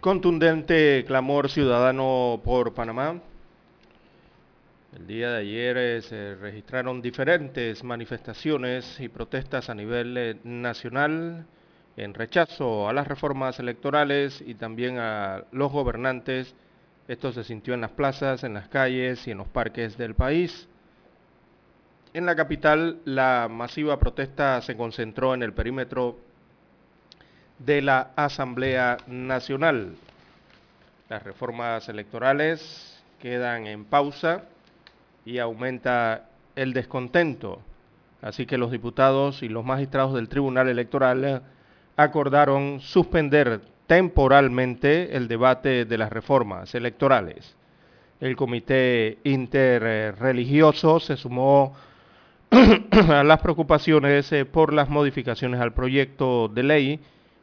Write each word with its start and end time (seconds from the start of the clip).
Contundente 0.00 1.04
clamor 1.06 1.50
ciudadano 1.50 2.40
por 2.42 2.72
Panamá. 2.72 3.20
El 4.96 5.06
día 5.06 5.32
de 5.32 5.40
ayer 5.40 5.76
eh, 5.76 6.00
se 6.00 6.36
registraron 6.36 7.02
diferentes 7.02 7.84
manifestaciones 7.84 8.98
y 8.98 9.10
protestas 9.10 9.68
a 9.68 9.74
nivel 9.74 10.16
eh, 10.16 10.36
nacional 10.42 11.44
en 11.98 12.14
rechazo 12.14 12.88
a 12.88 12.94
las 12.94 13.08
reformas 13.08 13.58
electorales 13.58 14.42
y 14.46 14.54
también 14.54 14.96
a 14.96 15.44
los 15.52 15.70
gobernantes. 15.70 16.54
Esto 17.06 17.30
se 17.30 17.44
sintió 17.44 17.74
en 17.74 17.82
las 17.82 17.90
plazas, 17.90 18.42
en 18.42 18.54
las 18.54 18.68
calles 18.68 19.28
y 19.28 19.32
en 19.32 19.38
los 19.38 19.48
parques 19.48 19.98
del 19.98 20.14
país. 20.14 20.66
En 22.14 22.24
la 22.24 22.34
capital, 22.34 23.00
la 23.04 23.48
masiva 23.50 23.98
protesta 23.98 24.62
se 24.62 24.78
concentró 24.78 25.34
en 25.34 25.42
el 25.42 25.52
perímetro 25.52 26.29
de 27.64 27.82
la 27.82 28.10
Asamblea 28.16 28.96
Nacional. 29.06 29.94
Las 31.08 31.22
reformas 31.22 31.88
electorales 31.88 33.02
quedan 33.20 33.66
en 33.66 33.84
pausa 33.84 34.44
y 35.24 35.38
aumenta 35.38 36.28
el 36.56 36.72
descontento. 36.72 37.60
Así 38.22 38.46
que 38.46 38.58
los 38.58 38.70
diputados 38.70 39.42
y 39.42 39.48
los 39.48 39.64
magistrados 39.64 40.14
del 40.14 40.28
Tribunal 40.28 40.68
Electoral 40.68 41.42
acordaron 41.96 42.80
suspender 42.80 43.60
temporalmente 43.86 45.16
el 45.16 45.28
debate 45.28 45.84
de 45.84 45.98
las 45.98 46.10
reformas 46.10 46.74
electorales. 46.74 47.56
El 48.20 48.36
comité 48.36 49.18
interreligioso 49.24 51.00
se 51.00 51.16
sumó 51.16 51.74
a 52.50 53.24
las 53.24 53.40
preocupaciones 53.40 54.30
eh, 54.32 54.44
por 54.44 54.72
las 54.72 54.88
modificaciones 54.88 55.60
al 55.60 55.72
proyecto 55.72 56.48
de 56.48 56.62
ley 56.62 57.00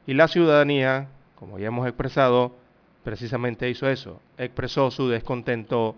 y 0.07 0.13
la 0.13 0.29
ciudadanía, 0.29 1.09
como 1.35 1.59
ya 1.59 1.67
hemos 1.67 1.85
expresado, 1.85 2.55
precisamente 3.03 3.69
hizo 3.69 3.89
eso, 3.89 4.21
expresó 4.37 4.89
su 4.89 5.09
descontento 5.09 5.95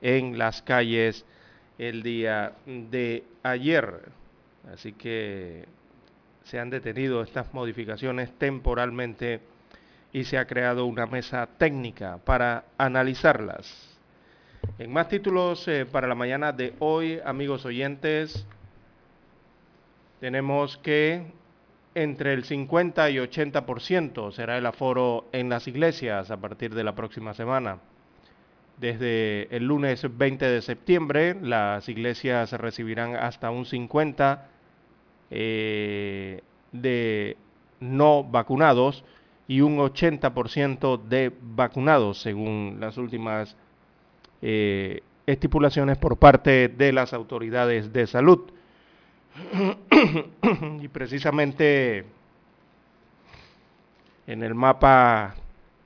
en 0.00 0.38
las 0.38 0.62
calles 0.62 1.26
el 1.78 2.02
día 2.02 2.52
de 2.64 3.22
ayer. 3.42 4.00
Así 4.72 4.94
que 4.94 5.66
se 6.44 6.58
han 6.58 6.70
detenido 6.70 7.22
estas 7.22 7.52
modificaciones 7.52 8.32
temporalmente 8.38 9.40
y 10.10 10.24
se 10.24 10.38
ha 10.38 10.46
creado 10.46 10.86
una 10.86 11.04
mesa 11.06 11.46
técnica 11.58 12.18
para 12.24 12.64
analizarlas. 12.78 13.98
En 14.78 14.90
más 14.90 15.08
títulos 15.08 15.68
eh, 15.68 15.84
para 15.84 16.08
la 16.08 16.14
mañana 16.14 16.52
de 16.52 16.74
hoy, 16.78 17.20
amigos 17.24 17.66
oyentes, 17.66 18.46
tenemos 20.18 20.78
que 20.78 21.39
entre 21.94 22.32
el 22.32 22.44
50 22.44 23.10
y 23.10 23.16
80% 23.16 24.32
será 24.32 24.58
el 24.58 24.66
aforo 24.66 25.26
en 25.32 25.48
las 25.48 25.66
iglesias 25.66 26.30
a 26.30 26.36
partir 26.36 26.74
de 26.74 26.84
la 26.84 26.94
próxima 26.94 27.34
semana. 27.34 27.78
Desde 28.78 29.54
el 29.54 29.66
lunes 29.66 30.06
20 30.16 30.44
de 30.46 30.62
septiembre, 30.62 31.36
las 31.40 31.88
iglesias 31.88 32.52
recibirán 32.52 33.14
hasta 33.14 33.50
un 33.50 33.66
50 33.66 34.48
eh, 35.30 36.40
de 36.72 37.36
no 37.80 38.24
vacunados 38.24 39.04
y 39.48 39.60
un 39.60 39.78
80% 39.78 41.02
de 41.02 41.32
vacunados, 41.40 42.22
según 42.22 42.76
las 42.78 42.96
últimas 42.96 43.56
eh, 44.40 45.02
estipulaciones 45.26 45.98
por 45.98 46.16
parte 46.18 46.68
de 46.68 46.92
las 46.92 47.12
autoridades 47.12 47.92
de 47.92 48.06
salud. 48.06 48.50
y 50.80 50.88
precisamente 50.88 52.04
en 54.26 54.42
el 54.42 54.54
mapa 54.54 55.34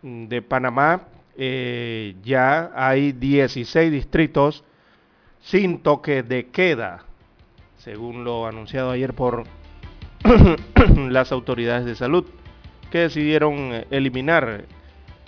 de 0.03 0.43
Panamá 0.43 1.03
eh, 1.37 2.15
ya 2.23 2.71
hay 2.75 3.13
16 3.13 3.91
distritos 3.91 4.65
sin 5.41 5.79
toque 5.79 6.23
de 6.23 6.47
queda, 6.47 7.05
según 7.77 8.25
lo 8.25 8.47
anunciado 8.47 8.91
ayer 8.91 9.15
por 9.15 9.45
las 10.97 11.33
autoridades 11.33 11.85
de 11.85 11.95
salud, 11.95 12.25
que 12.91 12.99
decidieron 12.99 13.85
eliminar 13.91 14.65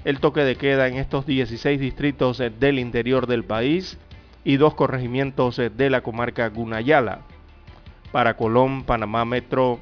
el 0.05 0.21
toque 0.21 0.41
de 0.41 0.57
queda 0.57 0.89
en 0.89 0.97
estos 0.97 1.27
16 1.27 1.81
distritos 1.81 2.43
del 2.61 2.79
interior 2.79 3.27
del 3.27 3.45
país 3.45 3.99
y 4.45 4.57
dos 4.57 4.75
corregimientos 4.75 5.57
de 5.57 5.91
la 5.91 6.03
comarca 6.03 6.49
Gunayala 6.49 7.23
para 8.13 8.37
Colón, 8.37 8.85
Panamá 8.85 9.25
Metro, 9.25 9.81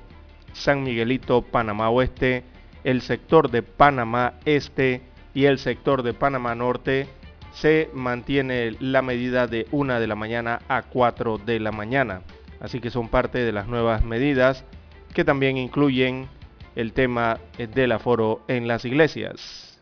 San 0.53 0.83
Miguelito, 0.83 1.43
Panamá 1.43 1.91
Oeste, 1.91 2.45
el 2.85 3.01
sector 3.01 3.51
de 3.51 3.63
Panamá 3.63 4.35
Este 4.45 5.03
y 5.35 5.47
el 5.47 5.59
sector 5.59 6.03
de 6.03 6.15
Panamá 6.15 6.55
Norte 6.55 7.09
se 7.53 7.89
mantiene 7.95 8.77
la 8.81 9.03
medida 9.03 9.47
de 9.47 9.67
1 9.71 10.01
de 10.01 10.07
la 10.07 10.15
mañana 10.15 10.61
a 10.69 10.83
4 10.83 11.39
de 11.39 11.61
la 11.61 11.73
mañana. 11.73 12.23
Así 12.61 12.81
que 12.81 12.91
son 12.91 13.09
parte 13.09 13.39
de 13.39 13.53
las 13.53 13.67
nuevas 13.69 14.05
medidas 14.05 14.65
que 15.13 15.25
también 15.25 15.57
incluyen 15.57 16.29
el 16.75 16.93
tema 16.93 17.39
del 17.57 17.93
aforo 17.93 18.43
en 18.49 18.67
las 18.67 18.85
iglesias. 18.85 19.81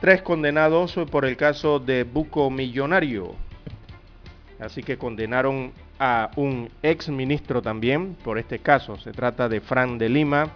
Tres 0.00 0.22
condenados 0.22 0.94
por 1.10 1.24
el 1.24 1.36
caso 1.36 1.78
de 1.78 2.04
Buco 2.04 2.50
Millonario. 2.50 3.34
Así 4.60 4.82
que 4.82 4.96
condenaron 4.96 5.72
a 5.98 6.30
un 6.36 6.70
ex 6.82 7.08
ministro 7.08 7.60
también 7.60 8.16
por 8.24 8.38
este 8.38 8.58
caso. 8.58 8.96
Se 8.98 9.12
trata 9.12 9.48
de 9.48 9.60
Fran 9.60 9.98
de 9.98 10.08
Lima. 10.08 10.52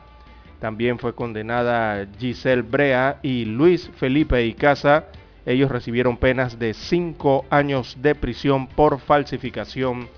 También 0.58 0.98
fue 0.98 1.14
condenada 1.14 2.06
Giselle 2.18 2.62
Brea 2.62 3.18
y 3.22 3.44
Luis 3.44 3.90
Felipe 3.96 4.44
Icaza. 4.44 5.04
Ellos 5.46 5.70
recibieron 5.70 6.16
penas 6.16 6.58
de 6.58 6.74
cinco 6.74 7.44
años 7.50 7.96
de 8.00 8.14
prisión 8.14 8.66
por 8.66 9.00
falsificación 9.00 10.08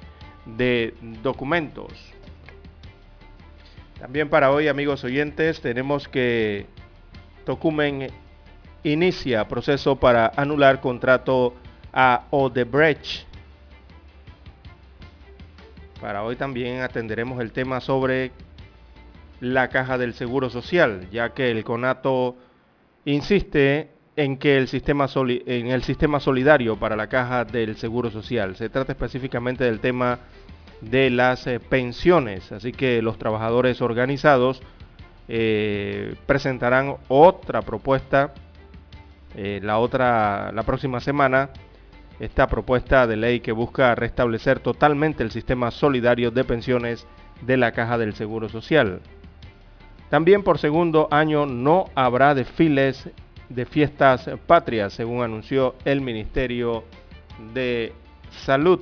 de 0.47 0.94
documentos. 1.22 1.93
También 4.00 4.28
para 4.28 4.50
hoy, 4.50 4.66
amigos 4.66 5.04
oyentes, 5.04 5.60
tenemos 5.60 6.09
que 6.09 6.66
Tocumen 7.44 8.09
inicia 8.82 9.47
proceso 9.47 9.97
para 9.97 10.32
anular 10.37 10.81
contrato 10.81 11.54
a 11.93 12.26
Odebrecht 12.31 13.31
para 16.02 16.25
hoy 16.25 16.34
también 16.34 16.81
atenderemos 16.81 17.40
el 17.40 17.52
tema 17.52 17.81
sobre 17.81 18.32
la 19.38 19.69
caja 19.69 19.99
del 19.99 20.14
Seguro 20.14 20.50
Social, 20.50 21.06
ya 21.12 21.32
que 21.32 21.52
el 21.52 21.62
CONATO 21.62 22.34
insiste 23.04 23.90
en 24.16 24.37
que 24.37 24.58
el 24.58 24.66
sistema 24.66 25.06
en 25.14 25.69
el 25.69 25.84
sistema 25.84 26.19
solidario 26.19 26.76
para 26.76 26.96
la 26.96 27.06
caja 27.06 27.44
del 27.44 27.76
Seguro 27.76 28.10
Social. 28.10 28.56
Se 28.56 28.69
trata 28.69 28.90
específicamente 28.90 29.62
del 29.62 29.78
tema 29.78 30.19
de 30.81 31.08
las 31.08 31.46
eh, 31.46 31.60
pensiones, 31.60 32.50
así 32.50 32.72
que 32.72 33.00
los 33.00 33.16
trabajadores 33.16 33.81
organizados 33.81 34.60
eh, 35.28 36.16
presentarán 36.26 36.96
otra 37.06 37.62
propuesta 37.62 38.34
eh, 39.37 39.60
la 39.62 39.78
otra 39.78 40.50
la 40.50 40.64
próxima 40.64 40.99
semana 40.99 41.50
esta 42.22 42.46
propuesta 42.46 43.08
de 43.08 43.16
ley 43.16 43.40
que 43.40 43.50
busca 43.50 43.96
restablecer 43.96 44.60
totalmente 44.60 45.24
el 45.24 45.32
sistema 45.32 45.72
solidario 45.72 46.30
de 46.30 46.44
pensiones 46.44 47.04
de 47.40 47.56
la 47.56 47.72
Caja 47.72 47.98
del 47.98 48.14
Seguro 48.14 48.48
Social. 48.48 49.00
También 50.08 50.44
por 50.44 50.58
segundo 50.58 51.08
año 51.10 51.46
no 51.46 51.86
habrá 51.96 52.36
desfiles 52.36 53.10
de 53.48 53.66
fiestas 53.66 54.30
patrias, 54.46 54.92
según 54.92 55.24
anunció 55.24 55.74
el 55.84 56.00
Ministerio 56.00 56.84
de 57.52 57.92
Salud. 58.30 58.78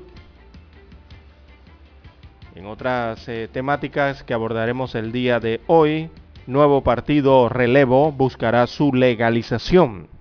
En 2.55 2.67
otras 2.67 3.27
eh, 3.27 3.49
temáticas 3.51 4.23
que 4.23 4.35
abordaremos 4.35 4.95
el 4.95 5.13
día 5.13 5.41
de 5.41 5.63
hoy, 5.67 6.11
nuevo 6.47 6.83
partido 6.83 7.49
Relevo 7.49 8.13
buscará 8.13 8.67
su 8.67 8.93
legalización. 8.93 10.20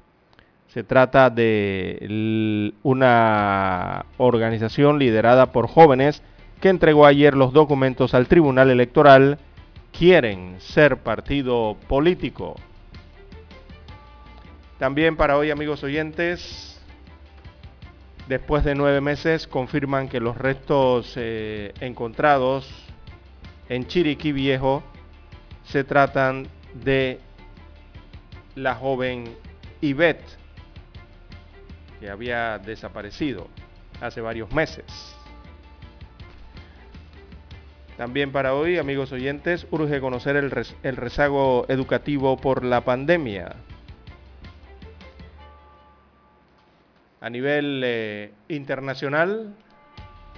Se 0.69 0.83
trata 0.83 1.31
de 1.31 2.73
una 2.83 4.05
organización 4.17 4.99
liderada 4.99 5.51
por 5.51 5.67
jóvenes 5.67 6.21
que 6.61 6.69
entregó 6.69 7.07
ayer 7.07 7.35
los 7.35 7.53
documentos 7.53 8.13
al 8.13 8.27
Tribunal 8.27 8.69
Electoral. 8.69 9.39
Quieren 9.91 10.57
ser 10.59 10.97
partido 10.97 11.75
político. 11.87 12.55
También 14.77 15.17
para 15.17 15.37
hoy, 15.37 15.49
amigos 15.49 15.83
oyentes, 15.83 16.79
después 18.27 18.63
de 18.63 18.75
nueve 18.75 19.01
meses 19.01 19.47
confirman 19.47 20.07
que 20.07 20.19
los 20.19 20.37
restos 20.37 21.13
eh, 21.15 21.73
encontrados 21.79 22.69
en 23.69 23.87
Chiriquí 23.87 24.31
Viejo 24.31 24.83
se 25.63 25.83
tratan 25.83 26.47
de 26.75 27.19
la 28.55 28.75
joven 28.75 29.35
Ivette, 29.81 30.38
que 31.99 32.09
había 32.09 32.57
desaparecido 32.59 33.47
hace 34.01 34.21
varios 34.21 34.51
meses. 34.51 34.85
También 37.97 38.31
para 38.31 38.53
hoy, 38.53 38.77
amigos 38.77 39.11
oyentes, 39.11 39.67
urge 39.71 39.99
conocer 39.99 40.37
el, 40.37 40.95
rezago 40.95 41.65
educativo 41.67 42.37
por 42.37 42.63
la 42.63 42.81
pandemia. 42.85 43.57
A 47.19 47.29
nivel 47.29 47.81
eh, 47.83 48.31
internacional, 48.47 49.53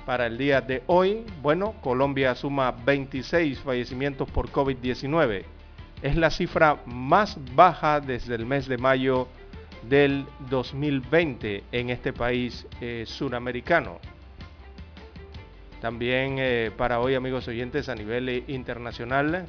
para 0.07 0.25
el 0.25 0.39
día 0.39 0.61
de 0.61 0.81
hoy, 0.87 1.23
bueno, 1.43 1.75
Colombia 1.81 2.33
suma 2.33 2.71
26 2.71 3.59
fallecimientos 3.59 4.27
por 4.31 4.49
COVID-19. 4.49 5.43
Es 6.01 6.15
la 6.15 6.31
cifra 6.31 6.79
más 6.87 7.37
baja 7.53 7.99
desde 7.99 8.33
el 8.33 8.47
mes 8.47 8.67
de 8.67 8.79
mayo 8.79 9.27
del 9.83 10.25
2020 10.49 11.63
en 11.71 11.89
este 11.89 12.13
país 12.13 12.67
eh, 12.79 13.03
suramericano. 13.07 13.99
También 15.81 16.35
eh, 16.37 16.71
para 16.77 16.99
hoy, 16.99 17.15
amigos 17.15 17.47
oyentes, 17.47 17.89
a 17.89 17.95
nivel 17.95 18.43
internacional, 18.47 19.47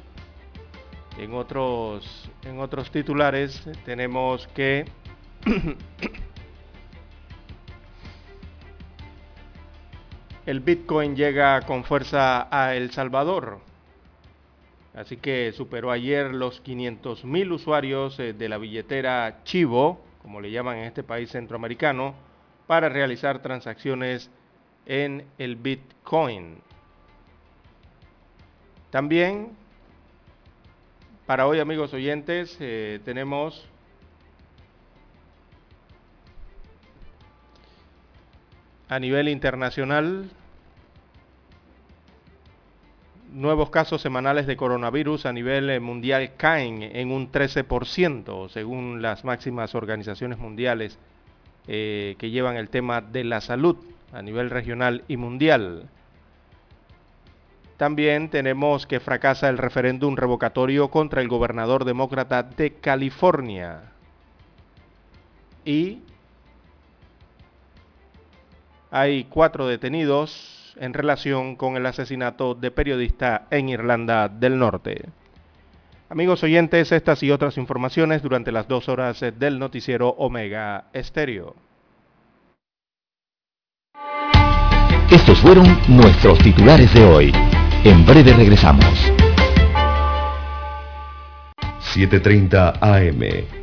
en 1.17 1.33
otros, 1.33 2.29
en 2.43 2.59
otros 2.59 2.89
titulares 2.91 3.63
tenemos 3.85 4.47
que 4.47 4.85
el 10.45 10.59
Bitcoin 10.59 11.15
llega 11.15 11.61
con 11.61 11.83
fuerza 11.83 12.47
a 12.51 12.75
El 12.75 12.91
Salvador. 12.91 13.59
Así 14.95 15.17
que 15.17 15.51
superó 15.53 15.91
ayer 15.91 16.33
los 16.33 16.61
500 16.61 17.25
mil 17.25 17.51
usuarios 17.51 18.19
eh, 18.19 18.33
de 18.33 18.49
la 18.49 18.57
billetera 18.57 19.43
Chivo, 19.43 20.01
como 20.23 20.41
le 20.41 20.49
llaman 20.49 20.77
en 20.77 20.85
este 20.85 21.03
país 21.03 21.29
centroamericano, 21.29 22.15
para 22.65 22.89
realizar 22.89 23.41
transacciones 23.41 24.31
en 24.85 25.25
el 25.37 25.55
Bitcoin. 25.57 26.57
También, 28.89 29.51
para 31.25 31.45
hoy 31.45 31.59
amigos 31.59 31.93
oyentes, 31.93 32.57
eh, 32.59 32.99
tenemos 33.03 33.67
a 38.89 38.99
nivel 38.99 39.27
internacional, 39.27 40.29
nuevos 43.33 43.69
casos 43.69 44.01
semanales 44.01 44.47
de 44.47 44.55
coronavirus 44.55 45.25
a 45.25 45.33
nivel 45.33 45.69
eh, 45.69 45.79
mundial 45.79 46.31
caen 46.37 46.83
en 46.83 47.11
un 47.11 47.31
13%, 47.31 48.49
según 48.49 49.01
las 49.01 49.25
máximas 49.25 49.75
organizaciones 49.75 50.37
mundiales 50.37 50.97
eh, 51.67 52.15
que 52.19 52.29
llevan 52.29 52.55
el 52.55 52.69
tema 52.69 53.01
de 53.01 53.23
la 53.23 53.41
salud 53.41 53.77
a 54.11 54.21
nivel 54.21 54.49
regional 54.49 55.03
y 55.07 55.17
mundial. 55.17 55.89
También 57.77 58.29
tenemos 58.29 58.85
que 58.85 58.99
fracasa 58.99 59.49
el 59.49 59.57
referéndum 59.57 60.15
revocatorio 60.15 60.89
contra 60.89 61.21
el 61.21 61.27
gobernador 61.27 61.85
demócrata 61.85 62.43
de 62.43 62.73
California. 62.75 63.91
Y 65.65 65.99
hay 68.91 69.23
cuatro 69.23 69.65
detenidos 69.65 70.62
en 70.77 70.93
relación 70.93 71.55
con 71.55 71.77
el 71.77 71.85
asesinato 71.85 72.55
de 72.55 72.71
periodista 72.71 73.47
en 73.49 73.69
Irlanda 73.69 74.29
del 74.29 74.57
Norte. 74.57 75.09
Amigos 76.09 76.43
oyentes, 76.43 76.91
estas 76.91 77.23
y 77.23 77.31
otras 77.31 77.57
informaciones 77.57 78.21
durante 78.21 78.51
las 78.51 78.67
dos 78.67 78.87
horas 78.89 79.19
del 79.19 79.57
noticiero 79.57 80.09
Omega 80.09 80.85
Estéreo. 80.93 81.55
Estos 85.09 85.39
fueron 85.39 85.65
nuestros 85.87 86.39
titulares 86.39 86.93
de 86.93 87.03
hoy. 87.05 87.31
En 87.83 88.05
breve 88.05 88.33
regresamos. 88.33 89.11
7.30 91.93 92.77
AM 92.81 93.62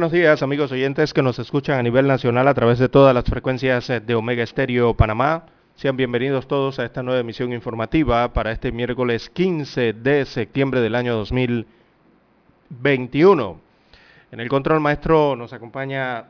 Buenos 0.00 0.12
días 0.12 0.42
amigos 0.42 0.72
oyentes 0.72 1.12
que 1.12 1.20
nos 1.20 1.38
escuchan 1.38 1.78
a 1.78 1.82
nivel 1.82 2.06
nacional 2.06 2.48
a 2.48 2.54
través 2.54 2.78
de 2.78 2.88
todas 2.88 3.14
las 3.14 3.24
frecuencias 3.24 3.90
eh, 3.90 4.00
de 4.00 4.14
Omega 4.14 4.42
Estéreo 4.42 4.94
Panamá. 4.94 5.44
Sean 5.74 5.94
bienvenidos 5.94 6.48
todos 6.48 6.78
a 6.78 6.86
esta 6.86 7.02
nueva 7.02 7.20
emisión 7.20 7.52
informativa 7.52 8.32
para 8.32 8.50
este 8.50 8.72
miércoles 8.72 9.28
15 9.28 9.92
de 9.92 10.24
septiembre 10.24 10.80
del 10.80 10.94
año 10.94 11.14
2021. 11.16 13.60
En 14.32 14.40
el 14.40 14.48
control 14.48 14.80
maestro 14.80 15.36
nos 15.36 15.52
acompaña 15.52 16.28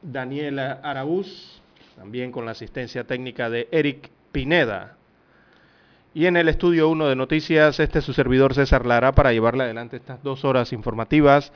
Daniel 0.00 0.60
Araúz, 0.60 1.60
también 1.96 2.30
con 2.30 2.44
la 2.44 2.52
asistencia 2.52 3.02
técnica 3.02 3.50
de 3.50 3.66
Eric 3.72 4.08
Pineda. 4.30 4.94
Y 6.14 6.26
en 6.26 6.36
el 6.36 6.48
estudio 6.48 6.88
1 6.90 7.08
de 7.08 7.16
noticias, 7.16 7.80
este 7.80 7.98
es 7.98 8.04
su 8.04 8.12
servidor 8.12 8.54
César 8.54 8.86
Lara 8.86 9.16
para 9.16 9.32
llevarle 9.32 9.64
adelante 9.64 9.96
estas 9.96 10.22
dos 10.22 10.44
horas 10.44 10.72
informativas 10.72 11.52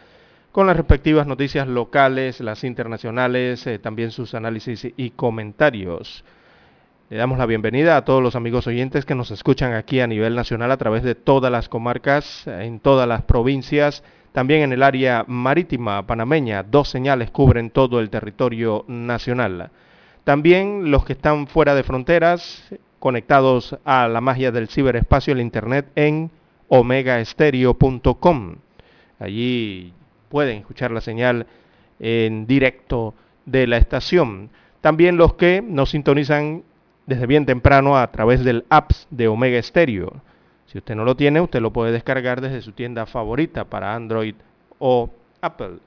con 0.52 0.66
las 0.66 0.76
respectivas 0.76 1.26
noticias 1.26 1.68
locales, 1.68 2.40
las 2.40 2.64
internacionales, 2.64 3.66
eh, 3.66 3.78
también 3.78 4.10
sus 4.10 4.34
análisis 4.34 4.88
y 4.96 5.10
comentarios. 5.10 6.24
Le 7.10 7.16
damos 7.16 7.38
la 7.38 7.46
bienvenida 7.46 7.96
a 7.96 8.04
todos 8.04 8.22
los 8.22 8.36
amigos 8.36 8.66
oyentes 8.66 9.06
que 9.06 9.14
nos 9.14 9.30
escuchan 9.30 9.72
aquí 9.72 10.00
a 10.00 10.06
nivel 10.06 10.34
nacional 10.34 10.70
a 10.70 10.76
través 10.76 11.02
de 11.02 11.14
todas 11.14 11.50
las 11.50 11.68
comarcas, 11.68 12.46
en 12.46 12.80
todas 12.80 13.08
las 13.08 13.22
provincias, 13.22 14.02
también 14.32 14.62
en 14.62 14.72
el 14.72 14.82
área 14.82 15.24
marítima 15.26 16.06
panameña. 16.06 16.62
Dos 16.62 16.88
señales 16.90 17.30
cubren 17.30 17.70
todo 17.70 18.00
el 18.00 18.10
territorio 18.10 18.84
nacional. 18.88 19.70
También 20.24 20.90
los 20.90 21.04
que 21.06 21.14
están 21.14 21.46
fuera 21.46 21.74
de 21.74 21.82
fronteras, 21.82 22.74
conectados 22.98 23.78
a 23.84 24.08
la 24.08 24.20
magia 24.20 24.50
del 24.50 24.68
ciberespacio, 24.68 25.32
el 25.32 25.40
Internet 25.40 25.86
en 25.94 26.30
omegaestereo.com. 26.68 28.56
Allí 29.18 29.94
pueden 30.28 30.58
escuchar 30.58 30.90
la 30.90 31.00
señal 31.00 31.46
en 32.00 32.46
directo 32.46 33.14
de 33.46 33.66
la 33.66 33.76
estación. 33.76 34.50
También 34.80 35.16
los 35.16 35.34
que 35.34 35.62
nos 35.62 35.90
sintonizan 35.90 36.62
desde 37.06 37.26
bien 37.26 37.46
temprano 37.46 37.96
a 37.96 38.10
través 38.10 38.44
del 38.44 38.64
apps 38.68 39.06
de 39.10 39.28
Omega 39.28 39.60
Stereo. 39.62 40.12
Si 40.66 40.78
usted 40.78 40.94
no 40.94 41.04
lo 41.04 41.16
tiene, 41.16 41.40
usted 41.40 41.60
lo 41.60 41.72
puede 41.72 41.92
descargar 41.92 42.40
desde 42.40 42.60
su 42.60 42.72
tienda 42.72 43.06
favorita 43.06 43.64
para 43.64 43.94
Android 43.94 44.34
o 44.78 45.10
Apple. 45.40 45.78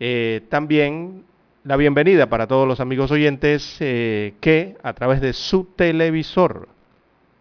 Eh, 0.00 0.42
también 0.48 1.24
la 1.64 1.76
bienvenida 1.76 2.26
para 2.26 2.46
todos 2.46 2.66
los 2.66 2.80
amigos 2.80 3.10
oyentes 3.10 3.76
eh, 3.80 4.34
que 4.40 4.76
a 4.82 4.92
través 4.92 5.20
de 5.20 5.32
su 5.32 5.64
televisor 5.64 6.68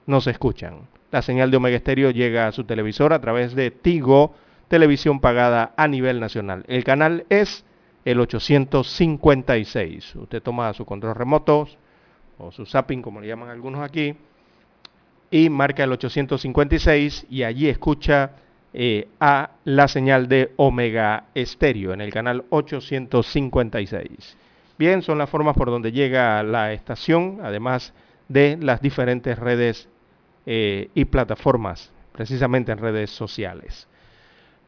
nos 0.06 0.28
escuchan. 0.28 0.80
La 1.12 1.22
señal 1.22 1.52
de 1.52 1.58
Omega 1.58 1.80
Stereo 1.80 2.12
llega 2.12 2.48
a 2.48 2.52
su 2.52 2.64
televisor 2.64 3.14
a 3.14 3.22
través 3.22 3.56
de 3.56 3.72
Tigo, 3.72 4.36
televisión 4.68 5.20
pagada 5.20 5.74
a 5.78 5.88
nivel 5.88 6.20
nacional. 6.20 6.64
El 6.68 6.84
canal 6.84 7.26
es 7.30 7.66
el 8.06 8.20
856. 8.20 10.16
Usted 10.16 10.42
toma 10.42 10.74
su 10.74 10.86
control 10.86 11.16
remoto 11.16 11.68
o 12.38 12.52
su 12.52 12.66
zapping, 12.66 13.02
como 13.02 13.22
le 13.22 13.28
llaman 13.28 13.50
algunos 13.50 13.82
aquí, 13.82 14.16
y 15.32 15.50
marca 15.50 15.84
el 15.84 15.92
856 15.92 17.28
y 17.30 17.44
allí 17.44 17.68
escucha 17.68 18.32
eh, 18.74 19.08
a 19.20 19.52
la 19.64 19.88
señal 19.88 20.28
de 20.28 20.52
Omega 20.58 21.26
Estéreo 21.34 21.94
en 21.94 22.02
el 22.02 22.12
canal 22.12 22.46
856. 22.50 24.38
Bien, 24.78 25.02
son 25.02 25.18
las 25.18 25.30
formas 25.30 25.56
por 25.56 25.70
donde 25.70 25.94
llega 25.94 26.44
la 26.44 26.74
estación, 26.74 27.40
además 27.42 27.94
de 28.28 28.58
las 28.62 28.82
diferentes 28.82 29.40
redes 29.40 29.88
eh, 30.46 30.90
y 30.94 31.06
plataformas, 31.06 31.92
precisamente 32.12 32.72
en 32.74 32.80
redes 32.80 33.10
sociales. 33.12 33.88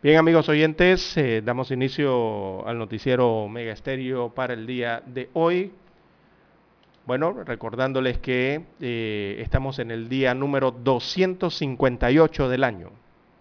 Bien, 0.03 0.17
amigos 0.17 0.47
oyentes, 0.47 1.17
eh, 1.17 1.41
damos 1.43 1.71
inicio 1.71 2.67
al 2.67 2.77
noticiero 2.77 3.45
Omega 3.45 3.73
Estéreo 3.73 4.29
para 4.29 4.53
el 4.53 4.67
día 4.67 5.01
de 5.07 5.27
hoy. 5.33 5.71
Bueno, 7.07 7.33
recordándoles 7.43 8.19
que 8.19 8.63
eh, 8.79 9.37
estamos 9.39 9.79
en 9.79 9.89
el 9.89 10.07
día 10.07 10.35
número 10.35 10.69
258 10.69 12.47
del 12.47 12.63
año. 12.63 12.91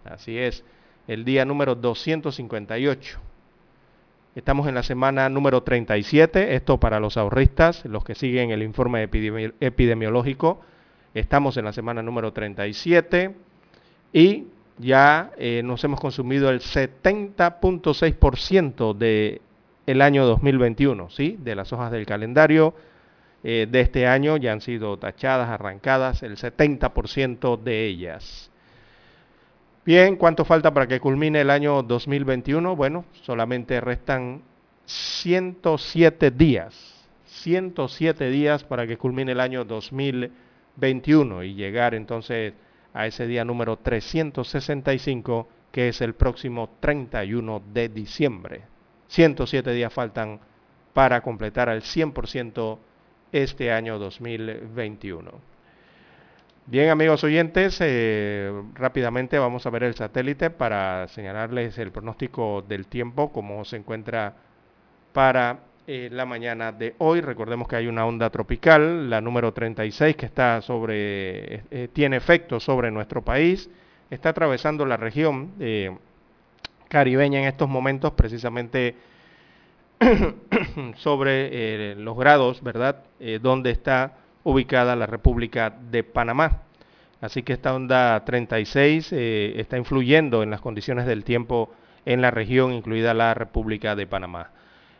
Así 0.06 0.38
es, 0.38 0.64
el 1.06 1.26
día 1.26 1.44
número 1.44 1.75
258. 1.75 3.20
Estamos 4.34 4.66
en 4.66 4.76
la 4.76 4.82
semana 4.82 5.28
número 5.28 5.62
37, 5.62 6.54
esto 6.54 6.80
para 6.80 7.00
los 7.00 7.18
ahorristas, 7.18 7.84
los 7.84 8.02
que 8.02 8.14
siguen 8.14 8.50
el 8.50 8.62
informe 8.62 9.02
epidemiológico. 9.02 10.62
Estamos 11.12 11.58
en 11.58 11.66
la 11.66 11.75
semana 11.75 12.02
número 12.02 12.32
37 12.32 13.34
y 14.14 14.46
ya 14.78 15.33
eh, 15.38 15.62
nos 15.64 15.83
hemos 15.85 16.00
consumido 16.00 16.50
el 16.50 16.61
70.6% 16.61 18.95
del 18.95 19.40
el 19.87 20.02
año 20.02 20.26
2021, 20.26 21.09
¿sí? 21.11 21.38
De 21.40 21.54
las 21.54 21.73
hojas 21.73 21.92
del 21.92 22.04
calendario 22.06 22.75
eh, 23.45 23.68
de 23.71 23.80
este 23.80 24.09
año 24.09 24.37
ya 24.37 24.50
han 24.52 24.61
sido 24.61 24.99
tachadas, 24.99 25.49
arrancadas, 25.49 26.25
el 26.25 26.37
70% 26.37 27.62
de 27.62 27.87
ellas. 27.87 28.50
Bien, 29.85 30.16
¿cuánto 30.16 30.45
falta 30.45 30.75
para 30.75 30.88
que 30.88 30.99
culmine 30.99 31.42
el 31.42 31.50
año 31.50 31.85
2021? 31.85 32.75
Bueno, 32.75 33.04
solamente 33.23 33.80
restan 33.80 34.42
107 34.87 36.33
días, 36.33 37.06
107 37.26 38.28
días 38.30 38.64
para 38.64 38.88
que 38.88 38.97
culmine 38.97 39.30
el 39.30 39.38
año 39.38 39.64
2021 39.64 41.45
y 41.45 41.54
llegar 41.54 41.95
entonces 41.95 42.54
a 42.96 43.06
ese 43.06 43.26
día 43.26 43.44
número 43.44 43.76
365, 43.76 45.48
que 45.70 45.88
es 45.88 46.00
el 46.00 46.14
próximo 46.14 46.70
31 46.80 47.62
de 47.74 47.90
diciembre. 47.90 48.62
107 49.08 49.70
días 49.72 49.92
faltan 49.92 50.40
para 50.94 51.20
completar 51.20 51.68
al 51.68 51.82
100% 51.82 52.78
este 53.32 53.70
año 53.70 53.98
2021. 53.98 55.30
Bien 56.64 56.88
amigos 56.88 57.22
oyentes, 57.22 57.76
eh, 57.80 58.50
rápidamente 58.74 59.38
vamos 59.38 59.66
a 59.66 59.70
ver 59.70 59.82
el 59.82 59.94
satélite 59.94 60.48
para 60.48 61.06
señalarles 61.08 61.76
el 61.76 61.92
pronóstico 61.92 62.64
del 62.66 62.86
tiempo, 62.86 63.30
como 63.30 63.62
se 63.66 63.76
encuentra 63.76 64.36
para 65.12 65.58
eh, 65.86 66.08
la 66.12 66.26
mañana 66.26 66.72
de 66.72 66.94
hoy. 66.98 67.20
Recordemos 67.20 67.68
que 67.68 67.76
hay 67.76 67.86
una 67.86 68.06
onda 68.06 68.30
tropical, 68.30 69.08
la 69.10 69.20
número 69.20 69.52
36, 69.52 70.16
que 70.16 70.26
está 70.26 70.60
sobre, 70.62 71.62
eh, 71.70 71.88
tiene 71.92 72.16
efecto 72.16 72.60
sobre 72.60 72.90
nuestro 72.90 73.22
país, 73.22 73.70
está 74.10 74.30
atravesando 74.30 74.86
la 74.86 74.96
región 74.96 75.52
caribeña 76.88 77.40
en 77.40 77.46
estos 77.46 77.68
momentos, 77.68 78.12
precisamente 78.12 78.96
sobre 80.96 81.92
eh, 81.92 81.94
los 81.96 82.16
grados, 82.16 82.62
¿verdad?, 82.62 83.04
eh, 83.20 83.38
donde 83.42 83.70
está 83.70 84.18
ubicada 84.44 84.96
la 84.96 85.06
República 85.06 85.70
de 85.70 86.04
Panamá. 86.04 86.62
Así 87.20 87.42
que 87.42 87.54
esta 87.54 87.74
onda 87.74 88.24
36 88.24 89.12
eh, 89.12 89.54
está 89.56 89.78
influyendo 89.78 90.42
en 90.42 90.50
las 90.50 90.60
condiciones 90.60 91.06
del 91.06 91.24
tiempo 91.24 91.72
en 92.04 92.20
la 92.20 92.30
región, 92.30 92.72
incluida 92.72 93.14
la 93.14 93.34
República 93.34 93.96
de 93.96 94.06
Panamá. 94.06 94.50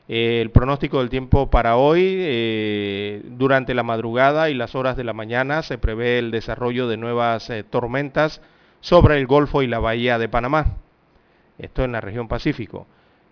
El 0.09 0.51
pronóstico 0.51 1.01
del 1.01 1.11
tiempo 1.11 1.51
para 1.51 1.77
hoy, 1.77 3.23
durante 3.25 3.75
la 3.75 3.83
madrugada 3.83 4.51
y 4.51 4.55
las 4.55 4.75
horas 4.75 4.97
de 4.97 5.05
la 5.05 5.13
mañana, 5.13 5.63
se 5.63 5.79
prevé 5.79 6.19
el 6.19 6.31
desarrollo 6.31 6.87
de 6.89 6.97
nuevas 6.97 7.51
tormentas 7.71 8.41
sobre 8.81 9.19
el 9.19 9.27
Golfo 9.27 9.63
y 9.63 9.67
la 9.67 9.81
Bahía 9.81 10.19
de 10.19 10.29
Panamá. 10.29 10.77
Esto 11.59 11.85
en 11.85 11.93
la 11.93 12.01
región 12.01 12.29
Pacífico. 12.29 12.87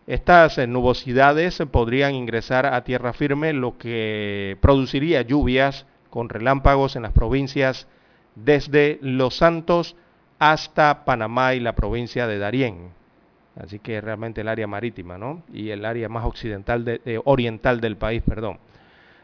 Estas 0.06 0.58
eh, 0.58 0.66
nubosidades 0.66 1.62
podrían 1.70 2.14
ingresar 2.14 2.66
a 2.66 2.84
tierra 2.84 3.12
firme, 3.12 3.52
lo 3.52 3.78
que 3.78 4.58
produciría 4.60 5.22
lluvias 5.22 5.86
con 6.10 6.28
relámpagos 6.28 6.96
en 6.96 7.02
las 7.02 7.12
provincias 7.12 7.86
desde 8.34 8.98
Los 9.00 9.36
Santos 9.36 9.96
hasta 10.38 11.04
Panamá 11.04 11.54
y 11.54 11.60
la 11.60 11.74
provincia 11.74 12.26
de 12.26 12.38
Darién. 12.38 12.90
Así 13.56 13.78
que 13.78 14.00
realmente 14.00 14.40
el 14.40 14.48
área 14.48 14.66
marítima, 14.66 15.16
¿no? 15.16 15.42
Y 15.52 15.70
el 15.70 15.84
área 15.84 16.08
más 16.08 16.24
occidental, 16.24 16.84
de, 16.84 17.20
oriental 17.24 17.80
del 17.80 17.96
país, 17.96 18.22
perdón. 18.26 18.58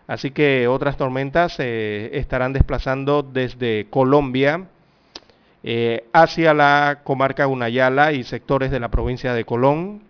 Así 0.06 0.30
que 0.30 0.68
otras 0.68 0.96
tormentas 0.96 1.56
eh, 1.58 2.10
estarán 2.14 2.52
desplazando 2.52 3.22
desde 3.22 3.87
Colombia 3.90 4.66
eh, 5.62 6.04
hacia 6.12 6.54
la 6.54 7.00
comarca 7.04 7.46
Unayala 7.46 8.12
y 8.12 8.25
sectores 8.25 8.70
de 8.70 8.80
la 8.80 8.88
provincia 8.88 9.34
de 9.34 9.44
Colón, 9.44 10.02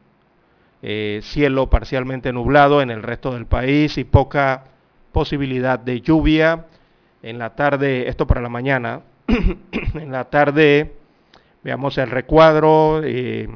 eh, 0.82 1.20
cielo 1.22 1.68
parcialmente 1.68 2.32
nublado 2.32 2.82
en 2.82 2.90
el 2.90 3.02
resto 3.02 3.32
del 3.32 3.46
país 3.46 3.98
y 3.98 4.04
poca 4.04 4.64
posibilidad 5.12 5.78
de 5.78 6.00
lluvia. 6.00 6.66
En 7.22 7.38
la 7.38 7.54
tarde, 7.54 8.08
esto 8.08 8.26
para 8.26 8.40
la 8.40 8.48
mañana, 8.48 9.00
en 9.94 10.12
la 10.12 10.24
tarde 10.24 10.99
veamos 11.62 11.98
el 11.98 12.10
recuadro, 12.10 13.00
eh, 13.04 13.48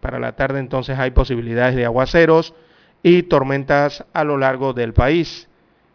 para 0.00 0.18
la 0.18 0.32
tarde 0.32 0.60
entonces 0.60 0.98
hay 0.98 1.10
posibilidades 1.10 1.76
de 1.76 1.84
aguaceros 1.84 2.54
y 3.02 3.22
tormentas 3.24 4.04
a 4.12 4.24
lo 4.24 4.36
largo 4.36 4.72
del 4.72 4.92
país, 4.92 5.48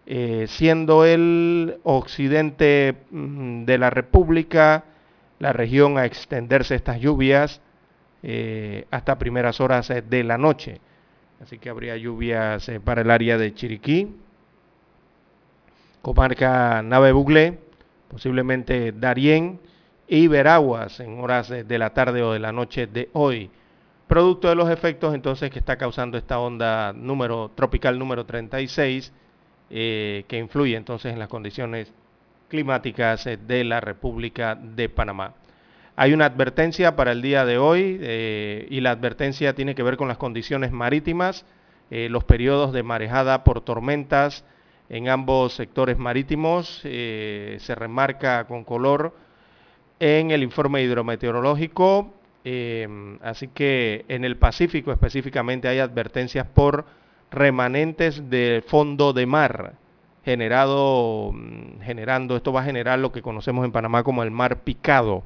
eh, 0.05 0.45
siendo 0.47 1.05
el 1.05 1.77
occidente 1.83 2.95
mm, 3.11 3.65
de 3.65 3.77
la 3.77 3.89
República 3.89 4.85
la 5.39 5.53
región 5.53 5.97
a 5.97 6.05
extenderse 6.05 6.75
estas 6.75 6.99
lluvias 6.99 7.61
eh, 8.23 8.85
hasta 8.91 9.17
primeras 9.17 9.59
horas 9.59 9.89
eh, 9.89 10.01
de 10.01 10.23
la 10.23 10.37
noche. 10.37 10.79
Así 11.41 11.59
que 11.59 11.69
habría 11.69 11.97
lluvias 11.97 12.71
para 12.83 13.01
el 13.01 13.11
área 13.11 13.37
de 13.37 13.53
Chiriquí, 13.53 14.15
comarca 16.01 16.81
Nave 16.81 17.11
Buglé, 17.11 17.59
posiblemente 18.07 18.93
Darién 18.93 19.59
y 20.07 20.27
Veraguas 20.27 20.99
en 20.99 21.19
horas 21.19 21.49
de 21.49 21.79
la 21.79 21.91
tarde 21.91 22.21
o 22.21 22.33
de 22.33 22.39
la 22.39 22.51
noche 22.51 22.87
de 22.87 23.09
hoy. 23.13 23.49
Producto 24.07 24.49
de 24.49 24.55
los 24.55 24.69
efectos 24.69 25.15
entonces 25.15 25.49
que 25.49 25.59
está 25.59 25.77
causando 25.77 26.17
esta 26.17 26.39
onda 26.39 26.93
número 26.93 27.51
tropical 27.55 27.97
número 27.97 28.25
36, 28.25 29.11
que 29.69 30.37
influye 30.39 30.75
entonces 30.75 31.11
en 31.11 31.19
las 31.19 31.27
condiciones 31.27 31.91
climáticas 32.47 33.25
de 33.47 33.63
la 33.63 33.81
República 33.81 34.55
de 34.55 34.89
Panamá. 34.89 35.33
Hay 35.97 36.13
una 36.13 36.25
advertencia 36.25 36.95
para 36.95 37.13
el 37.13 37.21
día 37.21 37.45
de 37.45 37.57
hoy 37.57 37.97
eh, 38.01 38.67
y 38.69 38.81
la 38.81 38.91
advertencia 38.91 39.55
tiene 39.55 39.75
que 39.75 39.83
ver 39.83 39.95
con 39.95 40.09
las 40.09 40.17
condiciones 40.17 40.71
marítimas, 40.71 41.45
eh, 41.89 42.09
los 42.09 42.25
periodos 42.25 42.73
de 42.73 42.83
marejada 42.83 43.45
por 43.45 43.61
tormentas 43.61 44.43
en 44.89 45.07
ambos 45.07 45.53
sectores 45.53 45.97
marítimos. 45.97 46.81
Eh, 46.83 47.57
se 47.61 47.75
remarca 47.75 48.45
con 48.45 48.65
color 48.65 49.15
en 49.99 50.31
el 50.31 50.43
informe 50.43 50.81
hidrometeorológico. 50.83 52.13
así 53.21 53.47
que 53.47 54.05
en 54.07 54.23
el 54.23 54.37
Pacífico 54.37 54.91
específicamente 54.91 55.67
hay 55.67 55.79
advertencias 55.79 56.45
por 56.47 56.85
remanentes 57.31 58.29
de 58.29 58.63
fondo 58.67 59.13
de 59.13 59.25
mar 59.25 59.73
generado, 60.25 61.31
mm, 61.31 61.81
generando, 61.81 62.35
esto 62.35 62.51
va 62.51 62.61
a 62.61 62.65
generar 62.65 62.97
lo 62.99 63.11
que 63.11 63.21
conocemos 63.21 63.63
en 63.63 63.71
Panamá 63.71 64.03
como 64.03 64.23
el 64.23 64.31
mar 64.31 64.63
picado. 64.63 65.23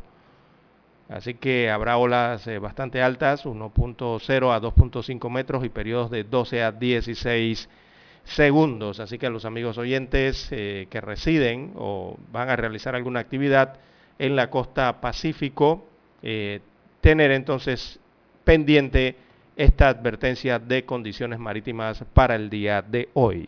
Así 1.08 1.36
que 1.36 1.72
habrá 1.72 1.98
olas 1.98 2.46
eh, 2.48 2.60
bastante 2.60 3.02
altas, 3.02 3.46
1.0 3.46 4.52
a 4.52 4.60
2.5 4.62 5.30
metros 5.30 5.66
y 5.66 5.70
periodos 5.70 6.12
de 6.12 6.24
12 6.24 6.64
a 6.64 6.72
16 6.74 7.70
segundos. 8.26 9.00
Así 9.00 9.18
que 9.18 9.28
a 9.28 9.30
los 9.32 9.46
amigos 9.46 9.78
oyentes 9.78 10.50
eh, 10.52 10.88
que 10.92 11.02
residen 11.02 11.74
o 11.76 12.18
van 12.32 12.50
a 12.50 12.56
realizar 12.58 12.94
alguna 12.96 13.22
actividad 13.22 13.80
en 14.20 14.36
la 14.36 14.50
costa 14.50 15.02
Pacífico, 15.02 15.88
eh, 16.22 16.60
tener 17.02 17.32
entonces 17.32 18.00
pendiente 18.44 19.16
esta 19.56 19.90
advertencia 19.90 20.60
de 20.60 20.86
condiciones 20.86 21.40
marítimas 21.40 22.04
para 22.14 22.36
el 22.36 22.50
día 22.50 22.82
de 22.82 23.10
hoy. 23.14 23.48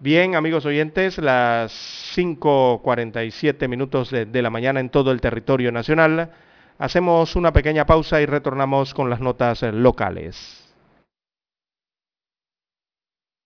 Bien, 0.00 0.34
amigos 0.34 0.66
oyentes, 0.66 1.18
las 1.18 1.72
5.47 2.16 3.68
minutos 3.68 4.10
de, 4.10 4.26
de, 4.26 4.42
la 4.42 4.50
mañana 4.50 4.80
en 4.80 4.90
todo 4.90 5.12
el 5.12 5.20
territorio 5.20 5.72
nacional. 5.72 6.30
Hacemos 6.78 7.36
una 7.36 7.52
pequeña 7.52 7.86
pausa 7.86 8.20
y 8.20 8.26
retornamos 8.26 8.92
con 8.94 9.08
las 9.08 9.20
notas 9.20 9.62
locales. 9.62 10.64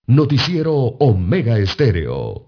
Noticiero 0.07 0.75
Omega 0.75 1.59
Estéreo. 1.59 2.48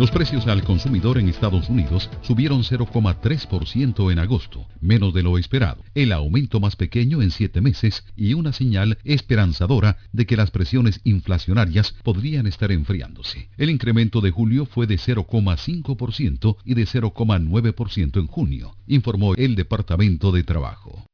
Los 0.00 0.10
precios 0.10 0.46
al 0.46 0.64
consumidor 0.64 1.18
en 1.18 1.28
Estados 1.28 1.68
Unidos 1.68 2.08
subieron 2.22 2.62
0,3% 2.62 4.10
en 4.10 4.18
agosto, 4.18 4.66
menos 4.80 5.12
de 5.12 5.22
lo 5.22 5.36
esperado, 5.36 5.84
el 5.94 6.12
aumento 6.12 6.58
más 6.58 6.74
pequeño 6.74 7.20
en 7.20 7.30
siete 7.30 7.60
meses 7.60 8.02
y 8.16 8.32
una 8.32 8.54
señal 8.54 8.96
esperanzadora 9.04 9.98
de 10.12 10.24
que 10.24 10.38
las 10.38 10.50
presiones 10.50 11.02
inflacionarias 11.04 11.94
podrían 12.02 12.46
estar 12.46 12.72
enfriándose. 12.72 13.50
El 13.58 13.68
incremento 13.68 14.22
de 14.22 14.30
julio 14.30 14.64
fue 14.64 14.86
de 14.86 14.94
0,5% 14.94 16.56
y 16.64 16.72
de 16.72 16.86
0,9% 16.86 18.20
en 18.20 18.26
junio, 18.26 18.76
informó 18.86 19.34
el 19.34 19.54
Departamento 19.54 20.32
de 20.32 20.44
Trabajo. 20.44 21.04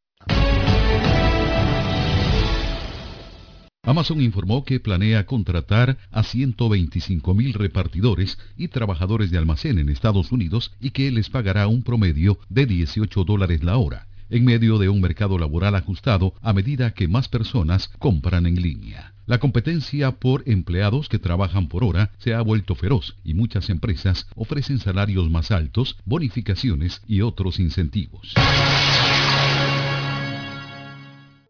Amazon 3.87 4.21
informó 4.21 4.65
que 4.65 4.81
planea 4.81 5.27
contratar 5.27 5.97
a 6.11 6.25
125 6.25 7.35
mil 7.35 7.53
repartidores 7.53 8.37
y 8.57 8.67
trabajadores 8.67 9.31
de 9.31 9.39
almacén 9.39 9.79
en 9.79 9.89
Estados 9.91 10.33
Unidos 10.33 10.73
y 10.81 10.91
que 10.91 11.09
les 11.13 11.31
pagará 11.31 11.69
un 11.69 11.85
promedio 11.85 12.41
de 12.49 12.67
18 12.67 13.23
dólares 13.23 13.63
la 13.63 13.77
hora, 13.77 14.09
en 14.29 14.45
medio 14.45 14.79
de 14.79 14.89
un 14.89 15.01
mercado 15.01 15.39
laboral 15.39 15.77
ajustado 15.77 16.35
a 16.43 16.53
medida 16.53 16.95
que 16.95 17.07
más 17.07 17.29
personas 17.29 17.93
compran 18.01 18.47
en 18.47 18.61
línea. 18.61 19.13
La 19.25 19.39
competencia 19.39 20.11
por 20.11 20.43
empleados 20.47 21.09
que 21.09 21.21
trabajan 21.21 21.69
por 21.69 21.85
hora 21.85 22.11
se 22.19 22.35
ha 22.35 22.41
vuelto 22.41 22.75
feroz 22.75 23.15
y 23.23 23.35
muchas 23.35 23.71
empresas 23.71 24.27
ofrecen 24.35 24.81
salarios 24.81 25.31
más 25.31 25.53
altos, 25.53 25.97
bonificaciones 26.05 27.03
y 27.07 27.21
otros 27.21 27.61
incentivos. 27.61 28.35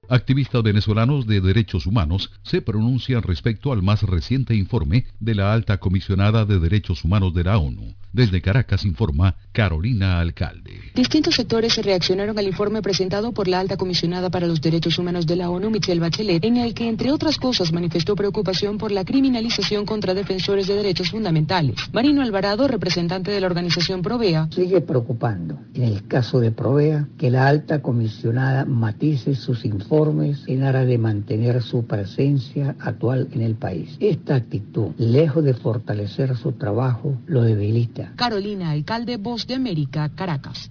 Activistas 0.08 0.62
venezolanos 0.62 1.26
de 1.26 1.40
derechos 1.40 1.84
humanos 1.84 2.30
se 2.44 2.62
pronuncian 2.62 3.22
respecto 3.22 3.72
al 3.72 3.82
más 3.82 4.02
reciente 4.02 4.54
informe 4.54 5.06
de 5.18 5.34
la 5.34 5.52
alta 5.52 5.78
comisionada 5.78 6.44
de 6.44 6.60
derechos 6.60 7.02
humanos 7.04 7.34
de 7.34 7.42
la 7.42 7.58
ONU. 7.58 7.94
Desde 8.16 8.40
Caracas 8.40 8.87
informa 8.87 9.37
Carolina 9.52 10.20
Alcalde. 10.20 10.72
Distintos 10.94 11.35
sectores 11.35 11.76
reaccionaron 11.76 12.38
al 12.38 12.46
informe 12.46 12.81
presentado 12.81 13.33
por 13.33 13.46
la 13.46 13.61
alta 13.61 13.76
comisionada 13.76 14.31
para 14.31 14.46
los 14.46 14.62
derechos 14.62 14.98
humanos 14.98 15.26
de 15.26 15.37
la 15.37 15.50
ONU, 15.50 15.68
Michelle 15.68 16.00
Bachelet, 16.00 16.42
en 16.42 16.57
el 16.57 16.72
que, 16.72 16.88
entre 16.88 17.12
otras 17.12 17.37
cosas, 17.37 17.74
manifestó 17.74 18.16
preocupación 18.16 18.79
por 18.79 18.90
la 18.90 19.05
criminalización 19.05 19.85
contra 19.85 20.14
defensores 20.14 20.66
de 20.66 20.76
derechos 20.76 21.11
fundamentales. 21.11 21.76
Marino 21.92 22.22
Alvarado, 22.22 22.66
representante 22.66 23.31
de 23.31 23.38
la 23.38 23.48
organización 23.48 24.00
Provea, 24.00 24.48
sigue 24.50 24.81
preocupando, 24.81 25.59
en 25.74 25.83
el 25.83 26.07
caso 26.07 26.40
de 26.40 26.52
Provea, 26.52 27.09
que 27.18 27.31
la 27.31 27.46
alta 27.46 27.83
comisionada 27.83 28.64
matice 28.64 29.35
sus 29.35 29.66
informes 29.66 30.42
en 30.46 30.62
aras 30.62 30.87
de 30.87 30.96
mantener 30.96 31.62
su 31.62 31.85
presencia 31.85 32.76
actual 32.81 33.29
en 33.33 33.42
el 33.42 33.57
país. 33.57 33.94
Esta 34.00 34.37
actitud, 34.37 34.92
lejos 34.96 35.44
de 35.44 35.52
fortalecer 35.52 36.35
su 36.38 36.52
trabajo, 36.52 37.20
lo 37.26 37.42
debilita 37.42 38.05
Carolina 38.14 38.70
Alcalde, 38.70 39.16
Voz 39.16 39.46
de 39.46 39.54
América, 39.54 40.10
Caracas. 40.14 40.68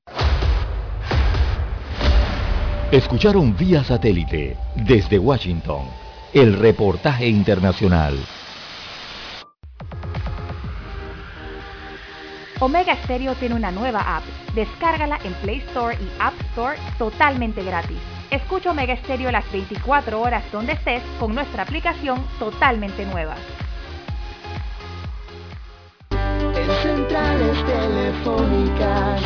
Escucharon 2.91 3.57
vía 3.57 3.83
satélite 3.83 4.55
desde 4.75 5.19
Washington 5.19 5.87
el 6.33 6.57
reportaje 6.57 7.27
internacional. 7.27 8.17
Omega 12.59 12.95
Stereo 13.03 13.35
tiene 13.35 13.55
una 13.55 13.71
nueva 13.71 14.17
app. 14.17 14.23
Descárgala 14.53 15.19
en 15.23 15.33
Play 15.35 15.57
Store 15.67 15.95
y 15.95 16.09
App 16.19 16.33
Store 16.51 16.77
totalmente 16.97 17.63
gratis. 17.63 17.97
Escucha 18.31 18.71
Omega 18.71 18.95
Stereo 18.97 19.31
las 19.31 19.49
24 19.51 20.21
horas 20.21 20.43
donde 20.51 20.73
estés 20.73 21.03
con 21.19 21.35
nuestra 21.35 21.63
aplicación 21.63 22.25
totalmente 22.39 23.05
nueva. 23.05 23.35
Centrales 26.81 27.57
telefónicas. 27.65 29.21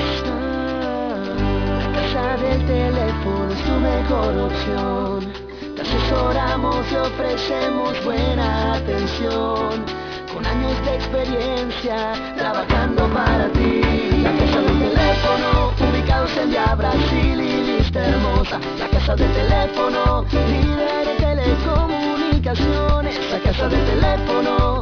La 1.79 1.91
casa 1.93 2.37
del 2.37 2.65
teléfono 2.65 3.51
es 3.53 3.61
tu 3.63 3.71
mejor 3.71 4.37
opción. 4.37 5.31
Te 5.75 5.81
asesoramos 5.81 6.91
y 6.91 6.95
ofrecemos 6.95 8.03
buena 8.03 8.73
atención. 8.73 9.85
Con 10.33 10.45
años 10.45 10.85
de 10.85 10.95
experiencia 10.95 12.13
trabajando 12.37 13.07
para 13.13 13.49
ti. 13.49 13.81
La 14.21 14.31
casa 14.31 14.61
del 14.61 14.79
teléfono, 14.79 15.73
ubicados 15.91 16.37
en 16.37 16.49
Via 16.51 16.75
Brasil 16.75 17.41
y 17.41 17.77
lista 17.77 18.05
hermosa. 18.05 18.59
La 18.77 18.87
casa 18.89 19.15
del 19.15 19.31
teléfono, 19.31 20.25
líder 20.31 21.07
en 21.07 21.17
telecomunicaciones. 21.17 23.15
La 23.31 23.39
casa 23.39 23.69
del 23.69 23.85
teléfono, 23.85 24.81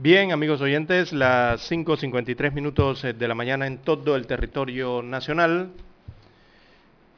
Bien, 0.00 0.30
amigos 0.30 0.60
oyentes, 0.60 1.12
las 1.12 1.68
5.53 1.68 2.52
minutos 2.52 3.02
de 3.02 3.26
la 3.26 3.34
mañana 3.34 3.66
en 3.66 3.78
todo 3.78 4.14
el 4.14 4.28
territorio 4.28 5.02
nacional. 5.02 5.72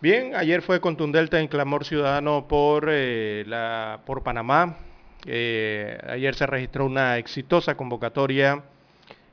Bien, 0.01 0.35
ayer 0.35 0.63
fue 0.63 0.81
contundente 0.81 1.39
en 1.39 1.49
clamor 1.49 1.85
ciudadano 1.85 2.49
por, 2.49 2.89
eh, 2.89 3.45
la, 3.47 4.01
por 4.07 4.23
Panamá. 4.23 4.79
Eh, 5.27 5.99
ayer 6.09 6.35
se 6.35 6.47
registró 6.47 6.87
una 6.87 7.19
exitosa 7.19 7.77
convocatoria 7.77 8.63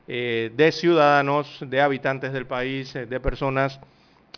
eh, 0.06 0.52
de 0.54 0.70
ciudadanos, 0.70 1.64
de 1.66 1.80
habitantes 1.80 2.34
del 2.34 2.44
país, 2.44 2.92
de 2.92 3.18
personas, 3.18 3.80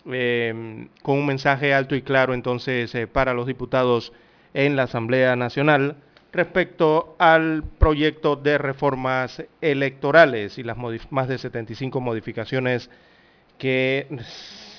con 0.05 1.18
un 1.18 1.27
mensaje 1.27 1.75
alto 1.75 1.96
y 1.96 2.03
claro 2.03 2.33
entonces 2.33 2.92
para 3.12 3.35
los 3.35 3.49
diputados 3.49 4.12
en 4.55 4.77
la 4.77 4.85
Asamblea 4.85 5.35
Nacional 5.35 5.96
respecto 6.33 7.16
al 7.19 7.64
proyecto 7.64 8.37
de 8.37 8.59
reformas 8.59 9.43
electorales 9.61 10.59
y 10.59 10.62
las 10.62 10.77
más 11.11 11.29
de 11.29 11.38
75 11.38 12.01
modificaciones 12.01 12.90
que 13.59 14.07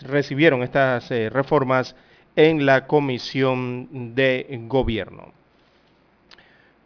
recibieron 0.02 0.64
estas 0.64 1.12
eh, 1.12 1.30
reformas 1.30 1.96
en 2.36 2.66
la 2.66 2.88
Comisión 2.88 4.16
de 4.16 4.48
Gobierno. 4.68 5.34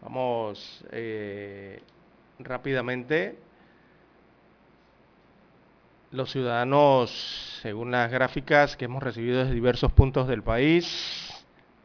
Vamos 0.01 0.83
eh, 0.91 1.81
rápidamente. 2.39 3.37
Los 6.11 6.31
ciudadanos, 6.31 7.59
según 7.61 7.91
las 7.91 8.11
gráficas 8.11 8.77
que 8.77 8.85
hemos 8.85 9.03
recibido 9.03 9.39
desde 9.39 9.53
diversos 9.53 9.91
puntos 9.91 10.27
del 10.27 10.43
país, 10.43 11.34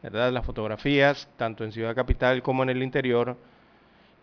las 0.01 0.45
fotografías, 0.45 1.29
tanto 1.37 1.63
en 1.63 1.71
Ciudad 1.71 1.95
Capital 1.95 2.41
como 2.41 2.63
en 2.63 2.69
el 2.69 2.81
interior, 2.81 3.37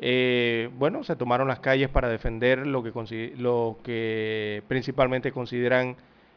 eh, 0.00 0.70
bueno, 0.74 1.02
se 1.02 1.16
tomaron 1.16 1.48
las 1.48 1.60
calles 1.60 1.88
para 1.88 2.08
defender 2.08 2.66
lo 2.66 2.82
que, 2.82 3.34
lo 3.36 3.78
que 3.82 4.62
principalmente 4.68 5.32
consideran 5.32 5.96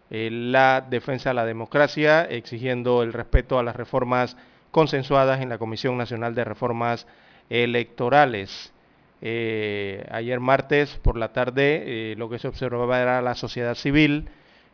eh, 0.10 0.30
la 0.32 0.82
defensa 0.82 1.30
de 1.30 1.36
la 1.36 1.46
democracia, 1.46 2.24
exigiendo 2.24 3.04
el 3.04 3.14
respeto 3.14 3.60
a 3.60 3.64
las 3.64 3.76
reformas 3.76 4.36
consensuadas 4.72 5.42
en 5.42 5.50
la 5.50 5.58
Comisión 5.58 5.98
Nacional 5.98 6.34
de 6.34 6.44
Reformas 6.44 7.08
Electorales. 7.50 8.74
Eh, 9.24 10.08
ayer 10.10 10.40
martes 10.40 10.98
por 11.04 11.16
la 11.16 11.32
tarde 11.32 12.16
lo 12.18 12.28
que 12.28 12.40
se 12.40 12.48
observaba 12.48 13.00
era 13.00 13.22
la 13.22 13.36
sociedad 13.36 13.76
civil 13.76 14.30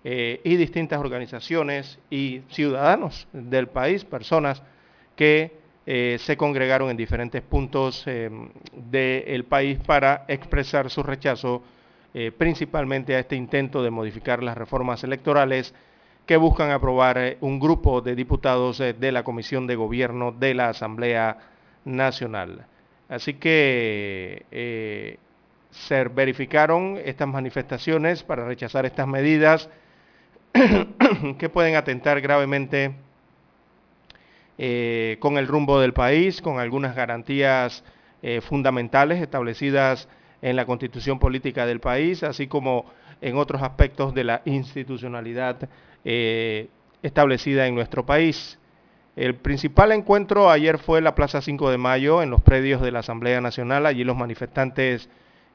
y 0.10 0.56
distintas 0.56 1.00
organizaciones 1.00 2.00
y 2.10 2.42
ciudadanos 2.50 3.28
del 3.34 3.68
país, 3.68 4.06
personas 4.06 4.64
que 5.18 5.52
eh, 5.90 6.18
se 6.20 6.36
congregaron 6.36 6.90
en 6.90 6.98
diferentes 6.98 7.42
puntos 7.42 8.04
eh, 8.08 8.30
del 8.74 9.46
país 9.46 9.80
para 9.86 10.26
expresar 10.28 10.90
su 10.90 11.02
rechazo 11.02 11.64
eh, 12.14 12.34
principalmente 12.38 13.16
a 13.16 13.20
este 13.20 13.38
intento 13.38 13.82
de 13.82 13.90
modificar 13.90 14.44
las 14.44 14.58
reformas 14.58 15.06
electorales 15.06 15.74
que 16.26 16.36
buscan 16.36 16.72
aprobar 16.72 17.38
un 17.40 17.58
grupo 17.58 18.02
de 18.02 18.16
diputados 18.16 18.80
de 18.80 19.12
la 19.14 19.24
Comisión 19.24 19.66
de 19.66 19.78
Gobierno 19.78 20.34
de 20.34 20.54
la 20.54 20.70
Asamblea 20.70 21.38
Nacional. 21.86 22.66
Así 23.08 23.36
que 23.36 25.18
se 25.72 26.04
verificaron 26.10 27.00
estas 27.06 27.30
manifestaciones 27.30 28.24
para 28.24 28.46
rechazar 28.46 28.86
estas 28.86 29.08
medidas 29.08 29.70
que 31.38 31.50
pueden 31.50 31.76
atentar 31.76 32.22
gravemente 32.22 32.96
eh, 34.58 35.18
con 35.20 35.38
el 35.38 35.48
rumbo 35.48 35.80
del 35.80 35.94
país, 35.94 36.42
con 36.42 36.60
algunas 36.60 36.96
garantías 36.96 37.84
eh, 38.24 38.42
fundamentales 38.42 39.22
establecidas 39.22 40.08
en 40.42 40.56
la 40.56 40.66
constitución 40.66 41.20
política 41.20 41.66
del 41.68 41.80
país, 41.80 42.24
así 42.24 42.48
como 42.48 42.86
en 43.22 43.38
otros 43.38 43.62
aspectos 43.62 44.16
de 44.16 44.24
la 44.24 44.42
institucionalidad 44.46 45.70
eh, 46.04 46.70
establecida 47.04 47.68
en 47.68 47.76
nuestro 47.76 48.06
país. 48.06 48.58
El 49.16 49.36
principal 49.36 49.92
encuentro 49.92 50.50
ayer 50.50 50.78
fue 50.80 51.02
la 51.02 51.16
Plaza 51.16 51.42
5 51.42 51.72
de 51.72 51.78
Mayo, 51.78 52.22
en 52.24 52.30
los 52.30 52.42
predios 52.42 52.82
de 52.82 52.92
la 52.92 53.00
Asamblea 53.00 53.42
Nacional. 53.42 53.86
Allí 53.86 54.04
los 54.04 54.16
manifestantes 54.16 55.10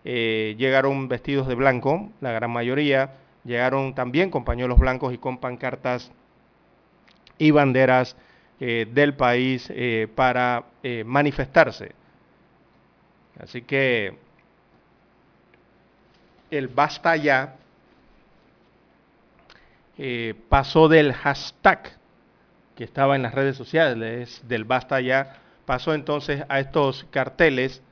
llegaron 0.05 1.07
vestidos 1.07 1.47
de 1.47 1.55
blanco, 1.55 2.11
la 2.21 2.33
gran 2.33 2.51
mayoría. 2.51 3.13
Llegaron 3.45 3.95
también 3.95 4.31
con 4.31 4.45
pañuelos 4.45 4.79
blancos 4.79 5.13
y 5.13 5.19
con 5.19 5.39
pancartas 5.39 6.13
y 7.39 7.51
banderas 7.51 8.17
eh, 8.61 8.87
del 8.89 9.15
país 9.15 9.67
eh, 9.71 10.07
para 10.15 10.67
eh, 10.85 11.03
manifestarse. 11.05 11.93
Así 13.41 13.63
que 13.63 14.17
el 16.51 16.69
basta 16.69 17.17
ya 17.17 17.57
pasó 20.49 20.89
del 20.89 21.13
hashtag 21.13 21.97
que 22.77 22.85
estaba 22.85 23.15
en 23.15 23.23
las 23.23 23.35
redes 23.35 23.57
sociales, 23.57 24.43
del 24.49 24.65
basta 24.65 25.01
ya, 25.01 25.41
pasó 25.65 25.95
entonces 25.95 26.43
a 26.49 26.59
estos 26.59 27.05
carteles 27.11 27.83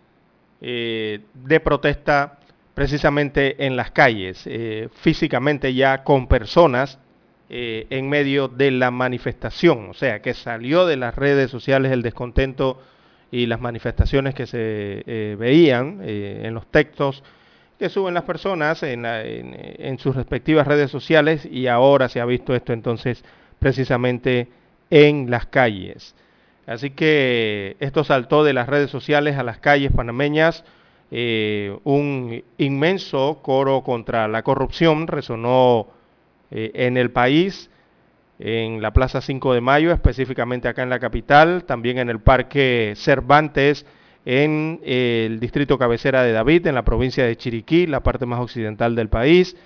de 0.61 1.61
protesta 1.63 2.40
precisamente 2.81 3.67
en 3.67 3.77
las 3.77 3.91
calles, 3.91 4.49
físicamente 5.03 5.75
ya 5.75 6.03
con 6.03 6.27
personas 6.29 6.99
eh, 7.53 7.89
en 7.91 8.09
medio 8.09 8.47
de 8.47 8.71
la 8.71 8.93
manifestación, 8.93 9.91
o 9.91 9.93
sea, 9.93 10.23
que 10.23 10.35
salió 10.35 10.87
de 10.87 10.97
las 10.97 11.17
redes 11.17 11.51
sociales 11.51 11.91
el 11.91 12.01
descontento 12.01 12.81
y 13.33 13.47
las 13.47 13.61
manifestaciones 13.61 14.37
que 14.37 14.47
se 14.47 15.03
eh, 15.05 15.37
veían 15.37 15.99
eh, 16.01 16.43
en 16.45 16.55
los 16.55 16.69
textos 16.69 17.25
que 17.77 17.89
suben 17.89 18.15
las 18.15 18.23
personas 18.23 18.85
en, 18.85 19.05
en, 19.05 19.99
sus 19.99 20.15
respectivas 20.15 20.65
redes 20.65 20.93
sociales 20.93 21.45
y 21.45 21.67
ahora 21.67 22.09
se 22.09 22.21
ha 22.21 22.25
visto 22.25 22.55
esto 22.55 22.73
entonces 22.73 23.25
precisamente 23.59 24.47
en 24.91 25.29
las 25.29 25.47
calles. 25.47 26.15
Así 26.69 26.91
que 26.91 27.77
esto 27.81 28.05
saltó 28.05 28.45
de 28.45 28.53
las 28.53 28.69
redes 28.69 28.93
sociales 28.93 29.37
a 29.39 29.43
las 29.43 29.59
calles 29.59 29.91
panameñas. 29.91 30.65
Un 31.11 32.43
inmenso 32.59 33.41
coro 33.43 33.83
contra 33.83 34.29
la 34.29 34.43
corrupción 34.43 35.07
resonó 35.09 35.89
eh, 36.51 36.73
en 36.75 36.97
el 36.97 37.11
país, 37.11 37.71
en 38.41 38.83
la 38.83 38.93
Plaza 38.93 39.21
5 39.21 39.55
de 39.55 39.61
Mayo, 39.61 39.93
específicamente 39.93 40.67
acá 40.67 40.83
en 40.83 40.91
la 40.91 40.99
capital, 40.99 41.65
también 41.65 41.99
en 41.99 42.11
el 42.11 42.19
Parque 42.19 42.95
Cervantes, 42.97 43.87
en 44.25 44.81
el 44.83 45.39
distrito 45.39 45.79
cabecera 45.79 46.23
de 46.23 46.33
David, 46.33 46.67
en 46.67 46.75
la 46.75 46.85
provincia 46.85 47.25
de 47.25 47.37
Chiriquí, 47.37 47.87
la 47.87 48.01
parte 48.01 48.27
más 48.27 48.41
occidental 48.41 48.97
del 48.97 49.09
país, 49.09 49.57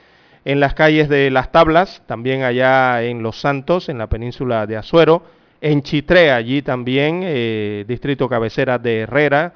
en 0.45 0.61
las 0.61 0.75
calles 0.75 1.09
de 1.09 1.31
Las 1.31 1.53
Tablas, 1.53 2.03
también 2.07 2.43
allá 2.43 3.03
en 3.03 3.23
Los 3.23 3.41
Santos, 3.41 3.89
en 3.89 3.97
la 3.97 4.09
península 4.09 4.67
de 4.67 4.77
Azuero, 4.77 5.23
en 5.63 5.83
Chitré, 5.83 6.33
allí 6.33 6.61
también, 6.61 7.23
eh, 7.25 7.87
distrito 7.89 8.29
cabecera 8.29 8.79
de 8.79 9.01
Herrera, 9.01 9.55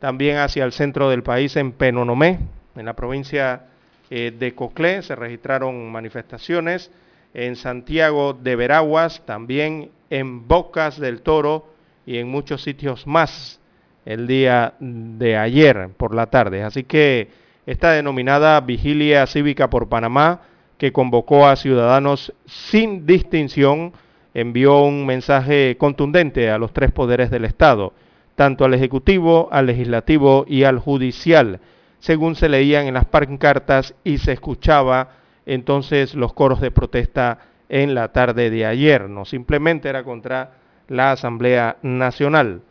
también 0.00 0.38
hacia 0.38 0.64
el 0.64 0.72
centro 0.72 1.08
del 1.10 1.22
país, 1.22 1.54
en 1.56 1.72
Penonomé, 1.72 2.40
en 2.74 2.86
la 2.86 2.94
provincia 2.94 3.66
eh, 4.10 4.32
de 4.36 4.54
Coclé 4.54 5.02
se 5.02 5.14
registraron 5.14 5.92
manifestaciones, 5.92 6.90
en 7.32 7.54
Santiago 7.54 8.32
de 8.32 8.56
Veraguas, 8.56 9.22
también 9.24 9.90
en 10.10 10.48
Bocas 10.48 10.98
del 10.98 11.22
Toro 11.22 11.72
y 12.04 12.18
en 12.18 12.28
muchos 12.28 12.62
sitios 12.62 13.06
más 13.06 13.60
el 14.04 14.26
día 14.26 14.74
de 14.80 15.36
ayer 15.36 15.90
por 15.96 16.12
la 16.12 16.26
tarde. 16.26 16.64
Así 16.64 16.82
que 16.82 17.28
esta 17.66 17.92
denominada 17.92 18.60
Vigilia 18.62 19.26
Cívica 19.28 19.70
por 19.70 19.88
Panamá, 19.88 20.40
que 20.76 20.92
convocó 20.92 21.46
a 21.46 21.54
ciudadanos 21.54 22.32
sin 22.46 23.06
distinción, 23.06 23.92
envió 24.34 24.82
un 24.82 25.06
mensaje 25.06 25.76
contundente 25.78 26.50
a 26.50 26.58
los 26.58 26.72
tres 26.72 26.90
poderes 26.90 27.30
del 27.30 27.44
Estado, 27.44 27.92
tanto 28.40 28.64
al 28.64 28.72
Ejecutivo, 28.72 29.50
al 29.52 29.66
Legislativo 29.66 30.46
y 30.48 30.64
al 30.64 30.78
Judicial 30.78 31.60
según 31.98 32.36
se 32.36 32.48
leían 32.48 32.86
en 32.86 32.94
las 32.94 33.04
pancartas 33.04 33.94
y 34.02 34.16
se 34.16 34.32
escuchaba 34.32 35.10
entonces 35.44 36.14
los 36.14 36.32
coros 36.32 36.58
de 36.62 36.70
protesta 36.70 37.36
en 37.68 37.94
la 37.94 38.12
tarde 38.12 38.48
de 38.48 38.64
ayer. 38.64 39.10
No 39.10 39.26
simplemente 39.26 39.90
era 39.90 40.04
contra 40.04 40.52
la 40.88 41.12
Asamblea 41.12 41.76
Nacional. 41.82 42.62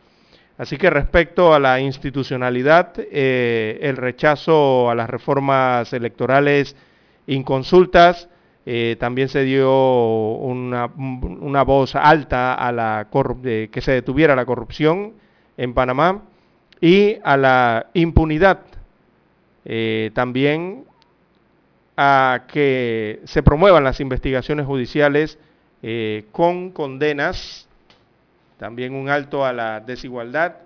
Así 0.58 0.76
que 0.76 0.90
respecto 0.90 1.54
a 1.54 1.60
la 1.60 1.78
institucionalidad, 1.78 2.94
eh, 2.98 3.78
el 3.80 3.96
rechazo 3.96 4.90
a 4.90 4.96
las 4.96 5.08
reformas 5.08 5.92
electorales 5.92 6.74
inconsultas, 7.28 8.28
eh, 8.66 8.96
también 8.98 9.28
se 9.28 9.44
dio 9.44 9.70
una, 10.32 10.88
voz 11.62 11.94
alta 11.94 12.54
a 12.54 12.72
la 12.72 13.06
eh, 13.44 13.68
que 13.70 13.80
se 13.80 13.92
detuviera 13.92 14.34
la 14.34 14.44
corrupción 14.44 15.14
en 15.60 15.74
Panamá 15.74 16.22
y 16.80 17.18
a 17.22 17.36
la 17.36 17.86
impunidad 17.92 18.60
eh, 19.66 20.10
también 20.14 20.84
a 21.98 22.46
que 22.48 23.20
se 23.24 23.42
promuevan 23.42 23.84
las 23.84 24.00
investigaciones 24.00 24.64
judiciales 24.64 25.38
eh, 25.82 26.24
con 26.32 26.70
condenas, 26.70 27.68
también 28.58 28.94
un 28.94 29.10
alto 29.10 29.44
a 29.44 29.52
la 29.52 29.80
desigualdad, 29.80 30.56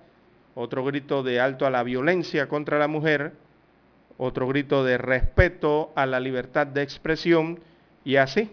otro 0.54 0.84
grito 0.84 1.24
de 1.24 1.40
alto 1.40 1.66
a 1.66 1.70
la 1.70 1.82
violencia 1.82 2.48
contra 2.48 2.78
la 2.78 2.86
mujer 2.86 3.32
otro 4.16 4.46
grito 4.46 4.84
de 4.84 4.96
respeto 4.96 5.92
a 5.96 6.06
la 6.06 6.20
libertad 6.20 6.66
de 6.66 6.82
expresión 6.82 7.58
y 8.04 8.16
así. 8.16 8.48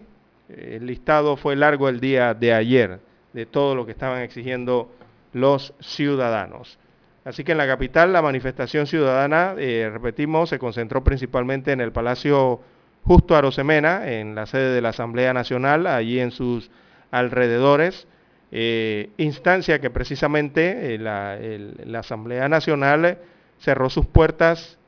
El 0.48 0.86
listado 0.86 1.36
fue 1.36 1.54
largo 1.54 1.88
el 1.88 2.00
día 2.00 2.34
de 2.34 2.52
ayer 2.52 2.98
de 3.32 3.46
todo 3.46 3.76
lo 3.76 3.86
que 3.86 3.92
estaban 3.92 4.22
exigiendo 4.22 4.90
los 5.32 5.74
ciudadanos. 5.80 6.78
Así 7.24 7.44
que 7.44 7.52
en 7.52 7.58
la 7.58 7.66
capital 7.66 8.12
la 8.12 8.22
manifestación 8.22 8.86
ciudadana, 8.86 9.54
eh, 9.56 9.88
repetimos, 9.92 10.48
se 10.48 10.58
concentró 10.58 11.04
principalmente 11.04 11.72
en 11.72 11.80
el 11.80 11.92
Palacio 11.92 12.60
Justo 13.04 13.36
Arosemena, 13.36 14.10
en 14.10 14.34
la 14.34 14.46
sede 14.46 14.74
de 14.74 14.80
la 14.80 14.90
Asamblea 14.90 15.32
Nacional, 15.32 15.86
allí 15.86 16.18
en 16.18 16.30
sus 16.30 16.70
alrededores, 17.10 18.06
eh, 18.50 19.10
instancia 19.16 19.80
que 19.80 19.90
precisamente 19.90 20.94
eh, 20.94 20.98
la, 20.98 21.98
Asamblea 21.98 22.48
Nacional 22.48 23.18
cerró 23.58 23.88
sus 23.88 24.06
puertas 24.06 24.78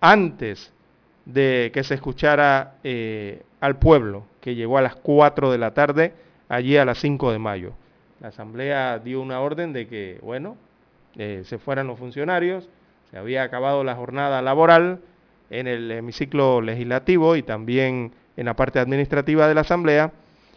antes 0.00 0.72
de 1.26 1.70
que 1.72 1.84
se 1.84 1.94
escuchara 1.94 2.74
al 3.60 3.78
pueblo, 3.78 4.26
que 4.40 4.54
llegó 4.54 4.76
a 4.78 4.82
las 4.82 4.96
4 4.96 5.50
de 5.50 5.58
la 5.58 5.72
tarde, 5.72 6.12
allí 6.48 6.76
a 6.76 6.84
las 6.84 6.98
5 6.98 7.32
de 7.32 7.38
mayo. 7.38 7.72
La 8.20 8.28
Asamblea 8.28 8.98
dio 8.98 9.20
una 9.20 9.40
orden 9.40 9.72
de 9.72 9.86
que, 9.86 10.18
bueno, 10.22 10.56
eh, 11.16 11.42
se 11.44 11.58
fueran 11.58 11.86
los 11.86 11.98
funcionarios, 11.98 12.68
se 13.10 13.18
había 13.18 13.42
acabado 13.42 13.84
la 13.84 13.94
jornada 13.94 14.42
laboral 14.42 15.00
en 15.50 15.66
el 15.66 15.90
hemiciclo 15.90 16.60
legislativo 16.60 17.36
y 17.36 17.42
también 17.42 18.12
en 18.36 18.46
la 18.46 18.54
parte 18.54 18.78
administrativa 18.78 19.46
de 19.46 19.54
la 19.54 19.60
Asamblea 19.60 20.12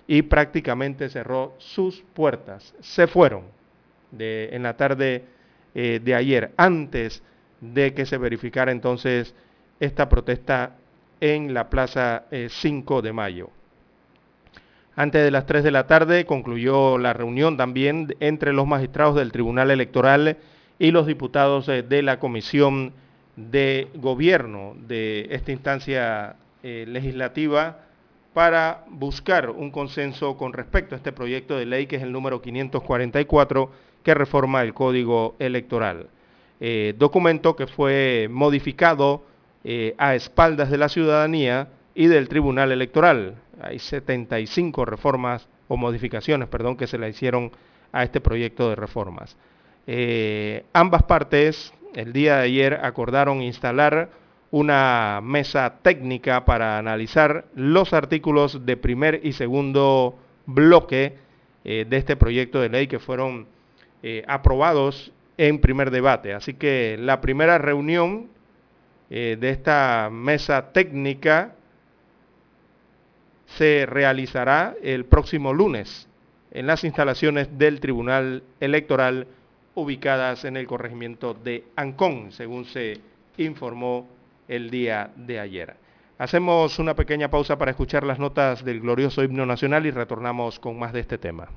y 0.08 0.24
prácticamente 0.24 1.10
cerró 1.10 1.54
sus 1.58 2.04
puertas. 2.13 2.74
Se 2.80 3.08
fueron 3.08 3.43
de, 4.12 4.50
en 4.54 4.63
la 4.63 4.76
tarde 4.78 5.26
eh, 5.76 6.00
de 6.04 6.15
ayer, 6.15 6.52
antes 6.58 7.22
de 7.62 7.93
que 7.93 8.06
se 8.06 8.17
verificara 8.17 8.72
entonces 8.72 9.36
esta 9.80 10.10
protesta 10.10 10.76
en 11.20 11.54
la 11.54 11.70
Plaza 11.70 12.24
5 12.32 13.00
eh, 13.00 13.02
de 13.02 13.13
Mayo. 13.13 13.50
Antes 15.00 15.24
de 15.24 15.30
las 15.30 15.46
3 15.46 15.64
de 15.64 15.70
la 15.70 15.86
tarde 15.86 16.26
concluyó 16.26 16.98
la 16.98 17.14
reunión 17.14 17.56
también 17.56 18.16
entre 18.20 18.52
los 18.52 18.66
magistrados 18.66 19.16
del 19.16 19.32
Tribunal 19.32 19.70
Electoral 19.70 20.38
y 20.80 20.90
los 20.90 21.06
diputados 21.06 21.70
eh, 21.70 21.84
de 21.84 22.02
la 22.02 22.18
Comisión 22.18 22.94
de 23.36 23.90
Gobierno 23.94 24.74
de 24.88 25.28
esta 25.30 25.52
instancia 25.52 26.36
eh, 26.64 26.86
legislativa 26.88 27.82
para 28.34 28.86
buscar 28.90 29.52
un 29.52 29.70
consenso 29.70 30.36
con 30.36 30.52
respecto 30.52 30.96
a 30.96 30.98
este 30.98 31.12
proyecto 31.12 31.56
de 31.56 31.68
ley 31.68 31.86
que 31.86 31.98
es 31.98 32.02
el 32.02 32.12
número 32.12 32.42
544 32.42 33.72
que 34.02 34.16
reforma 34.16 34.64
el 34.64 34.74
Código 34.74 35.36
Electoral. 35.38 36.08
Eh, 36.60 36.96
documento 36.98 37.56
que 37.56 37.68
fue 37.68 38.28
modificado 38.32 39.24
a 39.98 40.16
espaldas 40.16 40.72
de 40.72 40.78
la 40.78 40.88
ciudadanía 40.88 41.68
y 41.94 42.08
del 42.08 42.30
Tribunal 42.30 42.72
Electoral 42.72 43.36
hay 43.62 43.80
75 43.80 44.86
reformas 44.86 45.48
o 45.67 45.78
modificaciones, 45.78 46.48
perdón, 46.48 46.78
que 46.78 46.88
se 46.88 46.98
le 46.98 47.10
hicieron 47.10 47.52
a 47.91 48.04
este 48.04 48.22
proyecto 48.22 48.70
de 48.70 48.76
reformas. 48.76 49.38
Eh, 49.86 50.65
ambas 50.74 51.04
partes 51.04 51.74
el 51.96 52.13
día 52.13 52.38
de 52.38 52.43
ayer 52.43 52.80
acordaron 52.84 53.41
instalar 53.41 54.10
una 54.52 55.20
mesa 55.24 55.76
técnica 55.82 56.46
para 56.46 56.78
analizar 56.78 57.46
los 57.56 57.93
artículos 57.93 58.65
de 58.65 58.78
primer 58.78 59.22
y 59.24 59.34
segundo 59.34 60.17
bloque 60.46 61.15
eh, 61.63 61.86
de 61.89 61.98
este 61.98 62.15
proyecto 62.15 62.62
de 62.62 62.70
ley 62.70 62.88
que 62.88 63.00
fueron 63.00 63.48
eh, 64.04 64.24
aprobados 64.28 65.12
en 65.38 65.60
primer 65.60 65.91
debate. 65.91 66.34
Así 66.34 66.54
que 66.54 66.98
la 67.00 67.22
primera 67.22 67.58
reunión 67.58 68.28
de 69.10 69.50
esta 69.50 70.10
mesa 70.12 70.74
técnica 70.74 71.56
se 73.48 73.86
realizará 73.86 74.76
el 74.84 75.06
próximo 75.06 75.54
lunes 75.54 76.08
en 76.52 76.68
las 76.68 76.84
instalaciones 76.84 77.58
del 77.58 77.80
Tribunal 77.80 78.44
Electoral 78.60 79.28
ubicadas 79.76 80.46
en 80.46 80.58
el 80.58 80.68
corregimiento 80.68 81.34
de 81.34 81.64
Ancón, 81.76 82.32
según 82.32 82.66
se 82.66 83.00
informó 83.38 84.08
el 84.48 84.70
día 84.70 85.12
de 85.16 85.40
ayer. 85.40 85.76
Hacemos 86.18 86.80
una 86.80 86.96
pequeña 86.96 87.30
pausa 87.30 87.58
para 87.58 87.72
escuchar 87.72 88.04
las 88.04 88.18
notas 88.18 88.66
del 88.66 88.82
glorioso 88.82 89.24
himno 89.24 89.46
nacional 89.46 89.86
y 89.86 89.92
retornamos 89.92 90.60
con 90.60 90.80
más 90.80 90.94
de 90.94 91.02
este 91.02 91.20
tema. 91.20 91.48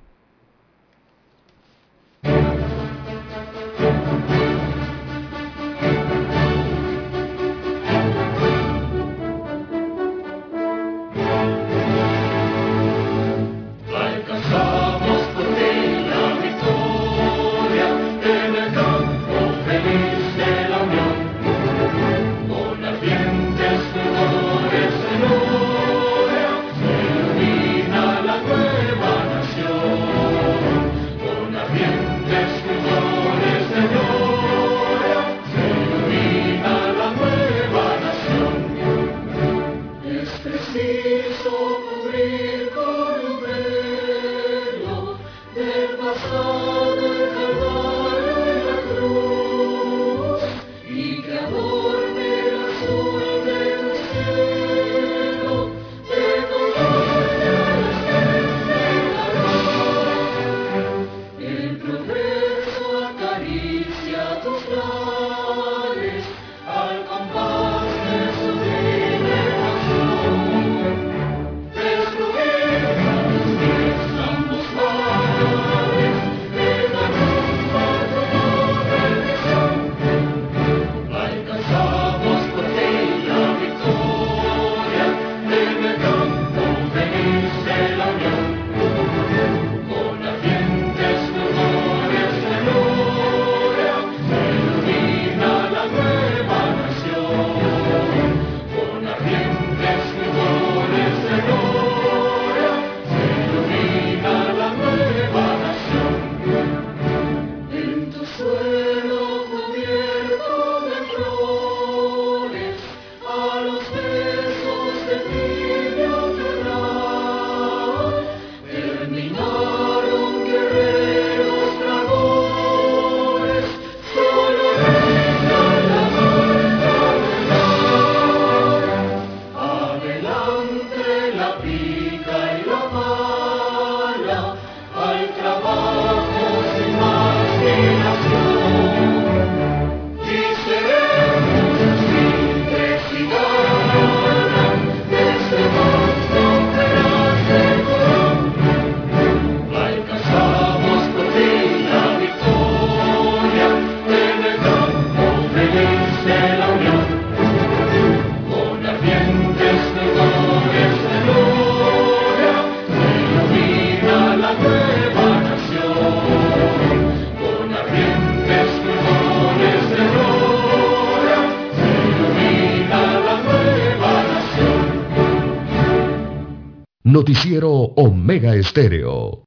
Omega 178.41 178.57
Estéreo. 178.57 179.45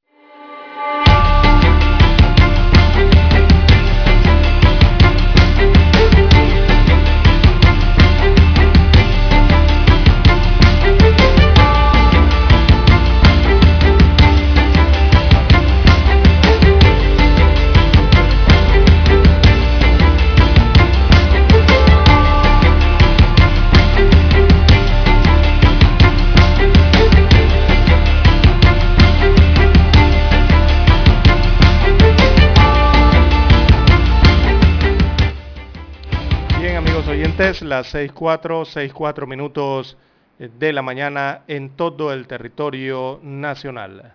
Las 37.61 37.93
6.4, 37.93 38.65
6.4 38.65 39.27
minutos 39.27 39.97
de 40.39 40.73
la 40.73 40.81
mañana 40.81 41.41
en 41.47 41.69
todo 41.69 42.11
el 42.11 42.27
territorio 42.27 43.19
nacional. 43.21 44.13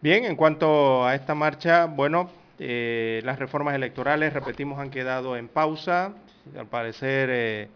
Bien, 0.00 0.24
en 0.24 0.36
cuanto 0.36 1.06
a 1.06 1.14
esta 1.14 1.34
marcha, 1.34 1.86
bueno, 1.86 2.30
eh, 2.58 3.22
las 3.24 3.38
reformas 3.38 3.74
electorales, 3.74 4.32
repetimos, 4.32 4.78
han 4.78 4.90
quedado 4.90 5.36
en 5.36 5.48
pausa. 5.48 6.12
Al 6.56 6.66
parecer, 6.66 7.30
eh, 7.32 7.68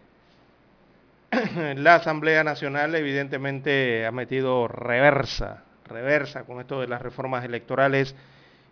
la 1.75 1.95
Asamblea 1.95 2.43
Nacional 2.43 2.93
evidentemente 2.95 4.05
ha 4.05 4.11
metido 4.11 4.67
reversa, 4.67 5.63
reversa 5.85 6.43
con 6.43 6.59
esto 6.59 6.79
de 6.79 6.87
las 6.87 7.01
reformas 7.01 7.43
electorales 7.43 8.15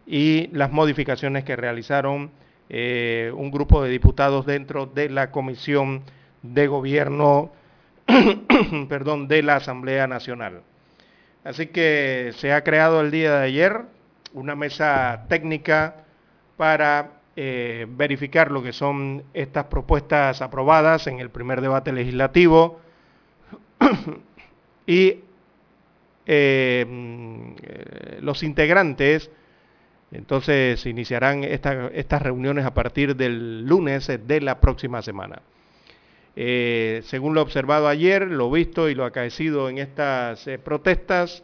y 0.05 0.47
las 0.55 0.71
modificaciones 0.71 1.43
que 1.43 1.55
realizaron 1.55 2.31
eh, 2.69 3.32
un 3.36 3.51
grupo 3.51 3.84
de 3.84 3.89
diputados 3.89 4.45
dentro 4.45 4.86
de 4.86 5.10
la 5.10 5.32
Comisión 5.32 6.03
de 6.41 6.67
Gobierno 6.67 7.51
perdón, 8.89 9.27
de 9.27 9.43
la 9.43 9.58
Asamblea 9.58 10.08
Nacional. 10.08 10.62
Así 11.43 11.67
que 11.67 12.34
se 12.38 12.51
ha 12.51 12.63
creado 12.63 13.01
el 13.01 13.12
día 13.12 13.39
de 13.39 13.45
ayer 13.45 13.82
una 14.34 14.56
mesa 14.56 15.25
técnica 15.30 15.95
para 16.58 17.12
eh, 17.36 17.86
verificar 17.89 18.51
lo 18.51 18.63
que 18.63 18.73
son 18.73 19.23
estas 19.34 19.65
propuestas 19.65 20.41
aprobadas 20.41 21.08
en 21.08 21.19
el 21.19 21.30
primer 21.30 21.62
debate 21.62 21.91
legislativo 21.91 22.82
y 24.88 25.19
eh, 26.25 26.86
mm, 26.89 27.51
los 28.21 28.43
integrantes 28.43 29.32
entonces 30.11 30.79
se 30.79 30.89
iniciarán 30.89 31.43
estas 31.43 32.21
reuniones 32.21 32.65
a 32.65 32.73
partir 32.73 33.15
del 33.15 33.65
lunes 33.65 34.07
de 34.07 34.41
la 34.41 34.59
próxima 34.59 35.01
semana. 35.01 35.41
Eh, 36.39 37.01
según 37.05 37.33
lo 37.33 37.41
observado 37.41 37.87
ayer, 37.87 38.27
lo 38.27 38.51
visto 38.51 38.89
y 38.89 38.95
lo 38.95 39.05
acaecido 39.05 39.69
en 39.69 39.79
estas 39.79 40.45
eh, 40.47 40.59
protestas, 40.59 41.43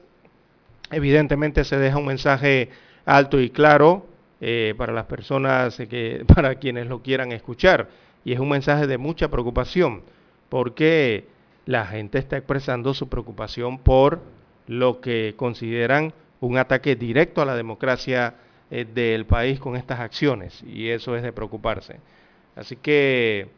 evidentemente 0.91 1.63
se 1.63 1.77
deja 1.77 1.97
un 1.97 2.05
mensaje 2.05 2.69
alto 3.05 3.41
y 3.41 3.49
claro 3.49 4.05
eh, 4.39 4.75
para 4.77 4.93
las 4.93 5.05
personas, 5.05 5.77
que, 5.89 6.23
para 6.35 6.55
quienes 6.55 6.87
lo 6.87 7.01
quieran 7.01 7.31
escuchar. 7.31 7.89
Y 8.23 8.33
es 8.33 8.39
un 8.39 8.49
mensaje 8.49 8.85
de 8.85 8.97
mucha 8.97 9.29
preocupación, 9.29 10.03
porque 10.49 11.25
la 11.65 11.87
gente 11.87 12.19
está 12.19 12.37
expresando 12.37 12.93
su 12.93 13.09
preocupación 13.09 13.79
por 13.79 14.21
lo 14.67 15.01
que 15.01 15.33
consideran 15.35 16.13
un 16.39 16.57
ataque 16.57 16.95
directo 16.95 17.41
a 17.41 17.45
la 17.45 17.55
democracia 17.55 18.35
eh, 18.75 18.87
del 18.91 19.27
país 19.27 19.59
con 19.59 19.75
estas 19.75 19.99
acciones 19.99 20.63
y 20.63 20.89
eso 20.89 21.15
es 21.15 21.21
de 21.21 21.31
preocuparse. 21.31 21.99
Así 22.55 22.75
que 22.75 23.49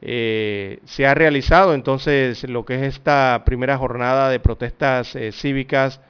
eh, 0.00 0.80
se 0.84 1.06
ha 1.06 1.14
realizado 1.14 1.74
entonces 1.74 2.42
lo 2.50 2.64
que 2.64 2.74
es 2.74 2.82
esta 2.82 3.44
primera 3.46 3.78
jornada 3.78 4.30
de 4.30 4.40
protestas 4.40 5.14
eh, 5.14 5.30
cívicas 5.30 6.00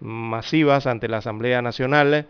masivas 0.00 0.86
ante 0.86 1.06
la 1.06 1.18
Asamblea 1.18 1.60
Nacional 1.60 2.28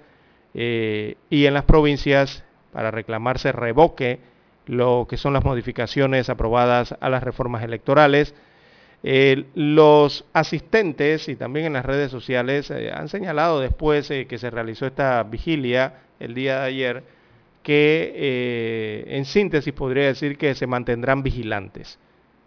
y 0.53 1.47
en 1.47 1.55
las 1.55 1.65
provincias 1.65 2.45
para 2.73 2.91
reclamarse 2.91 3.53
revoque 3.53 4.19
lo 4.67 5.07
que 5.09 5.17
son 5.17 5.33
las 5.33 5.45
modificaciones 5.45 6.29
aprobadas 6.29 6.97
a 6.99 7.09
las 7.09 7.23
reformas 7.23 7.63
electorales 7.63 8.35
eh, 9.05 9.47
los 9.55 10.25
asistentes 10.33 11.29
y 11.29 11.35
también 11.35 11.67
en 11.67 11.73
las 11.73 11.85
redes 11.85 12.11
sociales 12.13 12.71
eh, 12.71 12.93
han 12.95 13.09
señalado 13.09 13.59
después 13.59 14.09
eh, 14.13 14.29
que 14.29 14.39
se 14.39 14.49
realizó 14.49 14.87
esta 14.87 15.21
vigilia 15.25 16.03
el 16.21 16.35
día 16.35 16.61
de 16.61 16.67
ayer 16.67 17.05
que 17.65 19.05
en 19.07 19.25
síntesis 19.25 19.73
podría 19.73 20.07
decir 20.07 20.37
que 20.37 20.55
se 20.55 20.67
mantendrán 20.67 21.23
vigilantes 21.23 21.99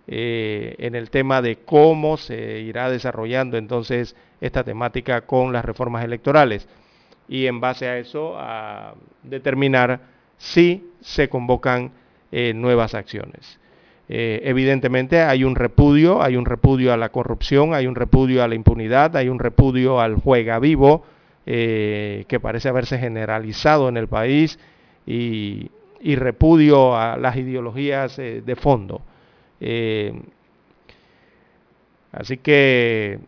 en 0.08 0.94
el 0.94 1.10
tema 1.10 1.42
de 1.42 1.60
cómo 1.60 2.18
se 2.18 2.60
irá 2.60 2.90
desarrollando 2.90 3.58
entonces 3.58 4.14
esta 4.42 4.66
temática 4.66 5.22
con 5.22 5.54
las 5.54 5.64
reformas 5.64 6.04
electorales 6.04 6.68
y 7.30 7.46
en 7.46 7.62
base 7.62 7.88
a 7.88 7.98
eso 7.98 8.36
a 8.38 8.96
determinar 9.24 10.02
si 10.38 10.86
se 11.00 11.30
convocan 11.30 11.92
nuevas 12.32 12.94
acciones. 12.94 13.58
Eh, 14.08 14.42
evidentemente 14.44 15.22
hay 15.22 15.44
un 15.44 15.56
repudio, 15.56 16.22
hay 16.22 16.38
un 16.38 16.46
repudio 16.46 16.94
a 16.94 16.98
la 16.98 17.10
corrupción, 17.10 17.74
hay 17.74 17.88
un 17.88 17.96
repudio 17.96 18.44
a 18.44 18.48
la 18.48 18.56
impunidad, 18.56 19.16
hay 19.16 19.30
un 19.30 19.40
repudio 19.40 20.00
al 20.00 20.16
juega 20.16 20.60
vivo 20.60 21.04
eh, 21.48 22.26
que 22.28 22.40
parece 22.40 22.70
haberse 22.70 23.00
generalizado 23.00 23.90
en 23.90 23.98
el 23.98 24.08
país 24.08 24.60
y, 25.06 25.72
repudio 26.04 26.96
a 26.96 27.18
las 27.18 27.36
ideologías 27.36 28.20
eh, 28.20 28.44
de 28.46 28.56
fondo. 28.56 29.02
así 32.12 32.38
que 32.38 33.20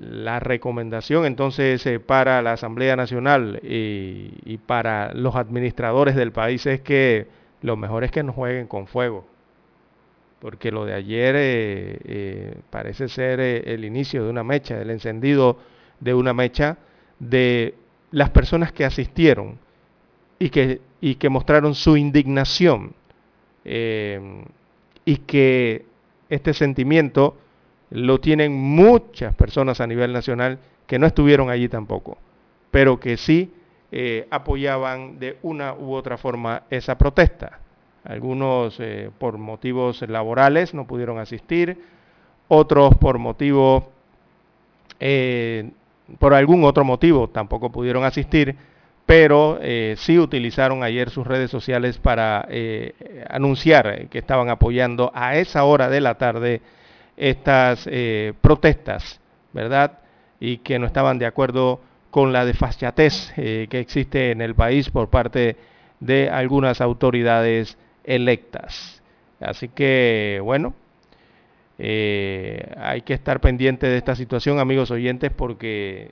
la 0.00 0.40
recomendación 0.40 1.26
entonces 1.26 1.86
para 2.06 2.42
la 2.42 2.54
Asamblea 2.54 2.96
Nacional 2.96 3.60
y 3.62 4.58
para 4.66 5.14
los 5.14 5.36
administradores 5.36 6.16
del 6.16 6.32
país 6.32 6.66
es 6.66 6.80
que 6.80 7.28
lo 7.62 7.76
mejor 7.76 8.02
es 8.02 8.10
que 8.10 8.24
no 8.24 8.32
jueguen 8.32 8.66
con 8.66 8.88
fuego 8.88 9.24
porque 10.40 10.72
lo 10.72 10.86
de 10.86 10.94
ayer 10.94 11.36
eh, 11.36 11.98
eh, 12.04 12.54
parece 12.70 13.08
ser 13.08 13.40
eh, 13.40 13.62
el 13.66 13.84
inicio 13.84 14.24
de 14.24 14.30
una 14.30 14.42
mecha, 14.42 14.80
el 14.80 14.90
encendido 14.90 15.58
de 16.00 16.14
una 16.14 16.32
mecha 16.32 16.78
de 17.18 17.74
las 18.10 18.30
personas 18.30 18.72
que 18.72 18.84
asistieron 18.84 19.58
y 20.38 20.48
que, 20.48 20.80
y 21.00 21.16
que 21.16 21.28
mostraron 21.28 21.74
su 21.74 21.96
indignación 21.96 22.94
y 23.62 25.16
que 25.26 25.84
este 26.30 26.54
sentimiento 26.54 27.36
lo 27.90 28.18
tienen 28.18 28.52
muchas 28.52 29.34
personas 29.34 29.82
a 29.82 29.86
nivel 29.86 30.14
nacional 30.14 30.58
que 30.86 30.98
no 30.98 31.06
estuvieron 31.06 31.50
allí 31.50 31.68
tampoco, 31.68 32.16
pero 32.70 32.98
que 32.98 33.18
sí 33.18 33.52
apoyaban 34.30 35.18
de 35.18 35.36
una 35.42 35.74
u 35.74 35.92
otra 35.92 36.16
forma 36.16 36.62
esa 36.70 36.96
protesta. 36.96 37.60
Algunos 38.04 38.76
eh, 38.80 39.10
por 39.18 39.36
motivos 39.36 40.00
laborales 40.08 40.72
no 40.72 40.86
pudieron 40.86 41.18
asistir, 41.18 41.78
otros 42.48 42.96
por 42.96 43.18
motivo, 43.18 43.90
eh, 44.98 45.70
por 46.18 46.32
algún 46.32 46.64
otro 46.64 46.82
motivo 46.84 47.28
tampoco 47.28 47.70
pudieron 47.70 48.04
asistir, 48.04 48.56
pero 49.04 49.58
eh, 49.60 49.96
sí 49.98 50.18
utilizaron 50.18 50.82
ayer 50.82 51.10
sus 51.10 51.26
redes 51.26 51.50
sociales 51.50 51.98
para 51.98 52.48
anunciar 53.28 54.08
que 54.08 54.18
estaban 54.18 54.48
apoyando 54.48 55.10
a 55.14 55.36
esa 55.36 55.64
hora 55.64 55.90
de 55.90 56.00
la 56.00 56.14
tarde 56.14 56.62
estas 57.16 57.88
protestas, 58.40 59.20
¿verdad? 59.52 59.98
Y 60.38 60.58
que 60.58 60.78
no 60.78 60.86
estaban 60.86 61.18
de 61.18 61.26
acuerdo 61.26 61.80
con 62.10 62.32
la 62.32 62.44
desfachatez 62.44 63.32
que 63.34 63.68
existe 63.78 64.30
en 64.30 64.40
el 64.40 64.54
país 64.54 64.88
por 64.90 65.10
parte 65.10 65.56
de 66.00 66.30
algunas 66.30 66.80
autoridades 66.80 67.76
electas. 68.04 69.02
Así 69.40 69.68
que, 69.68 70.40
bueno, 70.42 70.74
eh, 71.82 72.74
hay 72.76 73.00
que 73.00 73.14
estar 73.14 73.40
pendiente 73.40 73.86
de 73.86 73.96
esta 73.96 74.14
situación, 74.14 74.58
amigos 74.58 74.90
oyentes, 74.90 75.32
porque 75.34 76.10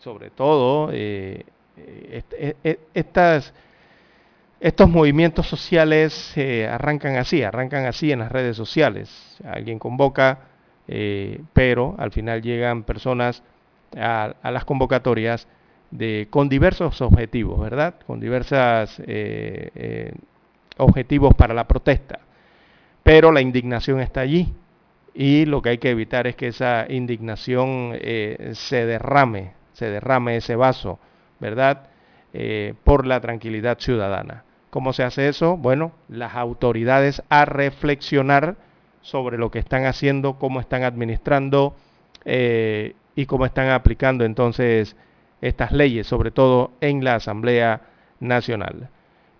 sobre 0.00 0.30
todo 0.30 0.90
eh, 0.92 1.44
eh, 1.76 2.78
estas, 2.94 3.54
estos 4.58 4.88
movimientos 4.88 5.46
sociales 5.46 6.34
arrancan 6.68 7.16
así, 7.16 7.44
arrancan 7.44 7.86
así 7.86 8.10
en 8.10 8.18
las 8.18 8.32
redes 8.32 8.56
sociales. 8.56 9.38
Alguien 9.44 9.78
convoca, 9.78 10.40
pero 11.52 11.94
al 11.96 12.10
final 12.10 12.42
llegan 12.42 12.82
personas 12.82 13.44
a, 13.96 14.34
las 14.42 14.64
convocatorias 14.64 15.46
de, 15.92 16.26
con 16.28 16.48
diversos 16.48 17.00
objetivos, 17.00 17.60
¿verdad? 17.60 17.94
Con 18.04 18.18
diversas 18.18 19.00
objetivos 20.76 21.34
para 21.34 21.54
la 21.54 21.66
protesta. 21.66 22.20
Pero 23.02 23.32
la 23.32 23.40
indignación 23.40 24.00
está 24.00 24.20
allí 24.20 24.52
y 25.14 25.46
lo 25.46 25.62
que 25.62 25.70
hay 25.70 25.78
que 25.78 25.90
evitar 25.90 26.26
es 26.26 26.36
que 26.36 26.48
esa 26.48 26.86
indignación 26.88 27.92
eh, 27.94 28.50
se 28.54 28.84
derrame, 28.86 29.52
se 29.72 29.90
derrame 29.90 30.36
ese 30.36 30.56
vaso, 30.56 30.98
¿verdad? 31.38 31.88
Eh, 32.32 32.74
por 32.82 33.06
la 33.06 33.20
tranquilidad 33.20 33.78
ciudadana. 33.78 34.44
¿Cómo 34.70 34.92
se 34.92 35.04
hace 35.04 35.28
eso? 35.28 35.56
Bueno, 35.56 35.92
las 36.08 36.34
autoridades 36.34 37.22
a 37.28 37.44
reflexionar 37.44 38.56
sobre 39.02 39.38
lo 39.38 39.52
que 39.52 39.60
están 39.60 39.84
haciendo, 39.84 40.38
cómo 40.38 40.58
están 40.58 40.82
administrando 40.82 41.76
eh, 42.24 42.96
y 43.14 43.26
cómo 43.26 43.46
están 43.46 43.68
aplicando 43.68 44.24
entonces 44.24 44.96
estas 45.40 45.70
leyes, 45.70 46.08
sobre 46.08 46.32
todo 46.32 46.72
en 46.80 47.04
la 47.04 47.14
Asamblea 47.14 47.82
Nacional. 48.18 48.88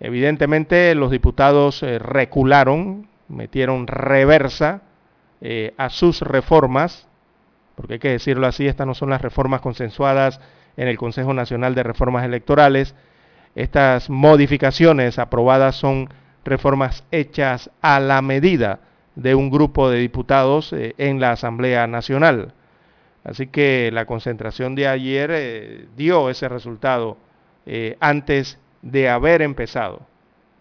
Evidentemente 0.05 0.95
los 0.95 1.11
diputados 1.11 1.81
recularon, 1.81 3.09
metieron 3.29 3.87
reversa, 3.87 4.83
eh, 5.47 5.75
a 5.77 5.91
sus 5.91 6.23
reformas, 6.23 7.07
porque 7.75 7.95
hay 7.95 7.99
que 7.99 8.09
decirlo 8.09 8.47
así, 8.47 8.67
estas 8.67 8.87
no 8.87 8.95
son 8.95 9.11
las 9.11 9.21
reformas 9.21 9.61
consensuadas 9.61 10.41
en 10.77 10.89
el 10.89 10.97
Consejo 10.97 11.35
Nacional 11.35 11.75
de 11.75 11.83
Reformas 11.83 12.25
Electorales. 12.25 12.95
Estas 13.55 14.09
modificaciones 14.09 15.19
aprobadas 15.19 15.77
son 15.77 16.09
reformas 16.47 17.05
hechas 17.11 17.71
a 17.83 18.01
la 18.01 18.23
medida 18.23 18.81
de 19.17 19.35
un 19.35 19.51
grupo 19.51 19.91
de 19.91 19.99
diputados 19.99 20.73
eh, 20.73 20.95
en 20.97 21.21
la 21.21 21.33
Asamblea 21.33 21.87
Nacional. 21.87 22.55
Así 23.23 23.47
que 23.47 23.91
la 23.93 24.07
concentración 24.07 24.75
de 24.75 24.89
ayer 24.89 25.31
eh, 25.33 25.87
dio 25.97 26.31
ese 26.31 26.49
resultado 26.49 27.19
antes 28.01 28.59
de 28.85 29.09
haber 29.09 29.41
empezado 29.43 30.03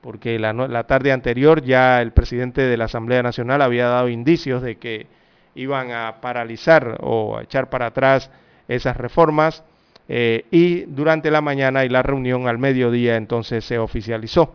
porque 0.03 0.37
la, 0.37 0.83
tarde 0.83 1.13
anterior 1.13 1.63
ya 1.63 2.01
el 2.01 2.11
presidente 2.11 2.61
de 2.61 2.75
la 2.75 2.85
Asamblea 2.85 3.23
Nacional 3.23 3.61
había 3.61 3.87
dado 3.87 4.09
indicios 4.09 4.61
de 4.61 4.75
que 4.75 5.07
iban 5.55 5.91
a 5.91 6.19
paralizar 6.19 6.97
o 6.99 7.37
a 7.37 7.43
echar 7.43 7.69
para 7.69 7.87
atrás 7.87 8.29
esas 8.67 8.97
reformas 8.97 9.63
eh, 10.09 10.45
y 10.51 10.81
durante 10.81 11.31
la 11.31 11.39
mañana 11.39 11.85
y 11.85 11.89
la 11.89 12.03
reunión 12.03 12.49
al 12.49 12.57
mediodía 12.57 13.15
entonces 13.15 13.63
se 13.63 13.79
oficializó 13.79 14.53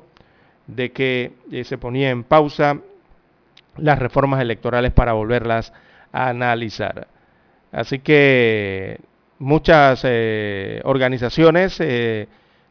de 0.67 0.93
que 0.93 1.33
eh, 1.51 1.65
se 1.65 1.79
ponía 1.79 2.11
en 2.11 2.25
pausa 2.25 2.81
las 3.79 3.99
reformas 3.99 4.43
electorales 4.43 4.93
para 4.93 5.15
volverlas 5.15 5.73
a 6.13 6.29
analizar. 6.29 7.09
Así 7.73 8.01
que 8.01 9.01
muchas 9.39 10.03
eh, 10.05 10.83
organizaciones 10.85 11.81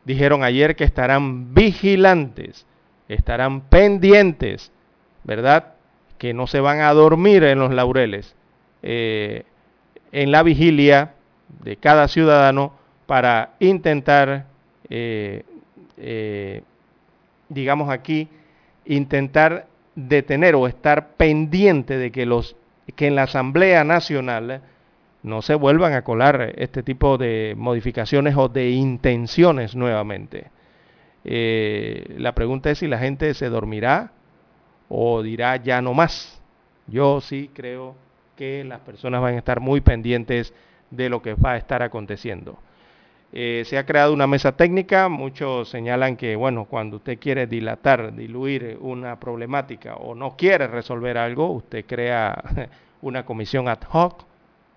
dijeron 0.07 0.43
ayer 0.43 0.75
que 0.75 0.85
estarán 0.85 1.53
vigilantes 1.53 2.65
estarán 3.07 3.61
pendientes, 3.61 4.71
¿verdad? 5.23 5.73
Que 6.17 6.33
no 6.33 6.47
se 6.47 6.59
van 6.59 6.81
a 6.81 6.93
dormir 6.93 7.43
en 7.43 7.59
los 7.59 7.73
laureles, 7.73 8.35
eh, 8.83 9.43
en 10.11 10.31
la 10.31 10.43
vigilia 10.43 11.13
de 11.63 11.77
cada 11.77 12.07
ciudadano 12.07 12.73
para 13.05 13.51
intentar, 13.59 14.45
eh, 14.89 15.43
eh, 15.97 16.63
digamos 17.49 17.89
aquí, 17.89 18.27
intentar 18.85 19.67
detener 19.95 20.55
o 20.55 20.67
estar 20.67 21.09
pendiente 21.15 21.97
de 21.97 22.11
que 22.11 22.25
los 22.25 22.55
que 22.95 23.07
en 23.07 23.15
la 23.15 23.23
Asamblea 23.23 23.83
Nacional 23.83 24.61
no 25.27 25.41
se 25.41 25.55
vuelvan 25.55 25.93
a 25.93 26.03
colar 26.03 26.53
este 26.57 26.81
tipo 26.83 27.17
de 27.17 27.53
modificaciones 27.57 28.35
o 28.35 28.47
de 28.49 28.71
intenciones 28.71 29.75
nuevamente. 29.75 30.49
Eh, 31.23 32.15
la 32.17 32.33
pregunta 32.33 32.71
es 32.71 32.79
si 32.79 32.87
la 32.87 32.97
gente 32.97 33.33
se 33.33 33.49
dormirá 33.49 34.11
o 34.89 35.21
dirá 35.21 35.57
ya 35.57 35.81
no 35.81 35.93
más. 35.93 36.41
Yo 36.87 37.21
sí 37.21 37.51
creo 37.53 37.95
que 38.35 38.63
las 38.63 38.79
personas 38.79 39.21
van 39.21 39.35
a 39.35 39.37
estar 39.37 39.59
muy 39.59 39.81
pendientes 39.81 40.53
de 40.89 41.09
lo 41.09 41.21
que 41.21 41.33
va 41.33 41.53
a 41.53 41.57
estar 41.57 41.83
aconteciendo. 41.83 42.57
Eh, 43.33 43.63
se 43.65 43.77
ha 43.77 43.85
creado 43.85 44.13
una 44.13 44.25
mesa 44.25 44.53
técnica, 44.53 45.09
muchos 45.09 45.67
señalan 45.67 46.15
que, 46.15 46.37
bueno, 46.37 46.63
cuando 46.63 46.97
usted 46.97 47.19
quiere 47.19 47.45
dilatar, 47.45 48.15
diluir 48.15 48.77
una 48.79 49.19
problemática 49.19 49.95
o 49.95 50.15
no 50.15 50.37
quiere 50.37 50.67
resolver 50.67 51.17
algo, 51.17 51.51
usted 51.51 51.85
crea 51.85 52.41
una 53.01 53.25
comisión 53.25 53.67
ad 53.67 53.79
hoc 53.91 54.23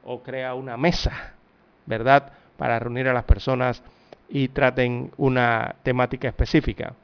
o 0.05 0.23
crea 0.23 0.55
una 0.55 0.77
mesa, 0.77 1.35
¿verdad?, 1.87 2.33
para 2.57 2.79
reunir 2.79 3.09
a 3.09 3.15
las 3.15 3.25
personas 3.25 3.83
y 4.29 4.49
traten 4.49 5.11
una 5.17 5.75
temática 5.83 6.29
específica. 6.29 6.95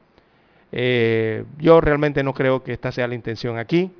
Eh, 0.71 1.43
yo 1.57 1.81
realmente 1.81 2.23
no 2.23 2.33
creo 2.33 2.63
que 2.63 2.73
esta 2.73 2.91
sea 2.91 3.07
la 3.07 3.15
intención 3.15 3.57
aquí. 3.57 3.91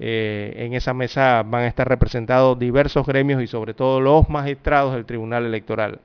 Eh, 0.00 0.54
en 0.56 0.74
esa 0.74 0.92
mesa 0.92 1.42
van 1.44 1.62
a 1.62 1.66
estar 1.68 1.88
representados 1.88 2.58
diversos 2.58 3.06
gremios 3.06 3.40
y 3.42 3.46
sobre 3.46 3.74
todo 3.74 4.00
los 4.00 4.28
magistrados 4.28 4.94
del 4.94 5.06
Tribunal 5.06 5.46
Electoral. 5.46 6.00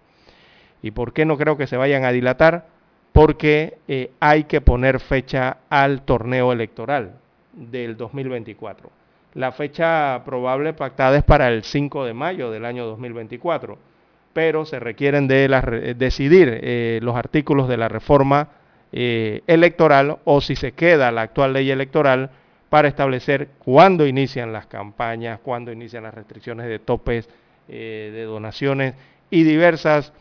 ¿Y 0.81 0.91
por 0.91 1.11
qué 1.11 1.25
no 1.25 1.37
creo 1.37 1.57
que 1.57 1.67
se 1.67 1.77
vayan 1.77 2.05
a 2.05 2.11
dilatar? 2.11 2.67
Porque 3.11 3.79
eh, 3.87 4.11
hay 4.19 4.43
que 4.43 4.61
poner 4.61 4.99
fecha 4.99 5.57
al 5.69 6.03
torneo 6.03 6.53
electoral 6.53 7.13
del 7.53 7.97
2024. 7.97 8.98
La 9.33 9.51
fecha 9.51 10.21
probable 10.25 10.73
pactada 10.73 11.17
es 11.17 11.23
para 11.23 11.49
el 11.49 11.63
5 11.63 12.05
de 12.05 12.13
mayo 12.13 12.51
del 12.51 12.65
año 12.65 12.85
2024 12.85 13.89
pero 14.33 14.65
se 14.65 14.79
requieren 14.79 15.27
de 15.27 15.95
decidir 15.97 16.59
eh, 16.61 16.99
los 17.01 17.15
artículos 17.15 17.67
de 17.67 17.77
la 17.77 17.87
reforma 17.87 18.49
eh, 18.91 19.41
electoral 19.47 20.19
o 20.23 20.41
si 20.41 20.55
se 20.55 20.71
queda 20.71 21.11
la 21.11 21.23
actual 21.23 21.53
ley 21.53 21.69
electoral 21.69 22.29
para 22.69 22.87
establecer 22.87 23.49
cuándo 23.59 24.05
inician 24.05 24.53
las 24.53 24.67
campañas, 24.67 25.39
cuándo 25.43 25.71
inician 25.71 26.03
las 26.03 26.13
restricciones 26.13 26.67
de 26.67 26.79
topes 26.79 27.27
eh, 27.67 28.11
de 28.13 28.23
donaciones 28.23 28.95
y 29.29 29.43
diversas 29.43 30.13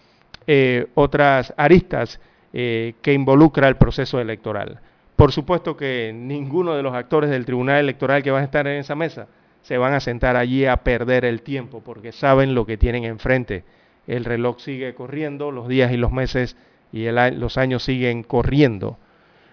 otras 0.94 1.52
aristas 1.58 2.20
que 2.50 3.12
involucra 3.12 3.68
el 3.68 3.76
proceso 3.76 4.18
electoral. 4.18 4.80
Por 5.18 5.32
supuesto 5.32 5.76
que 5.76 6.12
ninguno 6.14 6.74
de 6.74 6.82
los 6.82 6.94
actores 6.94 7.28
del 7.28 7.44
Tribunal 7.44 7.80
Electoral 7.80 8.22
que 8.22 8.30
van 8.30 8.42
a 8.42 8.44
estar 8.44 8.66
en 8.66 8.78
esa 8.78 8.94
mesa 8.94 9.26
se 9.60 9.76
van 9.76 9.92
a 9.92 10.00
sentar 10.00 10.36
allí 10.36 10.64
a 10.64 10.78
perder 10.78 11.26
el 11.26 11.42
tiempo 11.42 11.82
porque 11.84 12.12
saben 12.12 12.54
lo 12.54 12.64
que 12.64 12.78
tienen 12.78 13.04
enfrente 13.04 13.64
el 14.08 14.24
reloj 14.24 14.58
sigue 14.58 14.94
corriendo, 14.94 15.52
los 15.52 15.68
días 15.68 15.92
y 15.92 15.96
los 15.96 16.10
meses 16.10 16.56
y 16.92 17.08
los 17.10 17.58
años 17.58 17.84
siguen 17.84 18.22
corriendo. 18.22 18.98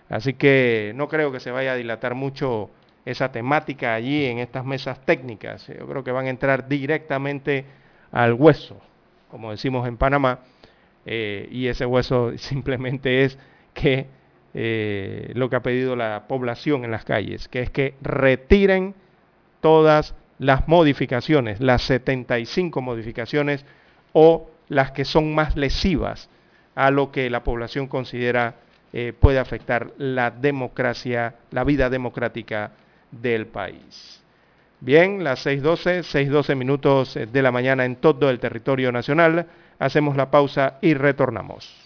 Así 0.09 0.33
que 0.33 0.93
no 0.95 1.09
creo 1.09 1.31
que 1.31 1.41
se 1.41 1.51
vaya 1.51 1.73
a 1.73 1.75
dilatar 1.75 2.15
mucho 2.15 2.69
esa 3.03 3.31
temática 3.31 3.93
allí 3.93 4.25
en 4.25 4.39
estas 4.39 4.65
mesas 4.65 5.05
técnicas. 5.05 5.67
Yo 5.67 5.85
creo 5.85 6.03
que 6.03 6.11
van 6.11 6.27
a 6.27 6.29
entrar 6.29 6.69
directamente 6.69 7.65
al 8.11 8.33
hueso, 8.33 8.79
como 9.29 9.51
decimos 9.51 9.87
en 9.87 9.97
Panamá, 9.97 10.39
eh, 11.05 11.49
y 11.51 11.67
ese 11.67 11.85
hueso 11.85 12.31
simplemente 12.37 13.25
es 13.25 13.37
que 13.73 14.07
eh, 14.57 15.33
lo 15.35 15.49
que 15.49 15.57
ha 15.57 15.63
pedido 15.63 15.97
la 15.97 16.29
población 16.29 16.85
en 16.85 16.91
las 16.91 17.03
calles, 17.03 17.49
que 17.49 17.61
es 17.61 17.69
que 17.69 17.95
retiren 18.01 18.95
todas 19.59 20.15
las 20.39 20.69
modificaciones, 20.69 21.59
las 21.59 21.81
75 21.81 22.81
modificaciones 22.81 23.65
o 24.13 24.49
las 24.69 24.91
que 24.91 25.03
son 25.03 25.35
más 25.35 25.57
lesivas 25.57 26.29
a 26.73 26.89
lo 26.89 27.11
que 27.11 27.29
la 27.29 27.43
población 27.43 27.87
considera 27.87 28.55
eh, 28.93 29.11
puede 29.19 29.39
afectar 29.39 29.91
la 29.97 30.31
democracia, 30.31 31.35
la 31.51 31.65
vida 31.65 31.89
democrática 31.89 32.71
del 33.11 33.47
país. 33.47 34.23
Bien, 34.79 35.21
las 35.21 35.45
6.12, 35.45 35.99
6.12 36.29 36.55
minutos 36.55 37.15
de 37.15 37.41
la 37.41 37.51
mañana 37.51 37.83
en 37.83 37.97
todo 37.97 38.29
el 38.29 38.39
territorio 38.39 38.93
nacional. 38.93 39.47
Hacemos 39.79 40.15
la 40.15 40.31
pausa 40.31 40.77
y 40.81 40.93
retornamos. 40.93 41.85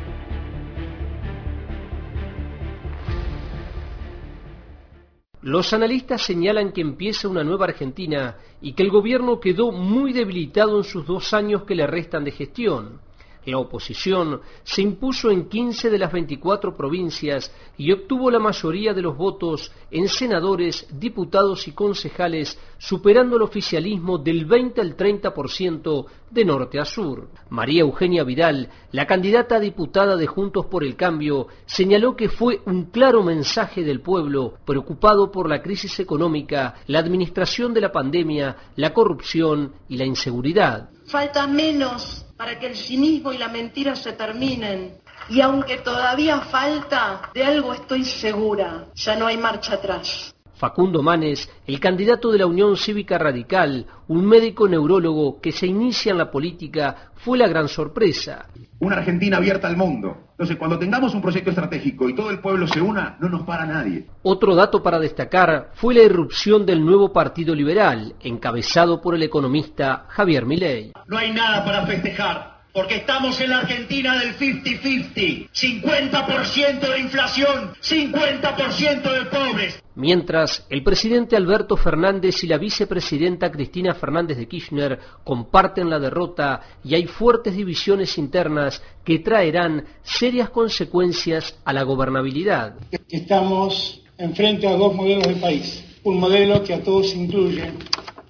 Los 5.41 5.73
analistas 5.73 6.21
señalan 6.21 6.71
que 6.71 6.81
empieza 6.81 7.27
una 7.27 7.43
nueva 7.43 7.65
Argentina 7.65 8.37
y 8.61 8.73
que 8.73 8.83
el 8.83 8.91
gobierno 8.91 9.39
quedó 9.39 9.71
muy 9.71 10.13
debilitado 10.13 10.77
en 10.77 10.83
sus 10.83 11.05
dos 11.07 11.33
años 11.33 11.63
que 11.63 11.73
le 11.73 11.87
restan 11.87 12.23
de 12.23 12.31
gestión. 12.31 12.99
La 13.45 13.57
oposición 13.57 14.41
se 14.63 14.83
impuso 14.83 15.31
en 15.31 15.49
15 15.49 15.89
de 15.89 15.97
las 15.97 16.11
24 16.11 16.75
provincias 16.75 17.51
y 17.75 17.91
obtuvo 17.91 18.29
la 18.29 18.37
mayoría 18.37 18.93
de 18.93 19.01
los 19.01 19.17
votos 19.17 19.71
en 19.89 20.07
senadores, 20.07 20.87
diputados 20.91 21.67
y 21.67 21.71
concejales, 21.71 22.59
superando 22.77 23.37
el 23.37 23.41
oficialismo 23.41 24.19
del 24.19 24.45
20 24.45 24.79
al 24.81 24.95
30% 24.95 26.05
de 26.29 26.45
norte 26.45 26.79
a 26.79 26.85
sur. 26.85 27.29
María 27.49 27.81
Eugenia 27.81 28.23
Vidal, 28.23 28.69
la 28.91 29.07
candidata 29.07 29.55
a 29.55 29.59
diputada 29.59 30.15
de 30.15 30.27
Juntos 30.27 30.67
por 30.67 30.83
el 30.83 30.95
Cambio, 30.95 31.47
señaló 31.65 32.15
que 32.15 32.29
fue 32.29 32.61
un 32.65 32.85
claro 32.85 33.23
mensaje 33.23 33.83
del 33.83 34.01
pueblo 34.01 34.53
preocupado 34.65 35.31
por 35.31 35.49
la 35.49 35.63
crisis 35.63 35.99
económica, 35.99 36.75
la 36.85 36.99
administración 36.99 37.73
de 37.73 37.81
la 37.81 37.91
pandemia, 37.91 38.55
la 38.75 38.93
corrupción 38.93 39.73
y 39.89 39.97
la 39.97 40.05
inseguridad. 40.05 40.89
Falta 41.11 41.45
menos 41.45 42.25
para 42.37 42.57
que 42.57 42.67
el 42.67 42.77
cinismo 42.77 43.33
y 43.33 43.37
la 43.37 43.49
mentira 43.49 43.97
se 43.97 44.13
terminen. 44.13 44.97
Y 45.27 45.41
aunque 45.41 45.79
todavía 45.79 46.39
falta, 46.39 47.29
de 47.33 47.43
algo 47.43 47.73
estoy 47.73 48.05
segura, 48.05 48.85
ya 48.95 49.17
no 49.17 49.27
hay 49.27 49.35
marcha 49.35 49.73
atrás. 49.73 50.33
Facundo 50.61 51.01
Manes, 51.01 51.49
el 51.65 51.79
candidato 51.79 52.31
de 52.31 52.37
la 52.37 52.45
Unión 52.45 52.77
Cívica 52.77 53.17
Radical, 53.17 53.83
un 54.09 54.23
médico 54.23 54.67
neurólogo 54.69 55.41
que 55.41 55.51
se 55.51 55.65
inicia 55.65 56.11
en 56.11 56.19
la 56.19 56.29
política, 56.29 57.09
fue 57.15 57.39
la 57.39 57.47
gran 57.47 57.67
sorpresa. 57.67 58.45
Una 58.79 58.97
Argentina 58.97 59.37
abierta 59.37 59.67
al 59.67 59.75
mundo. 59.75 60.15
Entonces, 60.33 60.57
cuando 60.57 60.77
tengamos 60.77 61.15
un 61.15 61.21
proyecto 61.23 61.49
estratégico 61.49 62.07
y 62.07 62.13
todo 62.13 62.29
el 62.29 62.41
pueblo 62.41 62.67
se 62.67 62.79
una, 62.79 63.17
no 63.19 63.27
nos 63.27 63.41
para 63.41 63.65
nadie. 63.65 64.05
Otro 64.21 64.53
dato 64.53 64.83
para 64.83 64.99
destacar 64.99 65.71
fue 65.73 65.95
la 65.95 66.03
irrupción 66.03 66.63
del 66.63 66.85
nuevo 66.85 67.11
Partido 67.11 67.55
Liberal, 67.55 68.13
encabezado 68.19 69.01
por 69.01 69.15
el 69.15 69.23
economista 69.23 70.05
Javier 70.09 70.45
Milei. 70.45 70.93
No 71.07 71.17
hay 71.17 71.31
nada 71.31 71.65
para 71.65 71.87
festejar 71.87 72.60
porque 72.73 72.95
estamos 72.95 73.39
en 73.41 73.49
la 73.49 73.59
Argentina 73.59 74.19
del 74.19 74.37
50-50. 74.37 75.49
50% 75.51 76.79
de 76.79 76.99
inflación, 76.99 77.73
50% 77.81 79.01
de 79.01 79.25
pobres. 79.25 79.83
Mientras, 79.95 80.65
el 80.69 80.83
presidente 80.83 81.35
Alberto 81.35 81.75
Fernández 81.75 82.43
y 82.43 82.47
la 82.47 82.57
vicepresidenta 82.57 83.51
Cristina 83.51 83.93
Fernández 83.93 84.37
de 84.37 84.47
Kirchner 84.47 84.99
comparten 85.23 85.89
la 85.89 85.99
derrota 85.99 86.61
y 86.83 86.95
hay 86.95 87.07
fuertes 87.07 87.55
divisiones 87.55 88.17
internas 88.17 88.81
que 89.03 89.19
traerán 89.19 89.85
serias 90.01 90.49
consecuencias 90.49 91.59
a 91.65 91.73
la 91.73 91.83
gobernabilidad. 91.83 92.75
Estamos 93.09 94.01
enfrente 94.17 94.67
a 94.67 94.77
dos 94.77 94.95
modelos 94.95 95.27
de 95.27 95.35
país. 95.35 95.83
Un 96.03 96.19
modelo 96.19 96.63
que 96.63 96.73
a 96.73 96.81
todos 96.81 97.13
incluye 97.13 97.71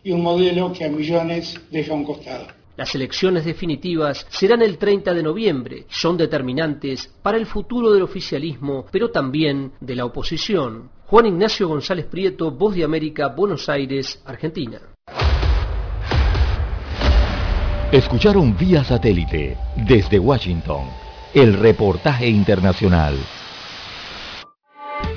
y 0.03 0.11
un 0.11 0.23
modelo 0.23 0.73
que 0.73 0.85
a 0.85 0.89
millones 0.89 1.59
deja 1.69 1.93
a 1.93 1.95
un 1.95 2.03
costado. 2.03 2.60
Las 2.77 2.95
elecciones 2.95 3.45
definitivas 3.45 4.25
serán 4.29 4.61
el 4.61 4.77
30 4.77 5.13
de 5.13 5.23
noviembre. 5.23 5.85
Son 5.89 6.15
determinantes 6.15 7.13
para 7.21 7.37
el 7.37 7.45
futuro 7.45 7.91
del 7.91 8.03
oficialismo, 8.03 8.85
pero 8.91 9.11
también 9.11 9.73
de 9.79 9.95
la 9.95 10.05
oposición. 10.05 10.89
Juan 11.05 11.25
Ignacio 11.25 11.67
González 11.67 12.05
Prieto, 12.05 12.51
Voz 12.51 12.75
de 12.75 12.85
América, 12.85 13.27
Buenos 13.27 13.67
Aires, 13.67 14.21
Argentina. 14.25 14.79
Escucharon 17.91 18.55
vía 18.57 18.85
satélite 18.85 19.57
desde 19.75 20.17
Washington 20.17 20.85
el 21.33 21.53
reportaje 21.55 22.27
internacional. 22.27 23.17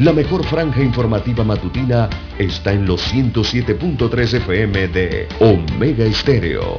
La 0.00 0.12
mejor 0.12 0.44
franja 0.44 0.82
informativa 0.82 1.44
matutina 1.44 2.10
está 2.36 2.72
en 2.72 2.84
los 2.84 3.00
107.3 3.14 4.34
FM 4.38 4.88
de 4.88 5.28
Omega 5.38 6.04
Estéreo. 6.04 6.78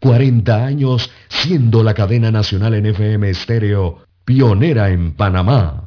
40 0.00 0.64
años 0.64 1.10
siendo 1.28 1.82
la 1.82 1.94
cadena 1.94 2.30
nacional 2.30 2.74
en 2.74 2.86
FM 2.86 3.30
estéreo 3.30 3.98
pionera 4.24 4.90
en 4.90 5.12
Panamá. 5.12 5.82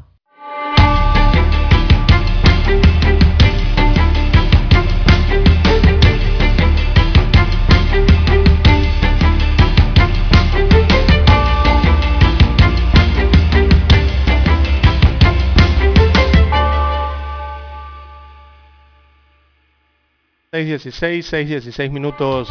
Seis 20.52 20.68
dieciséis, 20.68 21.26
seis 21.28 21.48
dieciséis 21.48 21.92
minutos 21.92 22.50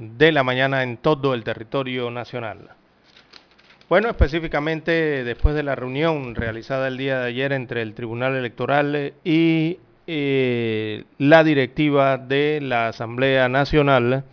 de 0.00 0.32
la 0.32 0.42
mañana 0.42 0.82
en 0.82 0.96
todo 0.96 1.34
el 1.34 1.44
territorio 1.44 2.10
nacional. 2.10 2.70
Bueno, 3.90 4.08
específicamente 4.08 5.24
después 5.24 5.54
de 5.54 5.62
la 5.62 5.74
reunión 5.74 6.34
realizada 6.34 6.88
el 6.88 6.96
día 6.96 7.20
de 7.20 7.26
ayer 7.26 7.52
entre 7.52 7.82
el 7.82 7.92
Tribunal 7.92 8.34
Electoral 8.34 9.12
y 9.24 9.78
eh, 10.06 11.04
la 11.18 11.44
directiva 11.44 12.16
de 12.16 12.60
la 12.62 12.88
Asamblea 12.88 13.50
Nacional, 13.50 14.24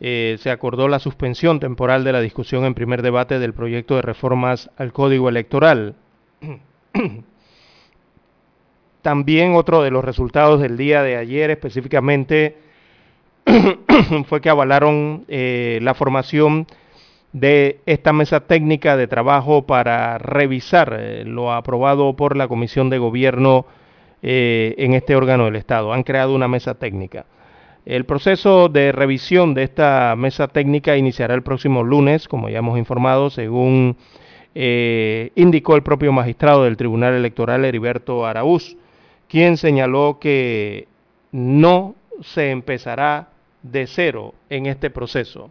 eh, 0.00 0.36
se 0.40 0.50
acordó 0.50 0.88
la 0.88 1.00
suspensión 1.00 1.60
temporal 1.60 2.02
de 2.02 2.12
la 2.12 2.20
discusión 2.20 2.64
en 2.64 2.74
primer 2.74 3.02
debate 3.02 3.38
del 3.38 3.52
proyecto 3.52 3.96
de 3.96 4.02
reformas 4.02 4.70
al 4.78 4.94
Código 4.94 5.28
Electoral. 5.28 5.96
También 9.02 9.54
otro 9.54 9.82
de 9.82 9.90
los 9.90 10.04
resultados 10.04 10.62
del 10.62 10.78
día 10.78 11.02
de 11.02 11.16
ayer 11.16 11.50
específicamente 11.50 12.67
fue 14.26 14.40
que 14.40 14.50
avalaron 14.50 15.24
eh, 15.28 15.78
la 15.82 15.94
formación 15.94 16.66
de 17.32 17.80
esta 17.86 18.12
mesa 18.12 18.40
técnica 18.40 18.96
de 18.96 19.06
trabajo 19.06 19.66
para 19.66 20.18
revisar 20.18 20.96
eh, 20.98 21.24
lo 21.24 21.52
aprobado 21.52 22.14
por 22.16 22.36
la 22.36 22.48
Comisión 22.48 22.90
de 22.90 22.98
Gobierno 22.98 23.66
eh, 24.22 24.74
en 24.78 24.94
este 24.94 25.14
órgano 25.14 25.44
del 25.44 25.56
Estado. 25.56 25.92
Han 25.92 26.02
creado 26.02 26.34
una 26.34 26.48
mesa 26.48 26.74
técnica. 26.74 27.26
El 27.84 28.04
proceso 28.04 28.68
de 28.68 28.92
revisión 28.92 29.54
de 29.54 29.62
esta 29.62 30.14
mesa 30.16 30.48
técnica 30.48 30.96
iniciará 30.96 31.34
el 31.34 31.42
próximo 31.42 31.82
lunes, 31.82 32.28
como 32.28 32.48
ya 32.50 32.58
hemos 32.58 32.78
informado, 32.78 33.30
según 33.30 33.96
indicó 34.54 35.76
el 35.76 35.84
propio 35.84 36.12
magistrado 36.12 36.64
del 36.64 36.76
Tribunal 36.76 37.14
Electoral, 37.14 37.64
Heriberto 37.64 38.26
Araúz, 38.26 38.76
quien 39.28 39.56
señaló 39.56 40.18
que 40.20 40.88
no 41.30 41.94
se 42.22 42.50
empezará 42.50 43.28
de 43.62 43.86
cero 43.86 44.34
en 44.50 44.66
este 44.66 44.90
proceso. 44.90 45.50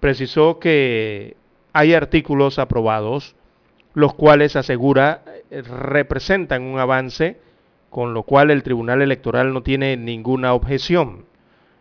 Precisó 0.00 0.58
que 0.58 1.36
hay 1.72 1.94
artículos 1.94 2.58
aprobados, 2.58 3.34
los 3.94 4.14
cuales 4.14 4.56
asegura 4.56 5.22
eh, 5.50 5.62
representan 5.62 6.62
un 6.62 6.78
avance, 6.78 7.38
con 7.90 8.14
lo 8.14 8.24
cual 8.24 8.50
el 8.50 8.62
Tribunal 8.62 9.02
Electoral 9.02 9.52
no 9.52 9.62
tiene 9.62 9.96
ninguna 9.96 10.54
objeción. 10.54 11.24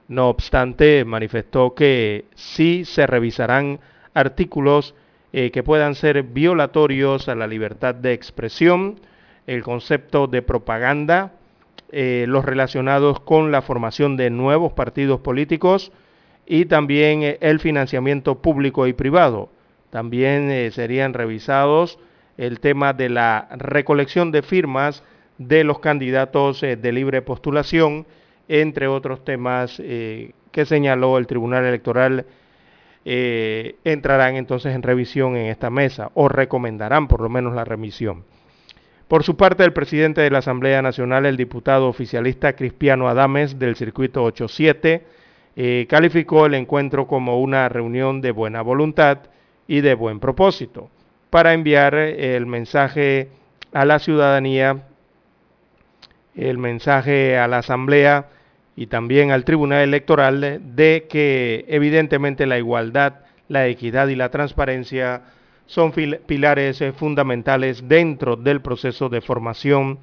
No 0.08 0.30
obstante, 0.30 1.04
manifestó 1.04 1.74
que 1.74 2.26
sí 2.36 2.86
se 2.86 3.08
revisarán 3.08 3.80
artículos 4.14 4.96
eh, 5.34 5.52
que 5.52 5.64
puedan 5.64 5.96
ser 5.96 6.24
violatorios 6.24 7.28
a 7.28 7.36
la 7.36 7.48
libertad 7.48 7.96
de 7.96 8.14
expresión, 8.14 9.00
el 9.48 9.64
concepto 9.64 10.28
de 10.28 10.42
propaganda, 10.42 11.34
eh, 11.98 12.26
los 12.28 12.44
relacionados 12.44 13.22
con 13.22 13.54
la 13.54 13.62
formación 13.62 14.18
de 14.18 14.30
nuevos 14.30 14.74
partidos 14.74 15.22
políticos 15.22 15.94
y 16.46 16.66
también 16.66 17.24
eh, 17.24 17.38
el 17.40 17.62
financiamiento 17.62 18.42
público 18.42 18.86
y 18.86 18.92
privado. 18.92 19.48
También 19.92 20.52
eh, 20.52 20.72
serían 20.72 21.14
revisados 21.14 21.98
el 22.36 22.60
tema 22.60 22.92
de 22.92 23.08
la 23.08 23.48
recolección 23.52 24.34
de 24.34 24.42
firmas 24.42 25.06
de 25.38 25.64
los 25.64 25.80
candidatos 25.80 26.60
de 26.60 26.92
libre 26.92 27.22
postulación, 27.22 28.06
entre 28.50 28.88
otros 28.88 29.24
temas 29.24 29.78
que 29.78 30.66
señaló 30.66 31.18
el 31.18 31.28
Tribunal 31.28 31.64
Electoral 31.64 32.26
entrarán 33.06 34.36
entonces 34.36 34.76
en 34.76 34.84
revisión 34.84 35.38
en 35.38 35.46
esta 35.46 35.70
mesa 35.70 36.12
o 36.14 36.28
recomendarán 36.28 37.08
por 37.08 37.22
lo 37.22 37.30
menos 37.30 37.56
la 37.56 37.64
remisión. 37.64 38.26
Por 39.08 39.24
su 39.24 39.38
parte, 39.38 39.64
el 39.64 39.72
presidente 39.72 40.22
de 40.22 40.32
la 40.32 40.40
Asamblea 40.40 40.82
Nacional, 40.82 41.28
el 41.28 41.38
diputado 41.38 41.88
oficialista 41.88 42.54
Cristiano 42.54 43.08
Adames 43.08 43.60
del 43.60 43.76
Circuito 43.76 44.24
87, 44.24 45.04
eh, 45.56 45.86
calificó 45.88 46.48
el 46.48 46.56
encuentro 46.56 47.06
como 47.06 47.40
una 47.40 47.70
reunión 47.70 48.20
de 48.20 48.32
buena 48.32 48.64
voluntad 48.64 49.20
y 49.68 49.82
de 49.82 49.94
buen 49.94 50.20
propósito 50.20 50.90
para 51.30 51.54
enviar 51.54 51.94
el 51.94 52.48
mensaje 52.48 53.30
a 53.74 53.86
la 53.86 54.00
ciudadanía, 54.00 54.84
el 56.36 56.58
mensaje 56.58 57.38
a 57.38 57.48
la 57.48 57.60
Asamblea 57.60 58.30
y 58.76 58.88
también 58.88 59.32
al 59.32 59.46
Tribunal 59.46 59.84
Electoral 59.84 60.62
de 60.76 61.06
que 61.08 61.66
evidentemente 61.68 62.48
la 62.48 62.58
igualdad, 62.58 63.20
la 63.50 63.68
equidad 63.68 64.08
y 64.08 64.16
la 64.16 64.30
transparencia 64.30 65.22
son 65.66 65.92
pilares 65.92 66.82
eh, 66.82 66.92
fundamentales 66.94 67.88
dentro 67.88 68.36
del 68.36 68.62
proceso 68.62 69.10
de 69.10 69.22
formación 69.22 70.00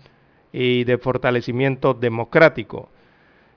y 0.52 0.84
de 0.84 0.98
fortalecimiento 0.98 1.94
democrático. 1.94 2.88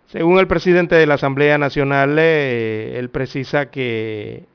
Según 0.08 0.38
el 0.38 0.48
presidente 0.48 0.96
de 0.96 1.08
la 1.08 1.16
Asamblea 1.16 1.58
Nacional, 1.58 2.16
eh, 2.20 2.96
él 2.98 3.10
precisa 3.10 3.72
que 3.72 4.46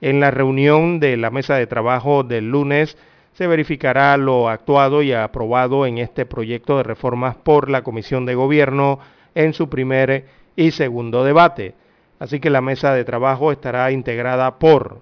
en 0.00 0.20
la 0.20 0.30
reunión 0.30 1.00
de 1.00 1.16
la 1.16 1.30
mesa 1.30 1.56
de 1.56 1.66
trabajo 1.66 2.22
del 2.22 2.50
lunes 2.50 2.98
se 3.32 3.46
verificará 3.46 4.16
lo 4.16 4.48
actuado 4.48 5.02
y 5.02 5.12
aprobado 5.12 5.86
en 5.86 5.98
este 5.98 6.26
proyecto 6.26 6.76
de 6.76 6.82
reformas 6.82 7.36
por 7.36 7.70
la 7.70 7.82
Comisión 7.82 8.26
de 8.26 8.34
Gobierno 8.34 9.00
en 9.34 9.54
su 9.54 9.68
primer 9.68 10.26
y 10.54 10.70
segundo 10.70 11.24
debate. 11.24 11.74
Así 12.18 12.38
que 12.38 12.50
la 12.50 12.60
mesa 12.60 12.94
de 12.94 13.04
trabajo 13.04 13.50
estará 13.50 13.90
integrada 13.90 14.58
por 14.58 15.00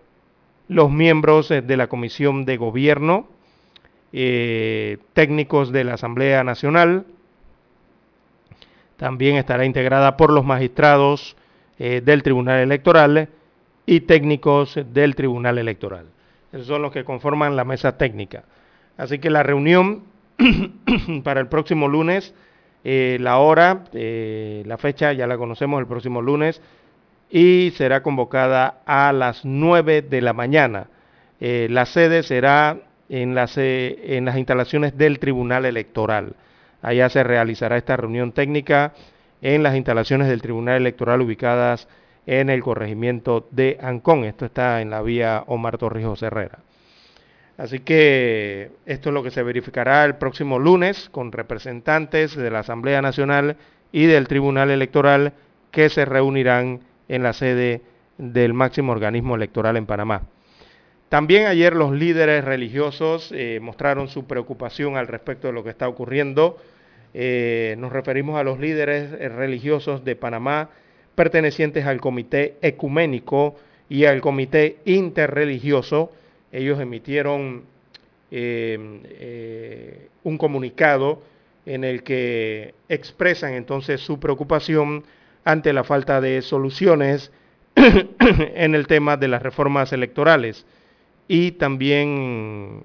los 0.73 0.91
miembros 0.91 1.51
eh, 1.51 1.63
de 1.63 1.77
la 1.77 1.87
Comisión 1.87 2.45
de 2.45 2.57
Gobierno, 2.57 3.27
eh, 4.13 4.99
técnicos 5.13 5.73
de 5.73 5.85
la 5.85 5.95
Asamblea 5.95 6.45
Nacional, 6.45 7.05
también 8.97 9.37
estará 9.37 9.65
integrada 9.65 10.17
por 10.17 10.33
los 10.33 10.45
magistrados 10.45 11.37
eh, 11.79 12.03
del 12.05 12.23
Tribunal 12.23 12.61
Electoral 12.61 13.29
y 13.87 14.01
técnicos 14.01 14.79
del 14.93 15.15
Tribunal 15.15 15.59
Electoral. 15.59 16.07
Esos 16.53 16.67
son 16.67 16.83
los 16.83 16.93
que 16.93 17.05
conforman 17.05 17.57
la 17.57 17.65
mesa 17.65 17.97
técnica. 17.97 18.45
Así 18.97 19.19
que 19.19 19.31
la 19.31 19.43
reunión 19.43 20.03
para 21.25 21.41
el 21.41 21.49
próximo 21.49 21.89
lunes, 21.89 22.35
la 22.85 23.39
hora, 23.39 23.85
la 23.93 24.77
fecha 24.77 25.13
ya 25.13 25.27
la 25.27 25.39
conocemos 25.39 25.81
el 25.81 25.87
próximo 25.87 26.21
lunes, 26.21 26.61
y 27.33 27.73
será 27.79 28.03
convocada 28.03 28.83
a 28.85 29.11
las 29.11 29.47
9 29.47 30.03
de 30.03 30.21
la 30.21 30.35
mañana. 30.35 30.89
Eh, 31.41 31.67
la 31.71 31.87
sede 31.87 32.23
será 32.23 32.77
en 33.09 33.35
las, 33.35 33.57
en 33.57 34.27
las 34.27 34.37
instalaciones 34.37 34.99
del 34.99 35.19
Tribunal 35.19 35.65
Electoral. 35.65 36.37
Allá 36.83 37.09
se 37.09 37.25
realizará 37.25 37.79
esta 37.79 37.97
reunión 37.97 38.33
técnica 38.33 38.93
en 39.41 39.63
las 39.63 39.75
instalaciones 39.75 40.29
del 40.29 40.43
Tribunal 40.43 40.77
Electoral 40.77 41.23
ubicadas 41.23 41.89
en 42.27 42.51
el 42.51 42.63
corregimiento 42.63 43.49
de 43.51 43.79
Ancón. 43.81 44.25
Esto 44.25 44.45
está 44.45 44.83
en 44.83 44.91
la 44.91 45.01
vía 45.01 45.43
Omar 45.47 45.79
Torrijos 45.79 46.23
Herrera. 46.23 46.59
Así 47.57 47.81
que 47.81 48.73
esto 48.85 49.09
es 49.09 49.15
lo 49.15 49.23
que 49.23 49.31
se 49.31 49.43
verificará 49.43 50.05
el 50.05 50.17
próximo 50.17 50.59
lunes 50.59 51.09
con 51.09 51.33
representantes 51.33 52.37
de 52.37 52.51
la 52.51 52.59
Asamblea 52.59 53.01
Nacional 53.01 53.57
y 53.91 54.05
del 54.05 54.29
Tribunal 54.29 54.71
Electoral 54.71 55.33
que 55.71 55.89
se 55.89 56.05
reunirán 56.05 56.81
en 57.13 57.23
la 57.23 57.35
sede 57.35 57.83
del 58.17 58.55
máximo 58.55 58.91
organismo 58.91 59.37
electoral 59.37 59.77
en 59.77 59.85
Panamá. 59.85 60.23
También 61.11 61.47
ayer 61.47 61.77
los 61.77 61.93
líderes 61.93 62.43
religiosos 62.43 63.31
eh, 63.33 63.59
mostraron 63.61 64.09
su 64.09 64.25
preocupación 64.25 64.97
al 64.97 65.07
respecto 65.09 65.47
de 65.47 65.53
lo 65.53 65.63
que 65.63 65.69
está 65.69 65.87
ocurriendo. 65.87 66.57
Eh, 67.13 67.77
nos 67.79 67.93
referimos 67.93 68.41
a 68.41 68.45
los 68.45 68.59
líderes 68.59 69.13
eh, 69.13 69.29
religiosos 69.29 70.07
de 70.07 70.17
Panamá 70.17 70.71
pertenecientes 71.15 71.85
al 71.85 72.01
Comité 72.01 72.57
Ecuménico 72.63 73.57
y 73.91 74.07
al 74.07 74.23
Comité 74.23 74.79
Interreligioso. 74.87 76.13
Ellos 76.51 76.81
emitieron 76.81 77.65
un 80.23 80.39
comunicado 80.39 81.23
en 81.67 81.85
el 81.85 82.03
que 82.03 82.73
expresan 82.89 83.53
entonces 83.53 84.01
su 84.01 84.19
preocupación 84.19 85.05
ante 85.45 85.73
la 85.73 85.85
falta 85.85 86.21
de 86.21 86.43
soluciones 86.43 87.33
en 87.75 88.75
el 88.75 88.87
tema 88.87 89.17
de 89.17 89.29
las 89.29 89.43
reformas 89.43 89.93
electorales 89.93 90.67
y 91.29 91.53
también 91.53 92.83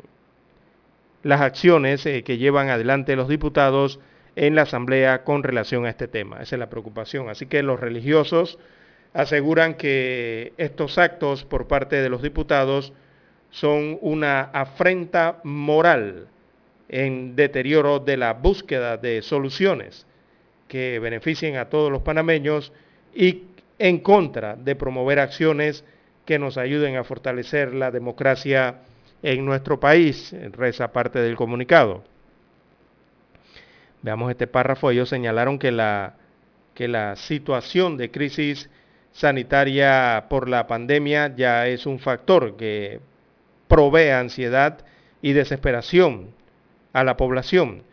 las 1.23 1.41
acciones 1.41 2.05
eh, 2.05 2.23
que 2.23 2.37
llevan 2.37 2.69
adelante 2.69 3.15
los 3.15 3.27
diputados 3.27 3.99
en 4.35 4.55
la 4.55 4.63
Asamblea 4.63 5.23
con 5.23 5.43
relación 5.43 5.85
a 5.85 5.89
este 5.89 6.07
tema. 6.07 6.37
Esa 6.41 6.55
es 6.55 6.59
la 6.59 6.69
preocupación. 6.69 7.29
Así 7.29 7.47
que 7.47 7.63
los 7.63 7.79
religiosos 7.79 8.59
aseguran 9.13 9.73
que 9.73 10.53
estos 10.57 10.97
actos 10.97 11.43
por 11.43 11.67
parte 11.67 12.01
de 12.01 12.09
los 12.09 12.21
diputados 12.21 12.93
son 13.49 13.97
una 14.01 14.41
afrenta 14.41 15.39
moral 15.43 16.27
en 16.89 17.35
deterioro 17.35 17.99
de 17.99 18.17
la 18.17 18.33
búsqueda 18.33 18.97
de 18.97 19.21
soluciones 19.21 20.06
que 20.67 20.99
beneficien 20.99 21.57
a 21.57 21.69
todos 21.69 21.91
los 21.91 22.01
panameños 22.01 22.71
y 23.13 23.43
en 23.79 23.99
contra 23.99 24.55
de 24.55 24.75
promover 24.75 25.19
acciones 25.19 25.83
que 26.25 26.39
nos 26.39 26.57
ayuden 26.57 26.97
a 26.97 27.03
fortalecer 27.03 27.73
la 27.73 27.91
democracia 27.91 28.81
en 29.23 29.45
nuestro 29.45 29.79
país, 29.79 30.35
reza 30.51 30.91
parte 30.91 31.19
del 31.19 31.35
comunicado. 31.35 32.03
Veamos 34.01 34.29
este 34.31 34.47
párrafo, 34.47 34.91
ellos 34.91 35.09
señalaron 35.09 35.57
que 35.57 35.71
la, 35.71 36.15
que 36.73 36.87
la 36.87 37.15
situación 37.15 37.97
de 37.97 38.11
crisis 38.11 38.69
sanitaria 39.11 40.25
por 40.29 40.47
la 40.47 40.67
pandemia 40.67 41.33
ya 41.35 41.67
es 41.67 41.85
un 41.85 41.97
factor 41.97 42.55
que 42.57 42.99
provee 43.67 44.11
ansiedad 44.11 44.85
y 45.21 45.33
desesperación 45.33 46.29
a 46.93 47.03
la 47.03 47.17
población 47.17 47.83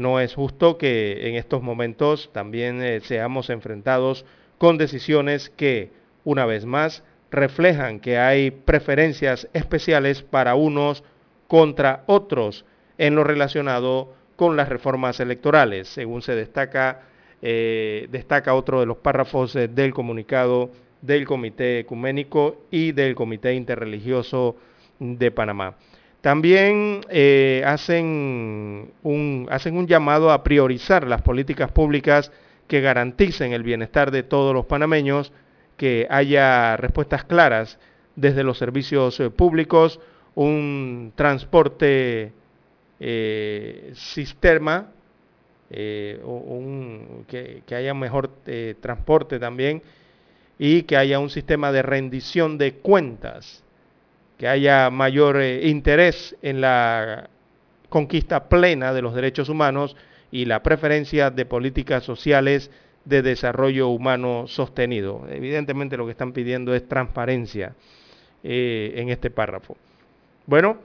no 0.00 0.18
es 0.18 0.34
justo 0.34 0.78
que 0.78 1.28
en 1.28 1.36
estos 1.36 1.62
momentos 1.62 2.30
también 2.32 2.82
eh, 2.82 3.00
seamos 3.00 3.50
enfrentados 3.50 4.24
con 4.58 4.78
decisiones 4.78 5.50
que, 5.50 5.92
una 6.24 6.46
vez 6.46 6.64
más, 6.64 7.04
reflejan 7.30 8.00
que 8.00 8.18
hay 8.18 8.50
preferencias 8.50 9.48
especiales 9.52 10.22
para 10.22 10.54
unos 10.54 11.04
contra 11.46 12.02
otros 12.06 12.64
en 12.98 13.14
lo 13.14 13.24
relacionado 13.24 14.14
con 14.36 14.56
las 14.56 14.68
reformas 14.68 15.20
electorales, 15.20 15.86
según 15.88 16.22
se 16.22 16.34
destaca, 16.34 17.02
eh, 17.42 18.08
destaca 18.10 18.54
otro 18.54 18.80
de 18.80 18.86
los 18.86 18.96
párrafos 18.96 19.54
eh, 19.54 19.68
del 19.68 19.92
comunicado 19.92 20.70
del 21.02 21.26
Comité 21.26 21.80
Ecuménico 21.80 22.64
y 22.70 22.92
del 22.92 23.14
Comité 23.14 23.54
Interreligioso 23.54 24.56
de 24.98 25.30
Panamá. 25.30 25.76
También 26.20 27.00
eh, 27.08 27.62
hacen, 27.66 28.92
un, 29.02 29.48
un 29.48 29.86
llamado 29.86 30.30
a 30.30 30.42
priorizar 30.42 31.06
las 31.06 31.22
políticas 31.22 31.72
públicas 31.72 32.30
que 32.68 32.82
garanticen 32.82 33.52
el 33.52 33.62
bienestar 33.62 34.10
de 34.10 34.22
todos 34.22 34.54
los 34.54 34.66
panameños, 34.66 35.32
que 35.78 36.06
haya 36.10 36.76
respuestas 36.76 37.24
claras 37.24 37.78
desde 38.16 38.44
los 38.44 38.58
servicios 38.58 39.18
eh, 39.18 39.30
públicos, 39.30 39.98
un 40.34 41.12
transporte 41.14 42.32
eh, 43.00 43.92
sistema, 43.94 44.92
un, 46.24 47.24
que, 47.28 47.62
que, 47.64 47.74
haya 47.76 47.94
mejor 47.94 48.28
transporte 48.80 49.38
también 49.38 49.82
y 50.58 50.82
que 50.82 50.96
haya 50.96 51.20
un 51.20 51.30
sistema 51.30 51.70
de 51.70 51.82
rendición 51.82 52.58
de 52.58 52.74
cuentas 52.74 53.62
que 54.40 54.48
haya 54.48 54.88
mayor 54.88 55.38
eh, 55.38 55.68
interés 55.68 56.34
en 56.40 56.62
la 56.62 57.28
conquista 57.90 58.48
plena 58.48 58.94
de 58.94 59.02
los 59.02 59.14
derechos 59.14 59.50
humanos 59.50 59.98
y 60.30 60.46
la 60.46 60.62
preferencia 60.62 61.28
de 61.28 61.44
políticas 61.44 62.04
sociales 62.04 62.70
de 63.04 63.20
desarrollo 63.20 63.88
humano 63.88 64.46
sostenido. 64.46 65.26
Evidentemente 65.28 65.98
lo 65.98 66.06
que 66.06 66.12
están 66.12 66.32
pidiendo 66.32 66.74
es 66.74 66.88
transparencia 66.88 67.74
eh, 68.42 68.94
en 68.96 69.10
este 69.10 69.30
párrafo. 69.30 69.76
Bueno, 70.46 70.78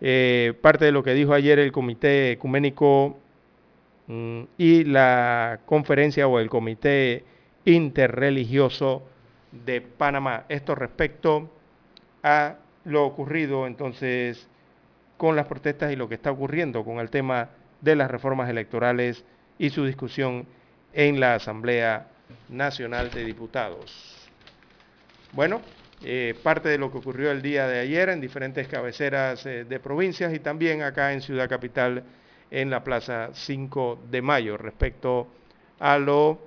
eh, 0.00 0.54
parte 0.62 0.86
de 0.86 0.92
lo 0.92 1.02
que 1.02 1.12
dijo 1.12 1.34
ayer 1.34 1.58
el 1.58 1.72
Comité 1.72 2.32
Ecuménico 2.32 3.18
mm, 4.06 4.42
y 4.56 4.84
la 4.84 5.60
conferencia 5.66 6.26
o 6.26 6.38
el 6.38 6.48
Comité 6.48 7.24
Interreligioso 7.66 9.02
de 9.52 9.82
Panamá. 9.82 10.46
Esto 10.48 10.74
respecto 10.74 11.50
a 12.22 12.56
lo 12.84 13.04
ocurrido 13.04 13.66
entonces 13.66 14.48
con 15.16 15.36
las 15.36 15.46
protestas 15.46 15.92
y 15.92 15.96
lo 15.96 16.08
que 16.08 16.14
está 16.14 16.30
ocurriendo 16.30 16.84
con 16.84 16.98
el 16.98 17.10
tema 17.10 17.50
de 17.80 17.96
las 17.96 18.10
reformas 18.10 18.48
electorales 18.48 19.24
y 19.58 19.70
su 19.70 19.84
discusión 19.84 20.46
en 20.92 21.20
la 21.20 21.34
Asamblea 21.34 22.06
Nacional 22.48 23.10
de 23.10 23.24
Diputados. 23.24 24.16
Bueno, 25.32 25.60
eh, 26.02 26.34
parte 26.42 26.70
de 26.70 26.78
lo 26.78 26.90
que 26.90 26.98
ocurrió 26.98 27.30
el 27.30 27.42
día 27.42 27.66
de 27.66 27.80
ayer 27.80 28.08
en 28.08 28.20
diferentes 28.20 28.66
cabeceras 28.66 29.44
eh, 29.44 29.64
de 29.64 29.80
provincias 29.80 30.32
y 30.32 30.38
también 30.38 30.82
acá 30.82 31.12
en 31.12 31.20
Ciudad 31.20 31.48
Capital 31.48 32.02
en 32.50 32.70
la 32.70 32.82
Plaza 32.82 33.30
5 33.32 34.04
de 34.10 34.22
Mayo 34.22 34.56
respecto 34.56 35.28
a 35.78 35.98
lo 35.98 36.40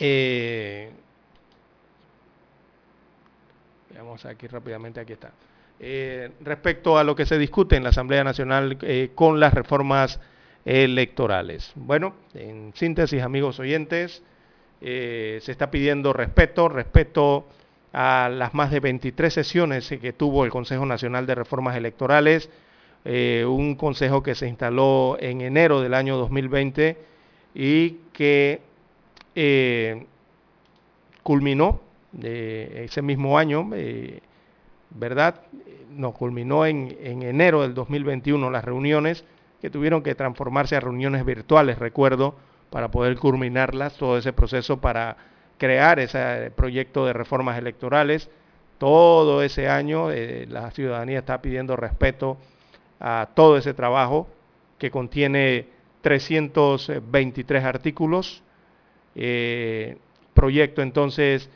eh, 0.00 0.90
Veamos 3.94 4.26
aquí 4.26 4.48
rápidamente, 4.48 4.98
aquí 4.98 5.12
está. 5.12 5.30
Eh, 5.78 6.28
respecto 6.40 6.98
a 6.98 7.04
lo 7.04 7.14
que 7.14 7.26
se 7.26 7.38
discute 7.38 7.76
en 7.76 7.84
la 7.84 7.90
Asamblea 7.90 8.24
Nacional 8.24 8.76
eh, 8.82 9.10
con 9.14 9.38
las 9.38 9.54
reformas 9.54 10.18
electorales. 10.64 11.70
Bueno, 11.76 12.16
en 12.34 12.72
síntesis, 12.74 13.22
amigos 13.22 13.60
oyentes, 13.60 14.20
se 14.80 15.38
está 15.46 15.70
pidiendo 15.70 16.12
respeto, 16.12 16.68
respeto 16.68 17.46
a 17.92 18.28
las 18.28 18.52
más 18.52 18.72
de 18.72 18.80
23 18.80 19.32
sesiones 19.32 19.88
que 19.88 20.12
tuvo 20.12 20.44
el 20.44 20.50
Consejo 20.50 20.84
Nacional 20.84 21.24
de 21.24 21.36
Reformas 21.36 21.76
Electorales, 21.76 22.50
un 23.04 23.76
consejo 23.76 24.22
que 24.22 24.34
se 24.34 24.46
instaló 24.46 25.16
en 25.20 25.40
enero 25.40 25.80
del 25.80 25.94
año 25.94 26.16
2020 26.18 26.98
y 27.54 27.90
que 28.12 28.60
culminó 31.22 31.83
de 32.14 32.84
ese 32.84 33.02
mismo 33.02 33.38
año, 33.38 33.70
eh, 33.74 34.20
¿verdad? 34.90 35.42
Nos 35.90 36.14
culminó 36.14 36.64
en, 36.64 36.96
enero 37.00 37.62
del 37.62 37.74
2021 37.74 38.50
las 38.50 38.64
reuniones 38.64 39.24
que 39.60 39.70
tuvieron 39.70 40.02
que 40.02 40.14
transformarse 40.14 40.76
a 40.76 40.80
reuniones 40.80 41.24
virtuales, 41.24 41.78
recuerdo, 41.78 42.36
para 42.70 42.90
poder 42.90 43.16
culminarlas, 43.18 43.96
todo 43.96 44.18
ese 44.18 44.32
proceso 44.32 44.80
para 44.80 45.16
crear 45.58 45.98
ese 45.98 46.50
proyecto 46.54 47.06
de 47.06 47.12
reformas 47.12 47.58
electorales. 47.58 48.30
Todo 48.78 49.42
ese 49.42 49.68
año 49.68 50.10
eh, 50.10 50.46
la 50.48 50.70
ciudadanía 50.70 51.20
está 51.20 51.40
pidiendo 51.40 51.76
respeto 51.76 52.36
a 53.00 53.28
todo 53.34 53.56
ese 53.56 53.74
trabajo 53.74 54.28
que 54.78 54.90
contiene 54.90 55.68
323 56.02 57.64
artículos. 57.64 58.42
Eh, 59.14 59.96
proyecto 60.34 60.82
entonces 60.82 61.48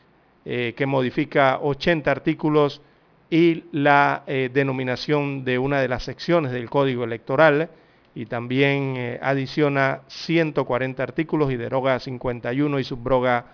eh, 0.51 0.73
que 0.75 0.87
modifica 0.87 1.59
80 1.61 2.11
artículos 2.11 2.81
y 3.29 3.65
la 3.71 4.23
eh, 4.27 4.49
denominación 4.51 5.45
de 5.45 5.59
una 5.59 5.79
de 5.83 5.89
las 5.89 6.05
secciones 6.05 6.53
del 6.53 6.71
Código 6.71 7.05
Electoral 7.05 7.69
y 8.15 8.25
también 8.25 8.95
eh, 8.97 9.19
adiciona 9.21 10.01
140 10.07 11.03
artículos 11.03 11.53
y 11.53 11.57
deroga 11.57 11.99
51 11.99 12.79
y 12.79 12.85
subroga 12.85 13.45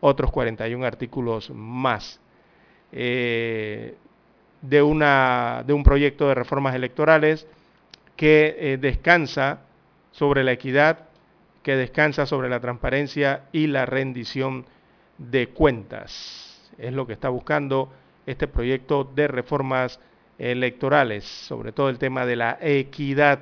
otros 0.00 0.30
41 0.30 0.84
artículos 0.84 1.48
más. 1.48 2.20
de, 2.90 3.96
una, 4.82 5.64
de 5.66 5.72
un 5.72 5.82
proyecto 5.82 6.28
de 6.28 6.34
reformas 6.34 6.74
electorales 6.74 7.46
que 8.14 8.76
descansa 8.78 9.60
sobre 10.10 10.44
la 10.44 10.52
equidad, 10.52 11.08
que 11.62 11.76
descansa 11.76 12.26
sobre 12.26 12.50
la 12.50 12.60
transparencia 12.60 13.44
y 13.52 13.68
la 13.68 13.86
rendición 13.86 14.66
de 15.30 15.48
cuentas 15.48 16.70
es 16.78 16.92
lo 16.92 17.06
que 17.06 17.12
está 17.12 17.28
buscando 17.28 17.92
este 18.26 18.48
proyecto 18.48 19.04
de 19.04 19.28
reformas 19.28 20.00
electorales, 20.38 21.24
sobre 21.24 21.72
todo 21.72 21.88
el 21.88 21.98
tema 21.98 22.26
de 22.26 22.36
la 22.36 22.58
equidad, 22.60 23.40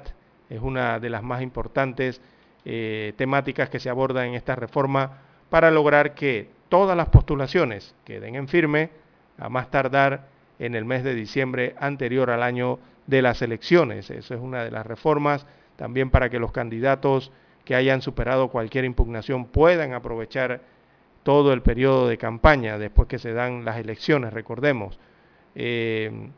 es 0.49 0.61
una 0.61 0.99
de 0.99 1.11
las 1.11 1.22
más 1.22 1.43
importantes 1.43 2.20
eh, 2.64 3.14
temáticas 3.16 3.70
que 3.70 3.78
se 3.78 3.89
abordan 3.89 4.28
en 4.28 4.35
esta 4.35 4.55
reforma 4.57 5.18
para 5.49 5.70
lograr 5.70 6.14
que 6.14 6.51
todas 6.68 6.97
las 6.97 7.09
postulaciones 7.09 7.95
queden 8.05 8.35
en 8.35 8.49
firme 8.49 8.91
a 9.39 9.49
más 9.49 9.70
tardar 9.70 10.28
en 10.59 10.74
el 10.74 10.85
mes 10.85 11.05
de 11.05 11.14
diciembre 11.14 11.74
anterior 11.78 12.31
al 12.31 12.43
año 12.43 12.78
de 13.07 13.22
las 13.22 13.43
elecciones. 13.43 14.11
Eso 14.11 14.35
es 14.35 14.41
una 14.41 14.64
de 14.64 14.70
las 14.70 14.87
reformas 14.87 15.47
también 15.76 16.11
para 16.11 16.28
que 16.28 16.39
los 16.39 16.53
candidatos 16.53 17.33
que 17.64 17.74
hayan 17.74 18.03
superado 18.03 18.49
cualquier 18.49 18.85
impugnación 18.85 19.47
puedan 19.47 19.95
aprovechar 19.95 20.61
todo 21.22 21.52
el 21.52 21.62
periodo 21.62 22.08
de 22.08 22.18
campaña, 22.18 22.78
después 22.78 23.08
que 23.08 23.18
se 23.18 23.32
dan 23.32 23.64
las 23.64 23.78
elecciones, 23.78 24.32
recordemos. 24.32 24.98
Eh, 25.54 26.30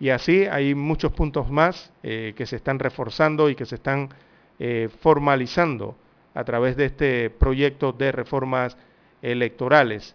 y 0.00 0.10
así 0.10 0.46
hay 0.46 0.74
muchos 0.74 1.12
puntos 1.12 1.50
más 1.50 1.92
eh, 2.02 2.34
que 2.36 2.46
se 2.46 2.56
están 2.56 2.78
reforzando 2.78 3.50
y 3.50 3.56
que 3.56 3.66
se 3.66 3.76
están 3.76 4.10
eh, 4.58 4.88
formalizando 5.00 5.96
a 6.34 6.44
través 6.44 6.76
de 6.76 6.84
este 6.86 7.30
proyecto 7.30 7.92
de 7.92 8.12
reformas 8.12 8.76
electorales. 9.22 10.14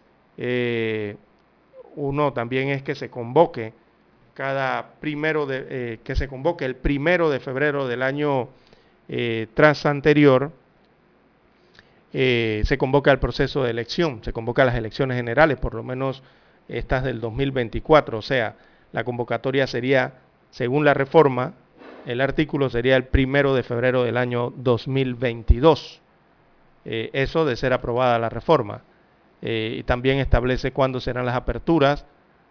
uno 1.95 2.33
también 2.33 2.69
es 2.69 2.81
que 2.81 2.95
se 2.95 3.09
convoque 3.09 3.73
cada 4.33 4.93
primero 5.01 5.45
de, 5.45 5.99
que 6.03 6.15
se 6.15 6.27
convoque 6.27 6.65
el 6.65 6.75
primero 6.75 7.29
de 7.29 7.39
febrero 7.39 7.87
del 7.87 8.01
año 8.01 8.47
tras 9.53 9.85
anterior 9.85 10.51
eh, 12.15 12.61
se 12.65 12.77
convoca 12.77 13.11
el 13.11 13.17
proceso 13.17 13.63
de 13.63 13.71
elección, 13.71 14.23
se 14.23 14.33
convoca 14.33 14.63
las 14.65 14.75
elecciones 14.75 15.17
generales, 15.17 15.57
por 15.57 15.73
lo 15.73 15.81
menos 15.81 16.21
estas 16.67 17.03
del 17.03 17.19
2024, 17.19 18.19
o 18.19 18.21
sea, 18.21 18.55
la 18.91 19.03
convocatoria 19.03 19.65
sería, 19.65 20.13
según 20.51 20.85
la 20.85 20.93
reforma, 20.93 21.53
el 22.05 22.21
artículo 22.21 22.69
sería 22.69 22.97
el 22.97 23.05
primero 23.05 23.55
de 23.55 23.63
febrero 23.63 24.03
del 24.03 24.17
año 24.17 24.53
2022. 24.57 26.01
Eh, 26.85 27.09
eso 27.13 27.45
de 27.45 27.55
ser 27.55 27.73
aprobada 27.73 28.19
la 28.19 28.29
reforma. 28.29 28.83
Eh, 29.41 29.77
y 29.79 29.83
también 29.83 30.19
establece 30.19 30.71
cuándo 30.71 30.99
serán 30.99 31.25
las 31.25 31.35
aperturas 31.35 32.05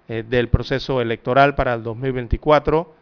del 0.09 0.49
proceso 0.49 1.01
electoral 1.01 1.55
para 1.55 1.75
el 1.75 1.83
2024. 1.85 2.93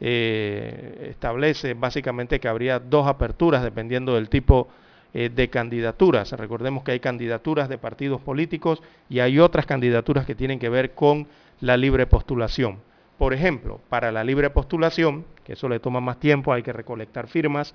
establece 0.00 1.74
básicamente 1.74 2.40
que 2.40 2.48
habría 2.48 2.80
dos 2.80 3.06
aperturas 3.06 3.62
dependiendo 3.62 4.14
del 4.14 4.28
tipo 4.28 4.68
eh, 5.14 5.30
de 5.34 5.48
candidaturas. 5.48 6.32
Recordemos 6.32 6.84
que 6.84 6.92
hay 6.92 7.00
candidaturas 7.00 7.68
de 7.68 7.78
partidos 7.78 8.20
políticos 8.20 8.82
y 9.08 9.20
hay 9.20 9.38
otras 9.38 9.64
candidaturas 9.64 10.26
que 10.26 10.34
tienen 10.34 10.58
que 10.58 10.68
ver 10.68 10.94
con 10.94 11.26
la 11.60 11.78
libre 11.78 12.06
postulación. 12.06 12.78
Por 13.16 13.32
ejemplo, 13.32 13.80
para 13.88 14.12
la 14.12 14.22
libre 14.22 14.50
postulación, 14.50 15.24
que 15.44 15.54
eso 15.54 15.68
le 15.68 15.80
toma 15.80 16.00
más 16.00 16.20
tiempo, 16.20 16.52
hay 16.52 16.62
que 16.62 16.72
recolectar 16.72 17.26
firmas 17.26 17.74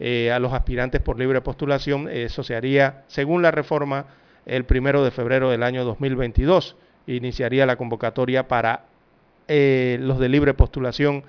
eh, 0.00 0.32
a 0.32 0.38
los 0.38 0.52
aspirantes 0.54 1.00
por 1.02 1.18
libre 1.18 1.42
postulación, 1.42 2.08
eso 2.08 2.42
se 2.42 2.56
haría, 2.56 3.04
según 3.06 3.42
la 3.42 3.50
reforma, 3.50 4.06
el 4.46 4.64
primero 4.64 5.04
de 5.04 5.10
febrero 5.10 5.50
del 5.50 5.62
año 5.62 5.84
2022. 5.84 6.76
Iniciaría 7.06 7.66
la 7.66 7.76
convocatoria 7.76 8.48
para 8.48 8.86
eh, 9.46 9.98
los 10.00 10.18
de 10.18 10.28
libre 10.30 10.54
postulación 10.54 11.22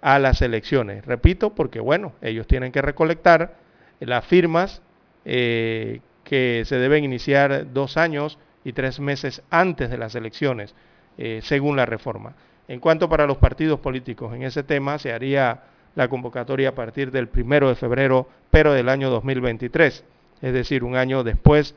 a 0.00 0.18
las 0.18 0.42
elecciones. 0.42 1.06
Repito, 1.06 1.54
porque 1.54 1.80
bueno, 1.80 2.12
ellos 2.20 2.46
tienen 2.46 2.72
que 2.72 2.82
recolectar 2.82 3.54
las 4.00 4.24
firmas 4.24 4.82
eh, 5.30 6.00
que 6.24 6.62
se 6.64 6.76
deben 6.76 7.04
iniciar 7.04 7.70
dos 7.74 7.98
años 7.98 8.38
y 8.64 8.72
tres 8.72 8.98
meses 8.98 9.42
antes 9.50 9.90
de 9.90 9.98
las 9.98 10.14
elecciones, 10.14 10.74
eh, 11.18 11.40
según 11.42 11.76
la 11.76 11.84
reforma. 11.84 12.34
En 12.66 12.80
cuanto 12.80 13.10
para 13.10 13.26
los 13.26 13.36
partidos 13.36 13.78
políticos, 13.80 14.34
en 14.34 14.42
ese 14.42 14.62
tema 14.62 14.98
se 14.98 15.12
haría 15.12 15.64
la 15.96 16.08
convocatoria 16.08 16.70
a 16.70 16.74
partir 16.74 17.10
del 17.10 17.28
primero 17.28 17.68
de 17.68 17.74
febrero, 17.74 18.26
pero 18.50 18.72
del 18.72 18.88
año 18.88 19.10
2023, 19.10 20.02
es 20.40 20.52
decir, 20.54 20.82
un 20.82 20.96
año 20.96 21.22
después 21.22 21.74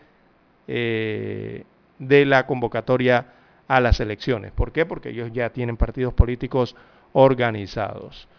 eh, 0.70 1.66
de 2.00 2.26
la 2.26 2.48
convocatoria 2.48 3.34
a 3.68 3.82
las 3.82 4.00
elecciones. 4.00 4.54
¿Por 4.54 4.72
qué? 4.72 4.86
Porque 4.86 5.10
ellos 5.10 5.30
ya 5.34 5.50
tienen 5.50 5.76
partidos 5.76 6.14
políticos 6.14 6.74
organizados. 7.12 8.30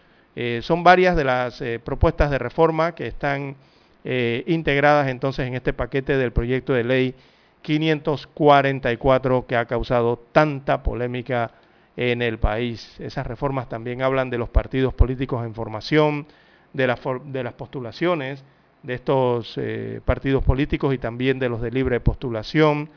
son 0.61 0.83
varias 0.83 1.15
de 1.15 1.23
las 1.23 1.63
propuestas 1.83 2.31
de 2.31 2.39
reforma 2.39 2.95
que 2.95 3.05
están 3.05 3.55
eh, 4.03 4.43
integradas 4.47 5.07
entonces 5.07 5.47
en 5.47 5.55
este 5.55 5.73
paquete 5.73 6.17
del 6.17 6.31
proyecto 6.31 6.73
de 6.73 6.83
ley 6.83 7.15
544 7.61 9.47
que 9.47 9.55
ha 9.55 9.65
causado 9.65 10.17
tanta 10.31 10.83
polémica 10.83 11.51
en 11.95 12.21
el 12.21 12.39
país. 12.39 12.95
Esas 12.99 13.25
reformas 13.25 13.69
también 13.69 14.01
hablan 14.01 14.29
de 14.29 14.37
los 14.37 14.49
partidos 14.49 14.93
políticos 14.93 15.45
en 15.45 15.53
formación, 15.53 16.27
de, 16.73 16.95
de 17.25 17.43
las 17.43 17.53
postulaciones 17.53 18.43
de 18.83 18.93
estos 18.93 19.57
eh, 19.57 20.01
partidos 20.05 20.43
políticos 20.43 20.93
y 20.93 20.97
también 20.97 21.39
de 21.39 21.49
los 21.49 21.61
de 21.61 21.71
libre 21.71 21.99
postulación, 22.01 22.89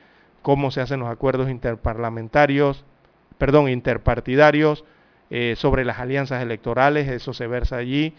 cómo 0.43 0.71
se 0.71 0.81
hacen 0.81 1.01
los 1.01 1.09
acuerdos 1.09 1.49
interparlamentarios, 1.49 2.85
perdón, 3.39 3.69
interpartidarios, 3.69 4.85
eh, 5.31 5.55
sobre 5.57 5.85
las 5.85 5.99
alianzas 5.99 6.43
electorales, 6.43 7.09
eso 7.09 7.33
se 7.33 7.47
versa 7.47 7.77
allí, 7.77 8.15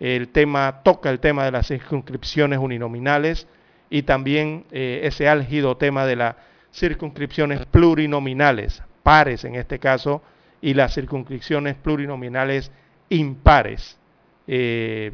el 0.00 0.28
tema, 0.28 0.80
toca 0.82 1.10
el 1.10 1.20
tema 1.20 1.44
de 1.44 1.52
las 1.52 1.68
circunscripciones 1.68 2.58
uninominales 2.58 3.46
y 3.90 4.02
también 4.02 4.64
eh, 4.70 5.00
ese 5.04 5.28
álgido 5.28 5.76
tema 5.76 6.06
de 6.06 6.16
las 6.16 6.36
circunscripciones 6.72 7.66
plurinominales, 7.66 8.82
pares 9.02 9.44
en 9.44 9.56
este 9.56 9.78
caso, 9.78 10.22
y 10.62 10.74
las 10.74 10.94
circunscripciones 10.94 11.76
plurinominales 11.76 12.72
impares. 13.10 13.98
Eh, 14.46 15.12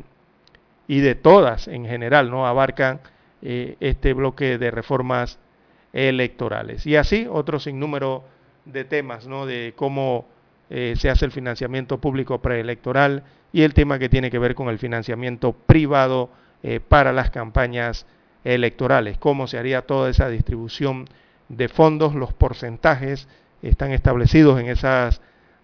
y 0.89 1.01
de 1.01 1.17
todas 1.17 1.67
en 1.67 1.85
general, 1.85 2.31
¿no? 2.31 2.47
Abarcan 2.47 3.01
eh, 3.43 3.77
este 3.81 4.13
bloque 4.13 4.57
de 4.57 4.71
reformas 4.71 5.41
electorales. 5.93 6.87
Y 6.87 6.95
así 6.95 7.27
otro 7.29 7.59
sinnúmero 7.59 8.23
de 8.65 8.85
temas, 8.85 9.27
¿no? 9.27 9.47
De 9.47 9.73
cómo 9.75 10.29
se 10.69 11.09
hace 11.09 11.25
el 11.25 11.31
financiamiento 11.31 12.01
público 12.01 12.43
preelectoral, 12.43 13.23
y 13.53 13.63
el 13.63 13.75
tema 13.75 13.99
que 13.99 14.09
tiene 14.09 14.31
que 14.31 14.39
ver 14.39 14.55
con 14.55 14.69
el 14.69 14.79
financiamiento 14.79 15.53
privado 15.53 16.31
eh, 16.63 16.81
para 16.81 17.13
las 17.13 17.31
campañas 17.31 18.07
electorales, 18.45 19.19
cómo 19.19 19.47
se 19.47 19.59
haría 19.59 19.83
toda 19.83 20.11
esa 20.11 20.29
distribución 20.29 21.09
de 21.49 21.69
fondos, 21.69 22.15
los 22.15 22.33
porcentajes 22.33 23.29
están 23.63 23.93
establecidos 23.93 24.61
en 24.61 24.69
esas 24.69 25.21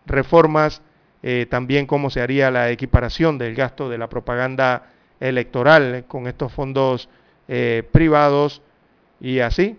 reformas, 0.06 0.82
eh, 1.22 1.46
también 1.48 1.86
cómo 1.86 2.10
se 2.10 2.20
haría 2.20 2.50
la 2.50 2.70
equiparación 2.70 3.38
del 3.38 3.54
gasto 3.54 3.88
de 3.88 3.98
la 3.98 4.08
propaganda 4.08 4.90
electoral 5.20 6.04
con 6.08 6.26
estos 6.26 6.52
fondos 6.52 7.08
eh, 7.48 7.84
privados. 7.92 8.62
Y 9.20 9.38
así, 9.38 9.78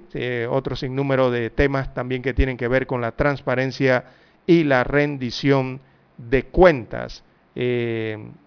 otro 0.50 0.78
sinnúmero 0.78 1.30
de 1.30 1.50
temas 1.50 1.94
también 1.94 2.22
que 2.22 2.34
tienen 2.34 2.56
que 2.56 2.70
ver 2.70 2.88
con 2.88 3.02
la 3.02 3.12
transparencia 3.12 4.06
y 4.46 4.64
la 4.64 4.86
rendición 4.86 5.82
de 6.18 6.44
cuentas, 6.44 7.24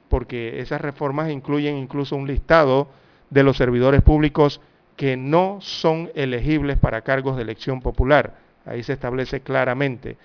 porque 0.09 0.61
esas 0.61 0.81
reformas 0.81 1.31
incluyen 1.31 1.77
incluso 1.77 2.17
un 2.17 2.27
listado 2.27 2.89
de 3.31 3.43
los 3.43 3.57
servidores 3.57 4.03
públicos 4.03 4.61
que 4.97 5.17
no 5.17 5.59
son 5.61 6.11
elegibles 6.15 6.79
para 6.79 7.03
cargos 7.03 7.37
de 7.37 7.43
elección 7.43 7.81
popular. 7.81 8.35
Ahí 8.65 8.83
se 8.83 8.95
establece 8.95 9.41
claramente. 9.41 10.17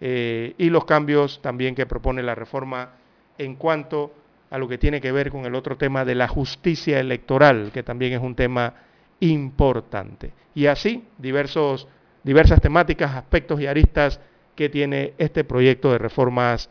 Eh, 0.00 0.54
y 0.56 0.70
los 0.70 0.84
cambios 0.84 1.42
también 1.42 1.74
que 1.74 1.84
propone 1.84 2.22
la 2.22 2.34
reforma 2.34 2.90
en 3.36 3.56
cuanto 3.56 4.14
a 4.50 4.58
lo 4.58 4.68
que 4.68 4.78
tiene 4.78 5.00
que 5.00 5.12
ver 5.12 5.30
con 5.30 5.44
el 5.44 5.54
otro 5.54 5.76
tema 5.76 6.04
de 6.04 6.14
la 6.14 6.28
justicia 6.28 6.98
electoral, 6.98 7.70
que 7.72 7.82
también 7.82 8.12
es 8.12 8.20
un 8.20 8.34
tema 8.34 8.74
importante. 9.20 10.32
Y 10.54 10.66
así, 10.66 11.04
diversos, 11.18 11.86
diversas 12.24 12.60
temáticas, 12.60 13.14
aspectos 13.14 13.60
y 13.60 13.66
aristas 13.66 14.20
que 14.54 14.68
tiene 14.68 15.14
este 15.18 15.44
proyecto 15.44 15.92
de 15.92 15.98
reformas 15.98 16.70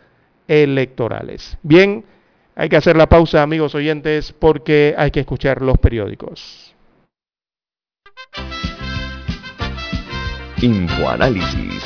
electorales. 0.49 1.57
Bien, 1.61 2.03
hay 2.55 2.67
que 2.67 2.75
hacer 2.75 2.97
la 2.97 3.07
pausa, 3.07 3.43
amigos 3.43 3.75
oyentes, 3.75 4.33
porque 4.37 4.95
hay 4.97 5.11
que 5.11 5.21
escuchar 5.21 5.61
los 5.61 5.77
periódicos. 5.77 6.75
Infoanálisis. 10.61 11.85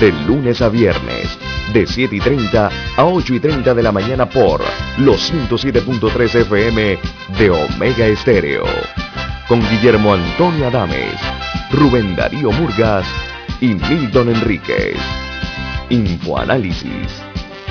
De 0.00 0.12
lunes 0.26 0.60
a 0.60 0.68
viernes, 0.68 1.38
de 1.72 1.86
7 1.86 2.16
y 2.16 2.20
30 2.20 2.70
a 2.96 3.04
8 3.04 3.34
y 3.34 3.40
30 3.40 3.72
de 3.74 3.82
la 3.82 3.92
mañana 3.92 4.28
por 4.28 4.60
los 4.98 5.32
107.3 5.32 6.34
FM 6.40 6.98
de 7.38 7.50
Omega 7.50 8.06
Estéreo. 8.06 8.64
Con 9.46 9.60
Guillermo 9.70 10.14
Antonio 10.14 10.66
Adames, 10.66 11.14
Rubén 11.70 12.16
Darío 12.16 12.50
Murgas 12.50 13.06
y 13.60 13.68
Milton 13.68 14.30
Enríquez. 14.30 14.98
Infoanálisis 15.90 17.24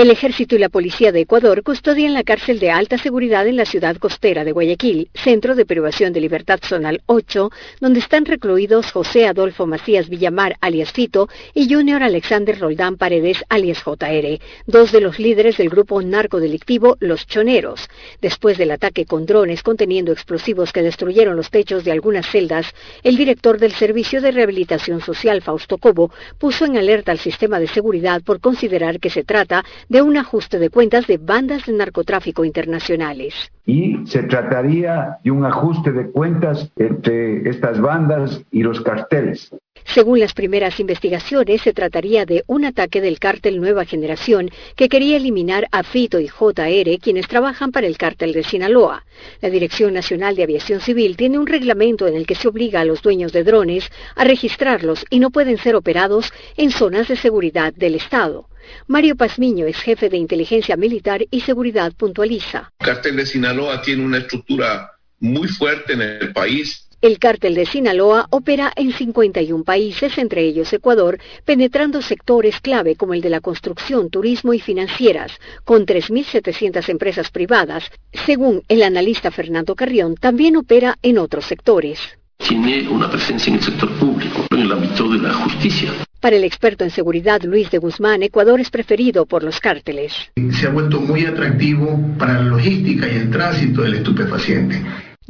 El 0.00 0.10
ejército 0.10 0.54
y 0.54 0.58
la 0.58 0.70
policía 0.70 1.12
de 1.12 1.20
Ecuador 1.20 1.62
custodian 1.62 2.14
la 2.14 2.24
cárcel 2.24 2.58
de 2.58 2.70
alta 2.70 2.96
seguridad 2.96 3.46
en 3.46 3.56
la 3.56 3.66
ciudad 3.66 3.98
costera 3.98 4.44
de 4.44 4.52
Guayaquil, 4.52 5.10
centro 5.12 5.54
de 5.54 5.66
privación 5.66 6.14
de 6.14 6.22
libertad 6.22 6.58
zonal 6.62 7.02
8, 7.04 7.50
donde 7.82 8.00
están 8.00 8.24
recluidos 8.24 8.92
José 8.92 9.26
Adolfo 9.26 9.66
Macías 9.66 10.08
Villamar, 10.08 10.56
alias 10.62 10.90
Fito, 10.90 11.28
y 11.52 11.70
Junior 11.70 12.02
Alexander 12.02 12.58
Roldán 12.58 12.96
Paredes, 12.96 13.44
alias 13.50 13.82
JR, 13.84 14.40
dos 14.66 14.90
de 14.90 15.02
los 15.02 15.18
líderes 15.18 15.58
del 15.58 15.68
grupo 15.68 16.00
narcodelictivo 16.00 16.96
Los 17.00 17.26
Choneros. 17.26 17.86
Después 18.22 18.56
del 18.56 18.70
ataque 18.70 19.04
con 19.04 19.26
drones 19.26 19.62
conteniendo 19.62 20.12
explosivos 20.12 20.72
que 20.72 20.80
destruyeron 20.80 21.36
los 21.36 21.50
techos 21.50 21.84
de 21.84 21.92
algunas 21.92 22.26
celdas, 22.26 22.74
el 23.02 23.18
director 23.18 23.58
del 23.58 23.72
Servicio 23.72 24.22
de 24.22 24.30
Rehabilitación 24.30 25.02
Social, 25.02 25.42
Fausto 25.42 25.76
Cobo, 25.76 26.10
puso 26.38 26.64
en 26.64 26.78
alerta 26.78 27.12
al 27.12 27.18
sistema 27.18 27.60
de 27.60 27.68
seguridad 27.68 28.22
por 28.22 28.40
considerar 28.40 28.98
que 28.98 29.10
se 29.10 29.24
trata 29.24 29.62
de 29.90 30.02
un 30.02 30.16
ajuste 30.16 30.58
de 30.60 30.70
cuentas 30.70 31.06
de 31.08 31.18
bandas 31.18 31.66
de 31.66 31.72
narcotráfico 31.72 32.44
internacionales. 32.44 33.34
Y 33.66 33.98
se 34.06 34.22
trataría 34.22 35.18
de 35.24 35.32
un 35.32 35.44
ajuste 35.44 35.90
de 35.90 36.10
cuentas 36.10 36.70
entre 36.76 37.48
estas 37.50 37.80
bandas 37.80 38.40
y 38.52 38.62
los 38.62 38.80
carteles. 38.80 39.50
Según 39.84 40.20
las 40.20 40.34
primeras 40.34 40.78
investigaciones, 40.80 41.62
se 41.62 41.72
trataría 41.72 42.26
de 42.26 42.44
un 42.46 42.64
ataque 42.64 43.00
del 43.00 43.18
cártel 43.18 43.60
Nueva 43.60 43.84
Generación 43.84 44.50
que 44.76 44.88
quería 44.88 45.16
eliminar 45.16 45.66
a 45.72 45.82
Fito 45.82 46.20
y 46.20 46.28
JR, 46.28 46.98
quienes 47.00 47.28
trabajan 47.28 47.72
para 47.72 47.86
el 47.86 47.98
cártel 47.98 48.32
de 48.32 48.44
Sinaloa. 48.44 49.04
La 49.40 49.50
Dirección 49.50 49.94
Nacional 49.94 50.36
de 50.36 50.44
Aviación 50.44 50.80
Civil 50.80 51.16
tiene 51.16 51.38
un 51.38 51.46
reglamento 51.46 52.06
en 52.06 52.14
el 52.14 52.26
que 52.26 52.34
se 52.34 52.48
obliga 52.48 52.80
a 52.80 52.84
los 52.84 53.02
dueños 53.02 53.32
de 53.32 53.44
drones 53.44 53.90
a 54.16 54.24
registrarlos 54.24 55.04
y 55.10 55.20
no 55.20 55.30
pueden 55.30 55.58
ser 55.58 55.74
operados 55.74 56.32
en 56.56 56.70
zonas 56.70 57.08
de 57.08 57.16
seguridad 57.16 57.72
del 57.74 57.94
Estado. 57.94 58.48
Mario 58.86 59.16
Pazmiño 59.16 59.66
es 59.66 59.76
jefe 59.78 60.08
de 60.08 60.16
inteligencia 60.16 60.76
militar 60.76 61.24
y 61.30 61.40
seguridad 61.40 61.92
puntualiza. 61.92 62.72
El 62.80 62.86
cártel 62.86 63.16
de 63.16 63.26
Sinaloa 63.26 63.82
tiene 63.82 64.04
una 64.04 64.18
estructura 64.18 64.92
muy 65.18 65.48
fuerte 65.48 65.92
en 65.94 66.02
el 66.02 66.32
país. 66.32 66.86
El 67.02 67.18
cártel 67.18 67.54
de 67.54 67.64
Sinaloa 67.64 68.26
opera 68.28 68.72
en 68.76 68.92
51 68.92 69.64
países, 69.64 70.18
entre 70.18 70.42
ellos 70.42 70.70
Ecuador, 70.70 71.18
penetrando 71.46 72.02
sectores 72.02 72.60
clave 72.60 72.94
como 72.94 73.14
el 73.14 73.22
de 73.22 73.30
la 73.30 73.40
construcción, 73.40 74.10
turismo 74.10 74.52
y 74.52 74.60
financieras, 74.60 75.32
con 75.64 75.86
3.700 75.86 76.90
empresas 76.90 77.30
privadas. 77.30 77.90
Según 78.26 78.62
el 78.68 78.82
analista 78.82 79.30
Fernando 79.30 79.74
Carrión, 79.74 80.14
también 80.14 80.58
opera 80.58 80.98
en 81.00 81.16
otros 81.16 81.46
sectores. 81.46 81.98
Tiene 82.36 82.86
una 82.86 83.10
presencia 83.10 83.50
en 83.50 83.56
el 83.56 83.64
sector 83.64 83.90
público, 83.98 84.44
en 84.50 84.58
el 84.58 84.72
ámbito 84.72 85.08
de 85.08 85.18
la 85.20 85.32
justicia. 85.32 85.92
Para 86.20 86.36
el 86.36 86.44
experto 86.44 86.84
en 86.84 86.90
seguridad 86.90 87.40
Luis 87.44 87.70
de 87.70 87.78
Guzmán, 87.78 88.22
Ecuador 88.22 88.60
es 88.60 88.68
preferido 88.68 89.24
por 89.24 89.42
los 89.42 89.58
cárteles. 89.58 90.12
Se 90.52 90.66
ha 90.66 90.70
vuelto 90.70 91.00
muy 91.00 91.24
atractivo 91.24 91.98
para 92.18 92.34
la 92.34 92.42
logística 92.42 93.08
y 93.08 93.16
el 93.16 93.30
tránsito 93.30 93.80
del 93.80 93.94
estupefaciente. 93.94 94.82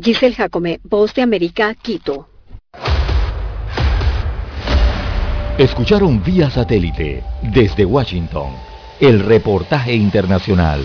Giselle 0.03 0.34
Jacome, 0.34 0.80
Voz 0.84 1.14
de 1.14 1.22
América, 1.22 1.74
Quito. 1.74 2.26
Escucharon 5.59 6.22
vía 6.22 6.48
satélite 6.48 7.22
desde 7.42 7.84
Washington 7.84 8.55
el 8.98 9.20
reportaje 9.20 9.94
internacional. 9.94 10.82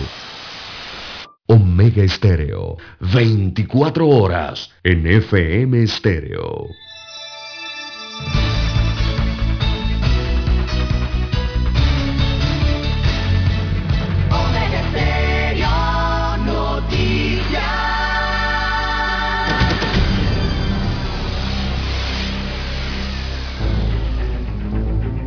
Omega 1.46 2.02
Estéreo, 2.02 2.76
24 3.00 4.08
horas 4.08 4.70
en 4.82 5.06
FM 5.06 5.82
Estéreo. 5.82 6.66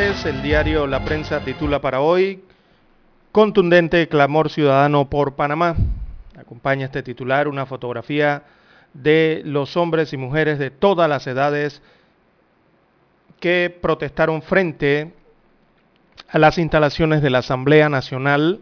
El 0.00 0.42
diario 0.42 0.86
La 0.86 1.04
Prensa 1.04 1.40
titula 1.40 1.82
para 1.82 2.00
hoy 2.00 2.42
Contundente 3.32 4.08
clamor 4.08 4.48
ciudadano 4.48 5.10
por 5.10 5.36
Panamá. 5.36 5.76
Acompaña 6.38 6.86
este 6.86 7.02
titular 7.02 7.46
una 7.46 7.66
fotografía 7.66 8.44
de 8.94 9.42
los 9.44 9.76
hombres 9.76 10.14
y 10.14 10.16
mujeres 10.16 10.58
de 10.58 10.70
todas 10.70 11.06
las 11.06 11.26
edades 11.26 11.82
que 13.40 13.76
protestaron 13.78 14.40
frente 14.40 15.12
a 16.30 16.38
las 16.38 16.56
instalaciones 16.56 17.20
de 17.20 17.28
la 17.28 17.40
Asamblea 17.40 17.90
Nacional 17.90 18.60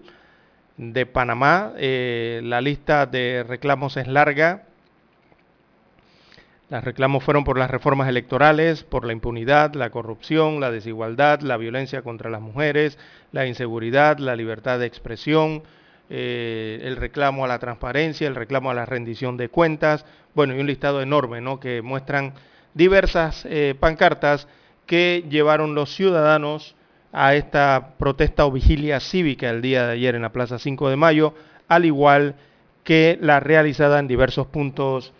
de 0.76 1.06
Panamá. 1.06 1.72
Eh, 1.76 2.40
la 2.42 2.60
lista 2.60 3.06
de 3.06 3.44
reclamos 3.46 3.96
es 3.96 4.08
larga. 4.08 4.64
Los 6.70 6.84
reclamos 6.84 7.24
fueron 7.24 7.44
por 7.44 7.56
las 7.58 7.70
reformas 7.70 8.10
electorales, 8.10 8.82
por 8.82 9.06
la 9.06 9.14
impunidad, 9.14 9.72
la 9.72 9.88
corrupción, 9.88 10.60
la 10.60 10.70
desigualdad, 10.70 11.40
la 11.40 11.56
violencia 11.56 12.02
contra 12.02 12.28
las 12.28 12.42
mujeres, 12.42 12.98
la 13.32 13.46
inseguridad, 13.46 14.18
la 14.18 14.36
libertad 14.36 14.78
de 14.78 14.84
expresión, 14.84 15.62
eh, 16.10 16.80
el 16.82 16.96
reclamo 16.96 17.46
a 17.46 17.48
la 17.48 17.58
transparencia, 17.58 18.28
el 18.28 18.34
reclamo 18.34 18.70
a 18.70 18.74
la 18.74 18.84
rendición 18.84 19.38
de 19.38 19.48
cuentas, 19.48 20.04
bueno, 20.34 20.54
y 20.54 20.60
un 20.60 20.66
listado 20.66 21.00
enorme, 21.00 21.40
¿no? 21.40 21.58
Que 21.58 21.80
muestran 21.80 22.34
diversas 22.74 23.46
eh, 23.46 23.74
pancartas 23.80 24.46
que 24.84 25.24
llevaron 25.30 25.74
los 25.74 25.94
ciudadanos 25.94 26.76
a 27.12 27.34
esta 27.34 27.94
protesta 27.98 28.44
o 28.44 28.52
vigilia 28.52 29.00
cívica 29.00 29.48
el 29.48 29.62
día 29.62 29.86
de 29.86 29.94
ayer 29.94 30.14
en 30.14 30.22
la 30.22 30.32
Plaza 30.32 30.58
5 30.58 30.90
de 30.90 30.96
Mayo, 30.96 31.34
al 31.66 31.86
igual 31.86 32.34
que 32.84 33.18
la 33.22 33.40
realizada 33.40 33.98
en 33.98 34.06
diversos 34.06 34.46
puntos 34.48 35.14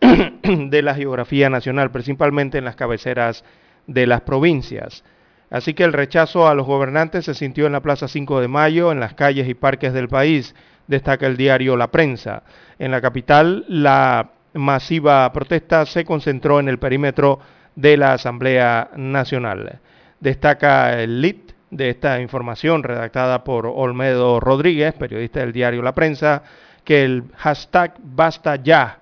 de 0.42 0.82
la 0.82 0.94
geografía 0.94 1.50
nacional, 1.50 1.90
principalmente 1.90 2.58
en 2.58 2.64
las 2.64 2.76
cabeceras 2.76 3.44
de 3.86 4.06
las 4.06 4.22
provincias. 4.22 5.04
Así 5.50 5.74
que 5.74 5.84
el 5.84 5.92
rechazo 5.92 6.48
a 6.48 6.54
los 6.54 6.66
gobernantes 6.66 7.24
se 7.24 7.34
sintió 7.34 7.66
en 7.66 7.72
la 7.72 7.82
Plaza 7.82 8.08
5 8.08 8.40
de 8.40 8.48
Mayo, 8.48 8.92
en 8.92 9.00
las 9.00 9.14
calles 9.14 9.48
y 9.48 9.54
parques 9.54 9.92
del 9.92 10.08
país, 10.08 10.54
destaca 10.86 11.26
el 11.26 11.36
diario 11.36 11.76
La 11.76 11.90
Prensa. 11.90 12.44
En 12.78 12.92
la 12.92 13.00
capital, 13.00 13.64
la 13.68 14.30
masiva 14.54 15.32
protesta 15.32 15.86
se 15.86 16.04
concentró 16.04 16.60
en 16.60 16.68
el 16.68 16.78
perímetro 16.78 17.40
de 17.74 17.96
la 17.96 18.12
Asamblea 18.12 18.90
Nacional. 18.96 19.80
Destaca 20.20 21.00
el 21.00 21.20
LIT 21.20 21.52
de 21.70 21.90
esta 21.90 22.20
información 22.20 22.82
redactada 22.82 23.44
por 23.44 23.66
Olmedo 23.66 24.40
Rodríguez, 24.40 24.94
periodista 24.94 25.40
del 25.40 25.52
diario 25.52 25.82
La 25.82 25.94
Prensa, 25.94 26.42
que 26.84 27.04
el 27.04 27.24
hashtag 27.36 27.94
Basta 28.02 28.56
Ya 28.56 28.99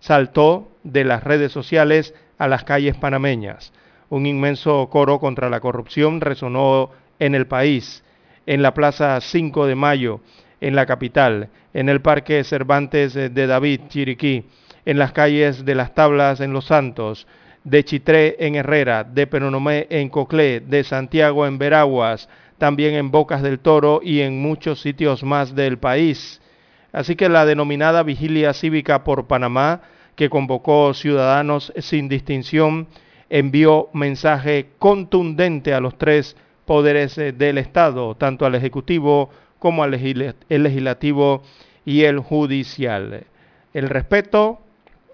saltó 0.00 0.72
de 0.82 1.04
las 1.04 1.22
redes 1.22 1.52
sociales 1.52 2.14
a 2.38 2.48
las 2.48 2.64
calles 2.64 2.96
panameñas. 2.96 3.72
Un 4.08 4.26
inmenso 4.26 4.88
coro 4.90 5.20
contra 5.20 5.48
la 5.48 5.60
corrupción 5.60 6.20
resonó 6.20 6.90
en 7.18 7.34
el 7.34 7.46
país, 7.46 8.02
en 8.46 8.62
la 8.62 8.74
Plaza 8.74 9.20
5 9.20 9.66
de 9.66 9.74
Mayo, 9.76 10.20
en 10.60 10.74
la 10.74 10.86
capital, 10.86 11.48
en 11.72 11.88
el 11.88 12.00
Parque 12.00 12.42
Cervantes 12.42 13.14
de 13.14 13.46
David, 13.46 13.82
Chiriquí, 13.88 14.44
en 14.84 14.98
las 14.98 15.12
calles 15.12 15.64
de 15.64 15.74
Las 15.74 15.94
Tablas 15.94 16.40
en 16.40 16.52
Los 16.52 16.66
Santos, 16.66 17.26
de 17.64 17.84
Chitré 17.84 18.36
en 18.40 18.54
Herrera, 18.54 19.04
de 19.04 19.26
Penonomé 19.26 19.86
en 19.90 20.08
Coclé, 20.08 20.60
de 20.60 20.82
Santiago 20.82 21.46
en 21.46 21.58
Veraguas, 21.58 22.28
también 22.58 22.94
en 22.94 23.10
Bocas 23.10 23.42
del 23.42 23.58
Toro 23.58 24.00
y 24.02 24.20
en 24.20 24.40
muchos 24.40 24.80
sitios 24.80 25.22
más 25.22 25.54
del 25.54 25.78
país. 25.78 26.40
Así 26.92 27.16
que 27.16 27.28
la 27.28 27.46
denominada 27.46 28.02
Vigilia 28.02 28.52
Cívica 28.52 29.04
por 29.04 29.26
Panamá, 29.26 29.82
que 30.16 30.30
convocó 30.30 30.92
ciudadanos 30.94 31.72
sin 31.78 32.08
distinción, 32.08 32.88
envió 33.28 33.88
mensaje 33.92 34.70
contundente 34.78 35.72
a 35.72 35.80
los 35.80 35.96
tres 35.96 36.36
poderes 36.64 37.16
eh, 37.18 37.32
del 37.32 37.58
Estado, 37.58 38.16
tanto 38.16 38.44
al 38.44 38.54
Ejecutivo 38.54 39.30
como 39.58 39.82
al 39.82 39.92
Legislativo 39.92 41.42
y 41.84 42.02
el 42.02 42.18
Judicial. 42.18 43.24
El 43.72 43.88
respeto 43.88 44.60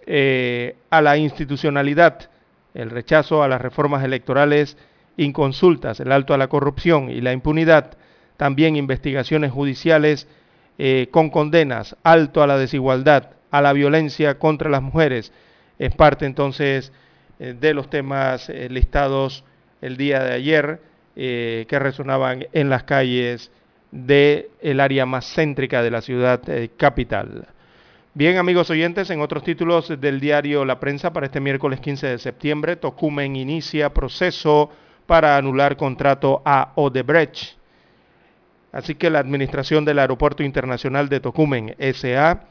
eh, 0.06 0.76
a 0.88 1.02
la 1.02 1.16
institucionalidad, 1.16 2.30
el 2.74 2.90
rechazo 2.90 3.42
a 3.42 3.48
las 3.48 3.60
reformas 3.60 4.04
electorales 4.04 4.76
inconsultas, 5.16 6.00
el 6.00 6.12
alto 6.12 6.32
a 6.32 6.38
la 6.38 6.48
corrupción 6.48 7.10
y 7.10 7.20
la 7.20 7.32
impunidad, 7.32 7.96
también 8.36 8.76
investigaciones 8.76 9.50
judiciales 9.50 10.28
eh, 10.78 11.08
con 11.10 11.30
condenas, 11.30 11.96
alto 12.02 12.42
a 12.42 12.46
la 12.46 12.58
desigualdad, 12.58 13.30
a 13.50 13.62
la 13.62 13.72
violencia 13.72 14.38
contra 14.38 14.68
las 14.68 14.82
mujeres. 14.82 15.32
Es 15.78 15.94
parte 15.94 16.26
entonces 16.26 16.92
eh, 17.38 17.54
de 17.58 17.72
los 17.72 17.88
temas 17.88 18.48
eh, 18.50 18.68
listados 18.68 19.44
el 19.80 19.96
día 19.96 20.22
de 20.22 20.34
ayer 20.34 20.80
que 21.14 21.78
resonaban 21.78 22.46
en 22.52 22.68
las 22.68 22.82
calles 22.82 23.50
del 23.90 24.48
el 24.60 24.80
área 24.80 25.06
más 25.06 25.24
céntrica 25.34 25.82
de 25.82 25.90
la 25.90 26.02
ciudad 26.02 26.42
capital. 26.76 27.46
Bien, 28.12 28.36
amigos 28.36 28.68
oyentes, 28.68 29.08
en 29.08 29.22
otros 29.22 29.42
títulos 29.42 29.88
del 29.98 30.20
diario 30.20 30.66
La 30.66 30.78
Prensa 30.78 31.14
para 31.14 31.24
este 31.24 31.40
miércoles 31.40 31.80
15 31.80 32.06
de 32.06 32.18
septiembre, 32.18 32.76
Tocumen 32.76 33.34
inicia 33.34 33.94
proceso 33.94 34.70
para 35.06 35.38
anular 35.38 35.78
contrato 35.78 36.42
a 36.44 36.72
Odebrecht. 36.74 37.55
Así 38.76 38.94
que 38.94 39.08
la 39.08 39.20
administración 39.20 39.86
del 39.86 39.98
Aeropuerto 39.98 40.42
Internacional 40.42 41.08
de 41.08 41.20
Tocumen, 41.20 41.74
SA, 41.94 42.42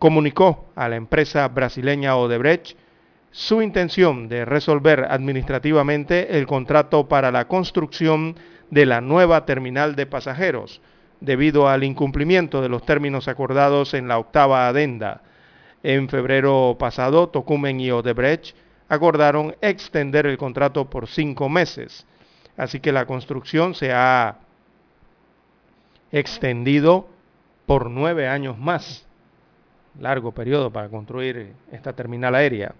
comunicó 0.00 0.68
a 0.74 0.88
la 0.88 0.96
empresa 0.96 1.46
brasileña 1.46 2.16
Odebrecht 2.16 2.76
su 3.30 3.62
intención 3.62 4.28
de 4.28 4.44
resolver 4.44 5.06
administrativamente 5.08 6.36
el 6.36 6.48
contrato 6.48 7.06
para 7.06 7.30
la 7.30 7.46
construcción 7.46 8.34
de 8.70 8.84
la 8.84 9.00
nueva 9.00 9.46
terminal 9.46 9.94
de 9.94 10.06
pasajeros, 10.06 10.82
debido 11.20 11.68
al 11.68 11.84
incumplimiento 11.84 12.62
de 12.62 12.68
los 12.68 12.84
términos 12.84 13.28
acordados 13.28 13.94
en 13.94 14.08
la 14.08 14.18
octava 14.18 14.66
adenda. 14.66 15.22
En 15.84 16.08
febrero 16.08 16.78
pasado, 16.80 17.28
Tocumen 17.28 17.78
y 17.78 17.92
Odebrecht 17.92 18.56
acordaron 18.88 19.54
extender 19.60 20.26
el 20.26 20.36
contrato 20.36 20.90
por 20.90 21.06
cinco 21.06 21.48
meses. 21.48 22.08
Así 22.56 22.80
que 22.80 22.90
la 22.90 23.06
construcción 23.06 23.76
se 23.76 23.92
ha 23.92 24.36
extendido 26.12 27.08
por 27.66 27.90
nueve 27.90 28.28
años 28.28 28.58
más. 28.58 29.06
Largo 29.98 30.32
periodo 30.32 30.70
para 30.70 30.88
construir 30.88 31.52
esta 31.72 31.92
terminal 31.92 32.34
aérea. 32.34 32.74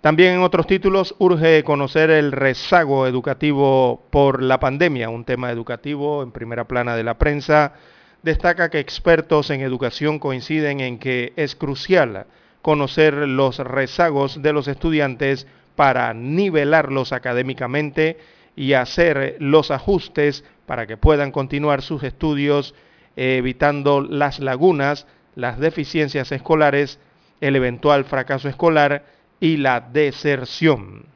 También 0.00 0.34
en 0.34 0.40
otros 0.40 0.66
títulos 0.66 1.14
urge 1.18 1.62
conocer 1.62 2.10
el 2.10 2.32
rezago 2.32 3.06
educativo 3.06 4.02
por 4.10 4.42
la 4.42 4.58
pandemia, 4.58 5.08
un 5.08 5.24
tema 5.24 5.52
educativo 5.52 6.24
en 6.24 6.32
primera 6.32 6.64
plana 6.64 6.96
de 6.96 7.04
la 7.04 7.18
prensa. 7.18 7.74
Destaca 8.22 8.68
que 8.68 8.80
expertos 8.80 9.50
en 9.50 9.60
educación 9.60 10.18
coinciden 10.18 10.80
en 10.80 10.98
que 10.98 11.32
es 11.36 11.54
crucial 11.54 12.26
conocer 12.62 13.14
los 13.14 13.58
rezagos 13.58 14.42
de 14.42 14.52
los 14.52 14.68
estudiantes 14.68 15.46
para 15.76 16.14
nivelarlos 16.14 17.12
académicamente 17.12 18.18
y 18.56 18.74
hacer 18.74 19.36
los 19.40 19.70
ajustes 19.70 20.44
para 20.66 20.86
que 20.86 20.96
puedan 20.96 21.32
continuar 21.32 21.82
sus 21.82 22.02
estudios 22.02 22.74
evitando 23.16 24.00
las 24.00 24.40
lagunas, 24.40 25.06
las 25.34 25.58
deficiencias 25.58 26.32
escolares, 26.32 26.98
el 27.40 27.56
eventual 27.56 28.04
fracaso 28.04 28.48
escolar 28.48 29.04
y 29.40 29.56
la 29.56 29.80
deserción. 29.80 31.06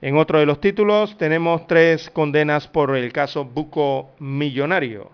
En 0.00 0.16
otro 0.16 0.38
de 0.38 0.46
los 0.46 0.60
títulos 0.60 1.16
tenemos 1.16 1.66
tres 1.66 2.10
condenas 2.10 2.68
por 2.68 2.94
el 2.96 3.12
caso 3.12 3.44
Buco 3.44 4.14
Millonario. 4.18 5.10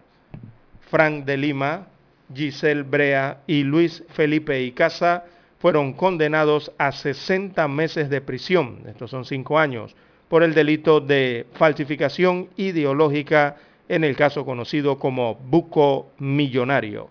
Frank 0.91 1.25
de 1.25 1.37
Lima, 1.37 1.87
Giselle 2.35 2.83
Brea 2.83 3.43
y 3.47 3.63
Luis 3.63 4.03
Felipe 4.09 4.61
Icaza 4.63 5.25
fueron 5.59 5.93
condenados 5.93 6.73
a 6.79 6.91
60 6.91 7.69
meses 7.69 8.11
de 8.11 8.21
prisión, 8.21 8.83
estos 8.87 9.11
son 9.11 9.25
cinco 9.25 9.59
años, 9.59 9.95
por 10.31 10.45
el 10.45 10.55
delito 10.55 11.01
de 11.01 11.45
falsificación 11.55 12.51
ideológica 12.57 13.57
en 13.89 14.05
el 14.05 14.15
caso 14.15 14.45
conocido 14.45 14.97
como 14.97 15.35
buco 15.35 16.13
millonario. 16.19 17.11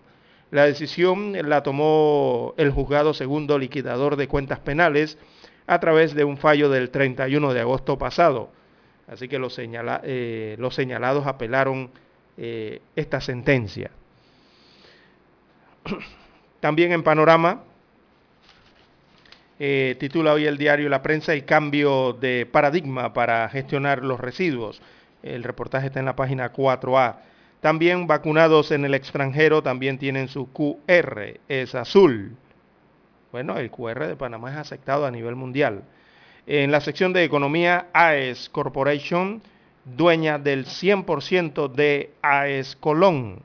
La 0.50 0.64
decisión 0.64 1.36
la 1.46 1.62
tomó 1.62 2.54
el 2.56 2.70
juzgado 2.70 3.12
segundo 3.12 3.58
liquidador 3.58 4.16
de 4.16 4.26
cuentas 4.26 4.58
penales 4.60 5.18
a 5.66 5.78
través 5.80 6.14
de 6.14 6.24
un 6.24 6.38
fallo 6.38 6.70
del 6.70 6.88
31 6.88 7.52
de 7.52 7.60
agosto 7.60 7.98
pasado. 7.98 8.48
Así 9.06 9.28
que 9.28 9.38
los, 9.38 9.54
eh, 9.58 10.56
señalados 10.70 11.26
apelaron 11.26 11.90
eh, 12.38 12.80
esta 12.96 13.20
sentencia. 13.20 13.90
También 16.60 16.92
en 16.92 17.02
panorama, 17.02 17.64
eh, 19.62 19.94
titula 20.00 20.32
hoy 20.32 20.46
el 20.46 20.56
diario 20.56 20.88
La 20.88 21.02
Prensa 21.02 21.34
el 21.34 21.44
cambio 21.44 22.14
de 22.14 22.46
paradigma 22.46 23.12
para 23.12 23.46
gestionar 23.50 24.02
los 24.02 24.18
residuos. 24.18 24.80
El 25.22 25.44
reportaje 25.44 25.88
está 25.88 26.00
en 26.00 26.06
la 26.06 26.16
página 26.16 26.50
4A. 26.50 27.16
También 27.60 28.06
vacunados 28.06 28.70
en 28.70 28.86
el 28.86 28.94
extranjero 28.94 29.62
también 29.62 29.98
tienen 29.98 30.28
su 30.28 30.50
QR, 30.50 31.40
es 31.46 31.74
azul. 31.74 32.36
Bueno, 33.32 33.58
el 33.58 33.70
QR 33.70 34.06
de 34.06 34.16
Panamá 34.16 34.50
es 34.50 34.56
aceptado 34.56 35.04
a 35.04 35.10
nivel 35.10 35.36
mundial. 35.36 35.82
En 36.46 36.72
la 36.72 36.80
sección 36.80 37.12
de 37.12 37.22
economía, 37.22 37.88
AES 37.92 38.48
Corporation, 38.48 39.42
dueña 39.84 40.38
del 40.38 40.64
100% 40.64 41.70
de 41.70 42.14
AES 42.22 42.76
Colón. 42.76 43.42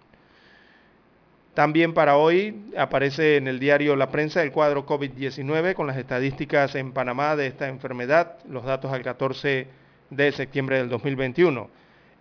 También 1.56 1.94
para 1.94 2.18
hoy 2.18 2.66
aparece 2.78 3.38
en 3.38 3.48
el 3.48 3.60
diario 3.60 3.96
La 3.96 4.12
Prensa 4.12 4.44
el 4.44 4.52
cuadro 4.52 4.86
COVID-19 4.86 5.74
con 5.74 5.88
las 5.88 5.96
estadísticas 5.96 6.76
en 6.76 6.92
Panamá 6.92 7.38
de 7.38 7.48
esta 7.48 7.70
enfermedad, 7.70 8.40
los 8.46 8.66
datos 8.66 8.92
al 8.92 9.04
14 9.04 9.66
de 10.10 10.32
septiembre 10.34 10.80
del 10.80 10.90
2021. 10.90 11.70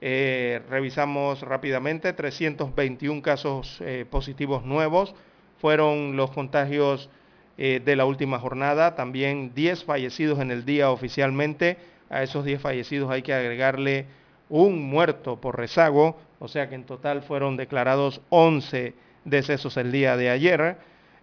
Eh, 0.01 0.63
revisamos 0.71 1.41
rápidamente 1.41 2.13
321 2.13 3.23
casos 3.23 3.81
eh, 3.81 4.07
positivos 4.09 4.65
nuevos, 4.65 5.17
fueron 5.61 6.17
los 6.17 6.31
contagios 6.31 7.11
eh, 7.59 7.83
de 7.85 7.97
la 7.97 8.05
última 8.05 8.39
jornada. 8.39 8.95
También 8.95 9.53
10 9.53 9.83
fallecidos 9.83 10.39
en 10.39 10.53
el 10.53 10.65
día 10.65 10.93
oficialmente. 10.93 11.77
A 12.09 12.23
esos 12.23 12.45
10 12.45 12.61
fallecidos 12.61 13.11
hay 13.11 13.23
que 13.23 13.35
agregarle 13.35 14.07
un 14.49 14.81
muerto 14.81 15.41
por 15.41 15.57
rezago, 15.57 16.21
o 16.39 16.47
sea 16.47 16.69
que 16.69 16.77
en 16.77 16.85
total 16.85 17.23
fueron 17.23 17.57
declarados 17.57 18.21
11 18.29 18.95
decesos 19.25 19.77
el 19.77 19.93
día 19.93 20.17
de 20.17 20.31
ayer. 20.31 20.77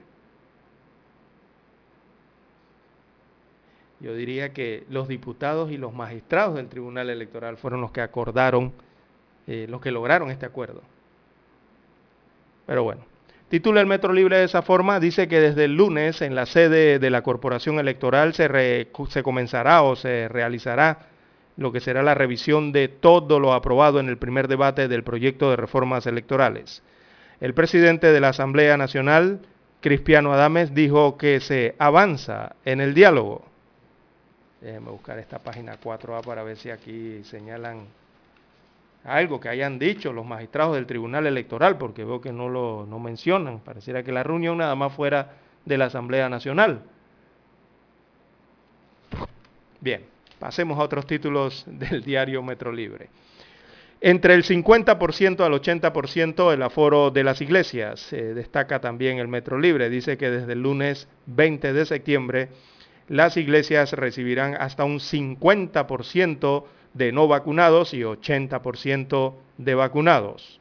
Yo 3.99 4.15
diría 4.15 4.53
que 4.53 4.85
los 4.89 5.09
diputados 5.09 5.71
y 5.71 5.77
los 5.77 5.93
magistrados 5.93 6.55
del 6.55 6.69
Tribunal 6.69 7.09
Electoral 7.09 7.57
fueron 7.57 7.81
los 7.81 7.91
que 7.91 7.99
acordaron, 7.99 8.71
eh, 9.45 9.67
los 9.69 9.81
que 9.81 9.91
lograron 9.91 10.31
este 10.31 10.45
acuerdo. 10.45 10.92
Pero 12.65 12.83
bueno, 12.83 13.05
titula 13.49 13.81
el 13.81 13.87
Metro 13.87 14.13
Libre 14.13 14.37
de 14.37 14.45
esa 14.45 14.61
forma, 14.61 14.99
dice 14.99 15.27
que 15.27 15.39
desde 15.39 15.65
el 15.65 15.75
lunes 15.75 16.21
en 16.21 16.35
la 16.35 16.45
sede 16.45 16.99
de 16.99 17.09
la 17.09 17.21
Corporación 17.21 17.79
Electoral 17.79 18.33
se, 18.33 18.87
se 19.09 19.23
comenzará 19.23 19.83
o 19.83 19.95
se 19.95 20.27
realizará 20.29 21.07
lo 21.57 21.71
que 21.71 21.79
será 21.79 22.01
la 22.01 22.15
revisión 22.15 22.71
de 22.71 22.87
todo 22.87 23.39
lo 23.39 23.53
aprobado 23.53 23.99
en 23.99 24.09
el 24.09 24.17
primer 24.17 24.47
debate 24.47 24.87
del 24.87 25.03
proyecto 25.03 25.49
de 25.49 25.55
reformas 25.55 26.07
electorales. 26.07 26.81
El 27.39 27.53
presidente 27.53 28.11
de 28.11 28.19
la 28.21 28.29
Asamblea 28.29 28.77
Nacional, 28.77 29.41
Cristiano 29.81 30.33
Adames, 30.33 30.73
dijo 30.73 31.17
que 31.17 31.39
se 31.41 31.75
avanza 31.77 32.55
en 32.65 32.81
el 32.81 32.93
diálogo. 32.93 33.45
Déjenme 34.61 34.91
buscar 34.91 35.19
esta 35.19 35.39
página 35.39 35.77
4A 35.79 36.23
para 36.23 36.43
ver 36.43 36.57
si 36.57 36.69
aquí 36.69 37.21
señalan 37.25 37.85
algo 39.03 39.39
que 39.39 39.49
hayan 39.49 39.79
dicho 39.79 40.13
los 40.13 40.25
magistrados 40.25 40.75
del 40.75 40.85
Tribunal 40.85 41.27
Electoral, 41.27 41.77
porque 41.77 42.05
veo 42.05 42.21
que 42.21 42.31
no 42.31 42.49
lo 42.49 42.85
no 42.85 42.99
mencionan. 42.99 43.59
Pareciera 43.59 44.03
que 44.03 44.11
la 44.11 44.23
reunión 44.23 44.57
nada 44.57 44.75
más 44.75 44.93
fuera 44.93 45.33
de 45.65 45.77
la 45.77 45.85
Asamblea 45.85 46.29
Nacional. 46.29 46.81
Bien, 49.81 50.05
pasemos 50.39 50.79
a 50.79 50.83
otros 50.83 51.05
títulos 51.05 51.65
del 51.67 52.03
diario 52.03 52.41
Metro 52.41 52.71
Libre. 52.71 53.09
Entre 53.99 54.33
el 54.33 54.43
50% 54.43 55.45
al 55.45 55.53
80% 55.53 56.53
el 56.53 56.61
aforo 56.61 57.09
de 57.09 57.23
las 57.23 57.39
iglesias. 57.39 58.01
Se 58.01 58.33
destaca 58.33 58.79
también 58.79 59.17
el 59.17 59.29
Metro 59.29 59.57
Libre. 59.57 59.89
Dice 59.89 60.17
que 60.17 60.29
desde 60.29 60.53
el 60.53 60.61
lunes 60.61 61.07
20 61.27 61.71
de 61.71 61.85
septiembre 61.85 62.49
las 63.07 63.37
iglesias 63.37 63.93
recibirán 63.93 64.55
hasta 64.55 64.83
un 64.83 64.99
50% 64.99 66.63
de 66.93 67.11
no 67.11 67.27
vacunados 67.27 67.93
y 67.93 68.01
80% 68.01 69.33
de 69.57 69.75
vacunados. 69.75 70.59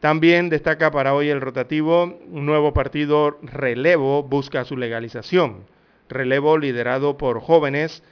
También 0.00 0.48
destaca 0.48 0.90
para 0.90 1.14
hoy 1.14 1.28
el 1.28 1.40
rotativo, 1.40 2.18
un 2.28 2.44
nuevo 2.44 2.72
partido 2.72 3.38
Relevo 3.42 4.24
busca 4.24 4.64
su 4.64 4.76
legalización. 4.76 5.64
Relevo, 6.08 6.58
liderado 6.58 7.16
por 7.16 7.40
jóvenes, 7.40 8.02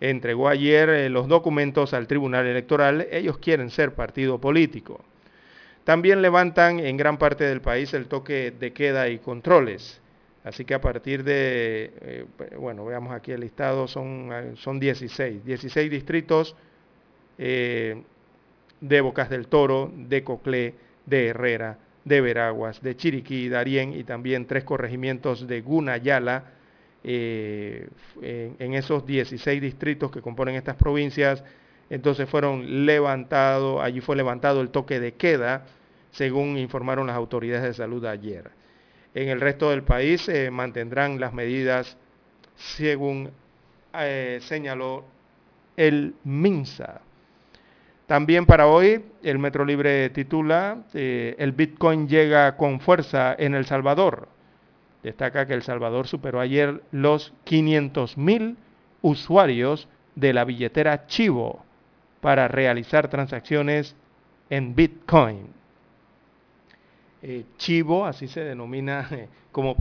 entregó 0.00 0.48
ayer 0.48 0.90
eh, 0.90 1.08
los 1.08 1.26
documentos 1.26 1.94
al 1.94 2.06
Tribunal 2.06 2.46
Electoral. 2.46 3.08
Ellos 3.10 3.38
quieren 3.38 3.70
ser 3.70 3.94
partido 3.94 4.38
político. 4.38 5.02
También 5.84 6.20
levantan 6.20 6.80
en 6.80 6.98
gran 6.98 7.16
parte 7.16 7.44
del 7.44 7.62
país 7.62 7.94
el 7.94 8.08
toque 8.08 8.50
de 8.50 8.74
queda 8.74 9.08
y 9.08 9.18
controles. 9.18 10.02
Así 10.44 10.66
que 10.66 10.74
a 10.74 10.80
partir 10.82 11.24
de, 11.24 11.92
eh, 12.02 12.26
bueno, 12.58 12.84
veamos 12.84 13.14
aquí 13.14 13.32
el 13.32 13.40
listado, 13.40 13.88
son, 13.88 14.54
son 14.56 14.78
16, 14.78 15.44
16 15.44 15.90
distritos 15.90 16.54
eh, 17.38 18.02
de 18.80 19.00
Bocas 19.00 19.30
del 19.30 19.46
Toro, 19.48 19.90
de 19.94 20.22
Coclé, 20.22 20.74
de 21.06 21.28
Herrera, 21.28 21.78
de 22.04 22.20
Veraguas, 22.20 22.82
de 22.82 22.96
Chiriquí, 22.96 23.48
Darién 23.48 23.92
y 23.92 24.04
también 24.04 24.46
tres 24.46 24.64
corregimientos 24.64 25.46
de 25.46 25.60
Gunayala. 25.60 26.44
Eh, 27.04 27.88
en, 28.22 28.74
esos 28.74 29.06
16 29.06 29.62
distritos 29.62 30.10
que 30.10 30.20
componen 30.20 30.56
estas 30.56 30.76
provincias, 30.76 31.44
entonces 31.90 32.28
fueron 32.28 32.86
levantados, 32.86 33.80
allí 33.80 34.00
fue 34.00 34.16
levantado 34.16 34.60
el 34.60 34.70
toque 34.70 35.00
de 35.00 35.14
queda, 35.14 35.64
según 36.10 36.58
informaron 36.58 37.06
las 37.06 37.16
autoridades 37.16 37.64
de 37.64 37.74
salud 37.74 38.04
ayer. 38.04 38.50
En 39.14 39.28
el 39.28 39.40
resto 39.40 39.70
del 39.70 39.84
país 39.84 40.22
se 40.22 40.50
mantendrán 40.50 41.20
las 41.20 41.32
medidas 41.32 41.96
según 42.56 43.30
eh, 43.94 44.38
señaló 44.42 45.04
el 45.76 46.14
MINSA. 46.24 47.00
También 48.08 48.46
para 48.46 48.68
hoy, 48.68 49.04
el 49.22 49.38
Metro 49.38 49.66
Libre 49.66 50.08
titula, 50.08 50.78
eh, 50.94 51.36
el 51.38 51.52
Bitcoin 51.52 52.08
llega 52.08 52.56
con 52.56 52.80
fuerza 52.80 53.36
en 53.38 53.54
El 53.54 53.66
Salvador. 53.66 54.28
Destaca 55.02 55.46
que 55.46 55.52
El 55.52 55.62
Salvador 55.62 56.06
superó 56.06 56.40
ayer 56.40 56.82
los 56.90 57.34
500 57.44 58.16
mil 58.16 58.56
usuarios 59.02 59.88
de 60.14 60.32
la 60.32 60.46
billetera 60.46 61.06
Chivo 61.06 61.62
para 62.22 62.48
realizar 62.48 63.08
transacciones 63.08 63.94
en 64.48 64.74
Bitcoin. 64.74 65.50
Eh, 67.20 67.44
Chivo, 67.58 68.06
así 68.06 68.26
se 68.26 68.40
denomina 68.40 69.06
como 69.52 69.76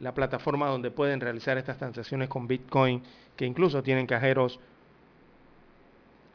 la 0.00 0.12
plataforma 0.12 0.68
donde 0.68 0.90
pueden 0.90 1.20
realizar 1.20 1.56
estas 1.56 1.78
transacciones 1.78 2.28
con 2.28 2.46
Bitcoin, 2.46 3.02
que 3.34 3.46
incluso 3.46 3.82
tienen 3.82 4.06
cajeros 4.06 4.60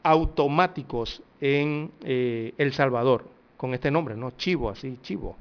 automáticos 0.06 1.22
en 1.40 1.90
eh, 2.04 2.52
El 2.58 2.72
Salvador, 2.72 3.24
con 3.56 3.74
este 3.74 3.90
nombre, 3.90 4.16
¿no? 4.16 4.30
Chivo, 4.32 4.70
así, 4.70 4.98
Chivo. 5.02 5.36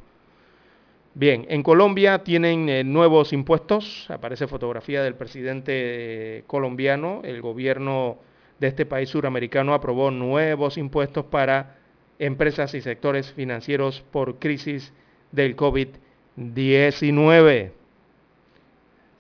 Bien, 1.14 1.46
en 1.50 1.64
Colombia 1.64 2.24
tienen 2.24 2.68
eh, 2.68 2.84
nuevos 2.84 3.32
impuestos, 3.32 4.10
aparece 4.10 4.48
fotografía 4.48 5.04
del 5.04 5.16
presidente 5.16 6.44
colombiano, 6.48 7.22
el 7.24 7.42
gobierno 7.42 8.18
de 8.60 8.68
este 8.68 8.86
país 8.86 9.10
suramericano 9.10 9.74
aprobó 9.74 10.12
nuevos 10.12 10.78
impuestos 10.78 11.26
para 11.26 11.78
empresas 12.18 12.74
y 12.74 12.82
sectores 12.82 13.32
financieros 13.34 14.04
por 14.12 14.40
crisis 14.40 14.94
del 15.32 15.56
COVID-19. 15.56 17.72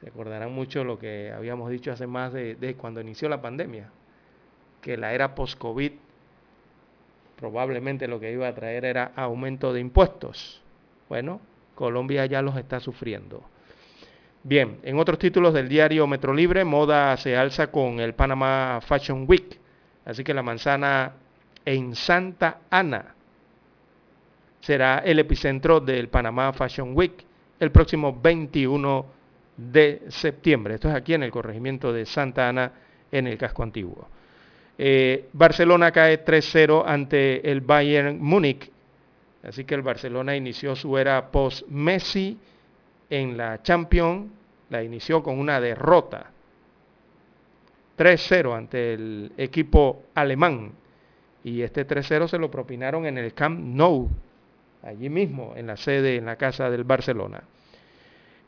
Se 0.01 0.09
acordarán 0.09 0.51
mucho 0.51 0.83
lo 0.83 0.97
que 0.97 1.31
habíamos 1.31 1.69
dicho 1.69 1.91
hace 1.91 2.07
más 2.07 2.33
de, 2.33 2.55
de 2.55 2.73
cuando 2.75 2.99
inició 2.99 3.29
la 3.29 3.41
pandemia, 3.41 3.91
que 4.85 4.97
la 4.97 5.15
era 5.15 5.33
post-COVID 5.33 5.93
probablemente 7.37 8.07
lo 8.07 8.19
que 8.19 8.31
iba 8.31 8.47
a 8.47 8.53
traer 8.53 8.85
era 8.85 9.13
aumento 9.15 9.73
de 9.73 9.79
impuestos. 9.79 10.61
Bueno, 11.09 11.41
Colombia 11.73 12.27
ya 12.27 12.43
los 12.43 12.55
está 12.55 12.79
sufriendo. 12.79 13.43
Bien, 14.43 14.77
en 14.83 14.99
otros 14.99 15.17
títulos 15.17 15.55
del 15.55 15.67
diario 15.67 16.05
Metro 16.05 16.35
Libre, 16.35 16.63
moda 16.63 17.17
se 17.17 17.35
alza 17.35 17.71
con 17.71 17.99
el 17.99 18.13
Panama 18.13 18.79
Fashion 18.85 19.25
Week. 19.27 19.59
Así 20.05 20.23
que 20.23 20.35
la 20.35 20.43
manzana 20.43 21.13
en 21.65 21.95
Santa 21.95 22.59
Ana 22.69 23.15
será 24.59 24.99
el 24.99 25.17
epicentro 25.17 25.79
del 25.79 26.09
Panamá 26.09 26.53
Fashion 26.53 26.95
Week 26.95 27.25
el 27.59 27.71
próximo 27.71 28.19
21 28.21 29.03
de 29.57 30.03
septiembre. 30.09 30.75
Esto 30.75 30.89
es 30.89 30.95
aquí 30.95 31.15
en 31.15 31.23
el 31.23 31.31
corregimiento 31.31 31.91
de 31.91 32.05
Santa 32.05 32.47
Ana, 32.47 32.71
en 33.11 33.25
el 33.25 33.39
casco 33.39 33.63
antiguo. 33.63 34.09
Eh, 34.77 35.29
Barcelona 35.33 35.91
cae 35.91 36.23
3-0 36.23 36.83
ante 36.85 37.49
el 37.49 37.61
Bayern 37.61 38.19
Múnich. 38.21 38.69
Así 39.43 39.63
que 39.63 39.75
el 39.75 39.81
Barcelona 39.81 40.35
inició 40.35 40.75
su 40.75 40.97
era 40.97 41.31
post-Messi 41.31 42.37
en 43.09 43.37
la 43.37 43.61
Champions. 43.61 44.31
La 44.69 44.83
inició 44.83 45.21
con 45.21 45.39
una 45.39 45.61
derrota. 45.61 46.31
3-0 47.97 48.57
ante 48.57 48.93
el 48.93 49.31
equipo 49.37 50.03
alemán. 50.15 50.71
Y 51.43 51.61
este 51.61 51.87
3-0 51.87 52.27
se 52.27 52.39
lo 52.39 52.49
propinaron 52.49 53.05
en 53.05 53.17
el 53.19 53.33
Camp 53.33 53.59
Nou, 53.59 54.09
allí 54.81 55.09
mismo, 55.09 55.53
en 55.55 55.67
la 55.67 55.77
sede, 55.77 56.15
en 56.15 56.25
la 56.25 56.35
casa 56.35 56.71
del 56.71 56.83
Barcelona. 56.83 57.43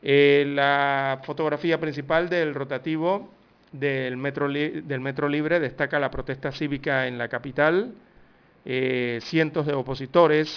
Eh, 0.02 0.44
la 0.48 1.20
fotografía 1.24 1.78
principal 1.78 2.28
del 2.28 2.54
rotativo 2.54 3.30
del 3.72 4.16
Metro, 4.16 4.48
del 4.48 5.00
Metro 5.00 5.28
Libre 5.28 5.60
destaca 5.60 5.98
la 5.98 6.10
protesta 6.10 6.52
cívica 6.52 7.06
en 7.06 7.18
la 7.18 7.28
capital. 7.28 7.92
Eh, 8.64 9.18
cientos 9.22 9.66
de 9.66 9.74
opositores, 9.74 10.48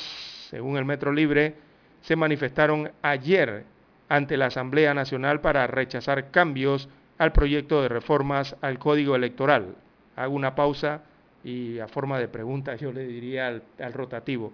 según 0.49 0.77
el 0.77 0.85
Metro 0.85 1.11
Libre, 1.11 1.55
se 2.01 2.15
manifestaron 2.15 2.91
ayer 3.01 3.63
ante 4.09 4.37
la 4.37 4.47
Asamblea 4.47 4.93
Nacional 4.93 5.39
para 5.39 5.67
rechazar 5.67 6.31
cambios 6.31 6.89
al 7.17 7.31
proyecto 7.31 7.81
de 7.81 7.89
reformas 7.89 8.55
al 8.61 8.79
Código 8.79 9.15
Electoral. 9.15 9.75
Hago 10.15 10.35
una 10.35 10.55
pausa 10.55 11.01
y 11.43 11.79
a 11.79 11.87
forma 11.87 12.19
de 12.19 12.27
pregunta 12.27 12.75
yo 12.75 12.91
le 12.91 13.05
diría 13.05 13.47
al, 13.47 13.63
al 13.79 13.93
rotativo, 13.93 14.51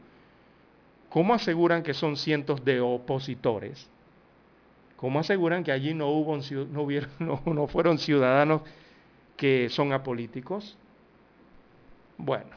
¿cómo 1.10 1.34
aseguran 1.34 1.84
que 1.84 1.94
son 1.94 2.18
cientos 2.18 2.64
de 2.64 2.80
opositores? 2.80 3.90
¿Cómo 4.98 5.20
aseguran 5.20 5.64
que 5.64 5.72
allí 5.72 5.94
no, 5.94 6.10
hubo, 6.10 6.38
no, 6.38 6.82
hubieron, 6.82 7.10
no, 7.20 7.68
fueron 7.68 8.00
ciudadanos 8.00 8.62
que 9.38 9.70
son 9.70 9.94
apolíticos? 9.94 10.76
Bueno, 12.18 12.50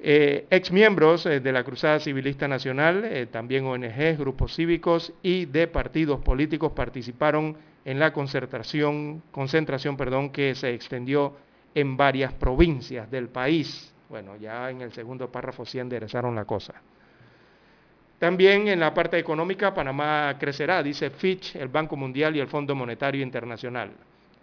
eh, 0.00 0.46
ex 0.50 0.72
miembros 0.72 1.26
eh, 1.26 1.40
de 1.40 1.52
la 1.52 1.62
Cruzada 1.62 2.00
Civilista 2.00 2.48
Nacional, 2.48 3.04
eh, 3.04 3.26
también 3.26 3.66
ONGs, 3.66 4.18
grupos 4.18 4.54
cívicos 4.54 5.12
y 5.22 5.44
de 5.44 5.68
partidos 5.68 6.20
políticos 6.20 6.72
participaron 6.72 7.58
en 7.84 7.98
la 7.98 8.14
concentración, 8.14 9.22
concentración 9.30 9.98
perdón, 9.98 10.30
que 10.30 10.54
se 10.54 10.72
extendió 10.72 11.36
en 11.74 11.98
varias 11.98 12.32
provincias 12.32 13.10
del 13.10 13.28
país. 13.28 13.92
Bueno, 14.08 14.36
ya 14.36 14.70
en 14.70 14.80
el 14.80 14.92
segundo 14.92 15.30
párrafo 15.30 15.66
sí 15.66 15.78
enderezaron 15.78 16.34
la 16.34 16.46
cosa. 16.46 16.72
También 18.20 18.68
en 18.68 18.80
la 18.80 18.92
parte 18.92 19.18
económica, 19.18 19.72
Panamá 19.72 20.36
crecerá, 20.38 20.82
dice 20.82 21.08
Fitch, 21.08 21.56
el 21.56 21.68
Banco 21.68 21.96
Mundial 21.96 22.36
y 22.36 22.40
el 22.40 22.48
Fondo 22.48 22.74
Monetario 22.74 23.22
Internacional. 23.22 23.92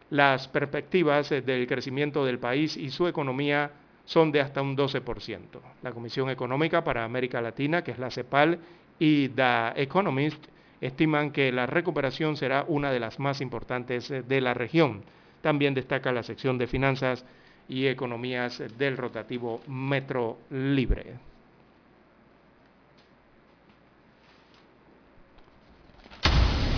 Las 0.10 0.48
perspectivas 0.48 1.32
eh, 1.32 1.44
del 1.44 1.68
crecimiento 1.68 2.26
del 2.26 2.40
país 2.40 2.76
y 2.76 2.90
su 2.90 3.08
economía 3.08 3.70
son 4.04 4.32
de 4.32 4.42
hasta 4.42 4.64
un 4.64 4.76
12%. 4.76 5.38
La 5.84 5.92
Comisión 5.92 6.32
Económica 6.32 6.84
para 6.84 7.04
América 7.04 7.40
Latina, 7.40 7.84
que 7.84 7.92
es 7.92 8.00
la 8.00 8.10
CEPAL, 8.10 8.58
y 8.98 9.30
The 9.30 9.74
Economist 9.76 10.44
estiman 10.82 11.30
que 11.30 11.52
la 11.52 11.68
recuperación 11.68 12.36
será 12.36 12.66
una 12.68 12.92
de 12.92 13.00
las 13.00 13.20
más 13.20 13.42
importantes 13.42 14.10
eh, 14.10 14.24
de 14.24 14.42
la 14.42 14.56
región. 14.56 15.04
También 15.44 15.76
destaca 15.76 16.12
la 16.12 16.24
sección 16.24 16.58
de 16.58 16.66
finanzas 16.66 17.24
y 17.70 17.86
economías 17.86 18.64
del 18.76 18.98
rotativo 18.98 19.62
Metro 19.68 20.40
Libre. 20.50 21.37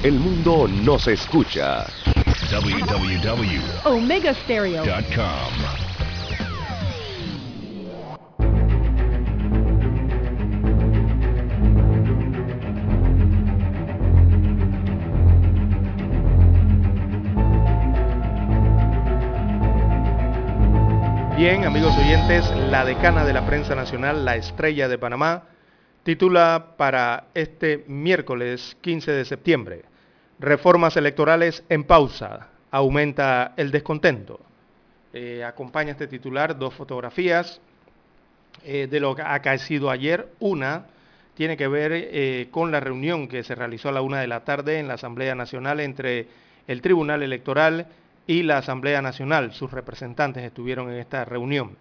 El 0.02 0.14
mundo 0.14 0.66
nos 0.66 1.10
escucha. 1.10 1.86
www.omegastereo.com 2.50 5.26
Bien, 21.36 21.66
amigos 21.66 21.94
oyentes, 21.98 22.50
la 22.70 22.86
decana 22.86 23.26
de 23.26 23.34
la 23.34 23.46
prensa 23.46 23.76
nacional, 23.76 24.24
la 24.24 24.38
estrella 24.38 24.88
de 24.88 24.98
Panamá, 24.98 25.44
titula 26.04 26.76
para 26.78 27.26
este 27.34 27.84
miércoles 27.88 28.78
15 28.82 29.12
de 29.12 29.26
septiembre, 29.26 29.89
Reformas 30.40 30.96
electorales 30.96 31.66
en 31.68 31.84
pausa, 31.84 32.48
aumenta 32.72 33.54
el 33.58 33.72
descontento. 33.72 34.40
Eh, 35.12 35.44
acompaña 35.44 35.92
este 35.92 36.08
titular 36.08 36.58
dos 36.58 36.74
fotografías 36.74 37.60
eh, 38.64 38.88
de 38.90 39.00
lo 39.02 39.14
que 39.18 39.22
ha 39.22 39.34
acaecido 39.34 39.90
ayer. 39.90 40.30
Una 40.40 40.86
tiene 41.34 41.58
que 41.58 41.68
ver 41.68 41.92
eh, 41.94 42.48
con 42.52 42.72
la 42.72 42.80
reunión 42.80 43.28
que 43.28 43.44
se 43.44 43.54
realizó 43.54 43.90
a 43.90 43.92
la 43.92 44.02
una 44.02 44.22
de 44.22 44.28
la 44.28 44.46
tarde 44.46 44.80
en 44.80 44.88
la 44.88 44.94
Asamblea 44.94 45.36
Nacional 45.36 45.82
entre 45.82 46.28
el 46.68 46.82
Tribunal 46.82 47.22
Electoral 47.22 47.88
y 48.26 48.44
la 48.44 48.60
Asamblea 48.60 49.02
Nacional. 49.02 49.52
Sus 49.52 49.72
representantes 49.72 50.46
estuvieron 50.46 50.90
en 50.90 51.00
esta 51.00 51.26
reunión. 51.26 51.76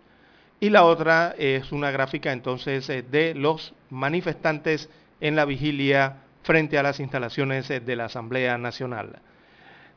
Y 0.59 0.71
la 0.71 0.83
otra 0.83 1.33
es 1.39 1.71
una 1.71 1.93
gráfica 1.93 2.33
entonces 2.33 2.89
de 2.89 3.35
los 3.37 3.73
manifestantes 3.89 4.91
en 5.21 5.37
la 5.37 5.45
vigilia 5.45 6.17
frente 6.43 6.79
a 6.79 6.83
las 6.83 7.01
instalaciones 7.01 7.69
de 7.69 7.97
la 7.97 8.07
Asamblea 8.07 8.59
Nacional. 8.59 9.21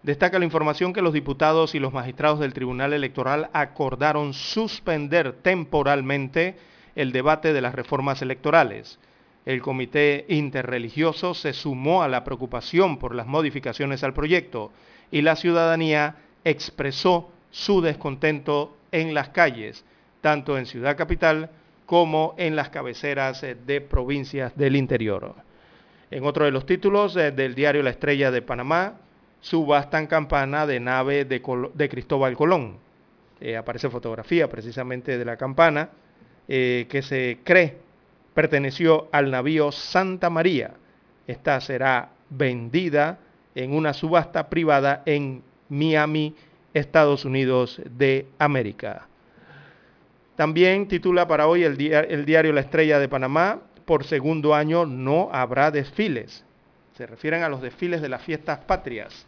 Destaca 0.04 0.40
la 0.40 0.46
información 0.46 0.94
que 0.94 1.04
los 1.04 1.14
diputados 1.14 1.76
y 1.76 1.80
los 1.80 1.94
magistrados 1.94 2.40
del 2.40 2.54
Tribunal 2.54 2.94
Electoral 2.94 3.50
acordaron 3.54 4.34
suspender 4.34 5.34
temporalmente 5.44 6.56
el 6.96 7.12
debate 7.12 7.54
de 7.54 7.62
las 7.62 7.76
reformas 7.76 8.22
electorales. 8.24 9.00
El 9.46 9.62
Comité 9.62 10.26
Interreligioso 10.28 11.34
se 11.34 11.54
sumó 11.54 12.02
a 12.02 12.08
la 12.08 12.24
preocupación 12.24 12.98
por 12.98 13.14
las 13.14 13.28
modificaciones 13.28 14.04
al 14.04 14.14
proyecto 14.14 14.72
y 15.12 15.22
la 15.22 15.36
ciudadanía 15.36 16.16
expresó 16.44 17.30
su 17.52 17.82
descontento 17.82 18.76
en 18.92 19.14
las 19.14 19.30
calles, 19.30 19.86
tanto 20.22 20.58
en 20.58 20.66
Ciudad 20.66 20.98
Capital 20.98 21.52
como 21.86 22.34
en 22.38 22.56
las 22.56 22.70
cabeceras 22.70 23.42
de 23.42 23.82
provincias 23.82 24.56
del 24.58 24.76
interior. 24.76 25.36
En 26.12 26.26
otro 26.26 26.44
de 26.44 26.52
los 26.52 26.66
títulos 26.66 27.16
eh, 27.16 27.32
del 27.32 27.56
diario 27.56 27.82
La 27.82 27.90
Estrella 27.90 28.32
de 28.32 28.42
Panamá, 28.42 28.96
subastan 29.40 30.08
campana 30.08 30.68
de 30.68 30.82
nave 30.82 31.24
de, 31.24 31.90
Cristóbal 31.90 32.36
Colón. 32.36 32.76
Eh, 33.40 33.56
aparece 33.56 33.90
fotografía 33.90 34.50
precisamente 34.50 35.18
de 35.18 35.26
la 35.26 35.38
campana 35.38 35.90
eh, 36.50 36.86
que 36.90 37.02
se 37.02 37.40
cree 37.46 37.78
perteneció 38.34 39.08
al 39.14 39.32
navío 39.32 39.72
Santa 39.72 40.30
María. 40.30 40.72
Esta 41.28 41.62
será 41.62 42.10
vendida 42.30 43.18
en 43.56 43.74
una 43.74 43.94
subasta 43.94 44.50
privada 44.50 45.04
en 45.06 45.42
Miami, 45.70 46.36
Estados 46.74 47.24
Unidos 47.24 47.82
de 47.90 48.28
América. 48.38 49.08
También 50.36 50.88
titula 50.88 51.28
para 51.28 51.48
hoy 51.48 51.64
el 51.64 51.78
diario 52.26 52.54
La 52.54 52.62
Estrella 52.62 53.00
de 53.00 53.08
Panamá, 53.08 53.60
por 53.92 54.06
segundo 54.06 54.56
año 54.56 54.86
no 54.86 55.28
habrá 55.34 55.70
desfiles. 55.70 56.46
Se 56.96 57.06
refieren 57.06 57.44
a 57.44 57.50
los 57.50 57.62
desfiles 57.62 58.02
de 58.02 58.08
las 58.08 58.22
fiestas 58.22 58.60
patrias. 58.60 59.26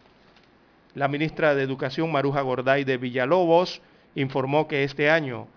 La 0.96 1.10
ministra 1.10 1.54
de 1.54 1.64
Educación, 1.64 2.10
Maruja 2.10 2.40
Gorday 2.40 2.86
de 2.86 2.96
Villalobos, 2.96 3.82
informó 4.16 4.70
que 4.70 4.86
este 4.86 5.10
año, 5.10 5.48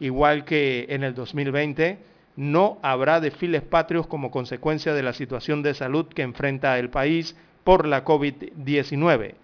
igual 0.00 0.44
que 0.44 0.86
en 0.88 1.04
el 1.04 1.14
2020, 1.14 1.98
no 2.34 2.80
habrá 2.82 3.20
desfiles 3.20 3.62
patrios 3.62 4.08
como 4.08 4.32
consecuencia 4.32 4.94
de 4.94 5.02
la 5.04 5.12
situación 5.12 5.62
de 5.62 5.72
salud 5.72 6.06
que 6.06 6.22
enfrenta 6.22 6.76
el 6.76 6.90
país 6.90 7.36
por 7.62 7.86
la 7.86 8.04
COVID-19. 8.04 9.34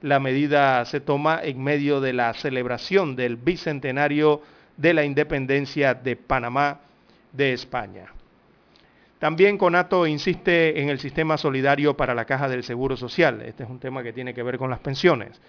La 0.00 0.20
medida 0.20 0.82
se 0.86 1.00
toma 1.00 1.38
en 1.42 1.62
medio 1.62 2.00
de 2.00 2.14
la 2.14 2.32
celebración 2.32 3.14
del 3.14 3.36
bicentenario 3.36 4.40
de 4.78 4.94
la 4.94 5.04
independencia 5.04 5.92
de 5.92 6.16
Panamá 6.16 6.80
de 7.30 7.52
España. 7.52 8.14
También 9.20 9.58
Conato 9.58 10.06
insiste 10.06 10.80
en 10.80 10.88
el 10.88 10.98
sistema 10.98 11.36
solidario 11.36 11.94
para 11.94 12.14
la 12.14 12.24
caja 12.24 12.48
del 12.48 12.64
Seguro 12.64 12.96
Social. 12.96 13.42
Este 13.42 13.64
es 13.64 13.68
un 13.68 13.78
tema 13.78 14.02
que 14.02 14.14
tiene 14.14 14.32
que 14.32 14.42
ver 14.42 14.56
con 14.56 14.70
las 14.70 14.80
pensiones. 14.80 15.42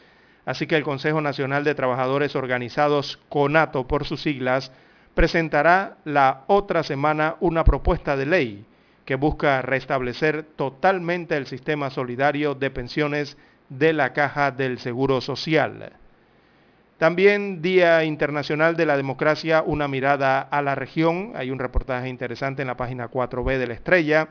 Así 0.45 0.67
que 0.67 0.75
el 0.75 0.83
Consejo 0.83 1.21
Nacional 1.21 1.63
de 1.63 1.73
Trabajadores 1.73 2.35
Organizados, 2.35 3.17
CONATO 3.29 3.87
por 3.87 4.03
sus 4.03 4.21
siglas, 4.21 4.73
presentará 5.15 5.95
la 6.03 6.43
otra 6.47 6.83
semana 6.83 7.37
una 7.39 7.63
propuesta 7.63 8.17
de 8.17 8.25
ley 8.25 8.65
que 9.05 9.15
busca 9.15 9.61
restablecer 9.61 10.43
totalmente 10.43 11.37
el 11.37 11.47
sistema 11.47 11.89
solidario 11.89 12.55
de 12.55 12.71
pensiones 12.71 13.37
de 13.69 13.93
la 13.93 14.11
Caja 14.11 14.51
del 14.51 14.79
Seguro 14.79 15.21
Social. 15.21 15.93
También 17.01 17.63
Día 17.63 18.03
Internacional 18.03 18.75
de 18.75 18.85
la 18.85 18.95
Democracia, 18.95 19.63
una 19.65 19.87
mirada 19.87 20.39
a 20.39 20.61
la 20.61 20.75
región. 20.75 21.31
Hay 21.33 21.49
un 21.49 21.57
reportaje 21.57 22.07
interesante 22.07 22.61
en 22.61 22.67
la 22.67 22.77
página 22.77 23.09
4B 23.09 23.57
de 23.57 23.65
la 23.65 23.73
Estrella 23.73 24.27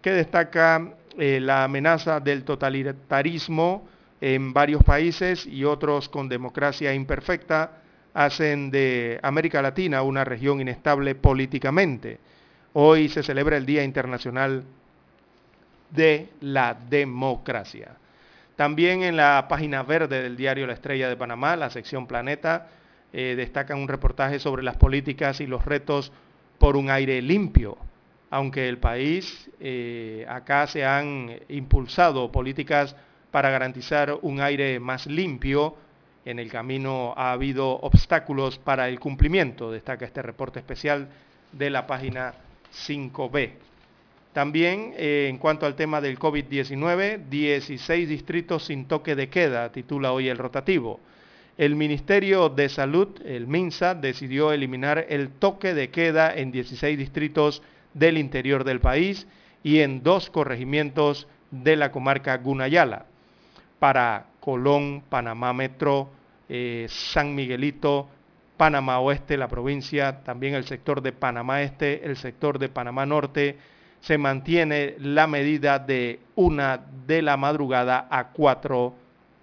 que 0.00 0.12
destaca 0.12 0.92
eh, 1.18 1.40
la 1.40 1.64
amenaza 1.64 2.20
del 2.20 2.44
totalitarismo 2.44 3.88
en 4.20 4.52
varios 4.52 4.84
países 4.84 5.46
y 5.46 5.64
otros 5.64 6.08
con 6.08 6.28
democracia 6.28 6.94
imperfecta 6.94 7.72
hacen 8.14 8.70
de 8.70 9.18
América 9.20 9.60
Latina 9.60 10.02
una 10.02 10.24
región 10.24 10.60
inestable 10.60 11.16
políticamente. 11.16 12.20
Hoy 12.74 13.08
se 13.08 13.24
celebra 13.24 13.56
el 13.56 13.66
Día 13.66 13.82
Internacional 13.82 14.62
de 15.90 16.28
la 16.40 16.72
Democracia. 16.88 17.96
También 18.56 19.02
en 19.02 19.16
la 19.16 19.46
página 19.48 19.82
verde 19.82 20.22
del 20.22 20.36
diario 20.36 20.66
La 20.66 20.72
Estrella 20.72 21.10
de 21.10 21.16
Panamá, 21.16 21.56
la 21.56 21.68
sección 21.68 22.06
Planeta, 22.06 22.68
eh, 23.12 23.34
destacan 23.36 23.78
un 23.78 23.86
reportaje 23.86 24.38
sobre 24.38 24.62
las 24.62 24.76
políticas 24.76 25.40
y 25.40 25.46
los 25.46 25.64
retos 25.64 26.10
por 26.58 26.76
un 26.76 26.90
aire 26.90 27.20
limpio. 27.20 27.76
Aunque 28.30 28.68
el 28.68 28.78
país, 28.78 29.50
eh, 29.60 30.26
acá 30.28 30.66
se 30.66 30.84
han 30.84 31.38
impulsado 31.48 32.32
políticas 32.32 32.96
para 33.30 33.50
garantizar 33.50 34.18
un 34.22 34.40
aire 34.40 34.80
más 34.80 35.06
limpio, 35.06 35.76
en 36.24 36.38
el 36.38 36.50
camino 36.50 37.14
ha 37.16 37.32
habido 37.32 37.70
obstáculos 37.70 38.58
para 38.58 38.88
el 38.88 38.98
cumplimiento, 38.98 39.70
destaca 39.70 40.06
este 40.06 40.22
reporte 40.22 40.58
especial 40.58 41.08
de 41.52 41.70
la 41.70 41.86
página 41.86 42.34
5B. 42.72 43.52
También 44.36 44.92
eh, 44.98 45.28
en 45.30 45.38
cuanto 45.38 45.64
al 45.64 45.76
tema 45.76 46.02
del 46.02 46.18
COVID-19, 46.18 47.30
16 47.30 48.06
distritos 48.06 48.66
sin 48.66 48.84
toque 48.84 49.16
de 49.16 49.30
queda, 49.30 49.72
titula 49.72 50.12
hoy 50.12 50.28
el 50.28 50.36
rotativo. 50.36 51.00
El 51.56 51.74
Ministerio 51.74 52.50
de 52.50 52.68
Salud, 52.68 53.18
el 53.24 53.46
MINSA, 53.46 53.94
decidió 53.94 54.52
eliminar 54.52 55.06
el 55.08 55.30
toque 55.30 55.72
de 55.72 55.88
queda 55.88 56.34
en 56.34 56.52
16 56.52 56.98
distritos 56.98 57.62
del 57.94 58.18
interior 58.18 58.64
del 58.64 58.78
país 58.78 59.26
y 59.64 59.78
en 59.80 60.02
dos 60.02 60.28
corregimientos 60.28 61.26
de 61.50 61.76
la 61.76 61.90
comarca 61.90 62.36
Gunayala. 62.36 63.06
Para 63.78 64.26
Colón, 64.40 65.02
Panamá 65.08 65.54
Metro, 65.54 66.10
eh, 66.50 66.84
San 66.90 67.34
Miguelito, 67.34 68.06
Panamá 68.58 69.00
Oeste, 69.00 69.38
la 69.38 69.48
provincia, 69.48 70.22
también 70.24 70.54
el 70.54 70.66
sector 70.66 71.00
de 71.00 71.12
Panamá 71.12 71.62
Este, 71.62 72.04
el 72.04 72.18
sector 72.18 72.58
de 72.58 72.68
Panamá 72.68 73.06
Norte, 73.06 73.56
se 74.00 74.18
mantiene 74.18 74.94
la 74.98 75.26
medida 75.26 75.78
de 75.78 76.20
una 76.34 76.80
de 77.06 77.22
la 77.22 77.36
madrugada 77.36 78.06
a 78.10 78.28
4 78.28 78.94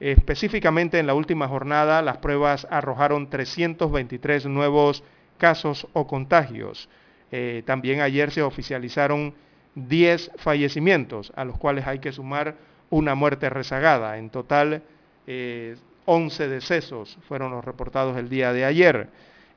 Específicamente 0.00 0.98
en 0.98 1.06
la 1.08 1.14
última 1.14 1.48
jornada 1.48 2.02
las 2.02 2.18
pruebas 2.18 2.66
arrojaron 2.70 3.28
323 3.28 4.46
nuevos 4.46 5.02
casos 5.38 5.86
o 5.92 6.06
contagios. 6.06 6.88
Eh, 7.32 7.62
también 7.66 8.00
ayer 8.00 8.30
se 8.30 8.42
oficializaron 8.42 9.34
10 9.74 10.32
fallecimientos, 10.36 11.32
a 11.36 11.44
los 11.44 11.58
cuales 11.58 11.86
hay 11.86 11.98
que 11.98 12.12
sumar 12.12 12.54
una 12.90 13.14
muerte 13.14 13.50
rezagada. 13.50 14.18
En 14.18 14.30
total, 14.30 14.82
11 15.26 16.44
eh, 16.44 16.48
decesos 16.48 17.18
fueron 17.26 17.52
los 17.52 17.64
reportados 17.64 18.16
el 18.16 18.28
día 18.28 18.52
de 18.52 18.64
ayer. 18.64 19.08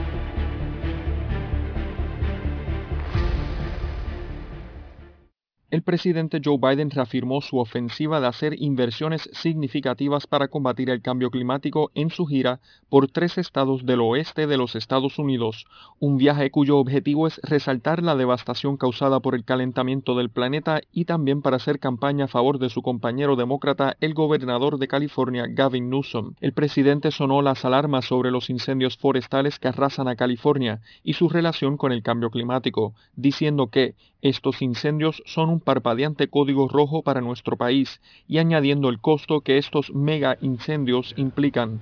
El 5.71 5.83
presidente 5.83 6.41
Joe 6.43 6.57
Biden 6.57 6.91
reafirmó 6.91 7.39
su 7.39 7.57
ofensiva 7.57 8.19
de 8.19 8.27
hacer 8.27 8.61
inversiones 8.61 9.29
significativas 9.31 10.27
para 10.27 10.49
combatir 10.49 10.89
el 10.89 11.01
cambio 11.01 11.31
climático 11.31 11.91
en 11.95 12.09
su 12.09 12.25
gira 12.25 12.59
por 12.89 13.07
tres 13.07 13.37
estados 13.37 13.85
del 13.85 14.01
oeste 14.01 14.47
de 14.47 14.57
los 14.57 14.75
Estados 14.75 15.17
Unidos, 15.17 15.65
un 15.99 16.17
viaje 16.17 16.51
cuyo 16.51 16.77
objetivo 16.77 17.25
es 17.25 17.39
resaltar 17.41 18.03
la 18.03 18.17
devastación 18.17 18.75
causada 18.75 19.21
por 19.21 19.33
el 19.33 19.45
calentamiento 19.45 20.15
del 20.15 20.29
planeta 20.29 20.81
y 20.91 21.05
también 21.05 21.41
para 21.41 21.55
hacer 21.55 21.79
campaña 21.79 22.25
a 22.25 22.27
favor 22.27 22.59
de 22.59 22.69
su 22.69 22.81
compañero 22.81 23.37
demócrata, 23.37 23.95
el 24.01 24.13
gobernador 24.13 24.77
de 24.77 24.89
California, 24.89 25.45
Gavin 25.47 25.89
Newsom. 25.89 26.33
El 26.41 26.51
presidente 26.51 27.11
sonó 27.11 27.41
las 27.41 27.63
alarmas 27.63 28.03
sobre 28.03 28.29
los 28.29 28.49
incendios 28.49 28.97
forestales 28.97 29.57
que 29.57 29.69
arrasan 29.69 30.09
a 30.09 30.17
California 30.17 30.81
y 31.01 31.13
su 31.13 31.29
relación 31.29 31.77
con 31.77 31.93
el 31.93 32.03
cambio 32.03 32.29
climático, 32.29 32.93
diciendo 33.15 33.67
que 33.67 33.95
estos 34.21 34.61
incendios 34.61 35.21
son 35.25 35.49
un 35.49 35.59
parpadeante 35.59 36.27
código 36.27 36.67
rojo 36.67 37.01
para 37.01 37.21
nuestro 37.21 37.57
país 37.57 38.01
y 38.27 38.37
añadiendo 38.37 38.89
el 38.89 38.99
costo 38.99 39.41
que 39.41 39.57
estos 39.57 39.91
mega 39.93 40.37
incendios 40.41 41.13
implican. 41.17 41.79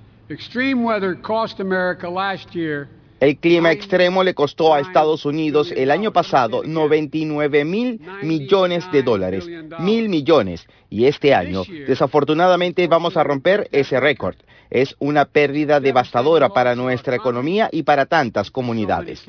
El 3.20 3.36
clima 3.36 3.70
extremo 3.70 4.24
le 4.24 4.32
costó 4.32 4.72
a 4.72 4.80
Estados 4.80 5.26
Unidos 5.26 5.70
el 5.76 5.90
año 5.90 6.10
pasado 6.10 6.62
99 6.64 7.66
mil 7.66 8.00
millones 8.22 8.90
de 8.92 9.02
dólares, 9.02 9.46
mil 9.78 10.08
millones, 10.08 10.66
y 10.88 11.04
este 11.04 11.34
año 11.34 11.64
desafortunadamente 11.86 12.86
vamos 12.86 13.18
a 13.18 13.24
romper 13.24 13.68
ese 13.72 14.00
récord. 14.00 14.36
Es 14.70 14.96
una 15.00 15.26
pérdida 15.26 15.80
devastadora 15.80 16.48
para 16.48 16.74
nuestra 16.74 17.16
economía 17.16 17.68
y 17.70 17.82
para 17.82 18.06
tantas 18.06 18.50
comunidades. 18.50 19.26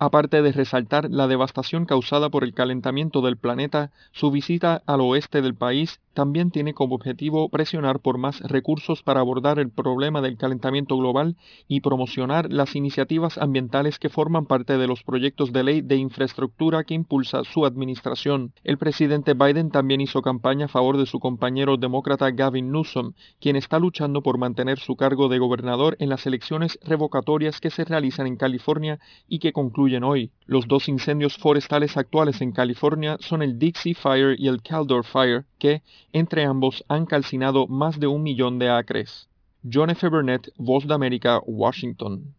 Aparte 0.00 0.42
de 0.42 0.50
resaltar 0.50 1.08
la 1.08 1.28
devastación 1.28 1.86
causada 1.86 2.28
por 2.28 2.42
el 2.42 2.52
calentamiento 2.52 3.22
del 3.22 3.36
planeta, 3.36 3.92
su 4.10 4.32
visita 4.32 4.82
al 4.86 5.00
oeste 5.00 5.40
del 5.40 5.54
país 5.54 6.00
también 6.14 6.50
tiene 6.50 6.74
como 6.74 6.96
objetivo 6.96 7.48
presionar 7.48 8.00
por 8.00 8.18
más 8.18 8.40
recursos 8.40 9.02
para 9.02 9.20
abordar 9.20 9.58
el 9.58 9.70
problema 9.70 10.20
del 10.20 10.36
calentamiento 10.36 10.96
global 10.96 11.36
y 11.68 11.80
promocionar 11.80 12.52
las 12.52 12.76
iniciativas 12.76 13.38
ambientales 13.38 13.98
que 13.98 14.08
forman 14.08 14.46
parte 14.46 14.78
de 14.78 14.86
los 14.86 15.02
proyectos 15.02 15.52
de 15.52 15.62
ley 15.62 15.80
de 15.80 15.96
infraestructura 15.96 16.84
que 16.84 16.94
impulsa 16.94 17.44
su 17.44 17.64
administración. 17.64 18.52
El 18.62 18.78
presidente 18.78 19.34
Biden 19.34 19.70
también 19.70 20.00
hizo 20.00 20.22
campaña 20.22 20.66
a 20.66 20.68
favor 20.68 20.98
de 20.98 21.06
su 21.06 21.20
compañero 21.20 21.76
demócrata 21.76 22.30
Gavin 22.30 22.70
Newsom, 22.70 23.12
quien 23.40 23.56
está 23.56 23.78
luchando 23.78 24.22
por 24.22 24.38
mantener 24.38 24.78
su 24.78 24.96
cargo 24.96 25.28
de 25.28 25.38
gobernador 25.38 25.96
en 25.98 26.08
las 26.08 26.26
elecciones 26.26 26.78
revocatorias 26.82 27.60
que 27.60 27.70
se 27.70 27.84
realizan 27.84 28.26
en 28.26 28.36
California 28.36 28.98
y 29.28 29.40
que 29.40 29.52
concluyen 29.52 29.83
hoy. 30.02 30.30
Los 30.46 30.66
dos 30.66 30.88
incendios 30.88 31.36
forestales 31.36 31.96
actuales 31.96 32.40
en 32.40 32.52
California 32.52 33.16
son 33.20 33.42
el 33.42 33.58
Dixie 33.58 33.94
Fire 33.94 34.34
y 34.38 34.48
el 34.48 34.62
Caldor 34.62 35.04
Fire, 35.04 35.44
que, 35.58 35.82
entre 36.12 36.44
ambos, 36.44 36.84
han 36.88 37.06
calcinado 37.06 37.66
más 37.66 38.00
de 38.00 38.06
un 38.06 38.22
millón 38.22 38.58
de 38.58 38.70
acres. 38.70 39.28
John 39.70 39.90
F. 39.90 40.08
Burnett, 40.08 40.48
Voz 40.56 40.86
de 40.86 40.94
América, 40.94 41.40
Washington. 41.46 42.34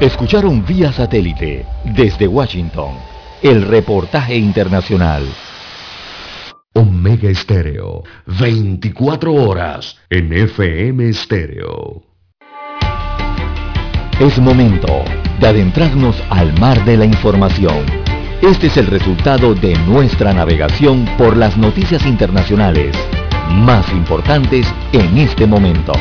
Escucharon 0.00 0.64
vía 0.66 0.92
satélite 0.92 1.64
desde 1.84 2.28
Washington 2.28 2.94
el 3.42 3.62
reportaje 3.62 4.36
internacional. 4.36 5.24
Omega 6.74 7.30
Estéreo, 7.30 8.02
24 8.26 9.32
horas 9.32 9.96
en 10.10 10.32
FM 10.32 11.08
Estéreo. 11.08 12.15
Es 14.18 14.38
momento 14.38 15.04
de 15.38 15.46
adentrarnos 15.46 16.16
al 16.30 16.58
mar 16.58 16.82
de 16.86 16.96
la 16.96 17.04
información. 17.04 17.84
Este 18.40 18.68
es 18.68 18.78
el 18.78 18.86
resultado 18.86 19.54
de 19.54 19.74
nuestra 19.80 20.32
navegación 20.32 21.04
por 21.18 21.36
las 21.36 21.58
noticias 21.58 22.06
internacionales 22.06 22.96
más 23.50 23.86
importantes 23.92 24.66
en 24.94 25.18
este 25.18 25.46
momento. 25.46 25.92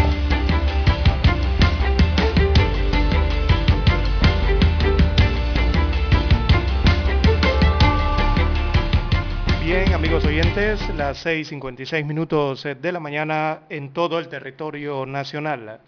Bien, 9.62 9.94
amigos 9.94 10.24
oyentes, 10.24 10.80
las 10.96 11.26
6.56 11.26 12.06
minutos 12.06 12.64
de 12.64 12.92
la 12.94 13.02
mañana 13.02 13.60
en 13.70 13.90
todo 13.90 14.20
el 14.20 14.30
territorio 14.30 15.06
nacional. 15.06 15.82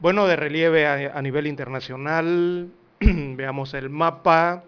Bueno, 0.00 0.26
de 0.26 0.36
relieve 0.36 0.86
a, 0.86 1.20
nivel 1.20 1.46
internacional, 1.46 2.68
veamos 3.00 3.74
el 3.74 3.90
mapa. 3.90 4.64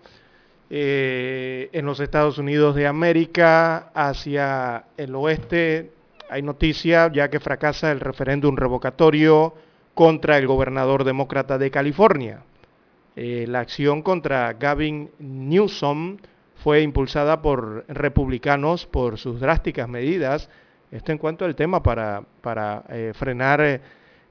Eh, 0.75 1.69
en 1.73 1.85
los 1.85 2.01
Estados 2.01 2.39
Unidos 2.39 2.75
de 2.75 2.87
América, 2.87 3.91
hacia 3.95 4.85
el 4.97 5.15
oeste, 5.15 5.91
hay 6.31 6.41
noticia 6.41 7.13
ya 7.13 7.29
que 7.29 7.41
fracasa 7.41 7.93
el 7.93 8.01
referéndum 8.01 8.57
revocatorio 8.57 9.55
contra 9.93 10.39
el 10.39 10.47
gobernador 10.47 11.05
demócrata 11.05 11.59
de 11.59 11.71
California. 11.71 12.43
Eh, 13.17 13.45
la 13.49 13.61
acción 13.61 14.01
contra 14.01 14.55
Gavin 14.55 15.11
Newsom 15.19 16.17
fue 16.57 16.81
impulsada 16.81 17.43
por 17.43 17.85
republicanos 17.89 18.87
por 18.87 19.19
sus 19.19 19.41
drásticas 19.41 19.89
medidas. 19.89 20.49
Esto 20.91 21.13
en 21.13 21.19
cuanto 21.19 21.45
al 21.45 21.55
tema 21.55 21.83
para, 21.83 22.23
para 22.41 22.85
eh, 22.89 23.13
frenar 23.15 23.81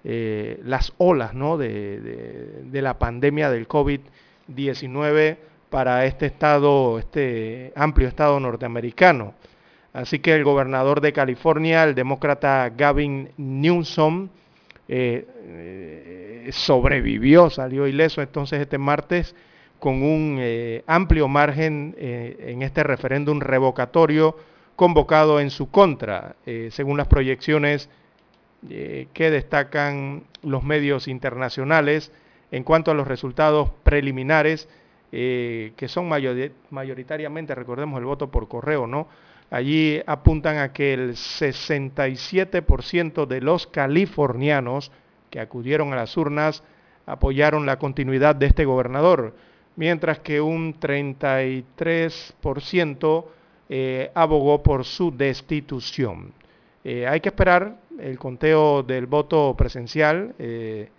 eh, 0.03 0.59
las 0.63 0.93
olas 0.97 1.35
¿no? 1.35 1.57
de, 1.57 2.63
la 2.71 2.97
pandemia 2.97 3.51
del 3.51 3.67
COVID-19 3.67 5.37
para 5.69 6.05
este 6.05 6.25
estado, 6.25 6.97
este 6.97 7.71
amplio 7.75 8.07
estado 8.07 8.39
norteamericano. 8.39 9.35
Así 9.93 10.19
que 10.19 10.33
el 10.33 10.43
gobernador 10.43 11.01
de 11.01 11.13
California, 11.13 11.83
el 11.83 11.93
demócrata 11.93 12.69
Gavin 12.75 13.29
Newsom, 13.37 14.29
eh, 14.87 15.27
eh, 15.43 16.49
sobrevivió, 16.51 17.49
salió 17.49 17.87
ileso 17.87 18.21
entonces 18.21 18.59
este 18.59 18.77
martes 18.77 19.35
con 19.79 20.03
un 20.03 20.39
amplio 20.85 21.27
margen 21.27 21.95
en 21.97 22.61
este 22.61 22.83
referéndum 22.83 23.39
revocatorio 23.39 24.37
convocado 24.75 25.39
en 25.39 25.49
su 25.49 25.71
contra, 25.71 26.35
según 26.69 26.97
las 26.97 27.07
proyecciones 27.07 27.89
eh, 28.69 29.07
que 29.13 29.31
destacan 29.31 30.25
los 30.43 30.63
medios 30.63 31.07
internacionales 31.07 32.11
en 32.51 32.63
cuanto 32.63 32.91
a 32.91 32.93
los 32.93 33.07
resultados 33.07 33.71
preliminares, 33.81 34.69
eh, 35.11 35.73
que 35.75 35.87
son 35.87 36.07
mayoritariamente, 36.07 37.55
recordemos 37.55 37.97
el 37.97 38.05
voto 38.05 38.29
por 38.29 38.47
correo, 38.47 38.85
¿no? 38.85 39.07
Allí 39.49 39.99
apuntan 40.05 40.59
a 40.59 40.73
que 40.73 40.93
el 40.93 41.13
67% 41.13 43.25
de 43.25 43.41
los 43.41 43.65
californianos 43.65 44.91
que 45.31 45.39
acudieron 45.39 45.91
a 45.91 45.95
las 45.95 46.15
urnas 46.15 46.61
apoyaron 47.07 47.65
la 47.65 47.79
continuidad 47.79 48.35
de 48.35 48.45
este 48.45 48.65
gobernador, 48.65 49.33
mientras 49.75 50.19
que 50.19 50.39
un 50.39 50.79
33% 50.79 53.25
eh, 53.69 54.11
abogó 54.13 54.61
por 54.61 54.85
su 54.85 55.09
destitución. 55.09 56.31
hay 56.83 57.21
que 57.21 57.29
esperar 57.29 57.77
el 57.99 58.17
conteo 58.17 58.83
del 58.83 59.05
voto 59.05 59.55
presencial 59.57 60.33
eh, 60.39 60.89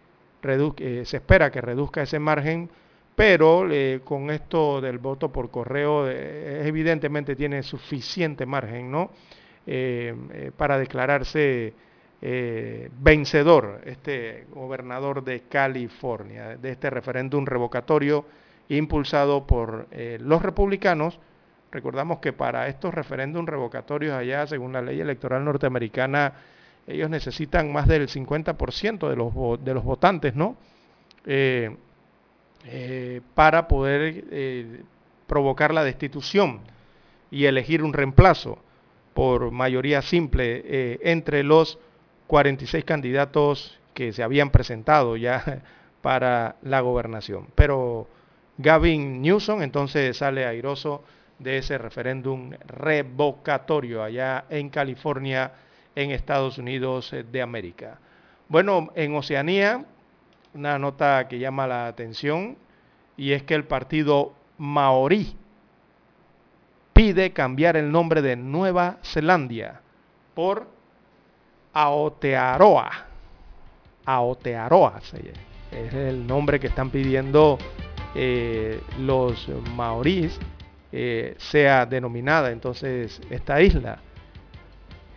eh, 0.42 1.02
se 1.04 1.16
espera 1.16 1.50
que 1.50 1.60
reduzca 1.60 2.02
ese 2.02 2.18
margen, 2.18 2.68
pero 3.14 3.70
eh, 3.70 4.00
con 4.04 4.30
esto 4.30 4.80
del 4.80 4.98
voto 4.98 5.30
por 5.30 5.50
correo 5.50 6.08
evidentemente 6.08 7.36
tiene 7.36 7.62
suficiente 7.62 8.46
margen 8.46 8.90
¿no? 8.90 9.10
para 10.56 10.78
declararse 10.78 11.72
vencedor 12.20 13.80
este 13.84 14.46
gobernador 14.52 15.22
de 15.22 15.42
California, 15.42 16.56
de 16.56 16.70
este 16.70 16.90
referéndum 16.90 17.44
revocatorio 17.44 18.24
impulsado 18.68 19.46
por 19.46 19.86
los 20.20 20.42
republicanos. 20.42 21.20
Recordamos 21.70 22.18
que 22.18 22.32
para 22.32 22.66
estos 22.68 22.92
referéndums 22.92 23.48
revocatorios 23.48 24.14
allá, 24.14 24.46
según 24.46 24.72
la 24.72 24.82
ley 24.82 25.00
electoral 25.00 25.44
norteamericana, 25.44 26.34
ellos 26.86 27.10
necesitan 27.10 27.72
más 27.72 27.86
del 27.86 28.08
50% 28.08 29.08
de 29.08 29.16
los, 29.16 29.64
de 29.64 29.74
los 29.74 29.84
votantes, 29.84 30.34
¿no? 30.34 30.56
Eh, 31.26 31.76
eh, 32.64 33.20
para 33.34 33.68
poder 33.68 34.24
eh, 34.30 34.82
provocar 35.26 35.72
la 35.74 35.84
destitución 35.84 36.60
y 37.30 37.46
elegir 37.46 37.82
un 37.82 37.92
reemplazo 37.92 38.58
por 39.14 39.50
mayoría 39.50 40.02
simple 40.02 40.98
entre 41.02 41.42
los 41.42 41.78
46 42.26 42.84
candidatos 42.84 43.78
que 43.94 44.12
se 44.12 44.22
habían 44.22 44.50
presentado 44.50 45.16
ya 45.16 45.62
para 46.02 46.56
la 46.62 46.80
gobernación. 46.80 47.48
Pero 47.54 48.08
Gavin 48.58 49.22
Newsom 49.22 49.62
entonces 49.62 50.16
sale 50.16 50.46
airoso 50.46 51.04
de 51.38 51.58
ese 51.58 51.78
referéndum 51.78 52.52
revocatorio 52.66 54.02
allá 54.02 54.44
en 54.48 54.70
California, 54.70 55.52
en 55.94 56.10
Estados 56.10 56.58
Unidos 56.58 57.14
de 57.30 57.42
América. 57.42 57.98
Bueno, 58.48 58.90
en 58.94 59.14
Oceanía, 59.14 59.84
una 60.54 60.78
nota 60.78 61.28
que 61.28 61.38
llama 61.38 61.66
la 61.66 61.86
atención, 61.86 62.56
y 63.16 63.32
es 63.32 63.42
que 63.42 63.54
el 63.54 63.64
partido 63.64 64.32
maorí 64.58 65.36
pide 66.92 67.32
cambiar 67.32 67.76
el 67.76 67.90
nombre 67.90 68.22
de 68.22 68.36
Nueva 68.36 68.98
Zelanda 69.02 69.80
por 70.34 70.66
Aotearoa. 71.72 72.90
Aotearoa 74.04 75.00
es 75.70 75.94
el 75.94 76.26
nombre 76.26 76.60
que 76.60 76.66
están 76.66 76.90
pidiendo 76.90 77.58
eh, 78.14 78.80
los 78.98 79.48
maorís 79.74 80.38
eh, 80.94 81.34
sea 81.38 81.86
denominada 81.86 82.50
entonces 82.50 83.20
esta 83.30 83.62
isla. 83.62 83.98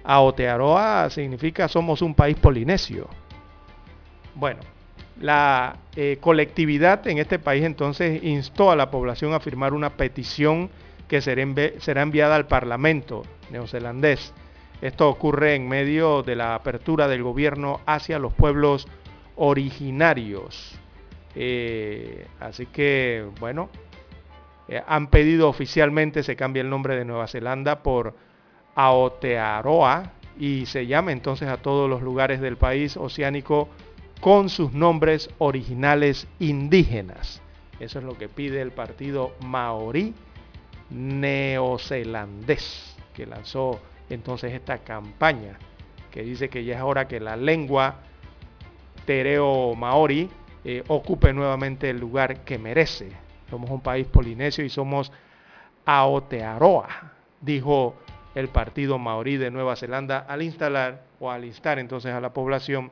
Aotearoa 0.05 1.09
significa 1.09 1.67
somos 1.67 2.01
un 2.01 2.13
país 2.13 2.37
polinesio. 2.37 3.09
Bueno, 4.35 4.61
la 5.19 5.77
eh, 5.95 6.17
colectividad 6.19 7.07
en 7.07 7.17
este 7.17 7.39
país 7.39 7.63
entonces 7.63 8.23
instó 8.23 8.71
a 8.71 8.75
la 8.75 8.91
población 8.91 9.33
a 9.33 9.39
firmar 9.39 9.73
una 9.73 9.91
petición 9.91 10.69
que 11.07 11.21
será 11.21 12.01
enviada 12.01 12.35
al 12.35 12.47
Parlamento 12.47 13.23
neozelandés. 13.51 14.33
Esto 14.81 15.07
ocurre 15.07 15.55
en 15.55 15.67
medio 15.67 16.21
de 16.23 16.35
la 16.35 16.55
apertura 16.55 17.07
del 17.07 17.23
gobierno 17.23 17.81
hacia 17.85 18.19
los 18.19 18.33
pueblos 18.33 18.87
originarios. 19.35 20.77
Eh, 21.35 22.27
así 22.39 22.65
que, 22.65 23.25
bueno, 23.39 23.69
eh, 24.67 24.81
han 24.85 25.07
pedido 25.07 25.47
oficialmente 25.47 26.23
se 26.23 26.35
cambie 26.35 26.61
el 26.61 26.69
nombre 26.69 26.95
de 26.95 27.05
Nueva 27.05 27.27
Zelanda 27.27 27.83
por 27.83 28.15
Aotearoa 28.75 30.11
y 30.37 30.65
se 30.65 30.85
llame 30.85 31.13
entonces 31.13 31.47
a 31.47 31.57
todos 31.57 31.89
los 31.89 32.01
lugares 32.01 32.41
del 32.41 32.57
país 32.57 32.97
oceánico 32.97 33.69
con 34.21 34.49
sus 34.49 34.73
nombres 34.73 35.29
originales 35.37 36.27
indígenas. 36.39 37.41
Eso 37.79 37.99
es 37.99 38.05
lo 38.05 38.17
que 38.17 38.29
pide 38.29 38.61
el 38.61 38.71
partido 38.71 39.33
maorí 39.41 40.13
neozelandés, 40.89 42.95
que 43.13 43.25
lanzó 43.25 43.79
entonces 44.09 44.53
esta 44.53 44.79
campaña, 44.79 45.57
que 46.11 46.23
dice 46.23 46.49
que 46.49 46.63
ya 46.63 46.77
es 46.77 46.81
hora 46.81 47.07
que 47.07 47.19
la 47.19 47.35
lengua 47.35 48.01
tereo 49.05 49.75
maori 49.75 50.29
eh, 50.63 50.83
ocupe 50.87 51.33
nuevamente 51.33 51.89
el 51.89 51.99
lugar 51.99 52.43
que 52.43 52.57
merece. 52.57 53.11
Somos 53.49 53.69
un 53.69 53.81
país 53.81 54.07
polinesio 54.07 54.63
y 54.63 54.69
somos 54.69 55.11
Aotearoa, 55.85 57.13
dijo 57.41 57.95
el 58.35 58.49
partido 58.49 58.99
maorí 58.99 59.37
de 59.37 59.49
Nueva 59.49 59.75
Zelanda 59.75 60.19
al 60.27 60.41
instalar 60.41 61.01
o 61.19 61.31
al 61.31 61.45
instar 61.45 61.79
entonces 61.79 62.13
a 62.13 62.19
la 62.19 62.33
población 62.33 62.91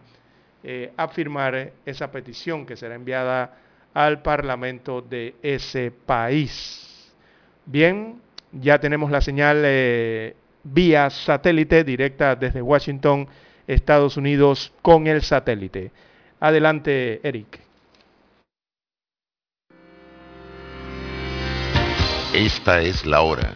eh, 0.64 0.94
a 0.96 1.10
firmar 1.10 1.74
esa 1.86 2.10
petición 2.10 2.66
que 2.66 2.78
será 2.78 2.96
enviada 2.96 3.58
al 3.94 4.22
Parlamento 4.22 5.02
de 5.02 5.36
ese 5.44 5.92
país. 5.92 7.14
Bien, 7.66 8.22
ya 8.54 8.80
tenemos 8.80 9.12
la 9.12 9.22
señal 9.22 9.62
eh, 9.66 10.36
vía 10.64 11.10
satélite 11.10 11.84
directa 11.84 12.36
desde 12.36 12.62
Washington, 12.62 13.28
Estados 13.68 14.18
Unidos, 14.18 14.72
con 14.82 15.08
el 15.08 15.22
satélite. 15.22 15.92
Adelante, 16.40 17.20
Eric. 17.24 17.60
Esta 22.34 22.82
es 22.82 23.06
la 23.06 23.22
hora. 23.22 23.56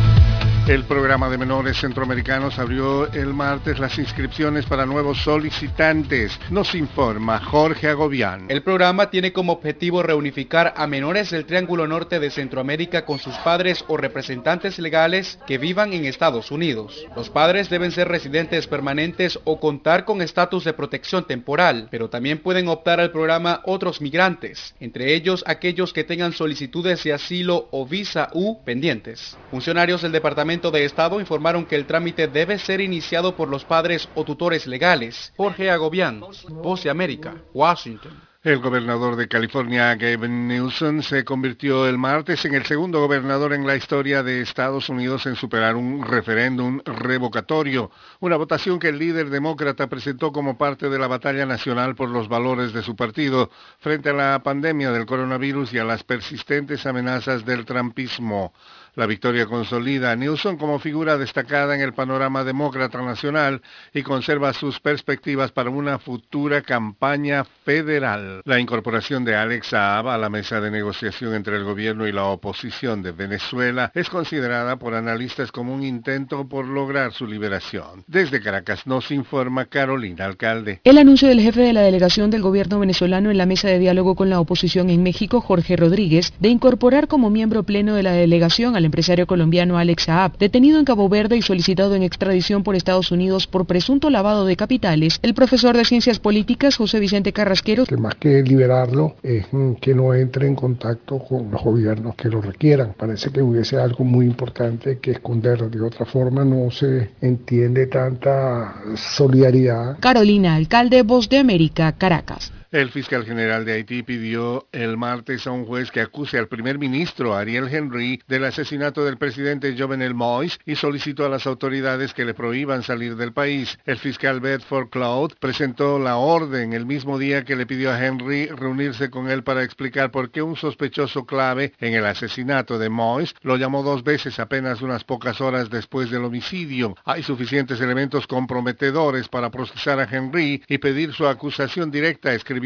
El 0.67 0.83
programa 0.83 1.27
de 1.27 1.39
menores 1.39 1.81
centroamericanos 1.81 2.59
abrió 2.59 3.11
el 3.11 3.33
martes 3.33 3.79
las 3.79 3.97
inscripciones 3.97 4.67
para 4.67 4.85
nuevos 4.85 5.17
solicitantes, 5.23 6.39
nos 6.51 6.75
informa 6.75 7.39
Jorge 7.39 7.87
Agobián. 7.87 8.45
El 8.47 8.61
programa 8.61 9.09
tiene 9.09 9.33
como 9.33 9.53
objetivo 9.53 10.03
reunificar 10.03 10.75
a 10.77 10.85
menores 10.85 11.31
del 11.31 11.45
Triángulo 11.45 11.87
Norte 11.87 12.19
de 12.19 12.29
Centroamérica 12.29 13.05
con 13.05 13.17
sus 13.17 13.35
padres 13.37 13.83
o 13.87 13.97
representantes 13.97 14.77
legales 14.77 15.39
que 15.47 15.57
vivan 15.57 15.93
en 15.93 16.05
Estados 16.05 16.51
Unidos. 16.51 17.07
Los 17.15 17.31
padres 17.31 17.71
deben 17.71 17.91
ser 17.91 18.07
residentes 18.07 18.67
permanentes 18.67 19.39
o 19.45 19.59
contar 19.59 20.05
con 20.05 20.21
estatus 20.21 20.63
de 20.63 20.73
protección 20.73 21.25
temporal, 21.25 21.87
pero 21.89 22.11
también 22.11 22.37
pueden 22.37 22.67
optar 22.67 22.99
al 22.99 23.11
programa 23.11 23.61
otros 23.65 23.99
migrantes, 23.99 24.75
entre 24.79 25.15
ellos 25.15 25.43
aquellos 25.47 25.91
que 25.91 26.03
tengan 26.03 26.33
solicitudes 26.33 27.03
de 27.03 27.13
asilo 27.13 27.67
o 27.71 27.87
visa 27.87 28.29
U 28.33 28.63
pendientes. 28.63 29.35
Funcionarios 29.49 30.03
del 30.03 30.11
Departamento 30.11 30.50
de 30.51 30.83
Estado 30.83 31.21
informaron 31.21 31.65
que 31.65 31.77
el 31.77 31.85
trámite 31.85 32.27
debe 32.27 32.59
ser 32.59 32.81
iniciado 32.81 33.37
por 33.37 33.47
los 33.47 33.63
padres 33.63 34.09
o 34.15 34.25
tutores 34.25 34.67
legales. 34.67 35.31
Jorge 35.37 35.71
Agobián, 35.71 36.19
Voz 36.61 36.83
de 36.83 36.89
América, 36.89 37.35
Washington. 37.53 38.11
El 38.43 38.57
gobernador 38.57 39.15
de 39.17 39.27
California, 39.27 39.93
Gavin 39.95 40.47
Newsom, 40.47 41.03
se 41.03 41.23
convirtió 41.23 41.87
el 41.87 41.99
martes 41.99 42.43
en 42.43 42.55
el 42.55 42.65
segundo 42.65 42.99
gobernador 42.99 43.53
en 43.53 43.67
la 43.67 43.75
historia 43.75 44.23
de 44.23 44.41
Estados 44.41 44.89
Unidos 44.89 45.27
en 45.27 45.35
superar 45.35 45.75
un 45.75 46.03
referéndum 46.03 46.79
revocatorio, 46.83 47.91
una 48.19 48.37
votación 48.37 48.79
que 48.79 48.89
el 48.89 48.97
líder 48.97 49.29
demócrata 49.29 49.87
presentó 49.87 50.31
como 50.31 50.57
parte 50.57 50.89
de 50.89 50.97
la 50.97 51.05
batalla 51.05 51.45
nacional 51.45 51.93
por 51.93 52.09
los 52.09 52.27
valores 52.27 52.73
de 52.73 52.81
su 52.81 52.95
partido 52.95 53.51
frente 53.77 54.09
a 54.09 54.13
la 54.13 54.41
pandemia 54.41 54.91
del 54.91 55.05
coronavirus 55.05 55.71
y 55.73 55.77
a 55.77 55.85
las 55.85 56.03
persistentes 56.03 56.87
amenazas 56.87 57.45
del 57.45 57.63
trampismo. 57.63 58.53
La 58.95 59.05
victoria 59.05 59.45
consolida 59.45 60.11
a 60.11 60.17
Newsom 60.17 60.57
como 60.57 60.77
figura 60.77 61.17
destacada 61.17 61.75
en 61.75 61.79
el 61.81 61.93
panorama 61.93 62.43
demócrata 62.43 63.01
nacional 63.01 63.61
y 63.93 64.01
conserva 64.01 64.51
sus 64.51 64.81
perspectivas 64.81 65.53
para 65.53 65.69
una 65.69 65.97
futura 65.97 66.61
campaña 66.61 67.45
federal. 67.63 68.41
La 68.43 68.59
incorporación 68.59 69.23
de 69.23 69.37
Alex 69.37 69.67
Saab 69.67 70.09
a 70.09 70.17
la 70.17 70.29
mesa 70.29 70.59
de 70.59 70.71
negociación 70.71 71.35
entre 71.35 71.55
el 71.55 71.63
gobierno 71.63 72.05
y 72.05 72.11
la 72.11 72.25
oposición 72.25 73.01
de 73.01 73.13
Venezuela 73.13 73.93
es 73.95 74.09
considerada 74.09 74.75
por 74.75 74.93
analistas 74.93 75.53
como 75.53 75.73
un 75.73 75.83
intento 75.83 76.49
por 76.49 76.65
lograr 76.65 77.13
su 77.13 77.25
liberación. 77.25 78.03
Desde 78.07 78.41
Caracas 78.41 78.85
nos 78.85 79.09
informa 79.11 79.67
Carolina 79.67 80.25
Alcalde. 80.25 80.81
El 80.83 80.97
anuncio 80.97 81.29
del 81.29 81.39
jefe 81.39 81.61
de 81.61 81.71
la 81.71 81.81
delegación 81.81 82.29
del 82.29 82.41
gobierno 82.41 82.79
venezolano 82.79 83.31
en 83.31 83.37
la 83.37 83.45
mesa 83.45 83.69
de 83.69 83.79
diálogo 83.79 84.15
con 84.15 84.29
la 84.29 84.41
oposición 84.41 84.89
en 84.89 85.01
México, 85.01 85.39
Jorge 85.39 85.77
Rodríguez, 85.77 86.33
de 86.41 86.49
incorporar 86.49 87.07
como 87.07 87.29
miembro 87.29 87.63
pleno 87.63 87.95
de 87.95 88.03
la 88.03 88.11
delegación 88.11 88.75
al 88.81 88.85
empresario 88.85 89.27
colombiano 89.27 89.77
Alex 89.77 90.03
Saab, 90.03 90.37
detenido 90.37 90.79
en 90.79 90.85
Cabo 90.85 91.07
Verde 91.07 91.37
y 91.37 91.41
solicitado 91.41 91.95
en 91.95 92.03
extradición 92.03 92.63
por 92.63 92.75
Estados 92.75 93.11
Unidos 93.11 93.47
por 93.47 93.65
presunto 93.65 94.09
lavado 94.09 94.45
de 94.45 94.55
capitales, 94.55 95.19
el 95.21 95.33
profesor 95.33 95.77
de 95.77 95.85
Ciencias 95.85 96.19
Políticas 96.19 96.75
José 96.75 96.99
Vicente 96.99 97.31
Carrasquero. 97.31 97.85
Que 97.85 97.97
más 97.97 98.15
que 98.15 98.41
liberarlo 98.41 99.15
es 99.21 99.45
mm, 99.51 99.73
que 99.75 99.93
no 99.93 100.13
entre 100.13 100.47
en 100.47 100.55
contacto 100.55 101.19
con 101.19 101.51
los 101.51 101.61
gobiernos 101.61 102.15
que 102.15 102.29
lo 102.29 102.41
requieran. 102.41 102.93
Parece 102.97 103.29
que 103.29 103.41
hubiese 103.41 103.77
algo 103.77 104.03
muy 104.03 104.25
importante 104.25 104.97
que 104.99 105.11
esconder. 105.11 105.69
De 105.69 105.81
otra 105.81 106.05
forma 106.05 106.43
no 106.43 106.71
se 106.71 107.11
entiende 107.21 107.87
tanta 107.87 108.75
solidaridad. 108.95 109.97
Carolina, 109.99 110.55
alcalde 110.55 111.03
Voz 111.03 111.29
de 111.29 111.37
América, 111.37 111.91
Caracas. 111.93 112.51
El 112.71 112.89
fiscal 112.89 113.25
general 113.25 113.65
de 113.65 113.73
Haití 113.73 114.01
pidió 114.01 114.65
el 114.71 114.95
martes 114.95 115.45
a 115.45 115.51
un 115.51 115.65
juez 115.65 115.91
que 115.91 115.99
acuse 115.99 116.37
al 116.37 116.47
primer 116.47 116.79
ministro 116.79 117.35
Ariel 117.35 117.67
Henry 117.67 118.21
del 118.29 118.45
asesinato 118.45 119.03
del 119.03 119.17
presidente 119.17 119.75
Jovenel 119.77 120.15
Moïse 120.15 120.57
y 120.65 120.75
solicitó 120.75 121.25
a 121.25 121.29
las 121.29 121.45
autoridades 121.47 122.13
que 122.13 122.23
le 122.23 122.33
prohíban 122.33 122.81
salir 122.81 123.17
del 123.17 123.33
país. 123.33 123.77
El 123.85 123.97
fiscal 123.97 124.39
Bedford 124.39 124.87
Cloud 124.87 125.33
presentó 125.37 125.99
la 125.99 126.15
orden 126.15 126.71
el 126.71 126.85
mismo 126.85 127.19
día 127.19 127.43
que 127.43 127.57
le 127.57 127.65
pidió 127.65 127.91
a 127.91 128.01
Henry 128.01 128.45
reunirse 128.45 129.09
con 129.09 129.29
él 129.29 129.43
para 129.43 129.63
explicar 129.63 130.09
por 130.09 130.31
qué 130.31 130.41
un 130.41 130.55
sospechoso 130.55 131.25
clave 131.25 131.73
en 131.81 131.93
el 131.93 132.05
asesinato 132.05 132.79
de 132.79 132.89
Moïse 132.89 133.35
lo 133.41 133.57
llamó 133.57 133.83
dos 133.83 134.05
veces 134.05 134.39
apenas 134.39 134.81
unas 134.81 135.03
pocas 135.03 135.41
horas 135.41 135.69
después 135.69 136.09
del 136.09 136.23
homicidio. 136.23 136.95
Hay 137.03 137.21
suficientes 137.21 137.81
elementos 137.81 138.27
comprometedores 138.27 139.27
para 139.27 139.51
procesar 139.51 139.99
a 139.99 140.07
Henry 140.09 140.63
y 140.69 140.77
pedir 140.77 141.11
su 141.11 141.27
acusación 141.27 141.91
directa, 141.91 142.33
escribió 142.33 142.60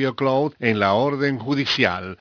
En 0.59 0.79
la 0.79 0.93
orden 0.93 1.39
judicial. 1.39 2.17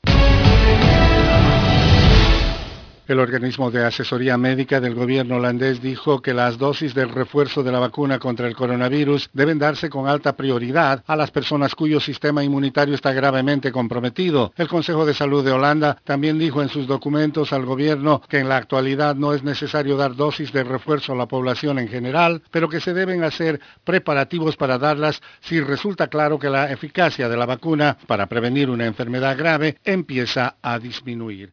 El 3.07 3.21
organismo 3.21 3.71
de 3.71 3.85
asesoría 3.85 4.39
médica 4.39 4.81
del 4.81 4.95
gobierno 4.95 5.37
holandés 5.37 5.83
dijo 5.83 6.23
que 6.23 6.33
las 6.33 6.57
dosis 6.57 6.95
del 6.95 7.11
refuerzo 7.11 7.63
de 7.63 7.71
la 7.71 7.79
vacuna 7.79 8.19
contra 8.19 8.49
el 8.49 8.57
coronavirus 8.57 9.29
deben 9.35 9.59
darse 9.59 9.91
con 9.91 10.09
alta 10.09 10.37
prioridad 10.37 11.05
a 11.07 11.15
las 11.15 11.31
personas 11.31 11.75
cuyo 11.75 12.01
sistema 12.01 12.43
inmunitario 12.43 12.95
está 12.95 13.13
gravemente 13.13 13.71
comprometido. 13.73 14.55
El 14.57 14.69
Consejo 14.69 15.05
de 15.05 15.13
Salud 15.13 15.45
de 15.45 15.53
Holanda 15.53 15.99
también 16.05 16.39
dijo 16.39 16.63
en 16.63 16.71
sus 16.71 16.87
documentos 16.87 17.53
al 17.53 17.67
gobierno 17.67 18.23
que 18.27 18.39
en 18.39 18.49
la 18.49 18.57
actualidad 18.57 19.15
no 19.15 19.35
es 19.35 19.43
necesario 19.43 19.99
dar 19.99 20.17
dosis 20.17 20.51
de 20.51 20.65
refuerzo 20.65 21.13
a 21.13 21.17
la 21.17 21.29
población 21.29 21.79
en 21.79 21.89
general, 21.89 22.41
pero 22.51 22.71
que 22.71 22.81
se 22.81 22.95
deben 22.95 23.23
hacer 23.23 23.61
preparativos 23.85 24.57
para 24.57 24.79
darlas 24.79 25.21
si 25.43 25.61
resulta 25.61 26.07
claro 26.07 26.39
que 26.39 26.49
la 26.49 26.73
eficacia 26.73 27.29
de 27.29 27.37
la 27.37 27.45
vacuna 27.45 27.99
para 28.07 28.29
prevenir 28.29 28.71
una 28.71 28.87
enfermedad 28.87 29.37
grave 29.37 29.77
empieza 29.85 30.57
a 30.63 30.79
disminuir. 30.79 31.53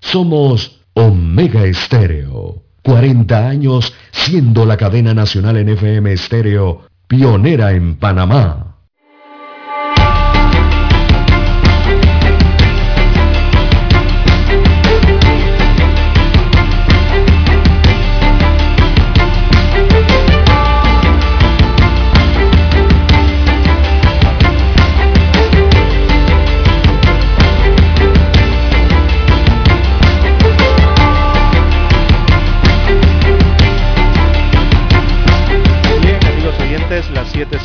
Somos 0.00 0.80
Omega 0.94 1.64
Estéreo. 1.64 2.62
40 2.82 3.48
años 3.48 3.92
siendo 4.12 4.64
la 4.64 4.76
cadena 4.76 5.12
nacional 5.12 5.56
en 5.58 5.68
FM 5.68 6.12
Estéreo, 6.12 6.82
pionera 7.06 7.72
en 7.72 7.96
Panamá. 7.96 8.77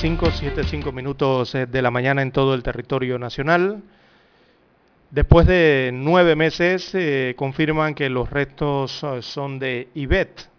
Las 0.03 0.19
7.5, 0.19 0.53
7.5 0.53 0.91
minutos 0.91 1.55
eh, 1.55 1.65
de 1.65 1.81
la 1.81 1.89
mañana 1.89 2.21
en 2.21 2.31
todo 2.31 2.53
el 2.55 2.63
territorio 2.63 3.17
nacional. 3.17 3.81
Después 5.11 5.47
de 5.47 5.91
nueve 5.93 6.35
meses 6.35 6.93
eh, 6.93 7.35
confirman 7.37 7.95
que 7.95 8.09
los 8.09 8.29
restos 8.29 9.01
eh, 9.03 9.21
son 9.21 9.59
de 9.59 9.87
IBET. 9.93 10.49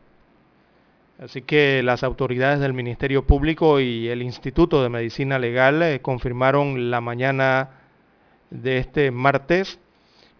Así 1.18 1.42
que 1.42 1.82
las 1.82 2.02
autoridades 2.02 2.60
del 2.60 2.72
Ministerio 2.72 3.26
Público 3.26 3.80
y 3.80 4.08
el 4.08 4.22
Instituto 4.22 4.82
de 4.82 4.88
Medicina 4.88 5.38
Legal 5.38 6.00
confirmaron 6.00 6.90
la 6.90 7.00
mañana 7.00 7.70
de 8.50 8.78
este 8.78 9.10
martes 9.10 9.78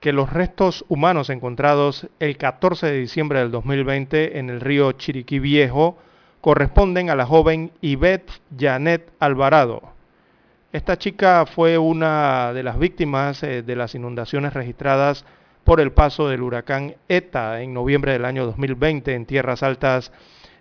que 0.00 0.12
los 0.12 0.32
restos 0.32 0.84
humanos 0.88 1.30
encontrados 1.30 2.08
el 2.18 2.36
14 2.36 2.86
de 2.86 2.98
diciembre 2.98 3.38
del 3.38 3.50
2020 3.50 4.38
en 4.38 4.50
el 4.50 4.60
río 4.60 4.92
Chiriquí 4.92 5.38
Viejo 5.38 5.96
corresponden 6.44 7.08
a 7.08 7.16
la 7.16 7.24
joven 7.24 7.70
Yvette 7.80 8.30
Janet 8.54 9.10
Alvarado. 9.18 9.80
Esta 10.74 10.98
chica 10.98 11.46
fue 11.46 11.78
una 11.78 12.52
de 12.52 12.62
las 12.62 12.78
víctimas 12.78 13.42
eh, 13.42 13.62
de 13.62 13.74
las 13.74 13.94
inundaciones 13.94 14.52
registradas 14.52 15.24
por 15.64 15.80
el 15.80 15.92
paso 15.92 16.28
del 16.28 16.42
huracán 16.42 16.96
ETA 17.08 17.62
en 17.62 17.72
noviembre 17.72 18.12
del 18.12 18.26
año 18.26 18.44
2020 18.44 19.14
en 19.14 19.24
tierras 19.24 19.62
altas 19.62 20.12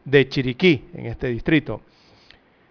de 0.05 0.29
Chiriquí, 0.29 0.85
en 0.93 1.07
este 1.07 1.27
distrito. 1.27 1.81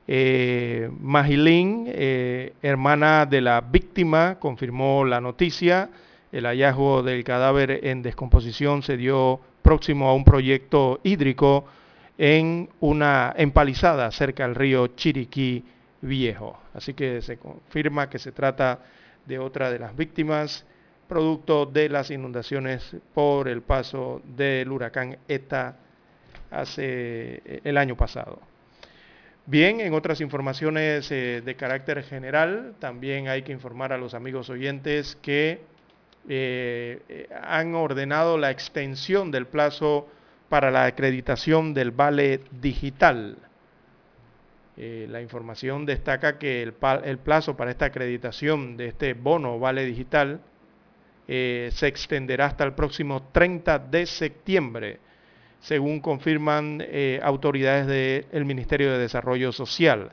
Eh, 0.08 0.88
Magilín, 0.98 1.84
eh, 1.88 2.54
hermana 2.62 3.26
de 3.26 3.42
la 3.42 3.60
víctima, 3.60 4.38
confirmó 4.38 5.04
la 5.04 5.20
noticia. 5.20 5.90
El 6.32 6.46
hallazgo 6.46 7.02
del 7.02 7.24
cadáver 7.24 7.80
en 7.82 8.00
descomposición 8.00 8.82
se 8.82 8.96
dio 8.96 9.38
próximo 9.60 10.08
a 10.08 10.14
un 10.14 10.24
proyecto 10.24 10.98
hídrico 11.02 11.66
en 12.18 12.68
una 12.80 13.34
empalizada 13.36 14.10
cerca 14.10 14.44
del 14.44 14.54
río 14.54 14.88
Chiriquí 14.88 15.64
Viejo. 16.00 16.58
Así 16.74 16.94
que 16.94 17.22
se 17.22 17.38
confirma 17.38 18.10
que 18.10 18.18
se 18.18 18.32
trata 18.32 18.80
de 19.26 19.38
otra 19.38 19.70
de 19.70 19.78
las 19.78 19.96
víctimas 19.96 20.64
producto 21.12 21.66
de 21.66 21.90
las 21.90 22.10
inundaciones 22.10 22.96
por 23.12 23.46
el 23.46 23.60
paso 23.60 24.22
del 24.24 24.72
huracán 24.72 25.18
ETA 25.28 25.76
hace 26.50 27.42
eh, 27.44 27.60
el 27.64 27.76
año 27.76 27.96
pasado. 27.96 28.38
Bien, 29.44 29.80
en 29.80 29.92
otras 29.92 30.22
informaciones 30.22 31.10
eh, 31.10 31.42
de 31.44 31.54
carácter 31.54 32.02
general, 32.04 32.74
también 32.78 33.28
hay 33.28 33.42
que 33.42 33.52
informar 33.52 33.92
a 33.92 33.98
los 33.98 34.14
amigos 34.14 34.48
oyentes 34.48 35.18
que 35.20 35.60
eh, 36.28 37.28
han 37.42 37.74
ordenado 37.74 38.38
la 38.38 38.50
extensión 38.50 39.30
del 39.30 39.46
plazo 39.46 40.08
para 40.52 40.70
la 40.70 40.84
acreditación 40.84 41.72
del 41.72 41.92
vale 41.92 42.40
digital. 42.60 43.38
Eh, 44.76 45.06
la 45.08 45.22
información 45.22 45.86
destaca 45.86 46.38
que 46.38 46.62
el, 46.62 46.74
plazo 46.74 47.56
para 47.56 47.70
esta 47.70 47.86
acreditación 47.86 48.76
de 48.76 48.88
este 48.88 49.14
bono 49.14 49.58
vale 49.58 49.86
digital 49.86 50.42
eh, 51.26 51.70
se 51.72 51.86
extenderá 51.86 52.44
hasta 52.44 52.64
el 52.64 52.74
próximo 52.74 53.22
30 53.32 53.78
de 53.78 54.04
septiembre, 54.04 55.00
según 55.58 56.00
confirman 56.00 56.84
eh, 56.86 57.18
autoridades 57.22 57.86
del 58.30 58.44
Ministerio 58.44 58.92
de 58.92 58.98
Desarrollo 58.98 59.52
Social. 59.52 60.12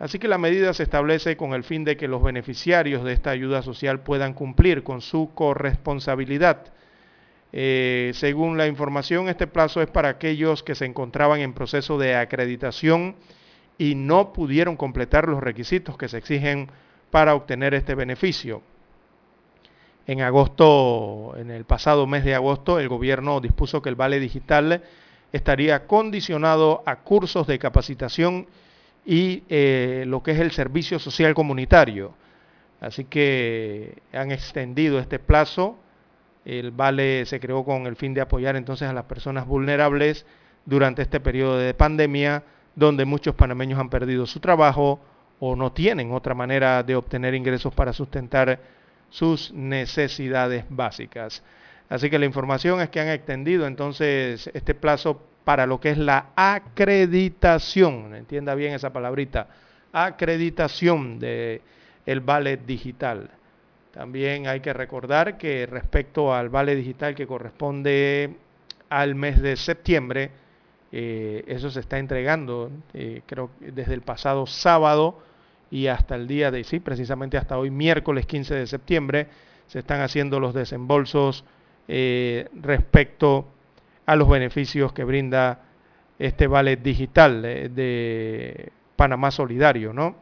Así 0.00 0.18
que 0.18 0.26
la 0.26 0.38
medida 0.38 0.74
se 0.74 0.82
establece 0.82 1.36
con 1.36 1.52
el 1.52 1.62
fin 1.62 1.84
de 1.84 1.96
que 1.96 2.08
los 2.08 2.24
beneficiarios 2.24 3.04
de 3.04 3.12
esta 3.12 3.30
ayuda 3.30 3.62
social 3.62 4.00
puedan 4.00 4.34
cumplir 4.34 4.82
con 4.82 5.00
su 5.00 5.30
corresponsabilidad 5.32 6.72
eh, 7.52 8.12
según 8.14 8.56
la 8.56 8.66
información, 8.66 9.28
este 9.28 9.46
plazo 9.46 9.82
es 9.82 9.88
para 9.88 10.08
aquellos 10.08 10.62
que 10.62 10.74
se 10.74 10.84
encontraban 10.84 11.40
en 11.40 11.52
proceso 11.52 11.98
de 11.98 12.14
acreditación 12.14 13.16
y 13.78 13.94
no 13.94 14.32
pudieron 14.32 14.76
completar 14.76 15.28
los 15.28 15.42
requisitos 15.42 15.96
que 15.96 16.08
se 16.08 16.18
exigen 16.18 16.70
para 17.10 17.34
obtener 17.34 17.74
este 17.74 17.94
beneficio. 17.94 18.62
En 20.06 20.20
agosto, 20.22 21.34
en 21.36 21.50
el 21.50 21.64
pasado 21.64 22.06
mes 22.06 22.24
de 22.24 22.34
agosto, 22.34 22.78
el 22.78 22.88
gobierno 22.88 23.40
dispuso 23.40 23.82
que 23.82 23.88
el 23.88 23.94
vale 23.96 24.20
digital 24.20 24.82
estaría 25.32 25.86
condicionado 25.86 26.82
a 26.86 26.96
cursos 26.96 27.46
de 27.46 27.58
capacitación 27.58 28.46
y 29.04 29.44
eh, 29.48 30.04
lo 30.06 30.22
que 30.22 30.32
es 30.32 30.40
el 30.40 30.50
servicio 30.50 30.98
social 30.98 31.34
comunitario. 31.34 32.14
Así 32.80 33.04
que 33.04 34.02
han 34.12 34.30
extendido 34.30 34.98
este 34.98 35.18
plazo 35.18 35.76
El 36.50 36.72
vale 36.72 37.26
se 37.26 37.38
creó 37.38 37.64
con 37.64 37.86
el 37.86 37.94
fin 37.94 38.12
de 38.12 38.20
apoyar 38.20 38.56
entonces 38.56 38.88
a 38.88 38.92
las 38.92 39.04
personas 39.04 39.46
vulnerables 39.46 40.26
durante 40.66 41.00
este 41.00 41.20
periodo 41.20 41.56
de 41.58 41.74
pandemia, 41.74 42.42
donde 42.74 43.04
muchos 43.04 43.36
panameños 43.36 43.78
han 43.78 43.88
perdido 43.88 44.26
su 44.26 44.40
trabajo 44.40 44.98
o 45.38 45.54
no 45.54 45.70
tienen 45.70 46.10
otra 46.10 46.34
manera 46.34 46.82
de 46.82 46.96
obtener 46.96 47.36
ingresos 47.36 47.72
para 47.72 47.92
sustentar 47.92 48.58
sus 49.10 49.52
necesidades 49.52 50.64
básicas. 50.68 51.40
Así 51.88 52.10
que 52.10 52.18
la 52.18 52.26
información 52.26 52.80
es 52.80 52.88
que 52.88 52.98
han 52.98 53.10
extendido 53.10 53.68
entonces 53.68 54.50
este 54.52 54.74
plazo 54.74 55.22
para 55.44 55.66
lo 55.66 55.78
que 55.78 55.90
es 55.90 55.98
la 55.98 56.30
acreditación, 56.34 58.12
entienda 58.16 58.56
bien 58.56 58.74
esa 58.74 58.92
palabrita, 58.92 59.46
acreditación 59.92 61.20
de 61.20 61.62
el 62.06 62.18
vale 62.18 62.56
digital. 62.56 63.30
También 63.92 64.46
hay 64.46 64.60
que 64.60 64.72
recordar 64.72 65.36
que 65.36 65.66
respecto 65.66 66.32
al 66.32 66.48
vale 66.48 66.76
digital 66.76 67.14
que 67.14 67.26
corresponde 67.26 68.36
al 68.88 69.14
mes 69.16 69.42
de 69.42 69.56
septiembre, 69.56 70.30
eh, 70.92 71.44
eso 71.46 71.70
se 71.70 71.80
está 71.80 71.98
entregando, 71.98 72.70
eh, 72.94 73.22
creo 73.26 73.50
desde 73.60 73.94
el 73.94 74.02
pasado 74.02 74.46
sábado 74.46 75.18
y 75.70 75.88
hasta 75.88 76.14
el 76.14 76.28
día 76.28 76.50
de, 76.50 76.62
sí, 76.64 76.78
precisamente 76.80 77.36
hasta 77.36 77.58
hoy, 77.58 77.70
miércoles 77.70 78.26
15 78.26 78.54
de 78.54 78.66
septiembre, 78.66 79.26
se 79.66 79.80
están 79.80 80.00
haciendo 80.00 80.38
los 80.38 80.54
desembolsos 80.54 81.44
eh, 81.88 82.48
respecto 82.54 83.46
a 84.06 84.14
los 84.14 84.28
beneficios 84.28 84.92
que 84.92 85.04
brinda 85.04 85.62
este 86.18 86.46
vale 86.46 86.76
digital 86.76 87.42
de 87.42 88.72
Panamá 88.94 89.30
Solidario, 89.30 89.92
¿no? 89.92 90.16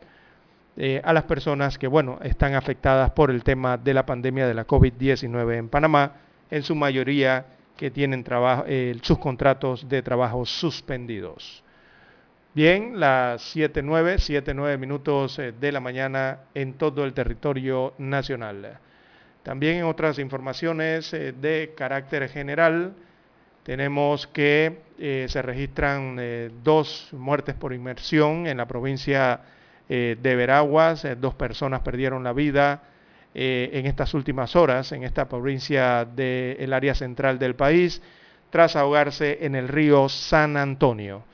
Eh, 0.80 1.00
a 1.02 1.12
las 1.12 1.24
personas 1.24 1.76
que, 1.76 1.88
bueno, 1.88 2.20
están 2.22 2.54
afectadas 2.54 3.10
por 3.10 3.32
el 3.32 3.42
tema 3.42 3.76
de 3.76 3.92
la 3.92 4.06
pandemia 4.06 4.46
de 4.46 4.54
la 4.54 4.64
COVID-19 4.64 5.56
en 5.56 5.68
Panamá, 5.68 6.12
en 6.52 6.62
su 6.62 6.76
mayoría 6.76 7.46
que 7.76 7.90
tienen 7.90 8.24
eh, 8.68 8.96
sus 9.02 9.18
contratos 9.18 9.88
de 9.88 10.02
trabajo 10.02 10.46
suspendidos. 10.46 11.64
Bien, 12.54 13.00
las 13.00 13.56
7.9, 13.56 14.18
7.9 14.44 14.78
minutos 14.78 15.40
eh, 15.40 15.50
de 15.50 15.72
la 15.72 15.80
mañana 15.80 16.42
en 16.54 16.74
todo 16.74 17.04
el 17.04 17.12
territorio 17.12 17.94
nacional. 17.98 18.78
También 19.42 19.78
en 19.78 19.84
otras 19.84 20.20
informaciones 20.20 21.10
de 21.10 21.74
carácter 21.76 22.28
general, 22.28 22.92
tenemos 23.64 24.28
que 24.28 24.78
se 24.98 25.42
registran 25.42 26.20
dos 26.62 27.08
muertes 27.12 27.54
por 27.54 27.72
inmersión 27.72 28.46
en 28.46 28.58
la 28.58 28.66
provincia 28.66 29.40
eh, 29.88 30.16
de 30.20 30.36
Veraguas, 30.36 31.04
eh, 31.04 31.16
dos 31.16 31.34
personas 31.34 31.80
perdieron 31.80 32.22
la 32.22 32.34
vida 32.34 32.82
eh, 33.34 33.70
en 33.72 33.86
estas 33.86 34.12
últimas 34.14 34.54
horas 34.54 34.92
en 34.92 35.02
esta 35.02 35.28
provincia 35.28 36.04
del 36.04 36.72
área 36.72 36.94
central 36.94 37.38
del 37.38 37.54
país 37.54 38.02
tras 38.50 38.76
ahogarse 38.76 39.38
en 39.46 39.54
el 39.54 39.68
río 39.68 40.08
San 40.08 40.56
Antonio. 40.56 41.24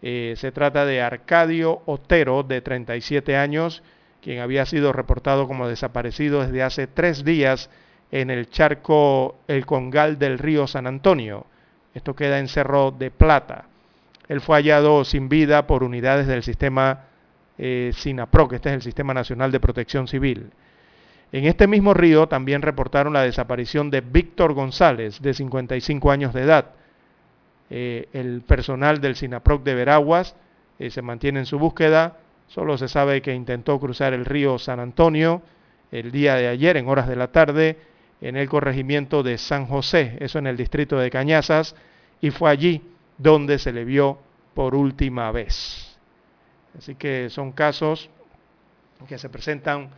se 0.00 0.52
trata 0.52 0.84
de 0.84 1.00
Arcadio 1.00 1.82
Otero, 1.86 2.42
de 2.42 2.60
37 2.60 3.36
años, 3.36 3.82
quien 4.22 4.40
había 4.40 4.66
sido 4.66 4.92
reportado 4.92 5.46
como 5.46 5.68
desaparecido 5.68 6.42
desde 6.42 6.62
hace 6.62 6.86
tres 6.86 7.24
días 7.24 7.70
en 8.10 8.30
el 8.30 8.48
charco 8.48 9.36
El 9.48 9.64
Congal 9.66 10.18
del 10.18 10.38
río 10.38 10.66
San 10.66 10.86
Antonio. 10.86 11.46
Esto 11.94 12.14
queda 12.16 12.38
en 12.38 12.48
Cerro 12.48 12.90
de 12.90 13.10
Plata. 13.10 13.66
Él 14.28 14.40
fue 14.40 14.56
hallado 14.56 15.04
sin 15.04 15.28
vida 15.28 15.66
por 15.66 15.82
unidades 15.82 16.26
del 16.26 16.42
sistema 16.42 17.04
eh, 17.58 17.92
este 17.94 18.68
es 18.68 18.74
el 18.74 18.82
Sistema 18.82 19.14
Nacional 19.14 19.52
de 19.52 19.60
Protección 19.60 20.08
Civil. 20.08 20.50
En 21.32 21.46
este 21.46 21.66
mismo 21.66 21.94
río 21.94 22.26
también 22.26 22.60
reportaron 22.60 23.12
la 23.12 23.22
desaparición 23.22 23.90
de 23.90 24.02
Víctor 24.02 24.52
González, 24.52 25.20
de 25.22 25.32
55 25.32 26.10
años 26.10 26.34
de 26.34 26.42
edad. 26.42 26.66
Eh, 27.70 28.08
el 28.12 28.42
personal 28.42 29.00
del 29.00 29.16
SINAPROC 29.16 29.62
de 29.62 29.74
Veraguas 29.74 30.36
eh, 30.78 30.90
se 30.90 31.00
mantiene 31.00 31.40
en 31.40 31.46
su 31.46 31.58
búsqueda. 31.58 32.18
Solo 32.48 32.76
se 32.76 32.88
sabe 32.88 33.22
que 33.22 33.34
intentó 33.34 33.80
cruzar 33.80 34.12
el 34.12 34.26
río 34.26 34.58
San 34.58 34.78
Antonio 34.78 35.40
el 35.90 36.10
día 36.10 36.34
de 36.34 36.48
ayer, 36.48 36.76
en 36.76 36.88
horas 36.88 37.08
de 37.08 37.16
la 37.16 37.28
tarde, 37.28 37.78
en 38.20 38.36
el 38.36 38.48
corregimiento 38.48 39.22
de 39.22 39.38
San 39.38 39.66
José, 39.66 40.16
eso 40.20 40.38
en 40.38 40.46
el 40.46 40.56
distrito 40.56 40.98
de 40.98 41.10
Cañazas, 41.10 41.74
y 42.20 42.30
fue 42.30 42.50
allí 42.50 42.82
donde 43.18 43.58
se 43.58 43.72
le 43.72 43.84
vio 43.84 44.18
por 44.54 44.74
última 44.74 45.30
vez. 45.32 45.71
Así 46.76 46.94
que 46.94 47.28
son 47.30 47.52
casos 47.52 48.08
que 49.06 49.18
se 49.18 49.28
presentan 49.28 49.90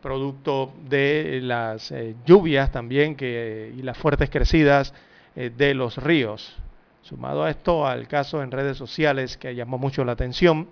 producto 0.00 0.72
de 0.88 1.40
las 1.42 1.90
eh, 1.92 2.14
lluvias 2.24 2.72
también 2.72 3.16
que, 3.16 3.72
y 3.76 3.82
las 3.82 3.98
fuertes 3.98 4.30
crecidas 4.30 4.94
eh, 5.36 5.50
de 5.54 5.74
los 5.74 5.96
ríos. 5.98 6.56
Sumado 7.02 7.44
a 7.44 7.50
esto, 7.50 7.86
al 7.86 8.08
caso 8.08 8.42
en 8.42 8.50
redes 8.50 8.76
sociales 8.76 9.36
que 9.36 9.54
llamó 9.54 9.78
mucho 9.78 10.04
la 10.04 10.12
atención, 10.12 10.68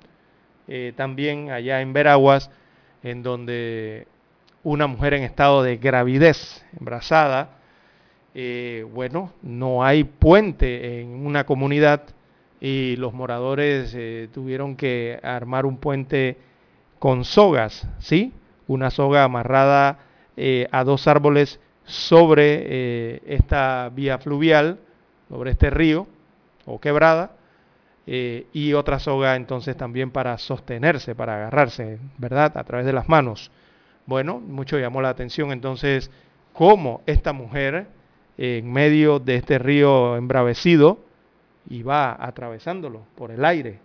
eh, 0.66 0.92
también 0.96 1.50
allá 1.50 1.80
en 1.80 1.92
Veraguas, 1.92 2.50
en 3.02 3.22
donde 3.22 4.06
una 4.62 4.86
mujer 4.86 5.14
en 5.14 5.22
estado 5.22 5.62
de 5.62 5.76
gravidez, 5.76 6.64
embarazada, 6.78 7.54
bueno, 8.92 9.32
no 9.42 9.82
hay 9.82 10.04
puente 10.04 11.00
en 11.00 11.26
una 11.26 11.44
comunidad 11.44 12.02
y 12.60 12.96
los 12.96 13.14
moradores 13.14 13.94
eh, 13.96 14.28
tuvieron 14.32 14.76
que 14.76 15.20
armar 15.22 15.66
un 15.66 15.78
puente 15.78 16.36
con 16.98 17.24
sogas, 17.24 17.86
¿sí? 17.98 18.32
Una 18.66 18.90
soga 18.90 19.24
amarrada 19.24 20.00
eh, 20.36 20.68
a 20.72 20.84
dos 20.84 21.06
árboles 21.06 21.60
sobre 21.84 22.62
eh, 22.64 23.22
esta 23.26 23.90
vía 23.94 24.18
fluvial, 24.18 24.78
sobre 25.28 25.52
este 25.52 25.70
río 25.70 26.06
o 26.66 26.80
quebrada, 26.80 27.32
y 28.10 28.72
otra 28.72 28.98
soga 29.00 29.36
entonces 29.36 29.76
también 29.76 30.10
para 30.10 30.38
sostenerse, 30.38 31.14
para 31.14 31.34
agarrarse, 31.34 31.98
¿verdad? 32.16 32.56
A 32.56 32.64
través 32.64 32.86
de 32.86 32.94
las 32.94 33.06
manos. 33.06 33.50
Bueno, 34.06 34.40
mucho 34.40 34.78
llamó 34.78 35.02
la 35.02 35.10
atención 35.10 35.52
entonces 35.52 36.10
cómo 36.54 37.02
esta 37.04 37.34
mujer, 37.34 37.86
en 38.38 38.72
medio 38.72 39.18
de 39.18 39.36
este 39.36 39.58
río 39.58 40.16
embravecido, 40.16 41.00
y 41.68 41.82
va 41.82 42.16
atravesándolo 42.18 43.02
por 43.14 43.30
el 43.30 43.44
aire, 43.44 43.78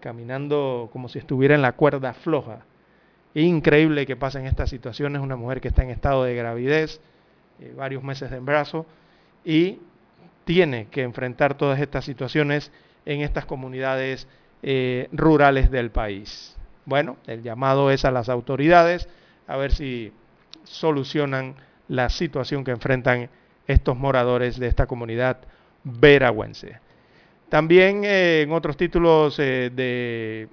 caminando 0.00 0.88
como 0.92 1.08
si 1.08 1.18
estuviera 1.18 1.54
en 1.54 1.62
la 1.62 1.72
cuerda 1.72 2.12
floja. 2.12 2.60
Increíble 3.34 4.06
que 4.06 4.16
pasen 4.16 4.46
estas 4.46 4.70
situaciones, 4.70 5.22
una 5.22 5.36
mujer 5.36 5.60
que 5.60 5.68
está 5.68 5.82
en 5.82 5.90
estado 5.90 6.24
de 6.24 6.34
gravidez, 6.34 7.00
eh, 7.60 7.74
varios 7.76 8.02
meses 8.02 8.30
de 8.30 8.36
embarazo, 8.36 8.86
y 9.44 9.80
tiene 10.44 10.86
que 10.88 11.02
enfrentar 11.02 11.56
todas 11.56 11.80
estas 11.80 12.04
situaciones 12.04 12.70
en 13.04 13.20
estas 13.20 13.46
comunidades 13.46 14.28
eh, 14.62 15.08
rurales 15.12 15.70
del 15.70 15.90
país. 15.90 16.56
Bueno, 16.84 17.16
el 17.26 17.42
llamado 17.42 17.90
es 17.90 18.04
a 18.04 18.10
las 18.10 18.28
autoridades 18.28 19.08
a 19.46 19.56
ver 19.56 19.72
si 19.72 20.12
solucionan 20.64 21.56
la 21.88 22.08
situación 22.08 22.64
que 22.64 22.70
enfrentan 22.70 23.28
estos 23.66 23.96
moradores 23.96 24.58
de 24.58 24.68
esta 24.68 24.86
comunidad 24.86 25.38
veragüense. 25.84 26.80
También 27.52 28.02
eh, 28.02 28.40
en 28.40 28.52
otros 28.52 28.78
títulos 28.78 29.38
eh, 29.38 29.70
de 29.70 30.48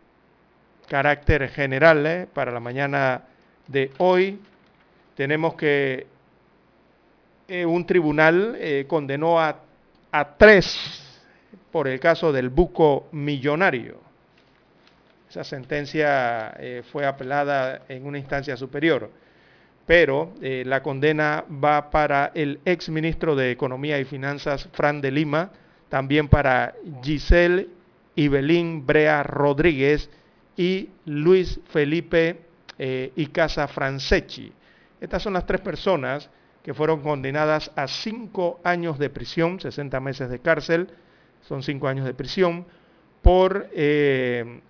carácter 0.89 1.47
general 1.47 2.05
eh, 2.05 2.27
para 2.33 2.51
la 2.51 2.59
mañana 2.59 3.21
de 3.67 3.91
hoy, 3.99 4.37
tenemos 5.15 5.55
que 5.55 6.07
un 7.65 7.85
tribunal 7.85 8.85
condenó 8.87 9.39
a, 9.39 9.61
a 10.11 10.35
tres 10.35 10.77
por 11.71 11.87
el 11.87 12.01
caso 12.01 12.33
del 12.33 12.49
buco 12.49 13.07
millonario. 13.13 14.01
Esa 15.29 15.45
sentencia 15.45 16.53
fue 16.91 17.05
apelada 17.07 17.83
en 17.87 18.05
una 18.05 18.17
instancia 18.17 18.57
superior, 18.57 19.09
pero 19.85 20.33
la 20.41 20.83
condena 20.83 21.43
va 21.63 21.89
para 21.89 22.31
el 22.35 22.59
ex 22.65 22.89
ministro 22.89 23.35
de 23.35 23.51
Economía 23.51 23.99
y 23.99 24.05
Finanzas, 24.05 24.67
Fran 24.73 25.01
de 25.01 25.11
Lima, 25.11 25.49
también 25.89 26.27
para 26.27 26.75
Giselle 27.03 27.67
Ibelín 28.15 28.85
Brea 28.85 29.23
Rodríguez 29.23 30.09
y 30.55 30.89
Luis 31.05 31.59
Felipe 31.69 32.41
eh, 32.77 33.11
Icaza 33.15 33.67
Franceschi. 33.67 34.51
Estas 35.01 35.23
son 35.23 35.33
las 35.33 35.45
tres 35.45 35.61
personas 35.61 36.29
que 36.63 36.73
fueron 36.73 37.01
condenadas 37.01 37.71
a 37.75 37.87
cinco 37.87 38.59
años 38.63 38.99
de 38.99 39.09
prisión, 39.09 39.59
60 39.59 39.99
meses 39.99 40.29
de 40.29 40.39
cárcel, 40.39 40.89
son 41.41 41.63
cinco 41.63 41.87
años 41.87 42.05
de 42.05 42.13
prisión, 42.13 42.65
por 43.21 43.69
eh, 43.73 44.61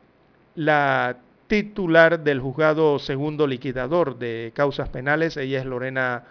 la 0.55 1.17
titular 1.47 2.19
del 2.23 2.39
juzgado 2.39 2.99
segundo 2.99 3.47
liquidador 3.47 4.19
de 4.19 4.51
causas 4.55 4.89
penales, 4.89 5.35
ella 5.37 5.59
es 5.59 5.65
Lorena 5.65 6.23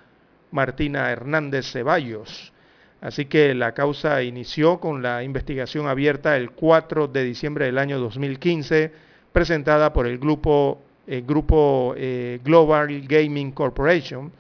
Martina 0.52 1.10
Hernández 1.10 1.72
Ceballos. 1.72 2.52
Así 3.00 3.26
que 3.26 3.54
la 3.54 3.72
causa 3.74 4.22
inició 4.22 4.80
con 4.80 5.02
la 5.02 5.22
investigación 5.22 5.86
abierta 5.86 6.36
el 6.36 6.50
4 6.50 7.06
de 7.08 7.24
diciembre 7.24 7.66
del 7.66 7.78
año 7.78 7.98
2015, 8.00 8.92
presentada 9.32 9.92
por 9.92 10.06
el 10.06 10.18
grupo, 10.18 10.80
eh, 11.06 12.40
Global 12.42 13.00
Gaming 13.06 13.52
Corporation, 13.52 14.32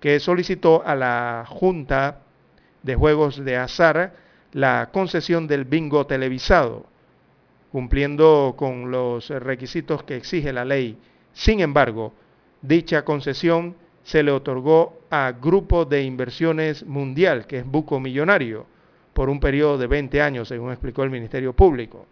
que 0.00 0.18
solicitó 0.18 0.82
a 0.86 0.94
la 0.94 1.44
Junta 1.46 2.20
de 2.82 2.94
juegos 2.94 3.44
de 3.44 3.56
azar 3.56 4.14
la 4.52 4.88
concesión 4.92 5.46
del 5.46 5.64
bingo 5.64 6.06
televisado, 6.06 6.86
cumpliendo 7.70 8.54
con 8.56 8.90
los 8.90 9.28
requisitos 9.28 10.02
que 10.04 10.16
exige 10.16 10.52
la 10.52 10.64
ley. 10.64 10.96
Sin 11.34 11.60
embargo, 11.60 12.14
dicha 12.62 13.04
concesión 13.04 13.76
se 14.06 14.22
le 14.22 14.30
otorgó 14.30 15.00
a 15.10 15.32
Grupo 15.32 15.84
de 15.84 16.04
Inversiones 16.04 16.86
Mundial, 16.86 17.44
que 17.48 17.58
es 17.58 17.66
Buco 17.66 17.98
Millonario, 17.98 18.64
por 19.12 19.28
un 19.28 19.40
periodo 19.40 19.78
de 19.78 19.88
20 19.88 20.22
años, 20.22 20.46
según 20.46 20.70
explicó 20.70 21.02
el 21.02 21.10
Ministerio 21.10 21.54
Público. 21.54 22.06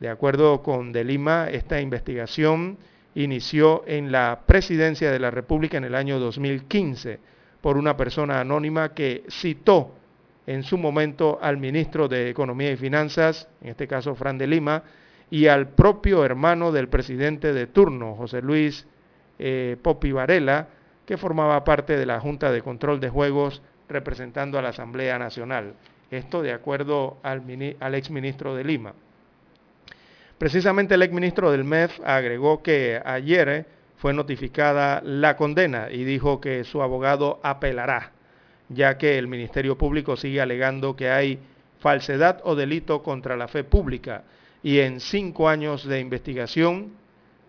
De 0.00 0.08
acuerdo 0.08 0.64
con 0.64 0.90
De 0.90 1.04
Lima, 1.04 1.48
esta 1.48 1.80
investigación 1.80 2.76
inició 3.14 3.84
en 3.86 4.10
la 4.10 4.40
presidencia 4.46 5.12
de 5.12 5.20
la 5.20 5.30
República 5.30 5.76
en 5.76 5.84
el 5.84 5.94
año 5.94 6.18
2015 6.18 7.20
por 7.60 7.76
una 7.76 7.96
persona 7.96 8.40
anónima 8.40 8.92
que 8.92 9.22
citó 9.30 9.94
en 10.48 10.64
su 10.64 10.76
momento 10.76 11.38
al 11.40 11.56
ministro 11.56 12.08
de 12.08 12.30
Economía 12.30 12.72
y 12.72 12.76
Finanzas, 12.76 13.46
en 13.60 13.68
este 13.68 13.86
caso 13.86 14.16
Fran 14.16 14.38
de 14.38 14.48
Lima, 14.48 14.82
y 15.30 15.46
al 15.46 15.68
propio 15.68 16.24
hermano 16.24 16.72
del 16.72 16.88
presidente 16.88 17.52
de 17.52 17.68
turno, 17.68 18.16
José 18.16 18.42
Luis 18.42 18.88
eh, 19.38 19.76
Popi 19.80 20.10
Varela, 20.10 20.81
que 21.12 21.18
formaba 21.18 21.62
parte 21.62 21.98
de 21.98 22.06
la 22.06 22.20
Junta 22.20 22.50
de 22.50 22.62
Control 22.62 22.98
de 22.98 23.10
Juegos 23.10 23.60
representando 23.86 24.58
a 24.58 24.62
la 24.62 24.70
Asamblea 24.70 25.18
Nacional. 25.18 25.74
Esto 26.10 26.40
de 26.40 26.54
acuerdo 26.54 27.18
al, 27.22 27.42
al 27.80 27.94
exministro 27.94 28.54
de 28.54 28.64
Lima. 28.64 28.94
Precisamente 30.38 30.94
el 30.94 31.02
exministro 31.02 31.50
del 31.52 31.64
MEF 31.64 32.00
agregó 32.02 32.62
que 32.62 32.98
ayer 33.04 33.48
eh, 33.50 33.66
fue 33.98 34.14
notificada 34.14 35.02
la 35.04 35.36
condena 35.36 35.90
y 35.90 36.04
dijo 36.04 36.40
que 36.40 36.64
su 36.64 36.80
abogado 36.80 37.40
apelará, 37.42 38.12
ya 38.70 38.96
que 38.96 39.18
el 39.18 39.28
Ministerio 39.28 39.76
Público 39.76 40.16
sigue 40.16 40.40
alegando 40.40 40.96
que 40.96 41.10
hay 41.10 41.38
falsedad 41.78 42.40
o 42.44 42.54
delito 42.54 43.02
contra 43.02 43.36
la 43.36 43.48
fe 43.48 43.64
pública. 43.64 44.24
Y 44.62 44.78
en 44.78 44.98
cinco 44.98 45.50
años 45.50 45.86
de 45.86 46.00
investigación 46.00 46.92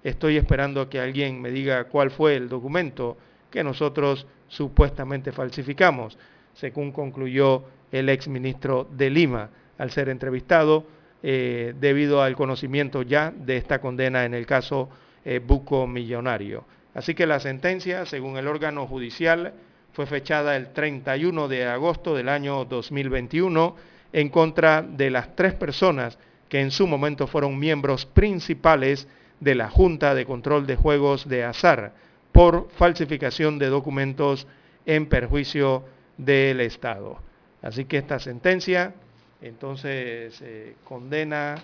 estoy 0.04 0.36
esperando 0.36 0.90
que 0.90 1.00
alguien 1.00 1.42
me 1.42 1.50
diga 1.50 1.86
cuál 1.86 2.12
fue 2.12 2.36
el 2.36 2.50
documento 2.50 3.16
que 3.54 3.64
nosotros 3.64 4.26
supuestamente 4.48 5.32
falsificamos, 5.32 6.18
según 6.56 6.92
concluyó 6.92 7.64
el 7.92 8.10
exministro 8.10 8.88
de 8.90 9.12
Lima 9.12 9.52
al 9.78 9.92
ser 9.92 10.10
entrevistado 10.10 10.88
eh, 11.22 11.76
debido 11.80 12.24
al 12.24 12.36
conocimiento 12.36 13.04
ya 13.04 13.32
de 13.32 13.58
esta 13.58 13.80
condena 13.80 14.26
en 14.26 14.34
el 14.34 14.48
caso 14.48 14.90
eh, 15.24 15.40
Buco 15.40 15.86
Millonario. 15.86 16.66
Así 16.96 17.14
que 17.14 17.28
la 17.28 17.40
sentencia, 17.40 18.08
según 18.08 18.38
el 18.38 18.48
órgano 18.48 18.88
judicial, 18.88 19.54
fue 19.92 20.08
fechada 20.08 20.56
el 20.56 20.74
31 20.74 21.48
de 21.48 21.68
agosto 21.68 22.16
del 22.16 22.30
año 22.30 22.66
2021 22.66 23.76
en 24.14 24.30
contra 24.30 24.82
de 24.82 25.12
las 25.12 25.36
tres 25.36 25.54
personas 25.54 26.18
que 26.50 26.60
en 26.60 26.72
su 26.72 26.88
momento 26.88 27.28
fueron 27.28 27.60
miembros 27.60 28.08
principales 28.08 29.08
de 29.40 29.54
la 29.54 29.70
Junta 29.70 30.16
de 30.16 30.26
Control 30.26 30.66
de 30.66 30.76
Juegos 30.76 31.30
de 31.30 31.44
Azar 31.44 31.94
por 32.34 32.68
falsificación 32.72 33.58
de 33.60 33.68
documentos 33.68 34.46
en 34.86 35.06
perjuicio 35.08 35.86
del 36.18 36.60
Estado. 36.60 37.18
Así 37.62 37.86
que 37.86 38.00
esta 38.00 38.20
sentencia 38.20 38.94
entonces 39.42 40.42
eh, 40.42 40.76
condena 40.84 41.56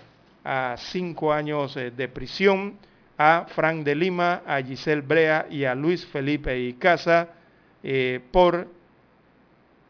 a 0.44 0.76
cinco 0.78 1.32
años 1.32 1.76
eh, 1.76 1.90
de 1.90 2.08
prisión 2.08 2.78
a 3.18 3.46
Frank 3.48 3.84
de 3.84 3.94
Lima, 3.94 4.42
a 4.46 4.62
Giselle 4.62 5.02
Brea 5.02 5.46
y 5.50 5.64
a 5.64 5.74
Luis 5.74 6.06
Felipe 6.06 6.58
Icaza 6.58 7.28
eh, 7.82 8.20
por 8.30 8.68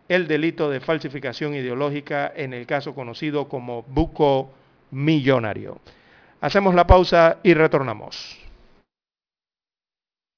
el 0.08 0.26
delito 0.26 0.68
de 0.70 0.80
falsificación 0.80 1.54
ideológica 1.54 2.32
en 2.34 2.54
el 2.54 2.66
caso 2.66 2.94
conocido 2.94 3.48
como 3.48 3.82
buco 3.82 4.50
millonario. 4.90 5.80
Hacemos 6.40 6.74
la 6.74 6.86
pausa 6.86 7.38
y 7.42 7.54
retornamos. 7.54 8.49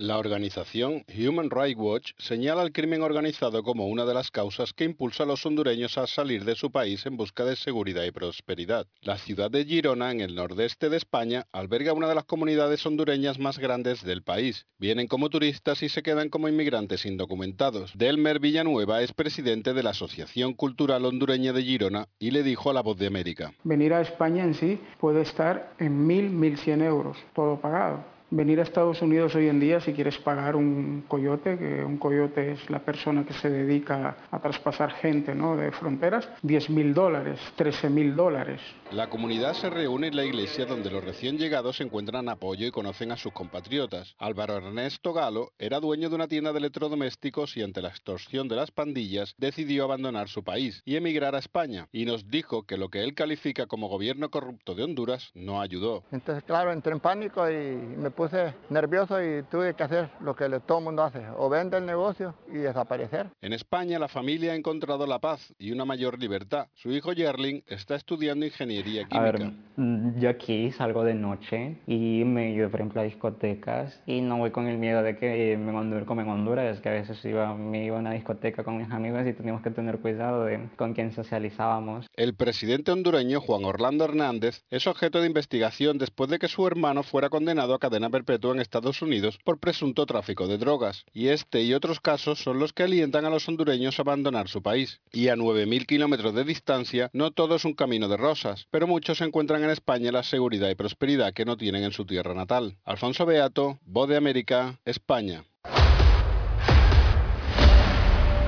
La 0.00 0.16
organización 0.16 1.04
Human 1.14 1.50
Rights 1.50 1.78
Watch 1.78 2.12
señala 2.16 2.62
el 2.62 2.72
crimen 2.72 3.02
organizado 3.02 3.62
como 3.62 3.86
una 3.86 4.06
de 4.06 4.14
las 4.14 4.30
causas 4.30 4.72
que 4.72 4.84
impulsa 4.84 5.24
a 5.24 5.26
los 5.26 5.44
hondureños 5.44 5.98
a 5.98 6.06
salir 6.06 6.46
de 6.46 6.54
su 6.54 6.70
país 6.70 7.04
en 7.04 7.18
busca 7.18 7.44
de 7.44 7.54
seguridad 7.54 8.04
y 8.04 8.10
prosperidad. 8.10 8.86
La 9.02 9.18
ciudad 9.18 9.50
de 9.50 9.62
Girona, 9.66 10.10
en 10.10 10.22
el 10.22 10.34
nordeste 10.34 10.88
de 10.88 10.96
España, 10.96 11.44
alberga 11.52 11.92
una 11.92 12.08
de 12.08 12.14
las 12.14 12.24
comunidades 12.24 12.86
hondureñas 12.86 13.38
más 13.38 13.58
grandes 13.58 14.02
del 14.02 14.22
país. 14.22 14.64
Vienen 14.78 15.06
como 15.06 15.28
turistas 15.28 15.82
y 15.82 15.90
se 15.90 16.02
quedan 16.02 16.30
como 16.30 16.48
inmigrantes 16.48 17.04
indocumentados. 17.04 17.92
Delmer 17.94 18.40
Villanueva 18.40 19.02
es 19.02 19.12
presidente 19.12 19.74
de 19.74 19.82
la 19.82 19.90
Asociación 19.90 20.54
Cultural 20.54 21.04
Hondureña 21.04 21.52
de 21.52 21.62
Girona 21.62 22.08
y 22.18 22.30
le 22.30 22.42
dijo 22.42 22.70
a 22.70 22.72
La 22.72 22.80
Voz 22.80 22.96
de 22.96 23.08
América. 23.08 23.52
Venir 23.64 23.92
a 23.92 24.00
España 24.00 24.44
en 24.44 24.54
sí 24.54 24.80
puede 24.98 25.20
estar 25.20 25.74
en 25.78 26.06
mil, 26.06 26.30
mil 26.30 26.56
cien 26.56 26.80
euros, 26.80 27.18
todo 27.34 27.60
pagado 27.60 28.02
venir 28.30 28.60
a 28.60 28.62
Estados 28.62 29.02
Unidos 29.02 29.34
hoy 29.34 29.48
en 29.48 29.60
día 29.60 29.80
si 29.80 29.92
quieres 29.92 30.18
pagar 30.18 30.56
un 30.56 31.04
coyote, 31.08 31.58
que 31.58 31.84
un 31.84 31.98
coyote 31.98 32.52
es 32.52 32.70
la 32.70 32.80
persona 32.80 33.24
que 33.24 33.34
se 33.34 33.50
dedica 33.50 34.16
a 34.30 34.38
traspasar 34.38 34.92
gente 34.92 35.34
¿no? 35.34 35.56
de 35.56 35.72
fronteras, 35.72 36.28
10 36.42 36.70
mil 36.70 36.94
dólares, 36.94 37.38
13 37.56 37.90
mil 37.90 38.14
dólares. 38.14 38.60
La 38.92 39.08
comunidad 39.08 39.54
se 39.54 39.70
reúne 39.70 40.08
en 40.08 40.16
la 40.16 40.24
iglesia 40.24 40.66
donde 40.66 40.90
los 40.90 41.04
recién 41.04 41.38
llegados 41.38 41.80
encuentran 41.80 42.28
apoyo 42.28 42.66
y 42.66 42.70
conocen 42.70 43.12
a 43.12 43.16
sus 43.16 43.32
compatriotas. 43.32 44.14
Álvaro 44.18 44.56
Ernesto 44.56 45.12
Galo 45.12 45.52
era 45.58 45.80
dueño 45.80 46.08
de 46.08 46.14
una 46.14 46.28
tienda 46.28 46.52
de 46.52 46.58
electrodomésticos 46.58 47.56
y 47.56 47.62
ante 47.62 47.82
la 47.82 47.88
extorsión 47.88 48.48
de 48.48 48.56
las 48.56 48.70
pandillas 48.70 49.34
decidió 49.38 49.84
abandonar 49.84 50.28
su 50.28 50.42
país 50.42 50.82
y 50.84 50.96
emigrar 50.96 51.34
a 51.34 51.38
España 51.38 51.88
y 51.92 52.04
nos 52.04 52.28
dijo 52.30 52.64
que 52.64 52.76
lo 52.76 52.88
que 52.88 53.02
él 53.04 53.14
califica 53.14 53.66
como 53.66 53.88
gobierno 53.88 54.30
corrupto 54.30 54.74
de 54.74 54.84
Honduras 54.84 55.30
no 55.34 55.60
ayudó. 55.60 56.04
Entonces 56.10 56.44
claro, 56.44 56.72
entré 56.72 56.92
en 56.92 57.00
pánico 57.00 57.48
y 57.50 57.76
me 57.76 58.10
puse 58.20 58.52
nervioso 58.68 59.16
y 59.24 59.42
tuve 59.44 59.72
que 59.72 59.82
hacer 59.82 60.10
lo 60.20 60.36
que 60.36 60.46
todo 60.66 60.80
el 60.80 60.84
mundo 60.84 61.02
hace, 61.02 61.22
o 61.38 61.48
vender 61.48 61.80
el 61.80 61.86
negocio 61.86 62.34
y 62.52 62.58
desaparecer. 62.58 63.28
En 63.40 63.54
España 63.54 63.98
la 63.98 64.08
familia 64.08 64.52
ha 64.52 64.56
encontrado 64.56 65.06
la 65.06 65.20
paz 65.20 65.54
y 65.58 65.72
una 65.72 65.86
mayor 65.86 66.18
libertad. 66.18 66.66
Su 66.74 66.90
hijo 66.90 67.14
Yerling 67.14 67.62
está 67.66 67.94
estudiando 67.94 68.44
ingeniería 68.44 69.06
a 69.10 69.20
ver, 69.20 69.52
mm, 69.76 70.18
yo 70.20 70.28
aquí 70.28 70.70
salgo 70.72 71.02
de 71.02 71.14
noche 71.14 71.78
y 71.86 72.22
me 72.26 72.50
ido, 72.50 72.68
por 72.70 72.80
ejemplo, 72.80 73.00
a 73.00 73.04
discotecas 73.04 74.02
y 74.04 74.20
no 74.20 74.36
voy 74.36 74.50
con 74.50 74.66
el 74.66 74.76
miedo 74.76 75.02
de 75.02 75.16
que 75.16 75.56
me 75.56 75.72
manden 75.72 76.04
como 76.04 76.20
en 76.20 76.28
Honduras, 76.28 76.76
es 76.76 76.82
que 76.82 76.90
a 76.90 76.92
veces 76.92 77.24
iba, 77.24 77.54
me 77.54 77.86
iba 77.86 77.96
a 77.96 78.00
una 78.00 78.12
discoteca 78.12 78.64
con 78.64 78.76
mis 78.76 78.90
amigos 78.90 79.26
y 79.26 79.32
teníamos 79.32 79.62
que 79.62 79.70
tener 79.70 79.98
cuidado 79.98 80.44
de 80.44 80.68
con 80.76 80.92
quién 80.92 81.12
socializábamos. 81.12 82.06
El 82.16 82.34
presidente 82.34 82.92
hondureño 82.92 83.40
Juan 83.40 83.64
Orlando 83.64 84.04
Hernández 84.04 84.62
es 84.68 84.86
objeto 84.86 85.22
de 85.22 85.26
investigación 85.26 85.96
después 85.96 86.28
de 86.28 86.38
que 86.38 86.48
su 86.48 86.66
hermano 86.66 87.02
fuera 87.02 87.30
condenado 87.30 87.72
a 87.72 87.78
cadena 87.78 88.09
perpetua 88.10 88.52
en 88.54 88.60
Estados 88.60 89.02
Unidos 89.02 89.38
por 89.44 89.58
presunto 89.58 90.06
tráfico 90.06 90.46
de 90.46 90.58
drogas. 90.58 91.04
Y 91.12 91.28
este 91.28 91.62
y 91.62 91.74
otros 91.74 92.00
casos 92.00 92.42
son 92.42 92.58
los 92.58 92.72
que 92.72 92.84
alientan 92.84 93.24
a 93.24 93.30
los 93.30 93.48
hondureños 93.48 93.98
a 93.98 94.02
abandonar 94.02 94.48
su 94.48 94.62
país. 94.62 95.00
Y 95.12 95.28
a 95.28 95.36
9.000 95.36 95.86
kilómetros 95.86 96.34
de 96.34 96.44
distancia, 96.44 97.10
no 97.12 97.30
todo 97.30 97.56
es 97.56 97.64
un 97.64 97.74
camino 97.74 98.08
de 98.08 98.16
rosas 98.16 98.40
pero 98.70 98.86
muchos 98.86 99.20
encuentran 99.20 99.62
en 99.64 99.70
España 99.70 100.12
la 100.12 100.22
seguridad 100.22 100.68
y 100.68 100.74
prosperidad 100.74 101.32
que 101.32 101.44
no 101.44 101.56
tienen 101.56 101.84
en 101.84 101.92
su 101.92 102.04
tierra 102.04 102.34
natal. 102.34 102.76
Alfonso 102.84 103.26
Beato, 103.26 103.78
Voz 103.84 104.08
de 104.08 104.16
América, 104.16 104.78
España. 104.84 105.44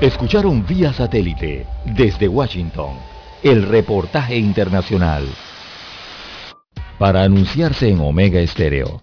Escucharon 0.00 0.66
vía 0.66 0.92
satélite 0.92 1.66
desde 1.84 2.28
Washington 2.28 2.96
el 3.42 3.62
reportaje 3.62 4.36
internacional. 4.36 5.26
Para 6.98 7.22
anunciarse 7.22 7.88
en 7.88 8.00
Omega 8.00 8.40
Estéreo, 8.40 9.02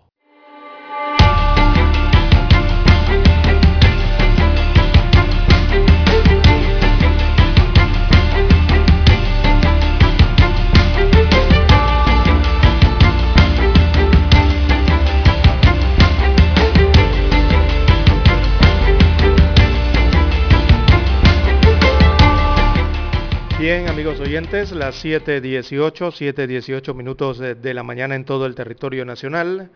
Amigos 24.01 24.19
oyentes, 24.19 24.71
las 24.71 25.05
7.18, 25.05 25.93
7.18 25.93 26.95
minutos 26.95 27.37
de, 27.37 27.73
la 27.75 27.83
mañana 27.83 28.15
en 28.15 28.25
todo 28.25 28.47
el 28.47 28.55
territorio 28.55 29.05
nacional. 29.05 29.69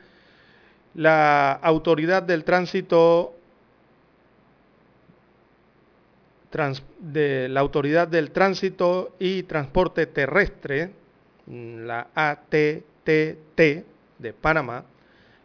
La 0.96 1.52
autoridad 1.52 2.24
del 2.24 2.44
tránsito, 2.44 3.36
de 6.98 7.50
la 7.50 7.60
autoridad 7.60 8.08
del 8.08 8.32
tránsito 8.32 9.16
y 9.20 9.44
transporte 9.44 10.08
terrestre, 10.08 10.90
la 11.46 12.08
ATTT 12.16 13.60
de 14.18 14.34
Panamá, 14.42 14.86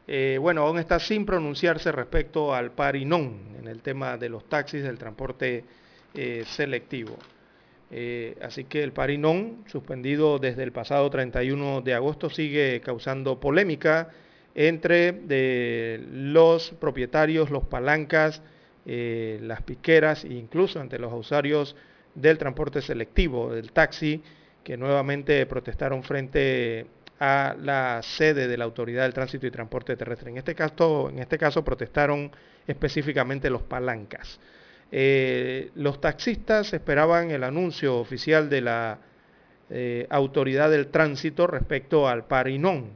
eh, 0.07 0.39
bueno, 0.41 0.63
aún 0.63 0.79
está 0.79 0.99
sin 0.99 1.27
pronunciarse 1.27 1.93
respecto 1.93 2.55
al 2.55 2.71
parinón 2.71 3.41
en 3.59 3.69
el 3.69 3.83
tema 3.83 4.17
de 4.17 4.31
los 4.31 4.49
taxis 4.49 4.83
del 4.83 4.97
transporte 4.97 5.65
eh, 6.15 6.45
selectivo. 6.47 7.19
Eh, 7.91 8.37
así 8.41 8.65
que 8.65 8.83
el 8.83 8.93
Parinón, 8.93 9.65
suspendido 9.67 10.39
desde 10.39 10.63
el 10.63 10.73
pasado 10.73 11.11
31 11.11 11.81
de 11.81 11.95
agosto, 11.95 12.31
sigue 12.31 12.81
causando 12.81 13.41
polémica 13.41 14.11
entre 14.55 15.13
de 15.13 16.05
los 16.11 16.71
propietarios, 16.71 17.51
los 17.51 17.65
palancas, 17.65 18.43
eh, 18.87 19.39
las 19.43 19.63
piqueras 19.63 20.25
e 20.25 20.35
incluso 20.35 20.81
entre 20.81 20.99
los 20.99 21.13
usuarios 21.13 21.77
del 22.15 22.39
transporte 22.39 22.81
selectivo, 22.81 23.53
del 23.53 23.73
taxi, 23.73 24.23
que 24.65 24.77
nuevamente 24.77 25.45
protestaron 25.47 26.03
frente 26.03 26.87
a 27.19 27.55
la 27.61 28.01
sede 28.03 28.49
de 28.49 28.57
la 28.57 28.65
Autoridad 28.65 29.03
del 29.03 29.15
Tránsito 29.15 29.47
y 29.47 29.51
Transporte 29.51 29.97
Terrestre. 29.97 30.31
En 30.31 30.39
este 30.39 30.55
caso, 30.55 31.11
en 31.11 31.19
este 31.19 31.39
caso 31.39 31.63
protestaron 31.63 32.31
específicamente 32.67 33.51
los 33.51 33.63
palancas. 33.63 34.41
Eh, 34.93 35.71
los 35.75 36.01
taxistas 36.01 36.73
esperaban 36.73 37.31
el 37.31 37.45
anuncio 37.45 37.99
oficial 37.99 38.51
de 38.51 38.61
la 38.61 38.99
eh, 39.73 40.09
autoridad 40.11 40.69
del 40.69 40.89
tránsito 40.89 41.47
respecto 41.47 42.09
al 42.09 42.27
Parinón. 42.27 42.91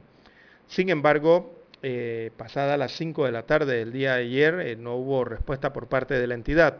Sin 0.67 0.89
embargo, 0.89 1.63
eh, 1.81 2.31
pasada 2.35 2.75
las 2.75 2.91
5 2.97 3.25
de 3.25 3.31
la 3.31 3.43
tarde 3.43 3.77
del 3.77 3.93
día 3.93 4.15
de 4.15 4.23
ayer, 4.23 4.59
eh, 4.59 4.75
no 4.75 4.95
hubo 4.95 5.23
respuesta 5.23 5.71
por 5.71 5.87
parte 5.87 6.15
de 6.15 6.27
la 6.27 6.33
entidad. 6.33 6.79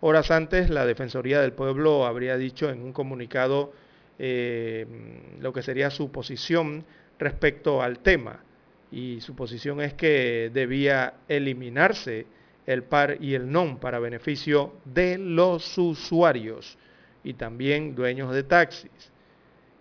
Horas 0.00 0.30
antes, 0.30 0.70
la 0.70 0.86
Defensoría 0.86 1.40
del 1.40 1.52
Pueblo 1.52 2.06
habría 2.06 2.36
dicho 2.36 2.70
en 2.70 2.82
un 2.82 2.92
comunicado 2.92 3.72
lo 4.16 5.52
que 5.52 5.62
sería 5.62 5.90
su 5.90 6.12
posición 6.12 6.84
respecto 7.18 7.82
al 7.82 7.98
tema. 7.98 8.44
Y 8.92 9.20
su 9.20 9.34
posición 9.34 9.80
es 9.80 9.94
que 9.94 10.52
debía 10.54 11.14
eliminarse 11.26 12.26
el 12.66 12.82
par 12.82 13.18
y 13.20 13.34
el 13.34 13.50
non 13.50 13.78
para 13.78 13.98
beneficio 13.98 14.74
de 14.84 15.18
los 15.18 15.76
usuarios 15.76 16.78
y 17.22 17.34
también 17.34 17.94
dueños 17.94 18.32
de 18.32 18.42
taxis. 18.44 19.12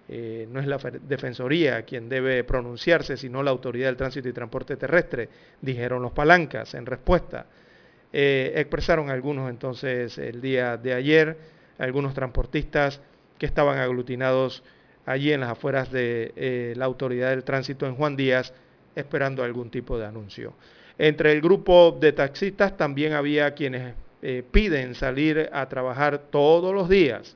Eh, 0.10 0.48
no 0.52 0.60
es 0.60 0.68
la 0.68 0.78
Defensoría 0.78 1.84
quien 1.84 2.10
debe 2.10 2.44
pronunciarse, 2.44 3.16
sino 3.16 3.42
la 3.42 3.52
Autoridad 3.52 3.88
del 3.88 3.96
Tránsito 3.96 4.28
y 4.28 4.34
Transporte 4.34 4.76
Terrestre, 4.76 5.30
dijeron 5.62 6.02
los 6.02 6.12
palancas 6.12 6.74
en 6.74 6.86
respuesta. 6.86 7.46
Eh, 8.12 8.54
expresaron 8.56 9.10
algunos 9.10 9.50
entonces 9.50 10.18
el 10.18 10.42
día 10.42 10.78
de 10.78 10.94
ayer, 10.94 11.38
algunos 11.78 12.14
transportistas 12.14 13.02
que 13.40 13.46
estaban 13.46 13.80
aglutinados 13.80 14.64
allí 15.06 15.32
en 15.32 15.40
las 15.42 15.50
afueras 15.50 15.92
de 15.92 16.34
eh, 16.36 16.74
la 16.76 16.86
Autoridad 16.86 17.30
del 17.30 17.44
Tránsito 17.44 17.88
en 17.88 17.96
Juan 17.96 18.16
Díaz, 18.16 18.54
esperando 18.96 19.44
algún 19.44 19.70
tipo 19.72 19.98
de 19.98 20.06
anuncio. 20.06 20.54
Entre 20.98 21.32
el 21.32 21.42
grupo 21.42 21.98
de 22.00 22.12
taxistas 22.12 22.78
también 22.78 23.14
había 23.14 23.54
quienes 23.54 23.96
eh, 24.22 24.44
piden 24.52 24.96
salir 24.96 25.50
a 25.52 25.68
trabajar 25.68 26.18
todos 26.30 26.74
los 26.74 26.88
días, 26.88 27.36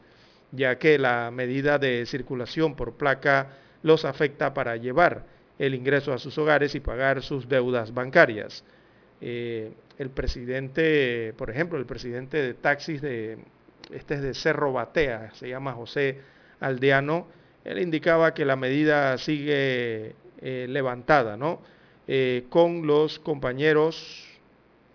ya 0.51 0.77
que 0.77 0.97
la 0.97 1.31
medida 1.31 1.79
de 1.79 2.05
circulación 2.05 2.75
por 2.75 2.93
placa 2.93 3.49
los 3.83 4.05
afecta 4.05 4.53
para 4.53 4.77
llevar 4.77 5.23
el 5.59 5.73
ingreso 5.73 6.13
a 6.13 6.19
sus 6.19 6.37
hogares 6.37 6.75
y 6.75 6.79
pagar 6.79 7.21
sus 7.23 7.49
deudas 7.49 7.93
bancarias. 7.93 8.63
Eh, 9.21 9.71
el 9.97 10.09
presidente, 10.11 11.33
por 11.37 11.49
ejemplo, 11.49 11.79
el 11.79 11.85
presidente 11.85 12.41
de 12.41 12.53
taxis 12.53 13.01
de, 13.01 13.39
este 13.91 14.15
es 14.15 14.21
de 14.21 14.33
Cerro 14.33 14.71
Batea, 14.71 15.31
se 15.33 15.49
llama 15.49 15.73
José 15.73 16.19
Aldeano, 16.59 17.27
él 17.63 17.79
indicaba 17.79 18.33
que 18.33 18.45
la 18.45 18.55
medida 18.55 19.17
sigue 19.17 20.15
eh, 20.39 20.67
levantada, 20.69 21.35
¿no? 21.35 21.61
Eh, 22.07 22.45
con 22.49 22.87
los 22.87 23.19
compañeros 23.19 24.25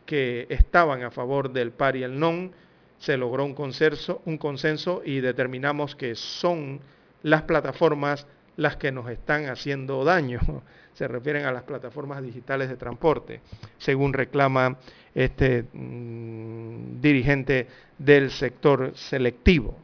que 0.06 0.47
estaban 0.48 1.02
a 1.02 1.10
favor 1.10 1.52
del 1.52 1.70
par 1.70 1.97
y 1.97 2.02
el 2.02 2.18
non, 2.18 2.52
se 2.98 3.16
logró 3.16 3.44
un 3.44 3.55
consenso, 3.55 4.22
un 4.24 4.39
consenso 4.39 5.02
y 5.05 5.20
determinamos 5.20 5.94
que 5.94 6.14
son 6.14 6.80
las 7.22 7.43
plataformas 7.43 8.26
las 8.56 8.76
que 8.76 8.93
nos 8.93 9.10
están 9.10 9.47
haciendo 9.47 10.05
daño. 10.05 10.40
Se 10.94 11.09
refieren 11.09 11.47
a 11.47 11.52
las 11.52 11.62
plataformas 11.62 12.22
digitales 12.22 12.68
de 12.68 12.76
transporte, 12.76 13.40
según 13.78 14.12
reclama 14.12 14.76
este 15.14 15.64
mmm, 15.72 17.01
dirigente 17.01 17.66
del 17.97 18.30
sector 18.30 18.93
selectivo. 18.94 19.76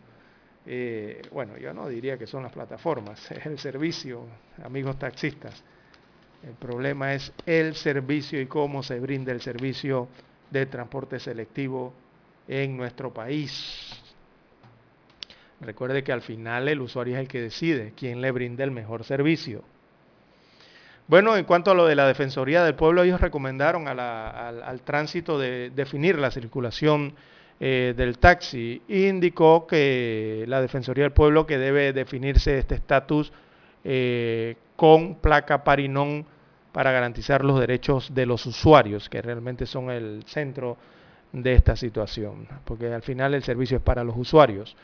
Eh, 0.66 1.22
bueno, 1.32 1.56
yo 1.56 1.72
no 1.72 1.88
diría 1.88 2.18
que 2.18 2.26
son 2.26 2.42
las 2.42 2.52
plataformas, 2.52 3.30
es 3.32 3.46
el 3.46 3.58
servicio, 3.58 4.26
amigos 4.62 4.98
taxistas. 4.98 5.64
El 6.46 6.54
problema 6.54 7.14
es 7.14 7.32
el 7.46 7.74
servicio 7.74 8.40
y 8.40 8.46
cómo 8.46 8.82
se 8.82 9.00
brinda 9.00 9.32
el 9.32 9.40
servicio 9.40 10.08
de 10.50 10.66
transporte 10.66 11.18
selectivo 11.18 11.92
en 12.46 12.76
nuestro 12.76 13.12
país. 13.12 14.00
Recuerde 15.60 16.04
que 16.04 16.12
al 16.12 16.22
final 16.22 16.68
el 16.68 16.80
usuario 16.80 17.16
es 17.16 17.20
el 17.20 17.28
que 17.28 17.40
decide 17.40 17.92
quién 17.96 18.20
le 18.20 18.30
brinda 18.30 18.62
el 18.62 18.70
mejor 18.70 19.04
servicio. 19.04 19.64
Bueno, 21.08 21.36
en 21.36 21.44
cuanto 21.44 21.70
a 21.70 21.74
lo 21.74 21.86
de 21.86 21.96
la 21.96 22.06
Defensoría 22.06 22.62
del 22.62 22.74
Pueblo, 22.74 23.02
ellos 23.02 23.20
recomendaron 23.20 23.88
al, 23.88 24.80
tránsito 24.82 25.38
de 25.38 25.70
definir 25.70 26.18
la 26.18 26.30
circulación 26.30 27.14
eh, 27.58 27.94
del 27.96 28.18
taxi. 28.18 28.82
Indicó 28.88 29.66
que 29.66 30.44
la 30.46 30.60
Defensoría 30.60 31.04
del 31.04 31.12
Pueblo 31.12 31.46
que 31.46 31.58
debe 31.58 31.92
definirse 31.92 32.58
este 32.58 32.76
estatus 32.76 33.32
eh, 33.90 34.56
con 34.76 35.14
placa 35.14 35.64
Parinón 35.64 36.26
para 36.72 36.92
garantizar 36.92 37.42
los 37.42 37.58
derechos 37.58 38.14
de 38.14 38.26
los 38.26 38.44
usuarios, 38.44 39.08
que 39.08 39.22
realmente 39.22 39.64
son 39.64 39.90
el 39.90 40.24
centro 40.26 40.76
de 41.32 41.54
esta 41.54 41.74
situación, 41.74 42.46
porque 42.66 42.92
al 42.92 43.00
final 43.00 43.32
el 43.32 43.42
servicio 43.42 43.78
es 43.78 43.82
para 43.82 44.04
los 44.04 44.14
usuarios. 44.14 44.76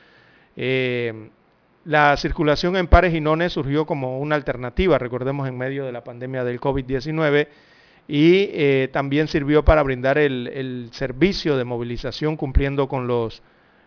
Eh, 0.56 1.28
la 1.85 2.16
circulación 2.16 2.76
en 2.76 2.86
pares 2.86 3.12
y 3.12 3.20
nones 3.20 3.52
surgió 3.52 3.85
como 3.85 4.20
una 4.20 4.36
alternativa, 4.36 4.97
recordemos, 4.98 5.47
en 5.48 5.59
medio 5.59 5.85
de 5.85 5.93
la 5.93 6.02
pandemia 6.02 6.43
del 6.43 6.59
COVID-19 6.59 7.48
y 8.09 8.48
eh, 8.52 8.89
también 8.90 9.28
sirvió 9.28 9.66
para 9.66 9.82
brindar 9.82 10.16
el, 10.16 10.48
el, 10.48 10.89
servicio 10.93 11.59
de 11.59 11.64
movilización 11.64 12.39
cumpliendo 12.39 12.89
con 12.89 13.06
los, 13.06 13.43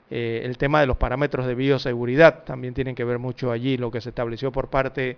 eh, 0.10 0.42
el 0.46 0.58
tema 0.58 0.80
de 0.80 0.88
los 0.88 0.98
parámetros 0.98 1.46
de 1.46 1.56
bioseguridad. 1.56 2.44
También 2.44 2.74
tienen 2.74 2.96
que 2.96 3.04
ver 3.04 3.20
mucho 3.20 3.52
allí 3.52 3.78
lo 3.78 3.92
que 3.92 4.02
se 4.02 4.10
estableció 4.10 4.52
por 4.52 4.70
parte 4.70 5.18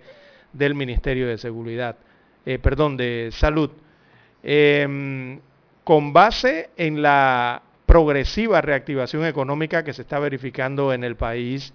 del 0.52 0.74
Ministerio 0.74 1.28
de 1.28 1.38
Seguridad, 1.38 1.96
eh, 2.44 2.58
perdón, 2.58 2.96
de 2.96 3.28
Salud. 3.32 3.70
Em, 4.42 5.38
con 5.84 6.12
base 6.12 6.70
en 6.76 7.02
la 7.02 7.62
progresiva 7.86 8.60
reactivación 8.60 9.24
económica 9.26 9.84
que 9.84 9.92
se 9.92 10.02
está 10.02 10.18
verificando 10.18 10.92
en 10.92 11.04
el 11.04 11.16
país, 11.16 11.72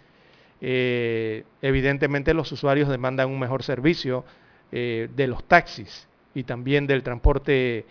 eh, 0.62 1.44
evidentemente 1.62 2.34
los 2.34 2.52
usuarios 2.52 2.90
demandan 2.90 3.30
un 3.30 3.40
mejor 3.40 3.64
servicio 3.64 4.26
de 4.72 5.28
los 5.28 5.46
taxis 5.46 6.06
y 6.34 6.44
también 6.44 6.86
del 6.86 7.02
transporte 7.02 7.86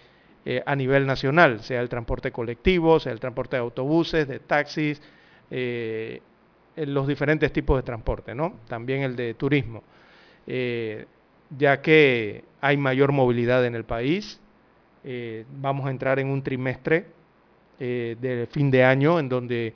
eh, 0.46 0.62
a 0.66 0.76
nivel 0.76 1.06
nacional, 1.06 1.60
sea 1.60 1.80
el 1.80 1.88
transporte 1.88 2.30
colectivo, 2.30 3.00
sea 3.00 3.12
el 3.12 3.20
transporte 3.20 3.56
de 3.56 3.62
autobuses, 3.62 4.28
de 4.28 4.40
taxis, 4.40 5.00
eh, 5.50 6.20
los 6.76 7.06
diferentes 7.06 7.50
tipos 7.50 7.78
de 7.78 7.82
transporte, 7.82 8.34
¿no? 8.34 8.56
También 8.68 9.02
el 9.02 9.16
de 9.16 9.32
turismo, 9.34 9.82
eh, 10.46 11.06
ya 11.56 11.80
que 11.80 12.44
hay 12.60 12.76
mayor 12.76 13.12
movilidad 13.12 13.64
en 13.64 13.74
el 13.74 13.84
país. 13.84 14.40
vamos 15.60 15.86
a 15.86 15.90
entrar 15.90 16.18
en 16.18 16.28
un 16.28 16.42
trimestre 16.42 17.06
de 17.78 18.48
fin 18.50 18.70
de 18.70 18.84
año 18.84 19.18
en 19.18 19.28
donde 19.28 19.74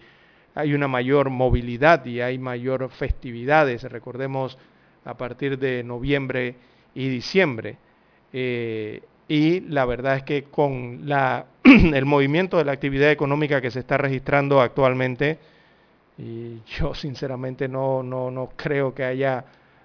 hay 0.55 0.73
una 0.73 0.89
mayor 0.89 1.29
movilidad 1.29 2.05
y 2.07 2.23
hay 2.23 2.39
mayor 2.39 2.89
festividades. 2.89 3.83
Recordemos 3.85 4.57
a 5.05 5.15
partir 5.19 5.59
de 5.59 5.83
noviembre 5.85 6.55
y 6.95 7.09
diciembre. 7.09 7.77
Y 9.29 9.61
la 9.61 9.85
verdad 9.85 10.17
es 10.17 10.23
que 10.23 10.45
con 10.45 11.03
la, 11.05 11.45
el 11.65 12.07
movimiento 12.07 12.57
de 12.57 12.65
la 12.65 12.73
actividad 12.73 13.11
económica 13.11 13.61
que 13.61 13.71
se 13.71 13.81
está 13.81 13.99
registrando 13.99 14.61
actualmente, 14.61 15.39
y 16.17 16.63
yo 16.67 16.95
sinceramente 16.95 17.69
no, 17.69 18.03
no, 18.03 18.31
no 18.31 18.51
creo 18.57 18.95
que 18.95 19.05
haya 19.05 19.45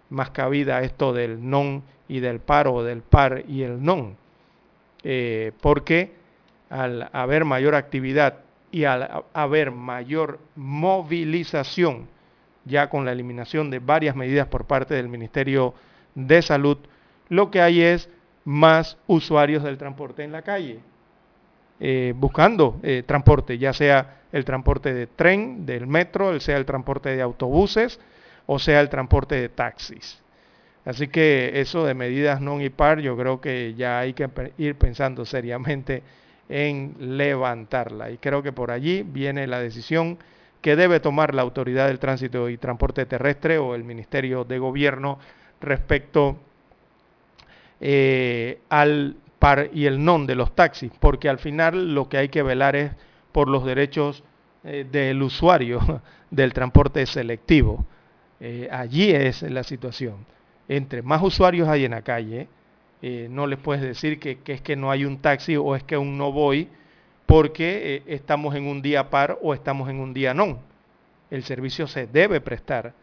más 0.10 0.30
cabida 0.30 0.82
esto 0.82 1.11
del 1.11 1.49
non 1.49 1.84
y 2.07 2.20
del 2.20 2.40
paro, 2.40 2.84
del 2.84 3.02
par 3.02 3.44
y 3.48 3.64
el 3.64 3.84
non, 3.84 4.15
eh, 5.03 5.52
porque 5.61 6.14
al 6.70 7.10
haber 7.11 7.44
mayor 7.44 7.76
actividad 7.76 8.40
y 8.72 8.86
al 8.86 9.26
haber 9.34 9.72
mayor 9.72 10.40
movilización, 10.56 12.07
ya 12.65 12.90
con 12.90 13.03
la 13.03 13.11
eliminación 13.11 13.70
de 13.70 13.80
varias 13.80 14.15
medidas 14.15 14.48
por 14.48 14.65
parte 14.65 14.94
del 14.95 15.10
Ministerio 15.10 15.74
de 16.15 16.41
Salud, 16.41 16.78
lo 17.30 17.52
que 17.52 17.61
hay 17.61 17.82
es 17.82 18.10
más 18.45 18.98
usuarios 19.07 19.64
del 19.64 19.78
transporte 19.78 20.24
en 20.24 20.32
la 20.32 20.41
calle, 20.41 20.80
eh, 21.80 22.14
buscando 22.15 22.80
eh, 22.84 23.03
transporte, 23.06 23.57
ya 23.57 23.74
sea 23.74 24.22
el 24.32 24.45
transporte 24.45 24.94
de 24.94 25.07
tren, 25.07 25.65
del 25.65 25.88
metro, 25.88 26.40
sea 26.40 26.57
el 26.57 26.65
transporte 26.65 27.15
de 27.15 27.22
autobuses 27.22 27.99
o 28.45 28.60
sea 28.60 28.82
el 28.82 28.90
transporte 28.90 29.36
de 29.36 29.49
taxis. 29.49 30.22
Así 30.86 31.07
que 31.07 31.61
eso 31.61 31.86
de 31.86 31.94
medidas 31.94 32.41
non 32.41 32.60
y 32.60 32.70
par, 32.70 32.99
yo 32.99 33.15
creo 33.15 33.40
que 33.40 33.74
ya 33.74 33.99
hay 33.99 34.14
que 34.14 34.28
ir 34.57 34.76
pensando 34.76 35.24
seriamente 35.24 36.03
en 36.49 36.95
levantarla. 36.99 38.11
Y 38.11 38.18
creo 38.18 38.44
que 38.44 38.52
por 38.52 38.70
allí 38.70 39.03
viene 39.03 39.48
la 39.48 39.60
decisión 39.60 40.18
que 40.61 40.76
debe 40.76 40.99
tomar 40.99 41.34
la 41.34 41.41
Autoridad 41.41 41.88
del 41.88 41.99
Tránsito 41.99 42.49
y 42.49 42.57
Transporte 42.57 43.06
Terrestre 43.06 43.57
o 43.57 43.76
el 43.76 43.84
Ministerio 43.84 44.44
de 44.44 44.60
Gobierno 44.60 45.20
respecto 45.61 46.38
eh, 47.85 48.61
al 48.69 49.18
par 49.39 49.69
y 49.73 49.88
el 49.88 50.05
non 50.05 50.26
de 50.26 50.35
los 50.35 50.55
taxis, 50.55 50.89
porque 51.01 51.27
al 51.27 51.38
final 51.38 51.93
lo 51.93 52.07
que 52.07 52.15
hay 52.15 52.30
que 52.30 52.41
velar 52.41 52.77
es 52.77 52.93
por 53.34 53.49
los 53.49 53.65
derechos 53.65 54.23
eh, 54.64 54.88
del 54.89 55.22
usuario 55.22 55.81
del 56.31 56.53
transporte 56.53 57.05
selectivo. 57.05 57.85
Eh, 58.39 58.69
allí 58.72 59.11
es 59.11 59.41
la 59.41 59.64
situación. 59.64 60.26
Entre 60.69 61.01
más 61.01 61.22
usuarios 61.22 61.68
hay 61.68 61.84
en 61.84 61.91
la 61.91 62.03
calle, 62.03 62.47
no 63.01 63.47
les 63.47 63.60
puedes 63.60 63.84
decir 63.84 64.18
que, 64.18 64.39
es 64.45 64.61
que 64.61 64.77
no 64.77 64.89
hay 64.89 65.03
un 65.03 65.18
taxi 65.18 65.57
o 65.57 65.76
es 65.76 65.84
que 65.84 65.95
aún 65.95 66.18
no 66.18 66.31
voy 66.31 66.69
porque 67.26 68.01
estamos 68.07 68.55
en 68.55 68.65
un 68.65 68.81
día 68.81 69.10
par 69.10 69.38
o 69.41 69.53
estamos 69.53 69.89
en 69.89 69.99
un 69.99 70.14
día 70.14 70.34
non. 70.34 70.60
El 71.30 71.43
servicio 71.43 71.85
se 71.85 72.07
debe 72.07 72.39
prestar 72.39 72.93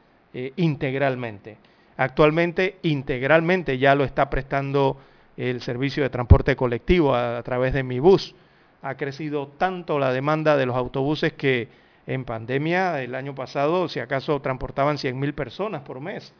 integralmente. 0.56 1.58
Actualmente 2.00 2.78
integralmente 2.80 3.76
ya 3.76 3.94
lo 3.94 4.04
está 4.04 4.30
prestando 4.30 4.96
el 5.36 5.60
servicio 5.60 6.02
de 6.02 6.08
transporte 6.08 6.56
colectivo 6.56 7.14
a, 7.14 7.42
través 7.42 7.74
de 7.74 7.82
mi 7.82 7.98
bus. 7.98 8.34
Ha 8.80 8.94
crecido 8.94 9.48
tanto 9.48 9.98
la 9.98 10.10
demanda 10.10 10.56
de 10.56 10.64
los 10.64 10.76
autobuses 10.76 11.34
que 11.34 11.68
en 12.06 12.24
pandemia 12.24 13.02
el 13.02 13.14
año 13.14 13.34
pasado, 13.34 13.86
si 13.86 14.00
acaso, 14.00 14.40
transportaban 14.40 14.96
100.000 14.96 15.34
personas 15.34 15.82
por 15.82 16.00
mes. 16.00 16.32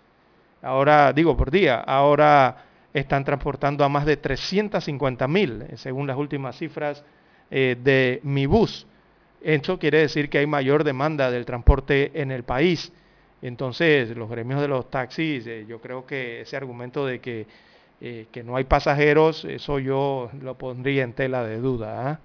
Ahora, 0.62 1.12
digo 1.12 1.36
por 1.36 1.50
día, 1.50 1.78
ahora 1.80 2.64
están 2.94 3.26
transportando 3.26 3.84
a 3.84 3.90
más 3.90 4.06
de 4.06 4.18
350.000, 4.18 5.76
según 5.76 6.06
las 6.06 6.16
últimas 6.16 6.56
cifras 6.56 7.04
eh, 7.50 7.76
de 7.84 8.20
mi 8.22 8.46
bus. 8.46 8.86
Eso 9.42 9.78
quiere 9.78 9.98
decir 9.98 10.30
que 10.30 10.38
hay 10.38 10.46
mayor 10.46 10.84
demanda 10.84 11.30
del 11.30 11.44
transporte 11.44 12.12
en 12.14 12.30
el 12.30 12.44
país. 12.44 12.94
Entonces, 13.42 14.16
los 14.16 14.28
gremios 14.28 14.60
de 14.60 14.68
los 14.68 14.90
taxis, 14.90 15.46
eh, 15.46 15.64
yo 15.66 15.80
creo 15.80 16.06
que 16.06 16.42
ese 16.42 16.56
argumento 16.56 17.06
de 17.06 17.20
que, 17.20 17.46
eh, 18.00 18.26
que, 18.30 18.42
no 18.42 18.56
hay 18.56 18.64
pasajeros, 18.64 19.44
eso 19.44 19.78
yo 19.78 20.30
lo 20.40 20.56
pondría 20.58 21.04
en 21.04 21.14
tela 21.14 21.44
de 21.44 21.58
duda. 21.58 22.10
¿ah? 22.10 22.20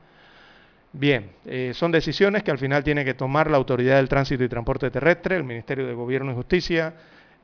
Bien, 0.91 1.31
eh, 1.45 1.71
son 1.73 1.91
decisiones 1.91 2.43
que 2.43 2.51
al 2.51 2.57
final 2.57 2.83
tiene 2.83 3.05
que 3.05 3.13
tomar 3.13 3.49
la 3.49 3.57
Autoridad 3.57 3.97
del 3.97 4.09
Tránsito 4.09 4.43
y 4.43 4.49
Transporte 4.49 4.91
Terrestre, 4.91 5.37
el 5.37 5.43
Ministerio 5.43 5.87
de 5.87 5.93
Gobierno 5.93 6.31
y 6.31 6.35
Justicia, 6.35 6.93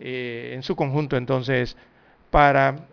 en 0.03 0.64
su 0.64 0.76
conjunto 0.76 1.15
entonces, 1.15 1.77
para 2.31 2.88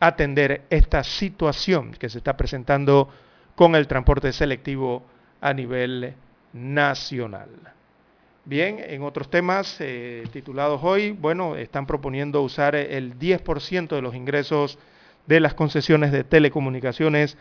atender 0.00 0.62
esta 0.70 1.04
situación 1.04 1.92
que 1.92 2.08
se 2.08 2.18
está 2.18 2.36
presentando 2.36 3.08
con 3.54 3.76
el 3.76 3.86
transporte 3.86 4.32
selectivo 4.32 5.04
a 5.40 5.54
nivel 5.54 6.14
nacional. 6.52 7.48
Bien, 8.46 8.78
en 8.82 9.02
otros 9.02 9.28
temas 9.28 9.76
eh, 9.80 10.24
titulados 10.32 10.80
hoy, 10.82 11.12
bueno, 11.12 11.56
están 11.56 11.84
proponiendo 11.84 12.40
usar 12.40 12.74
el 12.74 13.18
10% 13.18 13.88
de 13.88 14.00
los 14.00 14.14
ingresos 14.14 14.78
de 15.26 15.40
las 15.40 15.52
concesiones 15.52 16.10
de 16.10 16.24
telecomunicaciones 16.24 17.36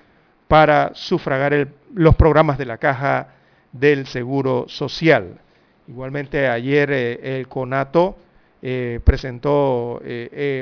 para 0.49 0.91
sufragar 0.93 1.69
los 1.93 2.15
programas 2.15 2.57
de 2.57 2.65
la 2.65 2.77
caja 2.77 3.29
del 3.71 4.07
Seguro 4.07 4.65
Social. 4.67 5.39
Igualmente 5.87 6.49
ayer 6.49 6.91
eh, 6.91 7.39
el 7.39 7.47
CONATO 7.47 8.17
eh, 8.61 8.99
presentó 9.01 10.01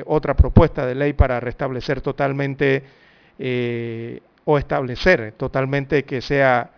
otra 0.06 0.36
propuesta 0.36 0.86
de 0.86 0.94
ley 0.94 1.14
para 1.14 1.40
restablecer 1.40 2.00
totalmente 2.02 2.84
o 4.46 4.58
establecer 4.60 5.34
totalmente 5.36 6.04
que 6.04 6.22
sea 6.22 6.70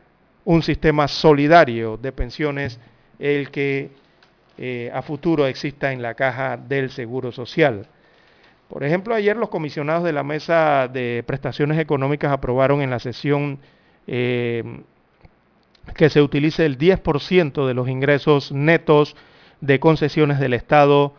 un 0.45 0.63
sistema 0.63 1.09
solidario 1.09 1.97
de 1.97 2.13
pensiones 2.13 2.79
el 3.19 3.51
que 3.51 3.91
eh, 4.57 4.91
a 4.93 5.01
futuro 5.01 5.45
exista 5.45 5.91
en 5.91 6.01
la 6.01 6.15
caja 6.15 6.57
del 6.57 6.89
Seguro 6.89 7.31
Social. 7.31 7.87
Por 8.67 8.83
ejemplo, 8.83 9.15
ayer 9.15 9.35
los 9.37 9.49
comisionados 9.49 10.03
de 10.03 10.13
la 10.13 10.23
Mesa 10.23 10.87
de 10.87 11.23
Prestaciones 11.25 11.79
Económicas 11.79 12.31
aprobaron 12.31 12.81
en 12.81 12.89
la 12.89 12.99
sesión 12.99 13.59
eh, 14.07 14.81
que 15.95 16.09
se 16.09 16.21
utilice 16.21 16.65
el 16.65 16.77
10% 16.77 17.67
de 17.67 17.73
los 17.73 17.89
ingresos 17.89 18.51
netos 18.51 19.15
de 19.61 19.79
concesiones 19.79 20.39
del 20.39 20.53
Estado 20.53 21.13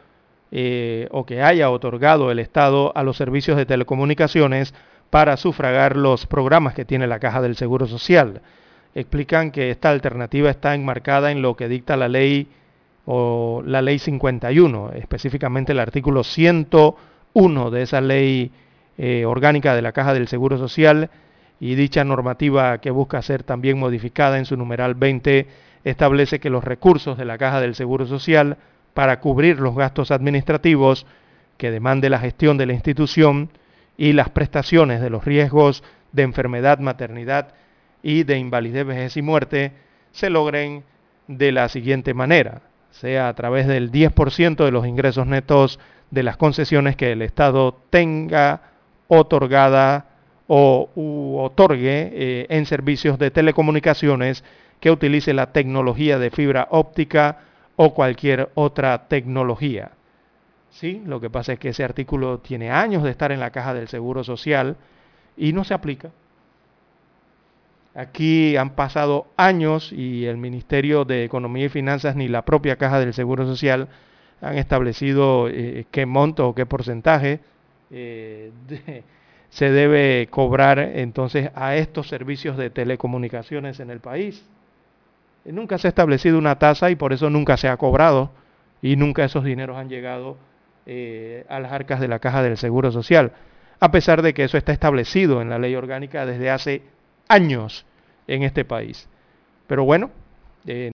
eh, 0.52 1.08
o 1.10 1.26
que 1.26 1.42
haya 1.42 1.70
otorgado 1.70 2.30
el 2.30 2.38
Estado 2.38 2.92
a 2.96 3.02
los 3.02 3.16
servicios 3.16 3.56
de 3.56 3.66
telecomunicaciones 3.66 4.74
para 5.10 5.36
sufragar 5.36 5.96
los 5.96 6.26
programas 6.26 6.74
que 6.74 6.84
tiene 6.84 7.06
la 7.06 7.18
Caja 7.18 7.40
del 7.40 7.56
Seguro 7.56 7.86
Social 7.86 8.42
explican 8.94 9.50
que 9.50 9.70
esta 9.70 9.90
alternativa 9.90 10.50
está 10.50 10.74
enmarcada 10.74 11.30
en 11.30 11.42
lo 11.42 11.56
que 11.56 11.68
dicta 11.68 11.96
la 11.96 12.08
ley 12.08 12.48
o 13.06 13.62
la 13.64 13.82
ley 13.82 13.98
51, 13.98 14.92
específicamente 14.94 15.72
el 15.72 15.80
artículo 15.80 16.22
101 16.24 17.70
de 17.70 17.82
esa 17.82 18.00
ley 18.00 18.52
eh, 18.98 19.24
orgánica 19.24 19.74
de 19.74 19.82
la 19.82 19.92
Caja 19.92 20.14
del 20.14 20.28
Seguro 20.28 20.58
Social 20.58 21.10
y 21.58 21.74
dicha 21.74 22.04
normativa 22.04 22.78
que 22.78 22.90
busca 22.90 23.22
ser 23.22 23.42
también 23.42 23.78
modificada 23.78 24.38
en 24.38 24.44
su 24.44 24.56
numeral 24.56 24.94
20 24.94 25.46
establece 25.84 26.40
que 26.40 26.50
los 26.50 26.64
recursos 26.64 27.16
de 27.16 27.24
la 27.24 27.38
Caja 27.38 27.60
del 27.60 27.74
Seguro 27.74 28.06
Social 28.06 28.58
para 28.94 29.20
cubrir 29.20 29.60
los 29.60 29.74
gastos 29.74 30.10
administrativos 30.10 31.06
que 31.56 31.70
demande 31.70 32.10
la 32.10 32.18
gestión 32.18 32.58
de 32.58 32.66
la 32.66 32.72
institución 32.72 33.50
y 33.96 34.12
las 34.12 34.30
prestaciones 34.30 35.00
de 35.00 35.10
los 35.10 35.24
riesgos 35.24 35.82
de 36.12 36.22
enfermedad, 36.22 36.78
maternidad 36.78 37.54
y 38.02 38.24
de 38.24 38.38
invalidez, 38.38 38.86
vejez 38.86 39.16
y 39.16 39.22
muerte 39.22 39.72
se 40.12 40.30
logren 40.30 40.84
de 41.28 41.52
la 41.52 41.68
siguiente 41.68 42.14
manera, 42.14 42.62
sea 42.90 43.28
a 43.28 43.34
través 43.34 43.66
del 43.66 43.92
10% 43.92 44.64
de 44.64 44.70
los 44.70 44.86
ingresos 44.86 45.26
netos 45.26 45.78
de 46.10 46.22
las 46.22 46.36
concesiones 46.36 46.96
que 46.96 47.12
el 47.12 47.22
Estado 47.22 47.78
tenga 47.90 48.62
otorgada 49.08 50.06
o 50.48 50.90
otorgue 51.44 52.10
eh, 52.12 52.46
en 52.48 52.66
servicios 52.66 53.18
de 53.18 53.30
telecomunicaciones 53.30 54.42
que 54.80 54.90
utilice 54.90 55.32
la 55.32 55.52
tecnología 55.52 56.18
de 56.18 56.30
fibra 56.30 56.66
óptica 56.70 57.38
o 57.76 57.94
cualquier 57.94 58.50
otra 58.54 59.06
tecnología. 59.06 59.92
¿Sí? 60.70 61.02
Lo 61.06 61.20
que 61.20 61.30
pasa 61.30 61.52
es 61.52 61.58
que 61.58 61.70
ese 61.70 61.84
artículo 61.84 62.38
tiene 62.38 62.70
años 62.70 63.02
de 63.02 63.10
estar 63.10 63.32
en 63.32 63.40
la 63.40 63.50
caja 63.50 63.74
del 63.74 63.88
Seguro 63.88 64.24
Social 64.24 64.76
y 65.36 65.52
no 65.52 65.64
se 65.64 65.74
aplica. 65.74 66.10
Aquí 67.94 68.56
han 68.56 68.70
pasado 68.70 69.26
años 69.36 69.92
y 69.92 70.26
el 70.26 70.36
Ministerio 70.36 71.04
de 71.04 71.24
Economía 71.24 71.66
y 71.66 71.68
Finanzas 71.68 72.14
ni 72.14 72.28
la 72.28 72.44
propia 72.44 72.76
Caja 72.76 73.00
del 73.00 73.14
Seguro 73.14 73.46
Social 73.46 73.88
han 74.40 74.56
establecido 74.56 75.48
eh, 75.48 75.86
qué 75.90 76.06
monto 76.06 76.48
o 76.48 76.54
qué 76.54 76.66
porcentaje 76.66 77.40
eh, 77.90 78.52
se 79.50 79.70
debe 79.70 80.28
cobrar 80.30 80.78
entonces 80.78 81.50
a 81.54 81.74
estos 81.74 82.08
servicios 82.08 82.56
de 82.56 82.70
telecomunicaciones 82.70 83.80
en 83.80 83.90
el 83.90 83.98
país. 83.98 84.46
Nunca 85.44 85.78
se 85.78 85.88
ha 85.88 85.90
establecido 85.90 86.38
una 86.38 86.58
tasa 86.58 86.90
y 86.90 86.96
por 86.96 87.12
eso 87.12 87.28
nunca 87.28 87.56
se 87.56 87.68
ha 87.68 87.76
cobrado 87.76 88.30
y 88.82 88.94
nunca 88.96 89.24
esos 89.24 89.42
dineros 89.42 89.76
han 89.76 89.88
llegado 89.88 90.36
eh, 90.86 91.44
a 91.48 91.58
las 91.58 91.72
arcas 91.72 91.98
de 91.98 92.08
la 92.08 92.20
caja 92.20 92.42
del 92.42 92.56
Seguro 92.56 92.92
Social, 92.92 93.32
a 93.80 93.90
pesar 93.90 94.22
de 94.22 94.32
que 94.32 94.44
eso 94.44 94.56
está 94.56 94.72
establecido 94.72 95.42
en 95.42 95.50
la 95.50 95.58
ley 95.58 95.74
orgánica 95.74 96.24
desde 96.24 96.50
hace 96.50 96.82
años 97.30 97.86
en 98.26 98.42
este 98.42 98.64
país. 98.64 99.08
Pero 99.66 99.84
bueno, 99.84 100.10
eh, 100.66 100.88